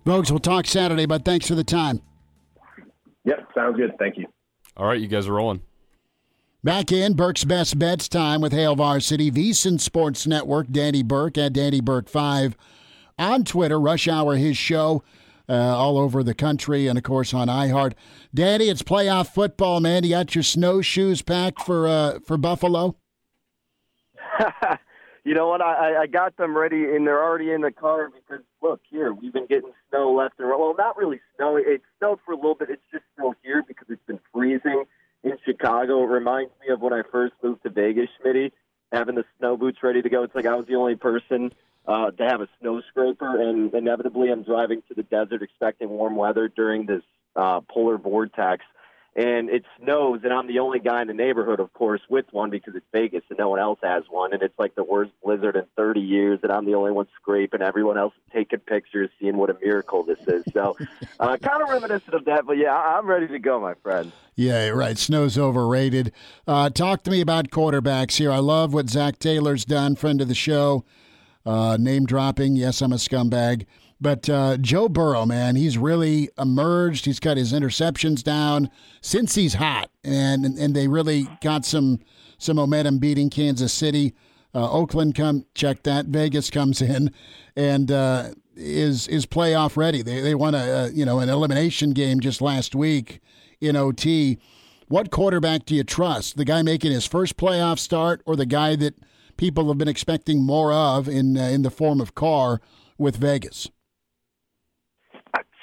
Folks, 0.05 0.33
we'll 0.33 0.41
talk 0.41 0.67
Saturday, 0.67 1.07
but 1.07 1.25
thanks 1.25 1.47
for 1.47 1.55
the 1.55 1.63
time. 1.63 2.03
Yep, 3.25 3.51
sounds 3.55 3.77
good. 3.77 3.93
Thank 4.01 4.19
you. 4.19 4.27
All 4.77 4.85
right, 4.85 5.01
you 5.01 5.07
guys 5.07 5.29
are 5.29 5.35
rolling. 5.35 5.61
Back 6.65 6.93
in 6.93 7.13
Burke's 7.13 7.45
Best 7.45 7.79
Bets 7.79 8.09
time 8.09 8.41
with 8.41 8.55
Hail 8.55 8.75
Varsity, 8.75 9.31
VSiN 9.31 9.79
Sports 9.79 10.27
Network, 10.27 10.67
Danny 10.71 11.03
Burke 11.03 11.37
at 11.37 11.53
Danny 11.53 11.83
Burke5. 11.83 12.55
On 13.19 13.45
Twitter, 13.45 13.79
Rush 13.79 14.09
Hour, 14.09 14.37
his 14.37 14.57
show, 14.57 15.05
uh, 15.47 15.53
all 15.53 15.99
over 15.99 16.23
the 16.23 16.33
country, 16.33 16.87
and 16.87 16.97
of 16.97 17.05
course 17.05 17.35
on 17.35 17.49
iHeart. 17.49 17.93
Danny, 18.33 18.71
it's 18.71 18.83
playoff 18.83 19.29
football, 19.29 19.81
man. 19.81 20.05
You 20.05 20.11
got 20.13 20.35
your 20.35 20.43
snowshoes 20.43 21.21
packed 21.21 21.61
for 21.61 21.87
uh, 21.87 22.21
for 22.21 22.39
Buffalo? 22.39 22.97
you 25.25 25.35
know 25.35 25.49
what? 25.49 25.61
I, 25.61 26.05
I 26.05 26.07
got 26.07 26.35
them 26.39 26.57
ready, 26.57 26.97
and 26.97 27.07
they're 27.07 27.23
already 27.23 27.51
in 27.51 27.61
the 27.61 27.73
car 27.73 28.09
because, 28.09 28.43
look, 28.63 28.81
here, 28.89 29.13
we've 29.13 29.35
been 29.35 29.47
getting 29.47 29.73
snow 29.91 30.15
left 30.15 30.37
and 30.39 30.49
right. 30.49 30.59
Well, 30.59 30.75
not 30.79 30.97
really 30.97 31.21
snow. 31.37 31.59
It 31.59 31.83
snowed 31.99 32.21
for 32.25 32.33
a 32.33 32.37
little 32.37 32.55
bit. 32.55 32.71
It's 32.71 32.81
just 32.91 33.05
still 33.13 33.35
here 33.43 33.63
because 33.69 33.89
it's 33.91 34.07
been 34.07 34.21
freezing 34.33 34.85
in 35.25 35.39
Chicago. 35.45 36.03
It 36.05 36.09
reminds 36.09 36.53
me 36.61 36.73
of 36.73 36.81
when 36.81 36.93
I 36.93 37.03
first 37.11 37.35
moved 37.43 37.63
to 37.65 37.71
Vegas, 37.71 38.09
Schmitty, 38.21 38.53
having 38.93 39.15
the 39.15 39.25
snow 39.39 39.57
boots 39.57 39.79
ready 39.83 40.03
to 40.03 40.09
go. 40.09 40.23
It's 40.23 40.35
like 40.35 40.47
I 40.47 40.55
was 40.55 40.67
the 40.67 40.77
only 40.77 40.97
person 40.97 41.53
uh, 41.87 42.11
to 42.13 42.25
have 42.25 42.41
a 42.41 42.49
snow 42.61 42.81
scraper, 42.91 43.41
and 43.41 43.73
inevitably 43.75 44.31
I'm 44.31 44.43
driving 44.43 44.83
to 44.89 44.95
the 44.95 45.03
desert 45.03 45.43
expecting 45.43 45.89
warm 45.89 46.17
weather 46.17 46.49
during 46.49 46.87
this 46.87 47.03
uh, 47.35 47.61
polar 47.63 47.99
vortex 47.99 48.65
and 49.17 49.49
it 49.49 49.65
snows, 49.79 50.21
and 50.25 50.33
I'm 50.33 50.49
the 50.49 50.59
only 50.59 50.81
guy 50.81 51.01
in 51.01 51.09
the 51.09 51.15
neighborhood, 51.15 51.61
of 51.61 51.73
course, 51.73 52.01
with 52.09 52.27
one 52.33 52.51
because 52.51 52.75
it's 52.75 52.87
Vegas 52.93 53.23
and 53.29 53.39
no 53.39 53.49
one 53.49 53.61
else 53.61 53.79
has 53.83 54.03
one, 54.11 54.33
and 54.33 54.43
it's 54.43 54.59
like 54.59 54.75
the 54.75 54.83
worst 54.83 55.13
blizzard 55.23 55.55
in 55.55 55.67
30 55.77 56.01
years, 56.01 56.41
and 56.43 56.51
I'm 56.51 56.65
the 56.65 56.75
only 56.75 56.91
one 56.91 57.07
scraping. 57.15 57.63
Everyone 57.63 57.97
else 57.97 58.13
is 58.15 58.33
taking 58.33 58.59
pictures, 58.59 59.11
seeing 59.21 59.37
what 59.37 59.51
a 59.51 59.57
miracle 59.63 60.03
this 60.03 60.19
is. 60.27 60.45
So, 60.53 60.77
uh, 61.21 61.37
kind 61.37 61.63
of 61.63 61.69
reminiscent 61.69 62.15
of 62.15 62.25
that, 62.25 62.45
but 62.45 62.59
yeah, 62.59 62.75
I'm 62.75 63.07
ready 63.07 63.29
to 63.29 63.39
go, 63.39 63.61
my 63.61 63.75
friend. 63.75 64.11
Yeah, 64.35 64.69
right. 64.71 64.99
Snow's 64.99 65.39
overrated. 65.39 66.11
Uh, 66.47 66.71
talk 66.71 67.05
to 67.05 67.11
me 67.11 67.21
about 67.21 67.51
quarterbacks 67.51 68.17
here. 68.17 68.33
I 68.33 68.39
love 68.39 68.75
what 68.75 68.91
Zac 68.91 69.21
Taylor's 69.21 69.65
done, 69.65 69.95
friend 69.95 70.21
of 70.21 70.27
the 70.27 70.35
show. 70.35 70.85
Uh, 71.47 71.77
name 71.79 72.05
dropping. 72.05 72.57
Yes, 72.57 72.81
I'm 72.83 72.93
a 72.93 72.97
scumbag. 72.97 73.67
But 74.05 74.29
uh, 74.29 74.59
Joe 74.59 74.91
Burrow, 74.91 75.25
man, 75.25 75.57
he's 75.57 75.79
really 75.79 76.29
emerged. 76.37 77.07
He's 77.07 77.19
got 77.19 77.39
his 77.39 77.55
interceptions 77.55 78.23
down 78.23 78.69
since 79.01 79.35
he's 79.35 79.55
hot, 79.55 79.89
and 80.05 80.45
and, 80.45 80.77
they 80.77 80.89
really 80.89 81.27
got 81.41 81.65
some 81.65 82.01
some 82.37 82.57
momentum 82.57 82.99
beating 82.99 83.31
Kansas 83.31 83.73
City. 83.73 84.13
Uh, 84.55 84.71
Oakland 84.71 85.15
come 85.15 85.47
check 85.55 85.85
that. 85.85 86.05
Vegas 86.05 86.51
comes 86.51 86.83
in, 86.83 87.13
and 87.57 87.91
uh, 87.91 88.33
is 88.55 89.09
is 89.09 89.25
playoff 89.25 89.75
ready. 89.75 90.03
They 90.03 90.21
they 90.21 90.35
won 90.35 90.55
a, 90.55 90.59
a 90.59 90.91
you 90.91 91.07
know 91.07 91.21
an 91.21 91.31
elimination 91.31 91.93
game 91.93 92.21
just 92.21 92.43
last 92.43 92.75
week 92.75 93.23
in 93.59 93.75
OT. 93.75 94.37
What 94.89 95.11
quarterback 95.11 95.65
do 95.65 95.75
you 95.75 95.83
trust? 95.83 96.37
The 96.37 96.45
guy 96.45 96.61
making 96.61 96.93
his 96.93 97.07
first 97.07 97.39
playoff 97.39 97.79
start, 97.79 98.21
or 98.27 98.37
the 98.37 98.45
guy 98.45 98.77
that 98.77 98.97
people 99.39 99.69
have 99.69 99.79
been 99.79 99.89
expecting 99.89 100.43
more 100.43 100.75
of 100.75 101.09
in 101.09 101.39
uh, 101.39 101.45
in 101.45 101.63
the 101.63 101.71
form 101.71 102.03
of 102.03 102.15
Carr 102.15 102.61
with 102.99 103.17
Vegas? 103.17 103.71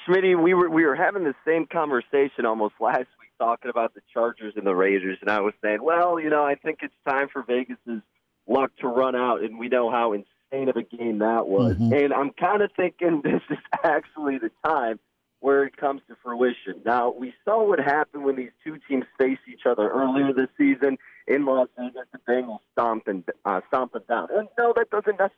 Smitty, 0.08 0.40
we 0.40 0.54
were 0.54 0.68
we 0.68 0.84
were 0.84 0.94
having 0.94 1.24
the 1.24 1.34
same 1.46 1.66
conversation 1.66 2.46
almost 2.46 2.74
last 2.80 3.08
week, 3.20 3.30
talking 3.38 3.70
about 3.70 3.94
the 3.94 4.00
Chargers 4.12 4.54
and 4.56 4.66
the 4.66 4.74
Raiders, 4.74 5.18
and 5.20 5.30
I 5.30 5.40
was 5.40 5.54
saying, 5.62 5.82
well, 5.82 6.18
you 6.18 6.30
know, 6.30 6.44
I 6.44 6.54
think 6.54 6.78
it's 6.82 6.94
time 7.06 7.28
for 7.32 7.42
Vegas's 7.42 8.02
luck 8.46 8.70
to 8.80 8.88
run 8.88 9.14
out, 9.14 9.42
and 9.42 9.58
we 9.58 9.68
know 9.68 9.90
how 9.90 10.12
insane 10.12 10.68
of 10.68 10.76
a 10.76 10.82
game 10.82 11.18
that 11.18 11.46
was. 11.46 11.76
Mm-hmm. 11.76 11.92
And 11.92 12.12
I'm 12.12 12.30
kind 12.32 12.62
of 12.62 12.70
thinking 12.76 13.20
this 13.24 13.42
is 13.50 13.58
actually 13.84 14.38
the 14.38 14.50
time 14.64 14.98
where 15.40 15.64
it 15.64 15.76
comes 15.76 16.00
to 16.08 16.16
fruition. 16.22 16.80
Now, 16.84 17.10
we 17.10 17.34
saw 17.44 17.66
what 17.66 17.80
happened 17.80 18.24
when 18.24 18.36
these 18.36 18.52
two 18.64 18.78
teams 18.88 19.04
faced 19.18 19.40
each 19.48 19.66
other 19.66 19.88
earlier 19.88 20.32
this 20.32 20.48
season 20.56 20.98
in 21.26 21.44
Las 21.44 21.68
Vegas. 21.76 22.06
The 22.12 22.18
Bengals 22.28 22.60
stomping 22.72 23.24
uh, 23.44 23.60
stomping 23.68 24.02
down, 24.08 24.28
and 24.34 24.48
no, 24.56 24.72
that 24.76 24.90
doesn't 24.90 25.18
necessarily 25.18 25.32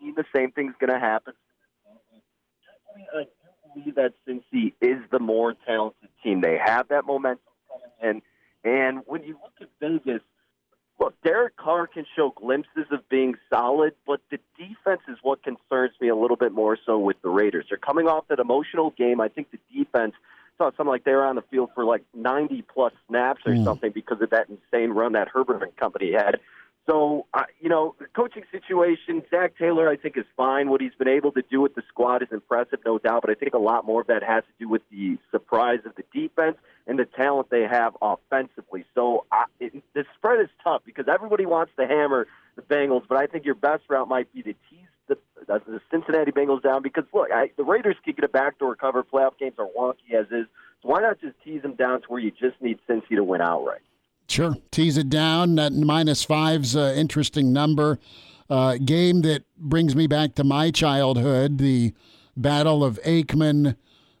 mean 0.00 0.14
the 0.16 0.24
same 0.34 0.52
thing's 0.52 0.74
going 0.80 0.92
to 0.92 1.00
happen. 1.00 1.34
I 3.14 3.24
believe 3.74 3.94
that 3.96 4.14
Cincy 4.26 4.74
is 4.80 4.98
the 5.10 5.18
more 5.18 5.54
talented 5.66 6.08
team. 6.22 6.40
They 6.40 6.58
have 6.58 6.88
that 6.88 7.06
momentum 7.06 7.40
and 8.00 8.22
and 8.64 9.00
when 9.06 9.22
you 9.22 9.38
look 9.42 9.52
at 9.60 9.68
Vegas, 9.80 10.22
look, 10.98 11.14
Derek 11.22 11.56
Carr 11.56 11.86
can 11.86 12.04
show 12.14 12.30
glimpses 12.30 12.86
of 12.90 13.08
being 13.08 13.36
solid, 13.48 13.94
but 14.06 14.20
the 14.30 14.38
defense 14.58 15.00
is 15.08 15.16
what 15.22 15.42
concerns 15.42 15.92
me 16.00 16.08
a 16.08 16.16
little 16.16 16.36
bit 16.36 16.52
more 16.52 16.76
so 16.84 16.98
with 16.98 17.16
the 17.22 17.30
Raiders. 17.30 17.66
They're 17.70 17.78
coming 17.78 18.06
off 18.06 18.28
that 18.28 18.38
emotional 18.38 18.90
game. 18.90 19.20
I 19.20 19.28
think 19.28 19.48
the 19.50 19.58
defense 19.74 20.14
saw 20.58 20.70
something 20.76 20.86
like 20.86 21.04
they 21.04 21.12
were 21.12 21.24
on 21.24 21.36
the 21.36 21.44
field 21.50 21.70
for 21.74 21.86
like 21.86 22.04
90 22.14 22.62
plus 22.62 22.92
snaps 23.08 23.40
or 23.46 23.52
mm. 23.52 23.64
something 23.64 23.92
because 23.92 24.20
of 24.20 24.28
that 24.30 24.48
insane 24.50 24.90
run 24.90 25.12
that 25.12 25.28
Herbert 25.28 25.62
and 25.62 25.74
company 25.76 26.12
had. 26.12 26.38
So, 26.88 27.26
uh, 27.34 27.44
you 27.60 27.68
know, 27.68 27.94
the 27.98 28.06
coaching 28.06 28.42
situation, 28.50 29.22
Zac 29.30 29.56
Taylor, 29.58 29.88
I 29.88 29.96
think, 29.96 30.16
is 30.16 30.24
fine. 30.36 30.70
What 30.70 30.80
he's 30.80 30.94
been 30.98 31.08
able 31.08 31.30
to 31.32 31.42
do 31.50 31.60
with 31.60 31.74
the 31.74 31.82
squad 31.88 32.22
is 32.22 32.28
impressive, 32.32 32.80
no 32.84 32.98
doubt, 32.98 33.22
but 33.22 33.30
I 33.30 33.34
think 33.34 33.54
a 33.54 33.58
lot 33.58 33.84
more 33.84 34.00
of 34.00 34.06
that 34.08 34.22
has 34.22 34.42
to 34.44 34.64
do 34.64 34.68
with 34.68 34.82
the 34.90 35.18
surprise 35.30 35.80
of 35.84 35.92
the 35.94 36.04
defense 36.12 36.56
and 36.86 36.98
the 36.98 37.04
talent 37.04 37.50
they 37.50 37.62
have 37.62 37.96
offensively. 38.00 38.84
So, 38.94 39.26
uh, 39.30 39.44
it, 39.60 39.82
the 39.94 40.04
spread 40.16 40.40
is 40.40 40.48
tough 40.64 40.82
because 40.84 41.04
everybody 41.06 41.46
wants 41.46 41.72
to 41.78 41.86
hammer 41.86 42.26
the 42.56 42.62
Bengals, 42.62 43.02
but 43.08 43.18
I 43.18 43.26
think 43.26 43.44
your 43.44 43.54
best 43.54 43.84
route 43.88 44.08
might 44.08 44.32
be 44.32 44.42
to 44.42 44.52
tease 44.52 44.88
the, 45.06 45.18
the 45.46 45.80
Cincinnati 45.90 46.32
Bengals 46.32 46.62
down 46.62 46.82
because, 46.82 47.04
look, 47.12 47.28
I, 47.32 47.50
the 47.56 47.64
Raiders 47.64 47.96
could 48.04 48.16
get 48.16 48.24
a 48.24 48.28
backdoor 48.28 48.76
cover. 48.76 49.04
Playoff 49.04 49.38
games 49.38 49.54
are 49.58 49.68
wonky 49.78 50.14
as 50.18 50.26
is. 50.26 50.46
So 50.82 50.88
why 50.88 51.02
not 51.02 51.20
just 51.20 51.34
tease 51.44 51.62
them 51.62 51.74
down 51.74 52.00
to 52.02 52.08
where 52.08 52.20
you 52.20 52.30
just 52.30 52.60
need 52.60 52.78
Cincy 52.88 53.16
to 53.16 53.24
win 53.24 53.40
outright? 53.40 53.82
Sure. 54.30 54.56
Tease 54.70 54.96
it 54.96 55.10
down. 55.10 55.56
That 55.56 55.72
minus 55.72 56.22
five's 56.22 56.76
an 56.76 56.96
interesting 56.96 57.52
number. 57.52 57.98
Uh, 58.48 58.76
game 58.76 59.22
that 59.22 59.42
brings 59.58 59.96
me 59.96 60.06
back 60.06 60.36
to 60.36 60.44
my 60.44 60.70
childhood 60.70 61.58
the 61.58 61.92
Battle 62.36 62.84
of 62.84 63.00
Aikman 63.02 63.74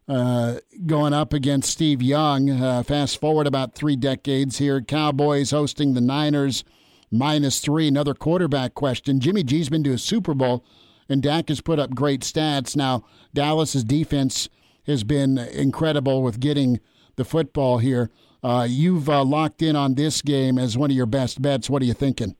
uh, 0.08 0.56
going 0.84 1.12
up 1.12 1.32
against 1.32 1.70
Steve 1.70 2.02
Young. 2.02 2.50
Uh, 2.50 2.82
fast 2.82 3.20
forward 3.20 3.46
about 3.46 3.76
three 3.76 3.94
decades 3.94 4.58
here. 4.58 4.80
Cowboys 4.80 5.52
hosting 5.52 5.94
the 5.94 6.00
Niners, 6.00 6.64
minus 7.12 7.60
three. 7.60 7.86
Another 7.86 8.12
quarterback 8.12 8.74
question. 8.74 9.20
Jimmy 9.20 9.44
G's 9.44 9.68
been 9.68 9.84
to 9.84 9.92
a 9.92 9.98
Super 9.98 10.34
Bowl, 10.34 10.64
and 11.08 11.22
Dak 11.22 11.50
has 11.50 11.60
put 11.60 11.78
up 11.78 11.94
great 11.94 12.22
stats. 12.22 12.74
Now, 12.74 13.04
Dallas's 13.32 13.84
defense 13.84 14.48
has 14.88 15.04
been 15.04 15.38
incredible 15.38 16.24
with 16.24 16.40
getting 16.40 16.80
the 17.14 17.24
football 17.24 17.78
here. 17.78 18.10
Uh, 18.42 18.66
you've 18.68 19.08
uh, 19.08 19.24
locked 19.24 19.62
in 19.62 19.76
on 19.76 19.94
this 19.94 20.22
game 20.22 20.58
as 20.58 20.76
one 20.76 20.90
of 20.90 20.96
your 20.96 21.06
best 21.06 21.40
bets. 21.42 21.68
What 21.68 21.82
are 21.82 21.84
you 21.84 21.94
thinking? 21.94 22.36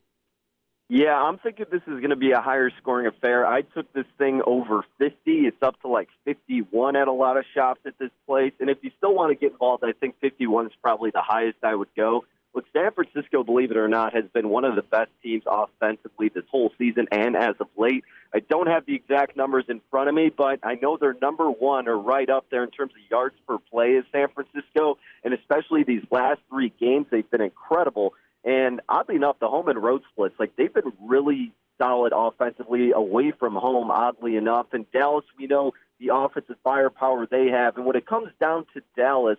Yeah, 0.88 1.14
I'm 1.14 1.38
thinking 1.38 1.66
this 1.70 1.82
is 1.82 2.00
going 2.00 2.10
to 2.10 2.16
be 2.16 2.32
a 2.32 2.40
higher 2.40 2.68
scoring 2.80 3.06
affair. 3.06 3.46
I 3.46 3.62
took 3.62 3.92
this 3.92 4.06
thing 4.18 4.42
over 4.44 4.84
50. 4.98 5.14
It's 5.24 5.62
up 5.62 5.80
to 5.82 5.88
like 5.88 6.08
51 6.24 6.96
at 6.96 7.06
a 7.06 7.12
lot 7.12 7.36
of 7.36 7.44
shops 7.54 7.80
at 7.86 7.96
this 8.00 8.10
place. 8.26 8.52
And 8.58 8.68
if 8.68 8.78
you 8.82 8.90
still 8.98 9.14
want 9.14 9.30
to 9.30 9.36
get 9.36 9.52
involved, 9.52 9.84
I 9.84 9.92
think 9.92 10.16
51 10.20 10.66
is 10.66 10.72
probably 10.82 11.10
the 11.10 11.22
highest 11.22 11.58
I 11.62 11.76
would 11.76 11.94
go. 11.96 12.24
Look, 12.52 12.64
San 12.72 12.90
Francisco, 12.92 13.44
believe 13.44 13.70
it 13.70 13.76
or 13.76 13.86
not, 13.86 14.12
has 14.14 14.24
been 14.32 14.48
one 14.48 14.64
of 14.64 14.74
the 14.74 14.82
best 14.82 15.10
teams 15.22 15.44
offensively 15.46 16.30
this 16.34 16.44
whole 16.50 16.72
season 16.78 17.06
and 17.12 17.36
as 17.36 17.54
of 17.60 17.68
late. 17.76 18.04
I 18.34 18.40
don't 18.40 18.66
have 18.66 18.86
the 18.86 18.94
exact 18.94 19.36
numbers 19.36 19.66
in 19.68 19.80
front 19.90 20.08
of 20.08 20.14
me, 20.14 20.30
but 20.36 20.58
I 20.64 20.74
know 20.74 20.96
they're 20.96 21.16
number 21.22 21.48
one 21.48 21.86
or 21.86 21.96
right 21.96 22.28
up 22.28 22.46
there 22.50 22.64
in 22.64 22.70
terms 22.70 22.92
of 22.92 23.10
yards 23.10 23.36
per 23.46 23.58
play 23.58 23.96
as 23.96 24.04
San 24.10 24.28
Francisco, 24.34 24.98
and 25.22 25.32
especially 25.32 25.84
these 25.84 26.02
last 26.10 26.40
three 26.48 26.72
games, 26.80 27.06
they've 27.10 27.30
been 27.30 27.40
incredible. 27.40 28.14
And 28.44 28.80
oddly 28.88 29.16
enough, 29.16 29.38
the 29.38 29.48
home 29.48 29.68
and 29.68 29.80
road 29.80 30.02
splits, 30.10 30.34
like 30.38 30.56
they've 30.56 30.72
been 30.72 30.92
really 31.00 31.52
solid 31.78 32.12
offensively 32.14 32.92
away 32.92 33.32
from 33.32 33.54
home, 33.54 33.90
oddly 33.90 34.36
enough. 34.36 34.66
And 34.72 34.90
Dallas, 34.92 35.24
we 35.38 35.46
know 35.46 35.72
the 35.98 36.14
offensive 36.14 36.56
firepower 36.64 37.26
they 37.26 37.48
have. 37.48 37.76
And 37.76 37.86
when 37.86 37.96
it 37.96 38.06
comes 38.06 38.30
down 38.40 38.66
to 38.74 38.82
Dallas, 38.96 39.38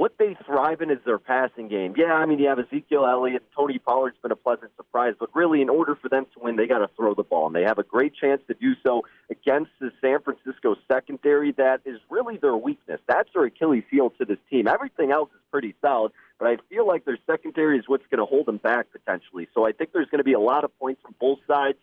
what 0.00 0.16
they 0.18 0.34
thrive 0.46 0.80
in 0.80 0.90
is 0.90 0.96
their 1.04 1.18
passing 1.18 1.68
game. 1.68 1.92
Yeah, 1.94 2.14
I 2.14 2.24
mean, 2.24 2.38
you 2.38 2.48
have 2.48 2.58
Ezekiel 2.58 3.04
Elliott, 3.04 3.42
and 3.42 3.52
Tony 3.54 3.78
Pollard's 3.78 4.16
been 4.22 4.32
a 4.32 4.36
pleasant 4.36 4.70
surprise, 4.74 5.12
but 5.20 5.28
really, 5.34 5.60
in 5.60 5.68
order 5.68 5.94
for 5.94 6.08
them 6.08 6.24
to 6.32 6.42
win, 6.42 6.56
they 6.56 6.66
got 6.66 6.78
to 6.78 6.88
throw 6.96 7.12
the 7.12 7.22
ball, 7.22 7.48
and 7.48 7.54
they 7.54 7.64
have 7.64 7.76
a 7.76 7.82
great 7.82 8.14
chance 8.14 8.40
to 8.48 8.54
do 8.54 8.72
so 8.82 9.02
against 9.28 9.72
the 9.78 9.92
San 10.00 10.22
Francisco 10.22 10.74
secondary. 10.88 11.52
That 11.52 11.82
is 11.84 12.00
really 12.08 12.38
their 12.38 12.56
weakness. 12.56 12.98
That's 13.06 13.28
their 13.34 13.44
Achilles 13.44 13.84
heel 13.90 14.08
to 14.16 14.24
this 14.24 14.38
team. 14.48 14.68
Everything 14.68 15.12
else 15.12 15.28
is 15.34 15.42
pretty 15.50 15.74
solid, 15.82 16.12
but 16.38 16.48
I 16.48 16.56
feel 16.70 16.86
like 16.86 17.04
their 17.04 17.18
secondary 17.26 17.78
is 17.78 17.84
what's 17.86 18.06
going 18.10 18.20
to 18.20 18.24
hold 18.24 18.46
them 18.46 18.56
back 18.56 18.86
potentially. 18.92 19.48
So 19.52 19.66
I 19.66 19.72
think 19.72 19.92
there's 19.92 20.08
going 20.08 20.20
to 20.20 20.24
be 20.24 20.32
a 20.32 20.40
lot 20.40 20.64
of 20.64 20.70
points 20.78 21.02
from 21.02 21.14
both 21.20 21.40
sides. 21.46 21.76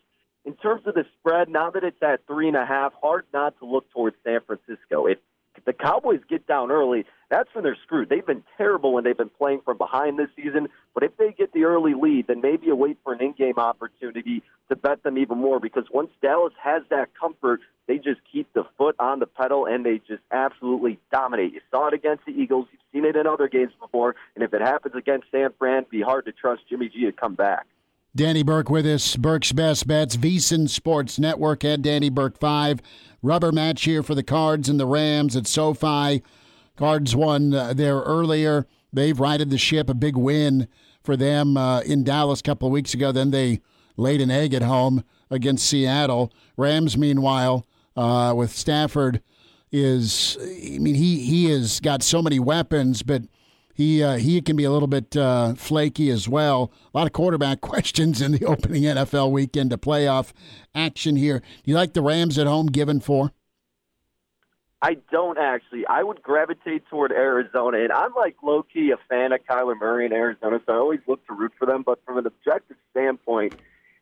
In 0.44 0.54
terms 0.54 0.82
of 0.86 0.94
the 0.94 1.04
spread, 1.20 1.48
now 1.48 1.70
that 1.70 1.84
it's 1.84 2.02
at 2.02 2.26
three 2.26 2.48
and 2.48 2.56
a 2.56 2.66
half, 2.66 2.94
hard 3.00 3.26
not 3.32 3.56
to 3.60 3.64
look 3.64 3.88
towards 3.92 4.16
San 4.24 4.40
Francisco. 4.44 5.06
If 5.06 5.18
the 5.64 5.72
Cowboys 5.72 6.20
get 6.28 6.46
down 6.46 6.70
early, 6.70 7.04
that's 7.30 7.48
when 7.52 7.64
they're 7.64 7.76
screwed. 7.82 8.08
They've 8.08 8.24
been 8.24 8.42
terrible 8.56 8.94
when 8.94 9.04
they've 9.04 9.16
been 9.16 9.30
playing 9.30 9.60
from 9.64 9.76
behind 9.76 10.18
this 10.18 10.28
season. 10.34 10.68
But 10.94 11.02
if 11.02 11.16
they 11.16 11.32
get 11.32 11.52
the 11.52 11.64
early 11.64 11.94
lead, 11.94 12.26
then 12.26 12.40
maybe 12.40 12.66
you 12.66 12.74
wait 12.74 12.98
for 13.04 13.12
an 13.12 13.20
in-game 13.20 13.58
opportunity 13.58 14.42
to 14.68 14.76
bet 14.76 15.02
them 15.02 15.18
even 15.18 15.38
more. 15.38 15.60
Because 15.60 15.84
once 15.92 16.10
Dallas 16.22 16.54
has 16.62 16.82
that 16.90 17.08
comfort, 17.18 17.60
they 17.86 17.96
just 17.96 18.20
keep 18.30 18.50
the 18.54 18.64
foot 18.76 18.96
on 18.98 19.18
the 19.18 19.26
pedal 19.26 19.66
and 19.66 19.84
they 19.84 20.00
just 20.06 20.22
absolutely 20.30 20.98
dominate. 21.12 21.52
You 21.52 21.60
saw 21.70 21.88
it 21.88 21.94
against 21.94 22.24
the 22.24 22.32
Eagles. 22.32 22.66
You've 22.72 22.80
seen 22.92 23.04
it 23.04 23.16
in 23.16 23.26
other 23.26 23.48
games 23.48 23.72
before. 23.80 24.14
And 24.34 24.44
if 24.44 24.54
it 24.54 24.62
happens 24.62 24.94
against 24.94 25.26
San 25.30 25.50
Fran, 25.58 25.84
be 25.90 26.00
hard 26.00 26.24
to 26.26 26.32
trust 26.32 26.62
Jimmy 26.68 26.88
G 26.88 27.04
to 27.04 27.12
come 27.12 27.34
back. 27.34 27.66
Danny 28.16 28.42
Burke 28.42 28.70
with 28.70 28.86
us, 28.86 29.16
Burke's 29.16 29.52
Best 29.52 29.86
Bets, 29.86 30.16
VSiN 30.16 30.68
Sports 30.68 31.18
Network 31.18 31.62
at 31.64 31.82
Danny 31.82 32.08
Burke 32.08 32.38
5. 32.38 32.80
Rubber 33.22 33.52
match 33.52 33.84
here 33.84 34.02
for 34.02 34.14
the 34.14 34.22
Cards 34.22 34.68
and 34.68 34.78
the 34.78 34.86
Rams 34.86 35.36
at 35.36 35.46
SoFi. 35.46 36.22
Cards 36.76 37.16
won 37.16 37.52
uh, 37.52 37.72
there 37.72 38.00
earlier. 38.00 38.66
They've 38.92 39.18
righted 39.18 39.50
the 39.50 39.58
ship, 39.58 39.90
a 39.90 39.94
big 39.94 40.16
win 40.16 40.68
for 41.02 41.16
them 41.16 41.56
uh, 41.56 41.80
in 41.80 42.04
Dallas 42.04 42.40
a 42.40 42.42
couple 42.42 42.68
of 42.68 42.72
weeks 42.72 42.94
ago. 42.94 43.12
Then 43.12 43.30
they 43.30 43.60
laid 43.96 44.20
an 44.20 44.30
egg 44.30 44.54
at 44.54 44.62
home 44.62 45.04
against 45.30 45.66
Seattle. 45.66 46.32
Rams, 46.56 46.96
meanwhile, 46.96 47.66
uh, 47.96 48.32
with 48.36 48.52
Stafford, 48.52 49.20
is 49.70 50.38
I 50.40 50.78
mean 50.78 50.94
he 50.94 51.20
he 51.20 51.50
has 51.50 51.80
got 51.80 52.02
so 52.02 52.22
many 52.22 52.38
weapons, 52.38 53.02
but 53.02 53.22
he 53.78 54.02
uh, 54.02 54.16
he 54.16 54.42
can 54.42 54.56
be 54.56 54.64
a 54.64 54.72
little 54.72 54.88
bit 54.88 55.16
uh, 55.16 55.54
flaky 55.54 56.10
as 56.10 56.28
well. 56.28 56.72
A 56.92 56.98
lot 56.98 57.06
of 57.06 57.12
quarterback 57.12 57.60
questions 57.62 58.20
in 58.20 58.32
the 58.32 58.44
opening 58.44 58.82
NFL 58.82 59.30
weekend 59.30 59.70
to 59.70 59.78
playoff 59.78 60.32
action 60.74 61.14
here. 61.14 61.38
Do 61.38 61.70
you 61.70 61.76
like 61.76 61.94
the 61.94 62.02
Rams 62.02 62.38
at 62.38 62.48
home 62.48 62.66
given 62.66 62.98
four? 62.98 63.32
I 64.82 64.96
don't 65.12 65.38
actually. 65.38 65.86
I 65.86 66.02
would 66.02 66.22
gravitate 66.22 66.86
toward 66.90 67.12
Arizona, 67.12 67.78
and 67.78 67.92
I'm 67.92 68.12
like 68.14 68.36
low 68.42 68.64
key 68.64 68.90
a 68.90 68.96
fan 69.08 69.32
of 69.32 69.40
Kyler 69.48 69.78
Murray 69.78 70.06
in 70.06 70.12
Arizona, 70.12 70.60
so 70.66 70.72
I 70.72 70.76
always 70.76 71.00
look 71.06 71.24
to 71.28 71.34
root 71.34 71.52
for 71.56 71.66
them. 71.66 71.84
But 71.86 72.04
from 72.04 72.18
an 72.18 72.26
objective 72.26 72.76
standpoint, 72.90 73.54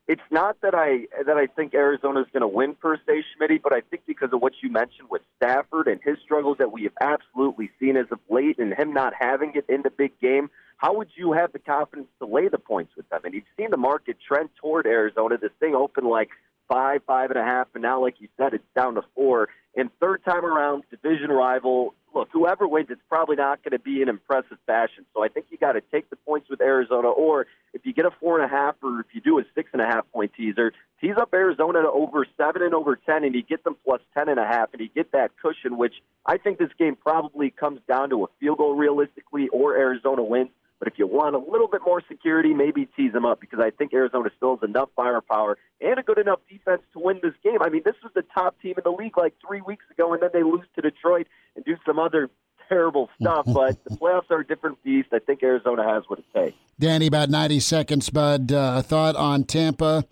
it's 0.09 0.23
not 0.31 0.61
that 0.63 0.75
I 0.75 1.07
that 1.27 1.37
I 1.37 1.47
think 1.47 1.75
Arizona 1.75 2.21
is 2.21 2.27
going 2.33 2.43
to 2.43 2.49
win 2.49 2.75
per 2.75 2.97
se, 2.97 3.25
Schmidt, 3.35 3.63
but 3.63 3.73
I 3.73 3.81
think 3.81 4.03
because 4.07 4.33
of 4.33 4.41
what 4.41 4.53
you 4.63 4.71
mentioned 4.71 5.09
with 5.11 5.23
Stafford 5.37 5.89
and 5.89 6.01
his 6.03 6.17
struggles 6.25 6.59
that 6.59 6.73
we 6.73 6.85
have 6.85 6.93
absolutely 7.01 7.71
seen 7.81 7.97
as 7.97 8.07
of 8.13 8.21
late, 8.31 8.59
and 8.59 8.73
him 8.73 8.93
not 8.93 9.15
having 9.19 9.53
it 9.55 9.65
in 9.69 9.83
the 9.83 9.91
big 9.91 10.19
game, 10.21 10.49
how 10.77 10.95
would 10.97 11.09
you 11.17 11.33
have 11.33 11.53
the 11.53 11.59
confidence 11.59 12.09
to 12.21 12.27
lay 12.27 12.49
the 12.49 12.59
points 12.59 12.93
with 12.97 13.09
them? 13.09 13.21
And 13.25 13.35
you've 13.35 13.45
seen 13.57 13.71
the 13.71 13.77
market 13.77 14.17
trend 14.27 14.51
toward 14.61 14.87
Arizona. 14.87 15.39
This 15.39 15.51
thing 15.59 15.75
opened 15.75 16.07
like 16.07 16.31
five, 16.69 17.01
five 17.07 17.31
and 17.31 17.39
a 17.39 17.45
half, 17.45 17.69
and 17.75 17.83
now, 17.83 18.01
like 18.01 18.17
you 18.21 18.29
said, 18.37 18.55
it's 18.55 18.65
down 18.75 18.95
to 18.95 19.03
four. 19.15 19.49
And 19.77 19.91
third 20.01 20.25
time 20.25 20.45
around, 20.45 20.85
division 20.91 21.31
rival. 21.31 21.95
Look, 22.15 22.29
whoever 22.33 22.67
wins, 22.67 22.87
it's 22.89 23.03
probably 23.11 23.37
not 23.37 23.63
going 23.63 23.73
to 23.73 23.79
be 23.79 24.01
in 24.01 24.09
impressive 24.09 24.57
fashion. 24.65 25.05
So 25.13 25.23
I 25.23 25.29
think 25.29 25.47
you 25.51 25.59
got 25.59 25.73
to 25.73 25.83
take 25.93 26.09
the 26.09 26.17
points 26.17 26.49
with 26.49 26.63
Arizona, 26.63 27.09
or 27.09 27.47
if 27.75 27.85
you 27.85 27.93
get 27.93 28.07
a 28.07 28.11
four 28.11 28.41
and 28.41 28.51
a 28.51 28.55
half, 28.55 28.77
or 28.83 29.01
if 29.01 29.07
you 29.13 29.21
do 29.21 29.39
a 29.39 29.43
six 29.55 29.69
and 29.75 29.83
a 29.83 29.85
half 29.85 30.11
point 30.13 30.33
teaser, 30.35 30.73
tease 30.99 31.17
up 31.19 31.35
Arizona 31.35 31.83
to 31.83 31.91
over 31.91 32.27
seven 32.39 32.63
and 32.63 32.73
over 32.73 32.97
ten, 32.97 33.23
and 33.23 33.35
you 33.35 33.43
get 33.43 33.65
them 33.65 33.77
plus 33.85 34.01
ten 34.15 34.31
and 34.31 34.41
a 34.41 34.47
half, 34.47 34.73
and 34.73 34.81
you 34.81 34.89
get 34.89 35.13
that 35.13 35.33
cushion, 35.43 35.77
which 35.77 35.95
I 36.25 36.39
think 36.39 36.59
this 36.59 36.73
game 36.79 36.97
probably 36.97 37.51
comes 37.51 37.81
down 37.87 38.09
to 38.11 38.25
a 38.25 38.27
field 38.41 38.59
goal 38.59 38.75
realistically, 38.75 39.49
or 39.49 39.77
Arizona 39.77 40.23
wins. 40.23 40.51
But 40.79 40.89
if 40.89 40.99
you 40.99 41.07
want 41.07 41.35
a 41.35 41.39
little 41.39 41.69
bit 41.69 41.81
more 41.87 42.03
security, 42.07 42.53
maybe 42.53 42.87
tease 42.97 43.13
them 43.13 43.25
up 43.25 43.41
because 43.41 43.61
I 43.61 43.71
think 43.71 43.95
Arizona 43.95 44.29
still 44.37 44.57
has 44.57 44.69
enough 44.69 44.91
firepower 44.95 45.57
and 45.81 45.99
a 45.99 46.03
good 46.03 46.19
enough 46.19 46.41
defense 46.51 46.83
to 46.93 46.99
win 46.99 47.21
this 47.23 47.33
game. 47.43 47.63
I 47.63 47.71
mean, 47.71 47.83
this 47.85 47.95
was 48.03 48.13
the 48.15 48.25
top 48.35 48.61
team 48.61 48.75
in 48.77 48.83
the 48.85 48.91
league 48.91 49.17
like 49.17 49.35
three 49.47 49.63
weeks 49.63 49.85
ago, 49.91 50.13
and 50.13 50.23
then 50.23 50.31
they 50.33 50.43
lose 50.43 50.67
to 50.75 50.83
Detroit 50.83 51.29
and 51.55 51.65
do 51.65 51.77
some 51.87 51.99
other 51.99 52.29
terrible 52.69 53.09
stuff. 53.21 53.47
but 53.47 53.83
the 53.85 53.91
playoffs 53.97 54.31
are 54.31 54.41
a 54.41 54.47
different 54.47 54.83
beast. 54.83 55.09
I 55.13 55.19
think 55.19 55.43
Arizona 55.43 55.83
has 55.83 56.05
what 56.09 56.19
it 56.19 56.27
takes. 56.35 56.57
Danny, 56.79 57.07
about 57.07 57.31
90 57.31 57.61
seconds, 57.61 58.11
bud. 58.11 58.53
Uh, 58.53 58.75
a 58.79 58.83
thought 58.83 59.17
on 59.17 59.45
Tampa 59.45 60.05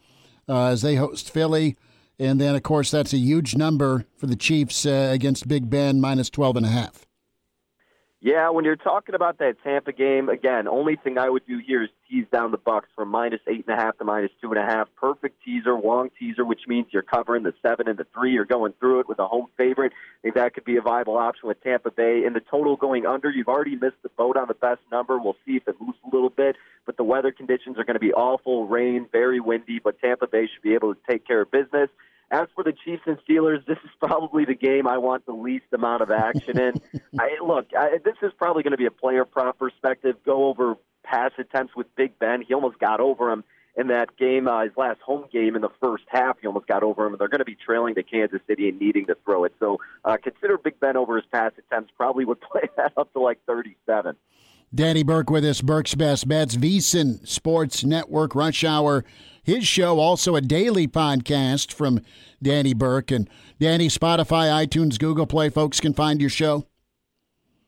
uh, 0.49 0.67
as 0.67 0.83
they 0.83 0.95
host 0.95 1.31
Philly. 1.31 1.77
And 2.19 2.41
then, 2.41 2.55
of 2.55 2.63
course, 2.63 2.91
that's 2.91 3.13
a 3.13 3.19
huge 3.19 3.57
number 3.57 4.07
for 4.17 4.27
the 4.27 4.37
Chiefs 4.37 4.87
uh, 4.87 5.11
against 5.13 5.49
Big 5.49 5.69
Ben, 5.69 6.01
minus 6.01 6.31
12 6.31 6.59
and 6.59 6.67
a 6.67 6.69
half. 6.69 7.07
Yeah, 8.25 8.49
when 8.49 8.65
you're 8.65 8.75
talking 8.75 9.15
about 9.15 9.37
that 9.41 9.57
Tampa 9.63 9.93
game, 9.93 10.31
again, 10.31 10.67
only 10.67 10.97
thing 10.97 11.19
I 11.19 11.29
would 11.29 11.47
do 11.47 11.59
here 11.59 11.83
is 11.83 11.91
tease 12.09 12.25
down 12.33 12.53
the 12.53 12.57
Bucks 12.57 12.89
from 12.97 13.11
minus 13.11 13.43
eight 13.47 13.67
and 13.69 13.79
a 13.79 13.79
half 13.79 13.99
to 13.99 14.05
minus 14.05 14.31
two 14.41 14.51
and 14.51 14.59
a 14.59 14.65
half. 14.65 14.89
Perfect 14.97 15.45
teaser, 15.45 15.79
long 15.79 16.09
teaser, 16.19 16.43
which 16.43 16.63
means 16.67 16.87
you're 16.91 17.03
covering 17.03 17.43
the 17.43 17.53
seven 17.61 17.87
and 17.87 17.99
the 17.99 18.07
three. 18.15 18.33
You're 18.33 18.47
going 18.47 18.73
through 18.81 19.01
it 19.01 19.11
with 19.11 19.19
a 19.19 19.27
home 19.27 19.49
favorite. 19.59 19.93
I 19.93 20.23
think 20.23 20.37
that 20.37 20.55
could 20.55 20.65
be 20.65 20.79
a 20.79 20.81
viable 20.81 21.19
option 21.19 21.49
with 21.49 21.63
Tampa 21.63 21.91
Bay. 21.91 22.23
And 22.25 22.35
the 22.35 22.41
total 22.41 22.77
going 22.77 23.05
under, 23.05 23.29
you've 23.29 23.49
already 23.49 23.77
missed 23.77 24.03
the 24.03 24.09
boat 24.09 24.39
on 24.39 24.49
the 24.49 24.55
best 24.55 24.81
number. 24.91 25.19
We'll 25.19 25.37
see 25.45 25.57
if 25.57 25.69
it 25.69 25.77
moves 25.79 25.99
a 26.11 26.17
little 26.17 26.31
bit, 26.31 26.57
but 26.87 26.97
the 26.97 27.05
weather 27.05 27.31
conditions 27.31 27.77
are 27.77 27.85
going 27.85 27.93
to 27.93 28.01
be 28.01 28.15
awful, 28.15 28.67
rain, 28.67 29.07
very 29.13 29.39
windy. 29.39 29.81
But 29.85 30.01
Tampa 30.01 30.29
Bay 30.29 30.49
should 30.51 30.63
be 30.63 30.73
able 30.73 30.95
to 30.95 31.01
take 31.07 31.27
care 31.27 31.43
of 31.43 31.51
business. 31.51 31.91
As 32.31 32.49
for 32.55 32.65
the 32.65 32.73
Chiefs 32.73 33.03
and 33.07 33.19
Steelers, 33.29 33.65
this 33.67 33.79
is 33.85 33.91
probably 34.01 34.45
the 34.45 34.55
game 34.55 34.89
I 34.89 34.99
want 34.99 35.27
the 35.27 35.33
least 35.33 35.67
amount 35.73 36.03
of 36.03 36.11
action 36.11 36.59
in. 36.59 36.75
I, 37.19 37.37
look, 37.45 37.67
I, 37.79 37.99
this 38.05 38.17
is 38.23 38.33
probably 38.37 38.63
going 38.63 38.73
to 38.73 38.79
be 38.79 38.87
a 38.87 38.91
player 38.91 39.25
prop 39.25 39.59
perspective. 39.59 40.17
Go 40.25 40.47
over 40.47 40.77
pass 41.05 41.33
attempts 41.39 41.77
with 41.77 41.87
Big 41.97 42.19
Ben. 42.19 42.43
He 42.43 42.55
almost 42.55 42.79
got 42.79 43.01
over 43.01 43.31
him 43.31 43.45
in 43.77 43.89
that 43.89 44.17
game, 44.17 44.47
uh, 44.47 44.63
his 44.63 44.73
last 44.77 45.01
home 45.01 45.25
game 45.33 45.57
in 45.57 45.63
the 45.63 45.71
first 45.81 46.05
half. 46.09 46.39
He 46.41 46.47
almost 46.47 46.67
got 46.67 46.83
over 46.83 47.07
him. 47.07 47.17
They're 47.19 47.29
going 47.29 47.41
to 47.41 47.45
be 47.45 47.57
trailing 47.57 47.95
to 47.97 48.03
Kansas 48.03 48.41
City 48.47 48.69
and 48.69 48.79
needing 48.79 49.07
to 49.07 49.17
throw 49.25 49.45
it. 49.45 49.53
So 49.59 49.79
uh, 50.05 50.17
consider 50.23 50.59
Big 50.59 50.79
Ben 50.81 50.97
over 50.97 51.17
his 51.17 51.27
pass 51.33 51.53
attempts. 51.59 51.93
Probably 51.97 52.25
would 52.25 52.41
play 52.53 52.63
that 52.77 52.93
up 52.97 53.13
to 53.13 53.21
like 53.21 53.39
37. 53.47 54.17
Danny 54.75 55.05
Burke 55.05 55.31
with 55.31 55.45
us, 55.45 55.61
Burke's 55.61 55.95
Best 55.95 56.27
Bets, 56.27 56.57
VSiN 56.57 57.27
Sports 57.29 57.85
Network, 57.85 58.35
Rush 58.35 58.65
Hour 58.65 59.05
his 59.45 59.69
show, 59.69 60.01
also 60.01 60.35
a 60.35 60.41
daily 60.41 60.89
podcast 60.89 61.73
from 61.73 62.01
Danny 62.43 62.75
Burke. 62.75 63.11
And 63.11 63.29
Danny, 63.61 63.89
Spotify, 63.89 64.67
iTunes, 64.67 64.99
Google 64.99 65.27
Play, 65.27 65.51
folks 65.51 65.79
can 65.81 65.93
find 65.93 66.21
your 66.21 66.31
show. 66.31 66.67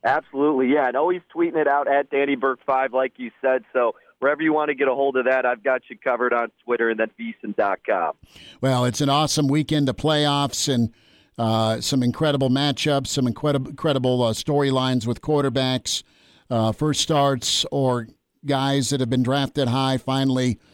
Absolutely, 0.03 0.73
yeah. 0.73 0.89
And 0.89 0.97
always 0.97 1.21
tweeting 1.35 1.57
it 1.57 1.69
out 1.69 1.87
at 1.87 2.11
Danny 2.11 2.35
Burke5, 2.37 2.93
like 2.93 3.15
you 3.17 3.31
said. 3.43 3.65
So 3.73 3.95
wherever 4.21 4.43
you 4.43 4.53
want 4.53 4.69
to 4.71 4.75
get 4.75 4.89
a 4.89 4.95
hold 4.95 5.17
of 5.17 5.27
that, 5.27 5.45
I've 5.45 5.63
got 5.63 5.83
you 5.91 5.99
covered 5.99 6.33
on 6.33 6.51
Twitter 6.65 6.89
and 6.89 6.99
then 6.99 7.11
VSiN.com. 7.21 8.15
Well, 8.61 8.85
it's 8.87 9.01
an 9.01 9.11
awesome 9.11 9.47
weekend 9.47 9.89
of 9.89 9.97
playoffs 9.97 10.73
and 10.73 10.93
uh, 11.39 11.81
some 11.83 12.03
incredible 12.03 12.49
matchups, 12.49 13.09
some 13.09 13.27
incredible, 13.27 13.71
incredible 13.71 14.23
uh, 14.23 14.33
storylines 14.33 15.07
with 15.07 15.21
quarterbacks, 15.21 16.03
uh, 16.49 16.73
first 16.73 17.03
starts, 17.03 17.67
or 17.71 18.09
guys 18.47 18.91
that 18.91 19.01
have 19.01 19.11
been 19.11 19.23
drafted 19.23 19.69
high 19.69 19.99
finally– 19.99 20.59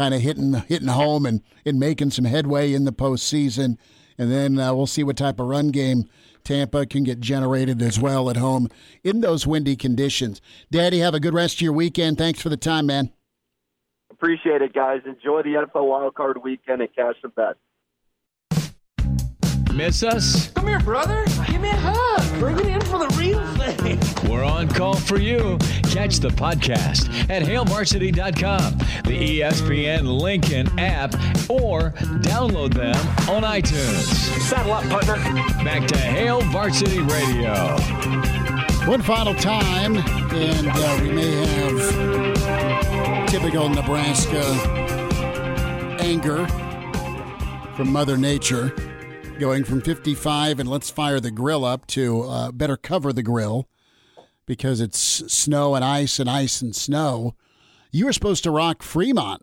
kind 0.00 0.14
of 0.14 0.22
hitting 0.22 0.54
hitting 0.66 0.88
home 0.88 1.26
and, 1.26 1.42
and 1.66 1.78
making 1.78 2.10
some 2.10 2.24
headway 2.24 2.72
in 2.72 2.86
the 2.86 2.92
postseason. 2.92 3.76
And 4.16 4.32
then 4.32 4.58
uh, 4.58 4.72
we'll 4.72 4.86
see 4.86 5.04
what 5.04 5.18
type 5.18 5.38
of 5.38 5.46
run 5.46 5.68
game 5.68 6.08
Tampa 6.42 6.86
can 6.86 7.04
get 7.04 7.20
generated 7.20 7.82
as 7.82 8.00
well 8.00 8.30
at 8.30 8.38
home 8.38 8.68
in 9.04 9.20
those 9.20 9.46
windy 9.46 9.76
conditions. 9.76 10.40
Daddy, 10.70 11.00
have 11.00 11.12
a 11.12 11.20
good 11.20 11.34
rest 11.34 11.56
of 11.56 11.60
your 11.60 11.74
weekend. 11.74 12.16
Thanks 12.16 12.40
for 12.40 12.48
the 12.48 12.56
time, 12.56 12.86
man. 12.86 13.12
Appreciate 14.10 14.62
it, 14.62 14.72
guys. 14.72 15.02
Enjoy 15.04 15.42
the 15.42 15.66
NFL 15.66 15.84
wildcard 15.84 16.42
weekend 16.42 16.80
and 16.80 16.94
cash 16.96 17.16
some 17.20 17.32
bets. 17.36 17.58
Miss 19.72 20.02
us? 20.02 20.50
Come 20.52 20.66
here, 20.66 20.80
brother. 20.80 21.24
Give 21.46 21.60
me 21.60 21.70
a 21.70 21.76
hug. 21.76 22.38
Bring 22.38 22.58
it 22.58 22.66
in 22.66 22.80
for 22.82 22.98
the 22.98 23.08
real 23.16 23.44
thing. 23.56 23.98
We're 24.30 24.44
on 24.44 24.68
call 24.68 24.94
for 24.94 25.18
you. 25.18 25.58
Catch 25.84 26.18
the 26.18 26.28
podcast 26.28 27.08
at 27.30 27.42
hailvarsity.com, 27.42 28.78
the 29.04 29.40
ESPN 29.40 30.20
Lincoln 30.20 30.78
app, 30.78 31.14
or 31.48 31.90
download 32.20 32.74
them 32.74 32.96
on 33.28 33.42
iTunes. 33.42 34.04
Saddle 34.40 34.72
up, 34.72 34.84
partner. 34.88 35.14
Back 35.64 35.86
to 35.88 35.98
Hail 35.98 36.40
Varsity 36.42 37.00
Radio. 37.00 37.76
One 38.86 39.02
final 39.02 39.34
time, 39.34 39.96
and 39.96 40.68
uh, 40.68 40.98
we 41.02 41.10
may 41.10 41.46
have 41.46 43.28
typical 43.28 43.68
Nebraska 43.68 44.42
anger 46.00 46.46
from 47.76 47.92
Mother 47.92 48.16
Nature 48.16 48.74
going 49.40 49.64
from 49.64 49.80
55 49.80 50.60
and 50.60 50.68
let's 50.68 50.90
fire 50.90 51.18
the 51.18 51.30
grill 51.30 51.64
up 51.64 51.86
to 51.86 52.24
uh, 52.24 52.52
better 52.52 52.76
cover 52.76 53.10
the 53.10 53.22
grill 53.22 53.66
because 54.44 54.82
it's 54.82 54.98
snow 55.00 55.74
and 55.74 55.82
ice 55.82 56.18
and 56.18 56.28
ice 56.28 56.60
and 56.60 56.76
snow. 56.76 57.34
You 57.90 58.04
were 58.04 58.12
supposed 58.12 58.44
to 58.44 58.50
rock 58.50 58.82
Fremont 58.82 59.42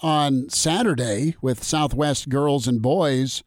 on 0.00 0.48
Saturday 0.48 1.34
with 1.42 1.64
Southwest 1.64 2.28
girls 2.28 2.68
and 2.68 2.80
boys 2.80 3.42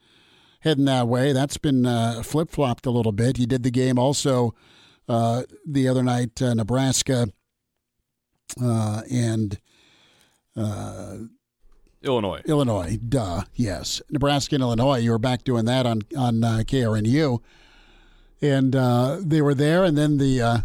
heading 0.60 0.84
that 0.84 1.08
way. 1.08 1.32
That's 1.32 1.58
been 1.58 1.86
uh, 1.86 2.24
flip 2.24 2.52
flopped 2.52 2.86
a 2.86 2.92
little 2.92 3.14
bit. 3.14 3.40
You 3.40 3.48
did 3.48 3.64
the 3.64 3.72
game 3.72 3.98
also 3.98 4.54
uh, 5.08 5.44
the 5.66 5.88
other 5.88 6.04
night, 6.04 6.42
uh, 6.42 6.56
Nebraska 6.56 7.30
uh, 8.62 9.02
and 9.10 9.62
uh, 10.58 11.16
Illinois. 12.06 12.42
Illinois, 12.46 12.98
duh. 12.98 13.44
Yes, 13.56 14.02
Nebraska 14.10 14.56
and 14.56 14.62
Illinois. 14.62 15.00
You 15.00 15.12
were 15.12 15.20
back 15.20 15.44
doing 15.44 15.66
that 15.66 15.86
on 15.86 16.02
on 16.18 16.44
uh, 16.44 16.58
KRNU, 16.60 17.40
and 18.42 18.76
uh, 18.76 19.18
they 19.22 19.42
were 19.42 19.56
there. 19.56 19.84
And 19.84 19.98
then 19.98 20.18
the 20.18 20.42
uh, 20.42 20.58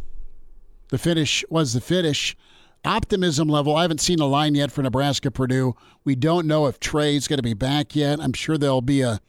the 0.88 0.98
finish 0.98 1.44
was 1.50 1.72
the 1.72 1.80
finish. 1.80 2.36
Optimism 2.82 3.46
level. 3.46 3.76
I 3.76 3.82
haven't 3.82 4.00
seen 4.00 4.20
a 4.20 4.26
line 4.26 4.54
yet 4.54 4.72
for 4.72 4.82
Nebraska 4.82 5.30
Purdue. 5.30 5.74
We 6.02 6.14
don't 6.14 6.46
know 6.46 6.66
if 6.66 6.80
Trey's 6.80 7.28
going 7.28 7.36
to 7.36 7.42
be 7.42 7.52
back 7.52 7.94
yet. 7.94 8.20
I'm 8.20 8.32
sure 8.32 8.56
there'll 8.56 8.80
be 8.80 9.02
a 9.02 9.20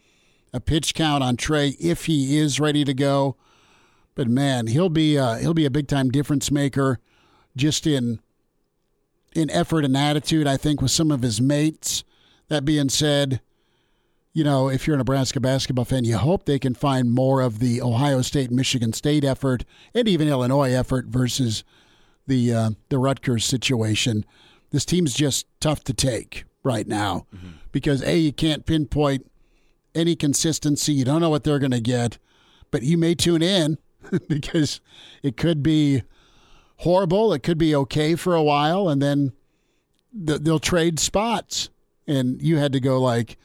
a 0.52 0.60
pitch 0.60 0.94
count 0.94 1.22
on 1.22 1.36
Trey 1.36 1.76
if 1.80 2.06
he 2.06 2.38
is 2.38 2.60
ready 2.60 2.84
to 2.84 2.94
go. 2.94 3.36
But 4.14 4.28
man, 4.28 4.66
he'll 4.66 4.90
be 4.90 5.18
uh, 5.18 5.36
he'll 5.36 5.54
be 5.54 5.64
a 5.64 5.70
big 5.70 5.88
time 5.88 6.10
difference 6.10 6.50
maker, 6.50 6.98
just 7.56 7.86
in 7.86 8.20
in 9.34 9.50
effort 9.50 9.84
and 9.84 9.96
attitude, 9.96 10.46
I 10.46 10.56
think, 10.56 10.80
with 10.80 10.90
some 10.90 11.10
of 11.10 11.22
his 11.22 11.40
mates. 11.40 12.04
That 12.48 12.64
being 12.64 12.88
said, 12.88 13.40
you 14.32 14.44
know, 14.44 14.68
if 14.68 14.86
you're 14.86 14.94
a 14.94 14.98
Nebraska 14.98 15.40
basketball 15.40 15.84
fan, 15.84 16.04
you 16.04 16.16
hope 16.16 16.44
they 16.44 16.58
can 16.58 16.74
find 16.74 17.10
more 17.10 17.40
of 17.40 17.58
the 17.58 17.80
Ohio 17.80 18.22
State, 18.22 18.50
Michigan 18.50 18.92
State 18.92 19.24
effort, 19.24 19.64
and 19.94 20.08
even 20.08 20.28
Illinois 20.28 20.72
effort 20.72 21.06
versus 21.06 21.64
the 22.26 22.52
uh, 22.52 22.70
the 22.88 22.98
Rutgers 22.98 23.44
situation. 23.44 24.24
This 24.70 24.84
team's 24.84 25.14
just 25.14 25.46
tough 25.60 25.84
to 25.84 25.94
take 25.94 26.44
right 26.62 26.86
now 26.86 27.26
mm-hmm. 27.34 27.56
because 27.72 28.02
a 28.02 28.16
you 28.16 28.32
can't 28.32 28.64
pinpoint 28.64 29.30
any 29.94 30.16
consistency. 30.16 30.92
You 30.92 31.04
don't 31.04 31.20
know 31.20 31.30
what 31.30 31.44
they're 31.44 31.58
going 31.58 31.72
to 31.72 31.80
get, 31.80 32.18
but 32.70 32.82
you 32.82 32.96
may 32.96 33.14
tune 33.14 33.42
in 33.42 33.78
because 34.28 34.80
it 35.22 35.36
could 35.36 35.62
be 35.62 36.02
horrible. 36.82 37.32
It 37.32 37.42
could 37.42 37.58
be 37.58 37.74
okay 37.74 38.16
for 38.16 38.34
a 38.34 38.42
while, 38.42 38.88
and 38.88 39.00
then 39.00 39.32
they'll 40.12 40.58
trade 40.58 40.98
spots. 40.98 41.70
And 42.06 42.42
you 42.42 42.56
had 42.58 42.72
to 42.72 42.80
go 42.80 43.00
like, 43.00 43.38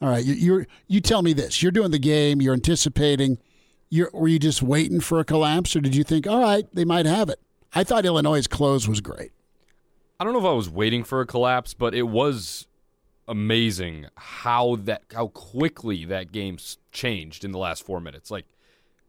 all 0.00 0.08
right, 0.08 0.24
you 0.24 0.64
you 0.86 1.00
tell 1.00 1.22
me 1.22 1.32
this. 1.32 1.62
You're 1.62 1.72
doing 1.72 1.90
the 1.90 1.98
game. 1.98 2.40
You're 2.40 2.54
anticipating. 2.54 3.38
You're, 3.90 4.10
were 4.12 4.28
you 4.28 4.38
just 4.38 4.62
waiting 4.62 5.00
for 5.00 5.18
a 5.18 5.24
collapse, 5.24 5.74
or 5.74 5.80
did 5.80 5.96
you 5.96 6.04
think, 6.04 6.26
all 6.26 6.40
right, 6.40 6.64
they 6.72 6.84
might 6.84 7.06
have 7.06 7.28
it? 7.28 7.40
I 7.74 7.82
thought 7.82 8.06
Illinois' 8.06 8.46
close 8.46 8.86
was 8.86 9.00
great. 9.00 9.32
I 10.18 10.24
don't 10.24 10.32
know 10.32 10.38
if 10.38 10.44
I 10.44 10.52
was 10.52 10.70
waiting 10.70 11.02
for 11.02 11.20
a 11.20 11.26
collapse, 11.26 11.74
but 11.74 11.94
it 11.94 12.04
was 12.04 12.66
amazing 13.26 14.06
how 14.16 14.76
that 14.84 15.02
how 15.12 15.28
quickly 15.28 16.04
that 16.04 16.32
game 16.32 16.58
changed 16.92 17.44
in 17.44 17.52
the 17.52 17.58
last 17.58 17.84
four 17.84 18.00
minutes. 18.00 18.30
Like 18.30 18.46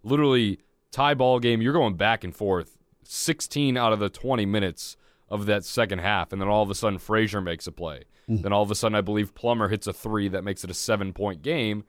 literally 0.03 0.59
tie 0.91 1.13
ball 1.13 1.39
game. 1.39 1.61
You're 1.61 1.73
going 1.73 1.95
back 1.95 2.23
and 2.23 2.35
forth 2.35 2.77
16 3.11 3.75
out 3.75 3.91
of 3.91 3.99
the 3.99 4.09
20 4.09 4.45
minutes 4.45 4.95
of 5.29 5.45
that 5.45 5.65
second 5.65 5.99
half, 5.99 6.31
and 6.31 6.41
then 6.41 6.47
all 6.47 6.63
of 6.63 6.69
a 6.69 6.75
sudden 6.75 6.97
Frazier 6.97 7.41
makes 7.41 7.67
a 7.67 7.71
play. 7.71 8.03
Mm. 8.29 8.41
Then 8.43 8.53
all 8.53 8.63
of 8.63 8.71
a 8.71 8.75
sudden, 8.75 8.95
I 8.95 9.01
believe 9.01 9.35
Plummer 9.35 9.67
hits 9.67 9.85
a 9.87 9.93
three 9.93 10.27
that 10.29 10.43
makes 10.43 10.63
it 10.63 10.69
a 10.69 10.73
seven 10.73 11.11
point 11.11 11.41
game, 11.41 11.83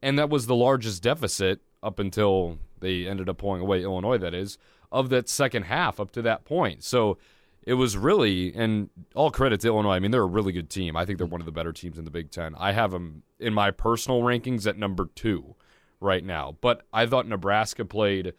and 0.00 0.18
that 0.18 0.30
was 0.30 0.46
the 0.46 0.54
largest 0.54 1.02
deficit 1.02 1.60
up 1.82 1.98
until 1.98 2.58
they 2.78 3.06
ended 3.06 3.28
up 3.28 3.38
pulling 3.38 3.62
away 3.62 3.82
Illinois. 3.82 4.18
That 4.18 4.34
is 4.34 4.58
of 4.92 5.08
that 5.08 5.28
second 5.28 5.64
half 5.64 5.98
up 5.98 6.12
to 6.12 6.22
that 6.22 6.44
point. 6.44 6.84
So 6.84 7.18
it 7.64 7.74
was 7.74 7.96
really, 7.96 8.54
and 8.54 8.90
all 9.14 9.30
credit 9.32 9.60
to 9.60 9.68
Illinois. 9.68 9.94
I 9.94 9.98
mean, 9.98 10.12
they're 10.12 10.22
a 10.22 10.26
really 10.26 10.52
good 10.52 10.70
team. 10.70 10.96
I 10.96 11.04
think 11.04 11.18
they're 11.18 11.26
one 11.26 11.40
of 11.40 11.46
the 11.46 11.52
better 11.52 11.72
teams 11.72 11.98
in 11.98 12.04
the 12.04 12.10
Big 12.10 12.30
Ten. 12.30 12.54
I 12.58 12.72
have 12.72 12.92
them 12.92 13.24
in 13.40 13.54
my 13.54 13.72
personal 13.72 14.20
rankings 14.20 14.68
at 14.68 14.78
number 14.78 15.08
two 15.14 15.56
right 16.00 16.24
now, 16.24 16.56
but 16.60 16.82
I 16.92 17.06
thought 17.06 17.26
Nebraska 17.26 17.84
played 17.84 18.34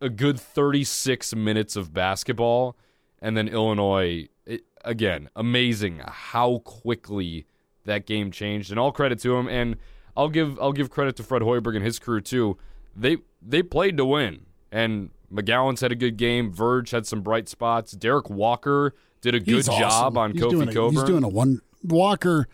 a 0.00 0.08
good 0.08 0.40
36 0.40 1.34
minutes 1.34 1.76
of 1.76 1.92
basketball, 1.92 2.76
and 3.20 3.36
then 3.36 3.48
Illinois, 3.48 4.28
it, 4.46 4.62
again, 4.84 5.28
amazing 5.36 6.00
how 6.06 6.58
quickly 6.58 7.46
that 7.84 8.06
game 8.06 8.30
changed. 8.30 8.70
And 8.70 8.78
all 8.78 8.92
credit 8.92 9.18
to 9.20 9.36
him. 9.36 9.48
And 9.48 9.76
I'll 10.16 10.28
give 10.28 10.58
I'll 10.60 10.72
give 10.72 10.90
credit 10.90 11.16
to 11.16 11.22
Fred 11.22 11.42
Hoiberg 11.42 11.76
and 11.76 11.84
his 11.84 11.98
crew 11.98 12.20
too. 12.20 12.56
They 12.96 13.18
they 13.42 13.62
played 13.62 13.96
to 13.96 14.04
win, 14.04 14.46
and 14.70 15.10
McGowens 15.32 15.80
had 15.80 15.92
a 15.92 15.96
good 15.96 16.16
game. 16.16 16.52
Verge 16.52 16.90
had 16.90 17.06
some 17.06 17.22
bright 17.22 17.48
spots. 17.48 17.92
Derek 17.92 18.30
Walker 18.30 18.94
did 19.20 19.34
a 19.34 19.40
good 19.40 19.64
job 19.64 20.16
on 20.16 20.32
he's 20.32 20.42
Kofi 20.42 20.76
a, 20.76 20.90
He's 20.90 21.02
doing 21.04 21.24
a 21.24 21.28
one 21.28 21.60
Walker 21.82 22.48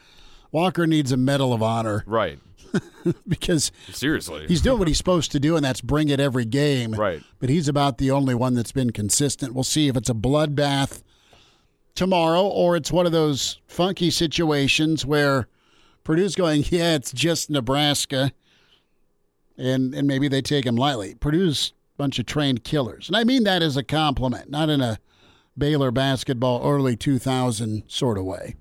Walker 0.53 0.87
needs 0.87 1.13
a 1.13 1.17
Medal 1.17 1.53
of 1.53 1.63
Honor. 1.63 2.03
Right. 2.07 2.39
because 3.29 3.73
seriously, 3.91 4.47
he's 4.47 4.61
doing 4.61 4.79
what 4.79 4.89
he's 4.89 4.99
supposed 4.99 5.33
to 5.33 5.41
do, 5.41 5.57
and 5.57 5.65
that's 5.65 5.81
bring 5.81 6.09
it 6.09 6.21
every 6.21 6.45
game. 6.45 6.93
Right. 6.93 7.23
But 7.39 7.49
he's 7.49 7.69
about 7.69 7.99
the 7.99 8.11
only 8.11 8.35
one 8.35 8.55
that's 8.55 8.73
been 8.73 8.91
consistent. 8.91 9.55
We'll 9.55 9.65
see 9.65 9.89
if 9.89 9.97
it's 9.97 10.11
a 10.11 10.15
bloodbath 10.15 11.03
tomorrow 11.95 12.43
or 12.43 12.77
it's 12.77 12.93
one 12.93 13.07
of 13.07 13.13
those 13.13 13.61
funky 13.67 14.11
situations 14.11 15.05
where 15.05 15.49
Purdue's 16.05 16.35
going, 16.35 16.65
yeah, 16.69 16.95
it's 16.95 17.13
just 17.13 17.51
Nebraska, 17.51 18.33
and 19.57 19.95
and 19.95 20.07
maybe 20.07 20.29
they 20.29 20.43
take 20.43 20.67
him 20.67 20.77
lightly. 20.77 21.15
Purdue's 21.15 21.73
a 21.95 21.99
bunch 21.99 22.19
of 22.19 22.27
trained 22.27 22.65
killers, 22.65 23.09
and 23.09 23.17
I 23.17 23.25
mean 23.25 23.45
that 23.45 23.63
as 23.63 23.77
a 23.77 23.83
compliment, 23.83 24.51
not 24.51 24.69
in 24.69 24.81
a 24.81 24.99
Baylor 25.59 25.91
basketball 25.91 26.67
early 26.67 26.97
2000 26.97 27.85
sort 27.89 28.19
of 28.19 28.25
way. 28.25 28.57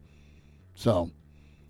So. 0.76 1.11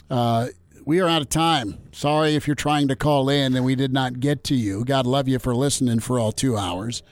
Uh, 0.09 0.47
we 0.89 0.99
are 0.99 1.07
out 1.07 1.21
of 1.21 1.29
time. 1.29 1.77
Sorry 1.91 2.33
if 2.33 2.47
you're 2.47 2.55
trying 2.55 2.87
to 2.87 2.95
call 2.95 3.29
in 3.29 3.55
and 3.55 3.63
we 3.63 3.75
did 3.75 3.93
not 3.93 4.19
get 4.19 4.43
to 4.45 4.55
you. 4.55 4.83
God 4.83 5.05
love 5.05 5.27
you 5.27 5.37
for 5.37 5.55
listening 5.55 5.99
for 5.99 6.19
all 6.19 6.31
two 6.31 6.57
hours. 6.57 7.03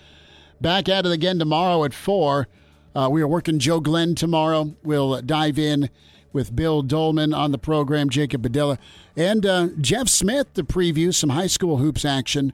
Back 0.60 0.90
at 0.90 1.06
it 1.06 1.12
again 1.12 1.38
tomorrow 1.38 1.84
at 1.84 1.94
4. 1.94 2.48
Uh, 2.96 3.08
we 3.12 3.22
are 3.22 3.28
working 3.28 3.60
Joe 3.60 3.80
Glenn 3.80 4.16
tomorrow. 4.16 4.76
We'll 4.82 5.22
dive 5.22 5.60
in 5.60 5.92
with 6.34 6.56
Bill 6.56 6.82
Dolman 6.82 7.36
on 7.36 7.52
the 7.52 7.60
program, 7.60 8.10
Jacob 8.10 8.42
Padilla, 8.42 8.80
and 9.16 9.46
uh, 9.46 9.68
Jeff 9.80 10.10
Smith 10.10 10.56
to 10.56 10.64
preview 10.64 11.14
some 11.14 11.30
high 11.30 11.46
school 11.46 11.78
hoops 11.78 12.04
action 12.04 12.54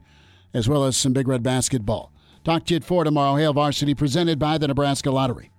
as 0.52 0.68
well 0.68 0.84
as 0.84 0.94
some 0.94 1.14
Big 1.14 1.26
Red 1.26 1.42
basketball. 1.42 2.12
Talk 2.44 2.66
to 2.66 2.74
you 2.74 2.76
at 2.76 2.84
4 2.84 3.04
tomorrow. 3.04 3.36
Hail 3.36 3.54
Varsity 3.54 3.94
presented 3.94 4.38
by 4.38 4.58
the 4.58 4.68
Nebraska 4.68 5.10
Lottery. 5.10 5.50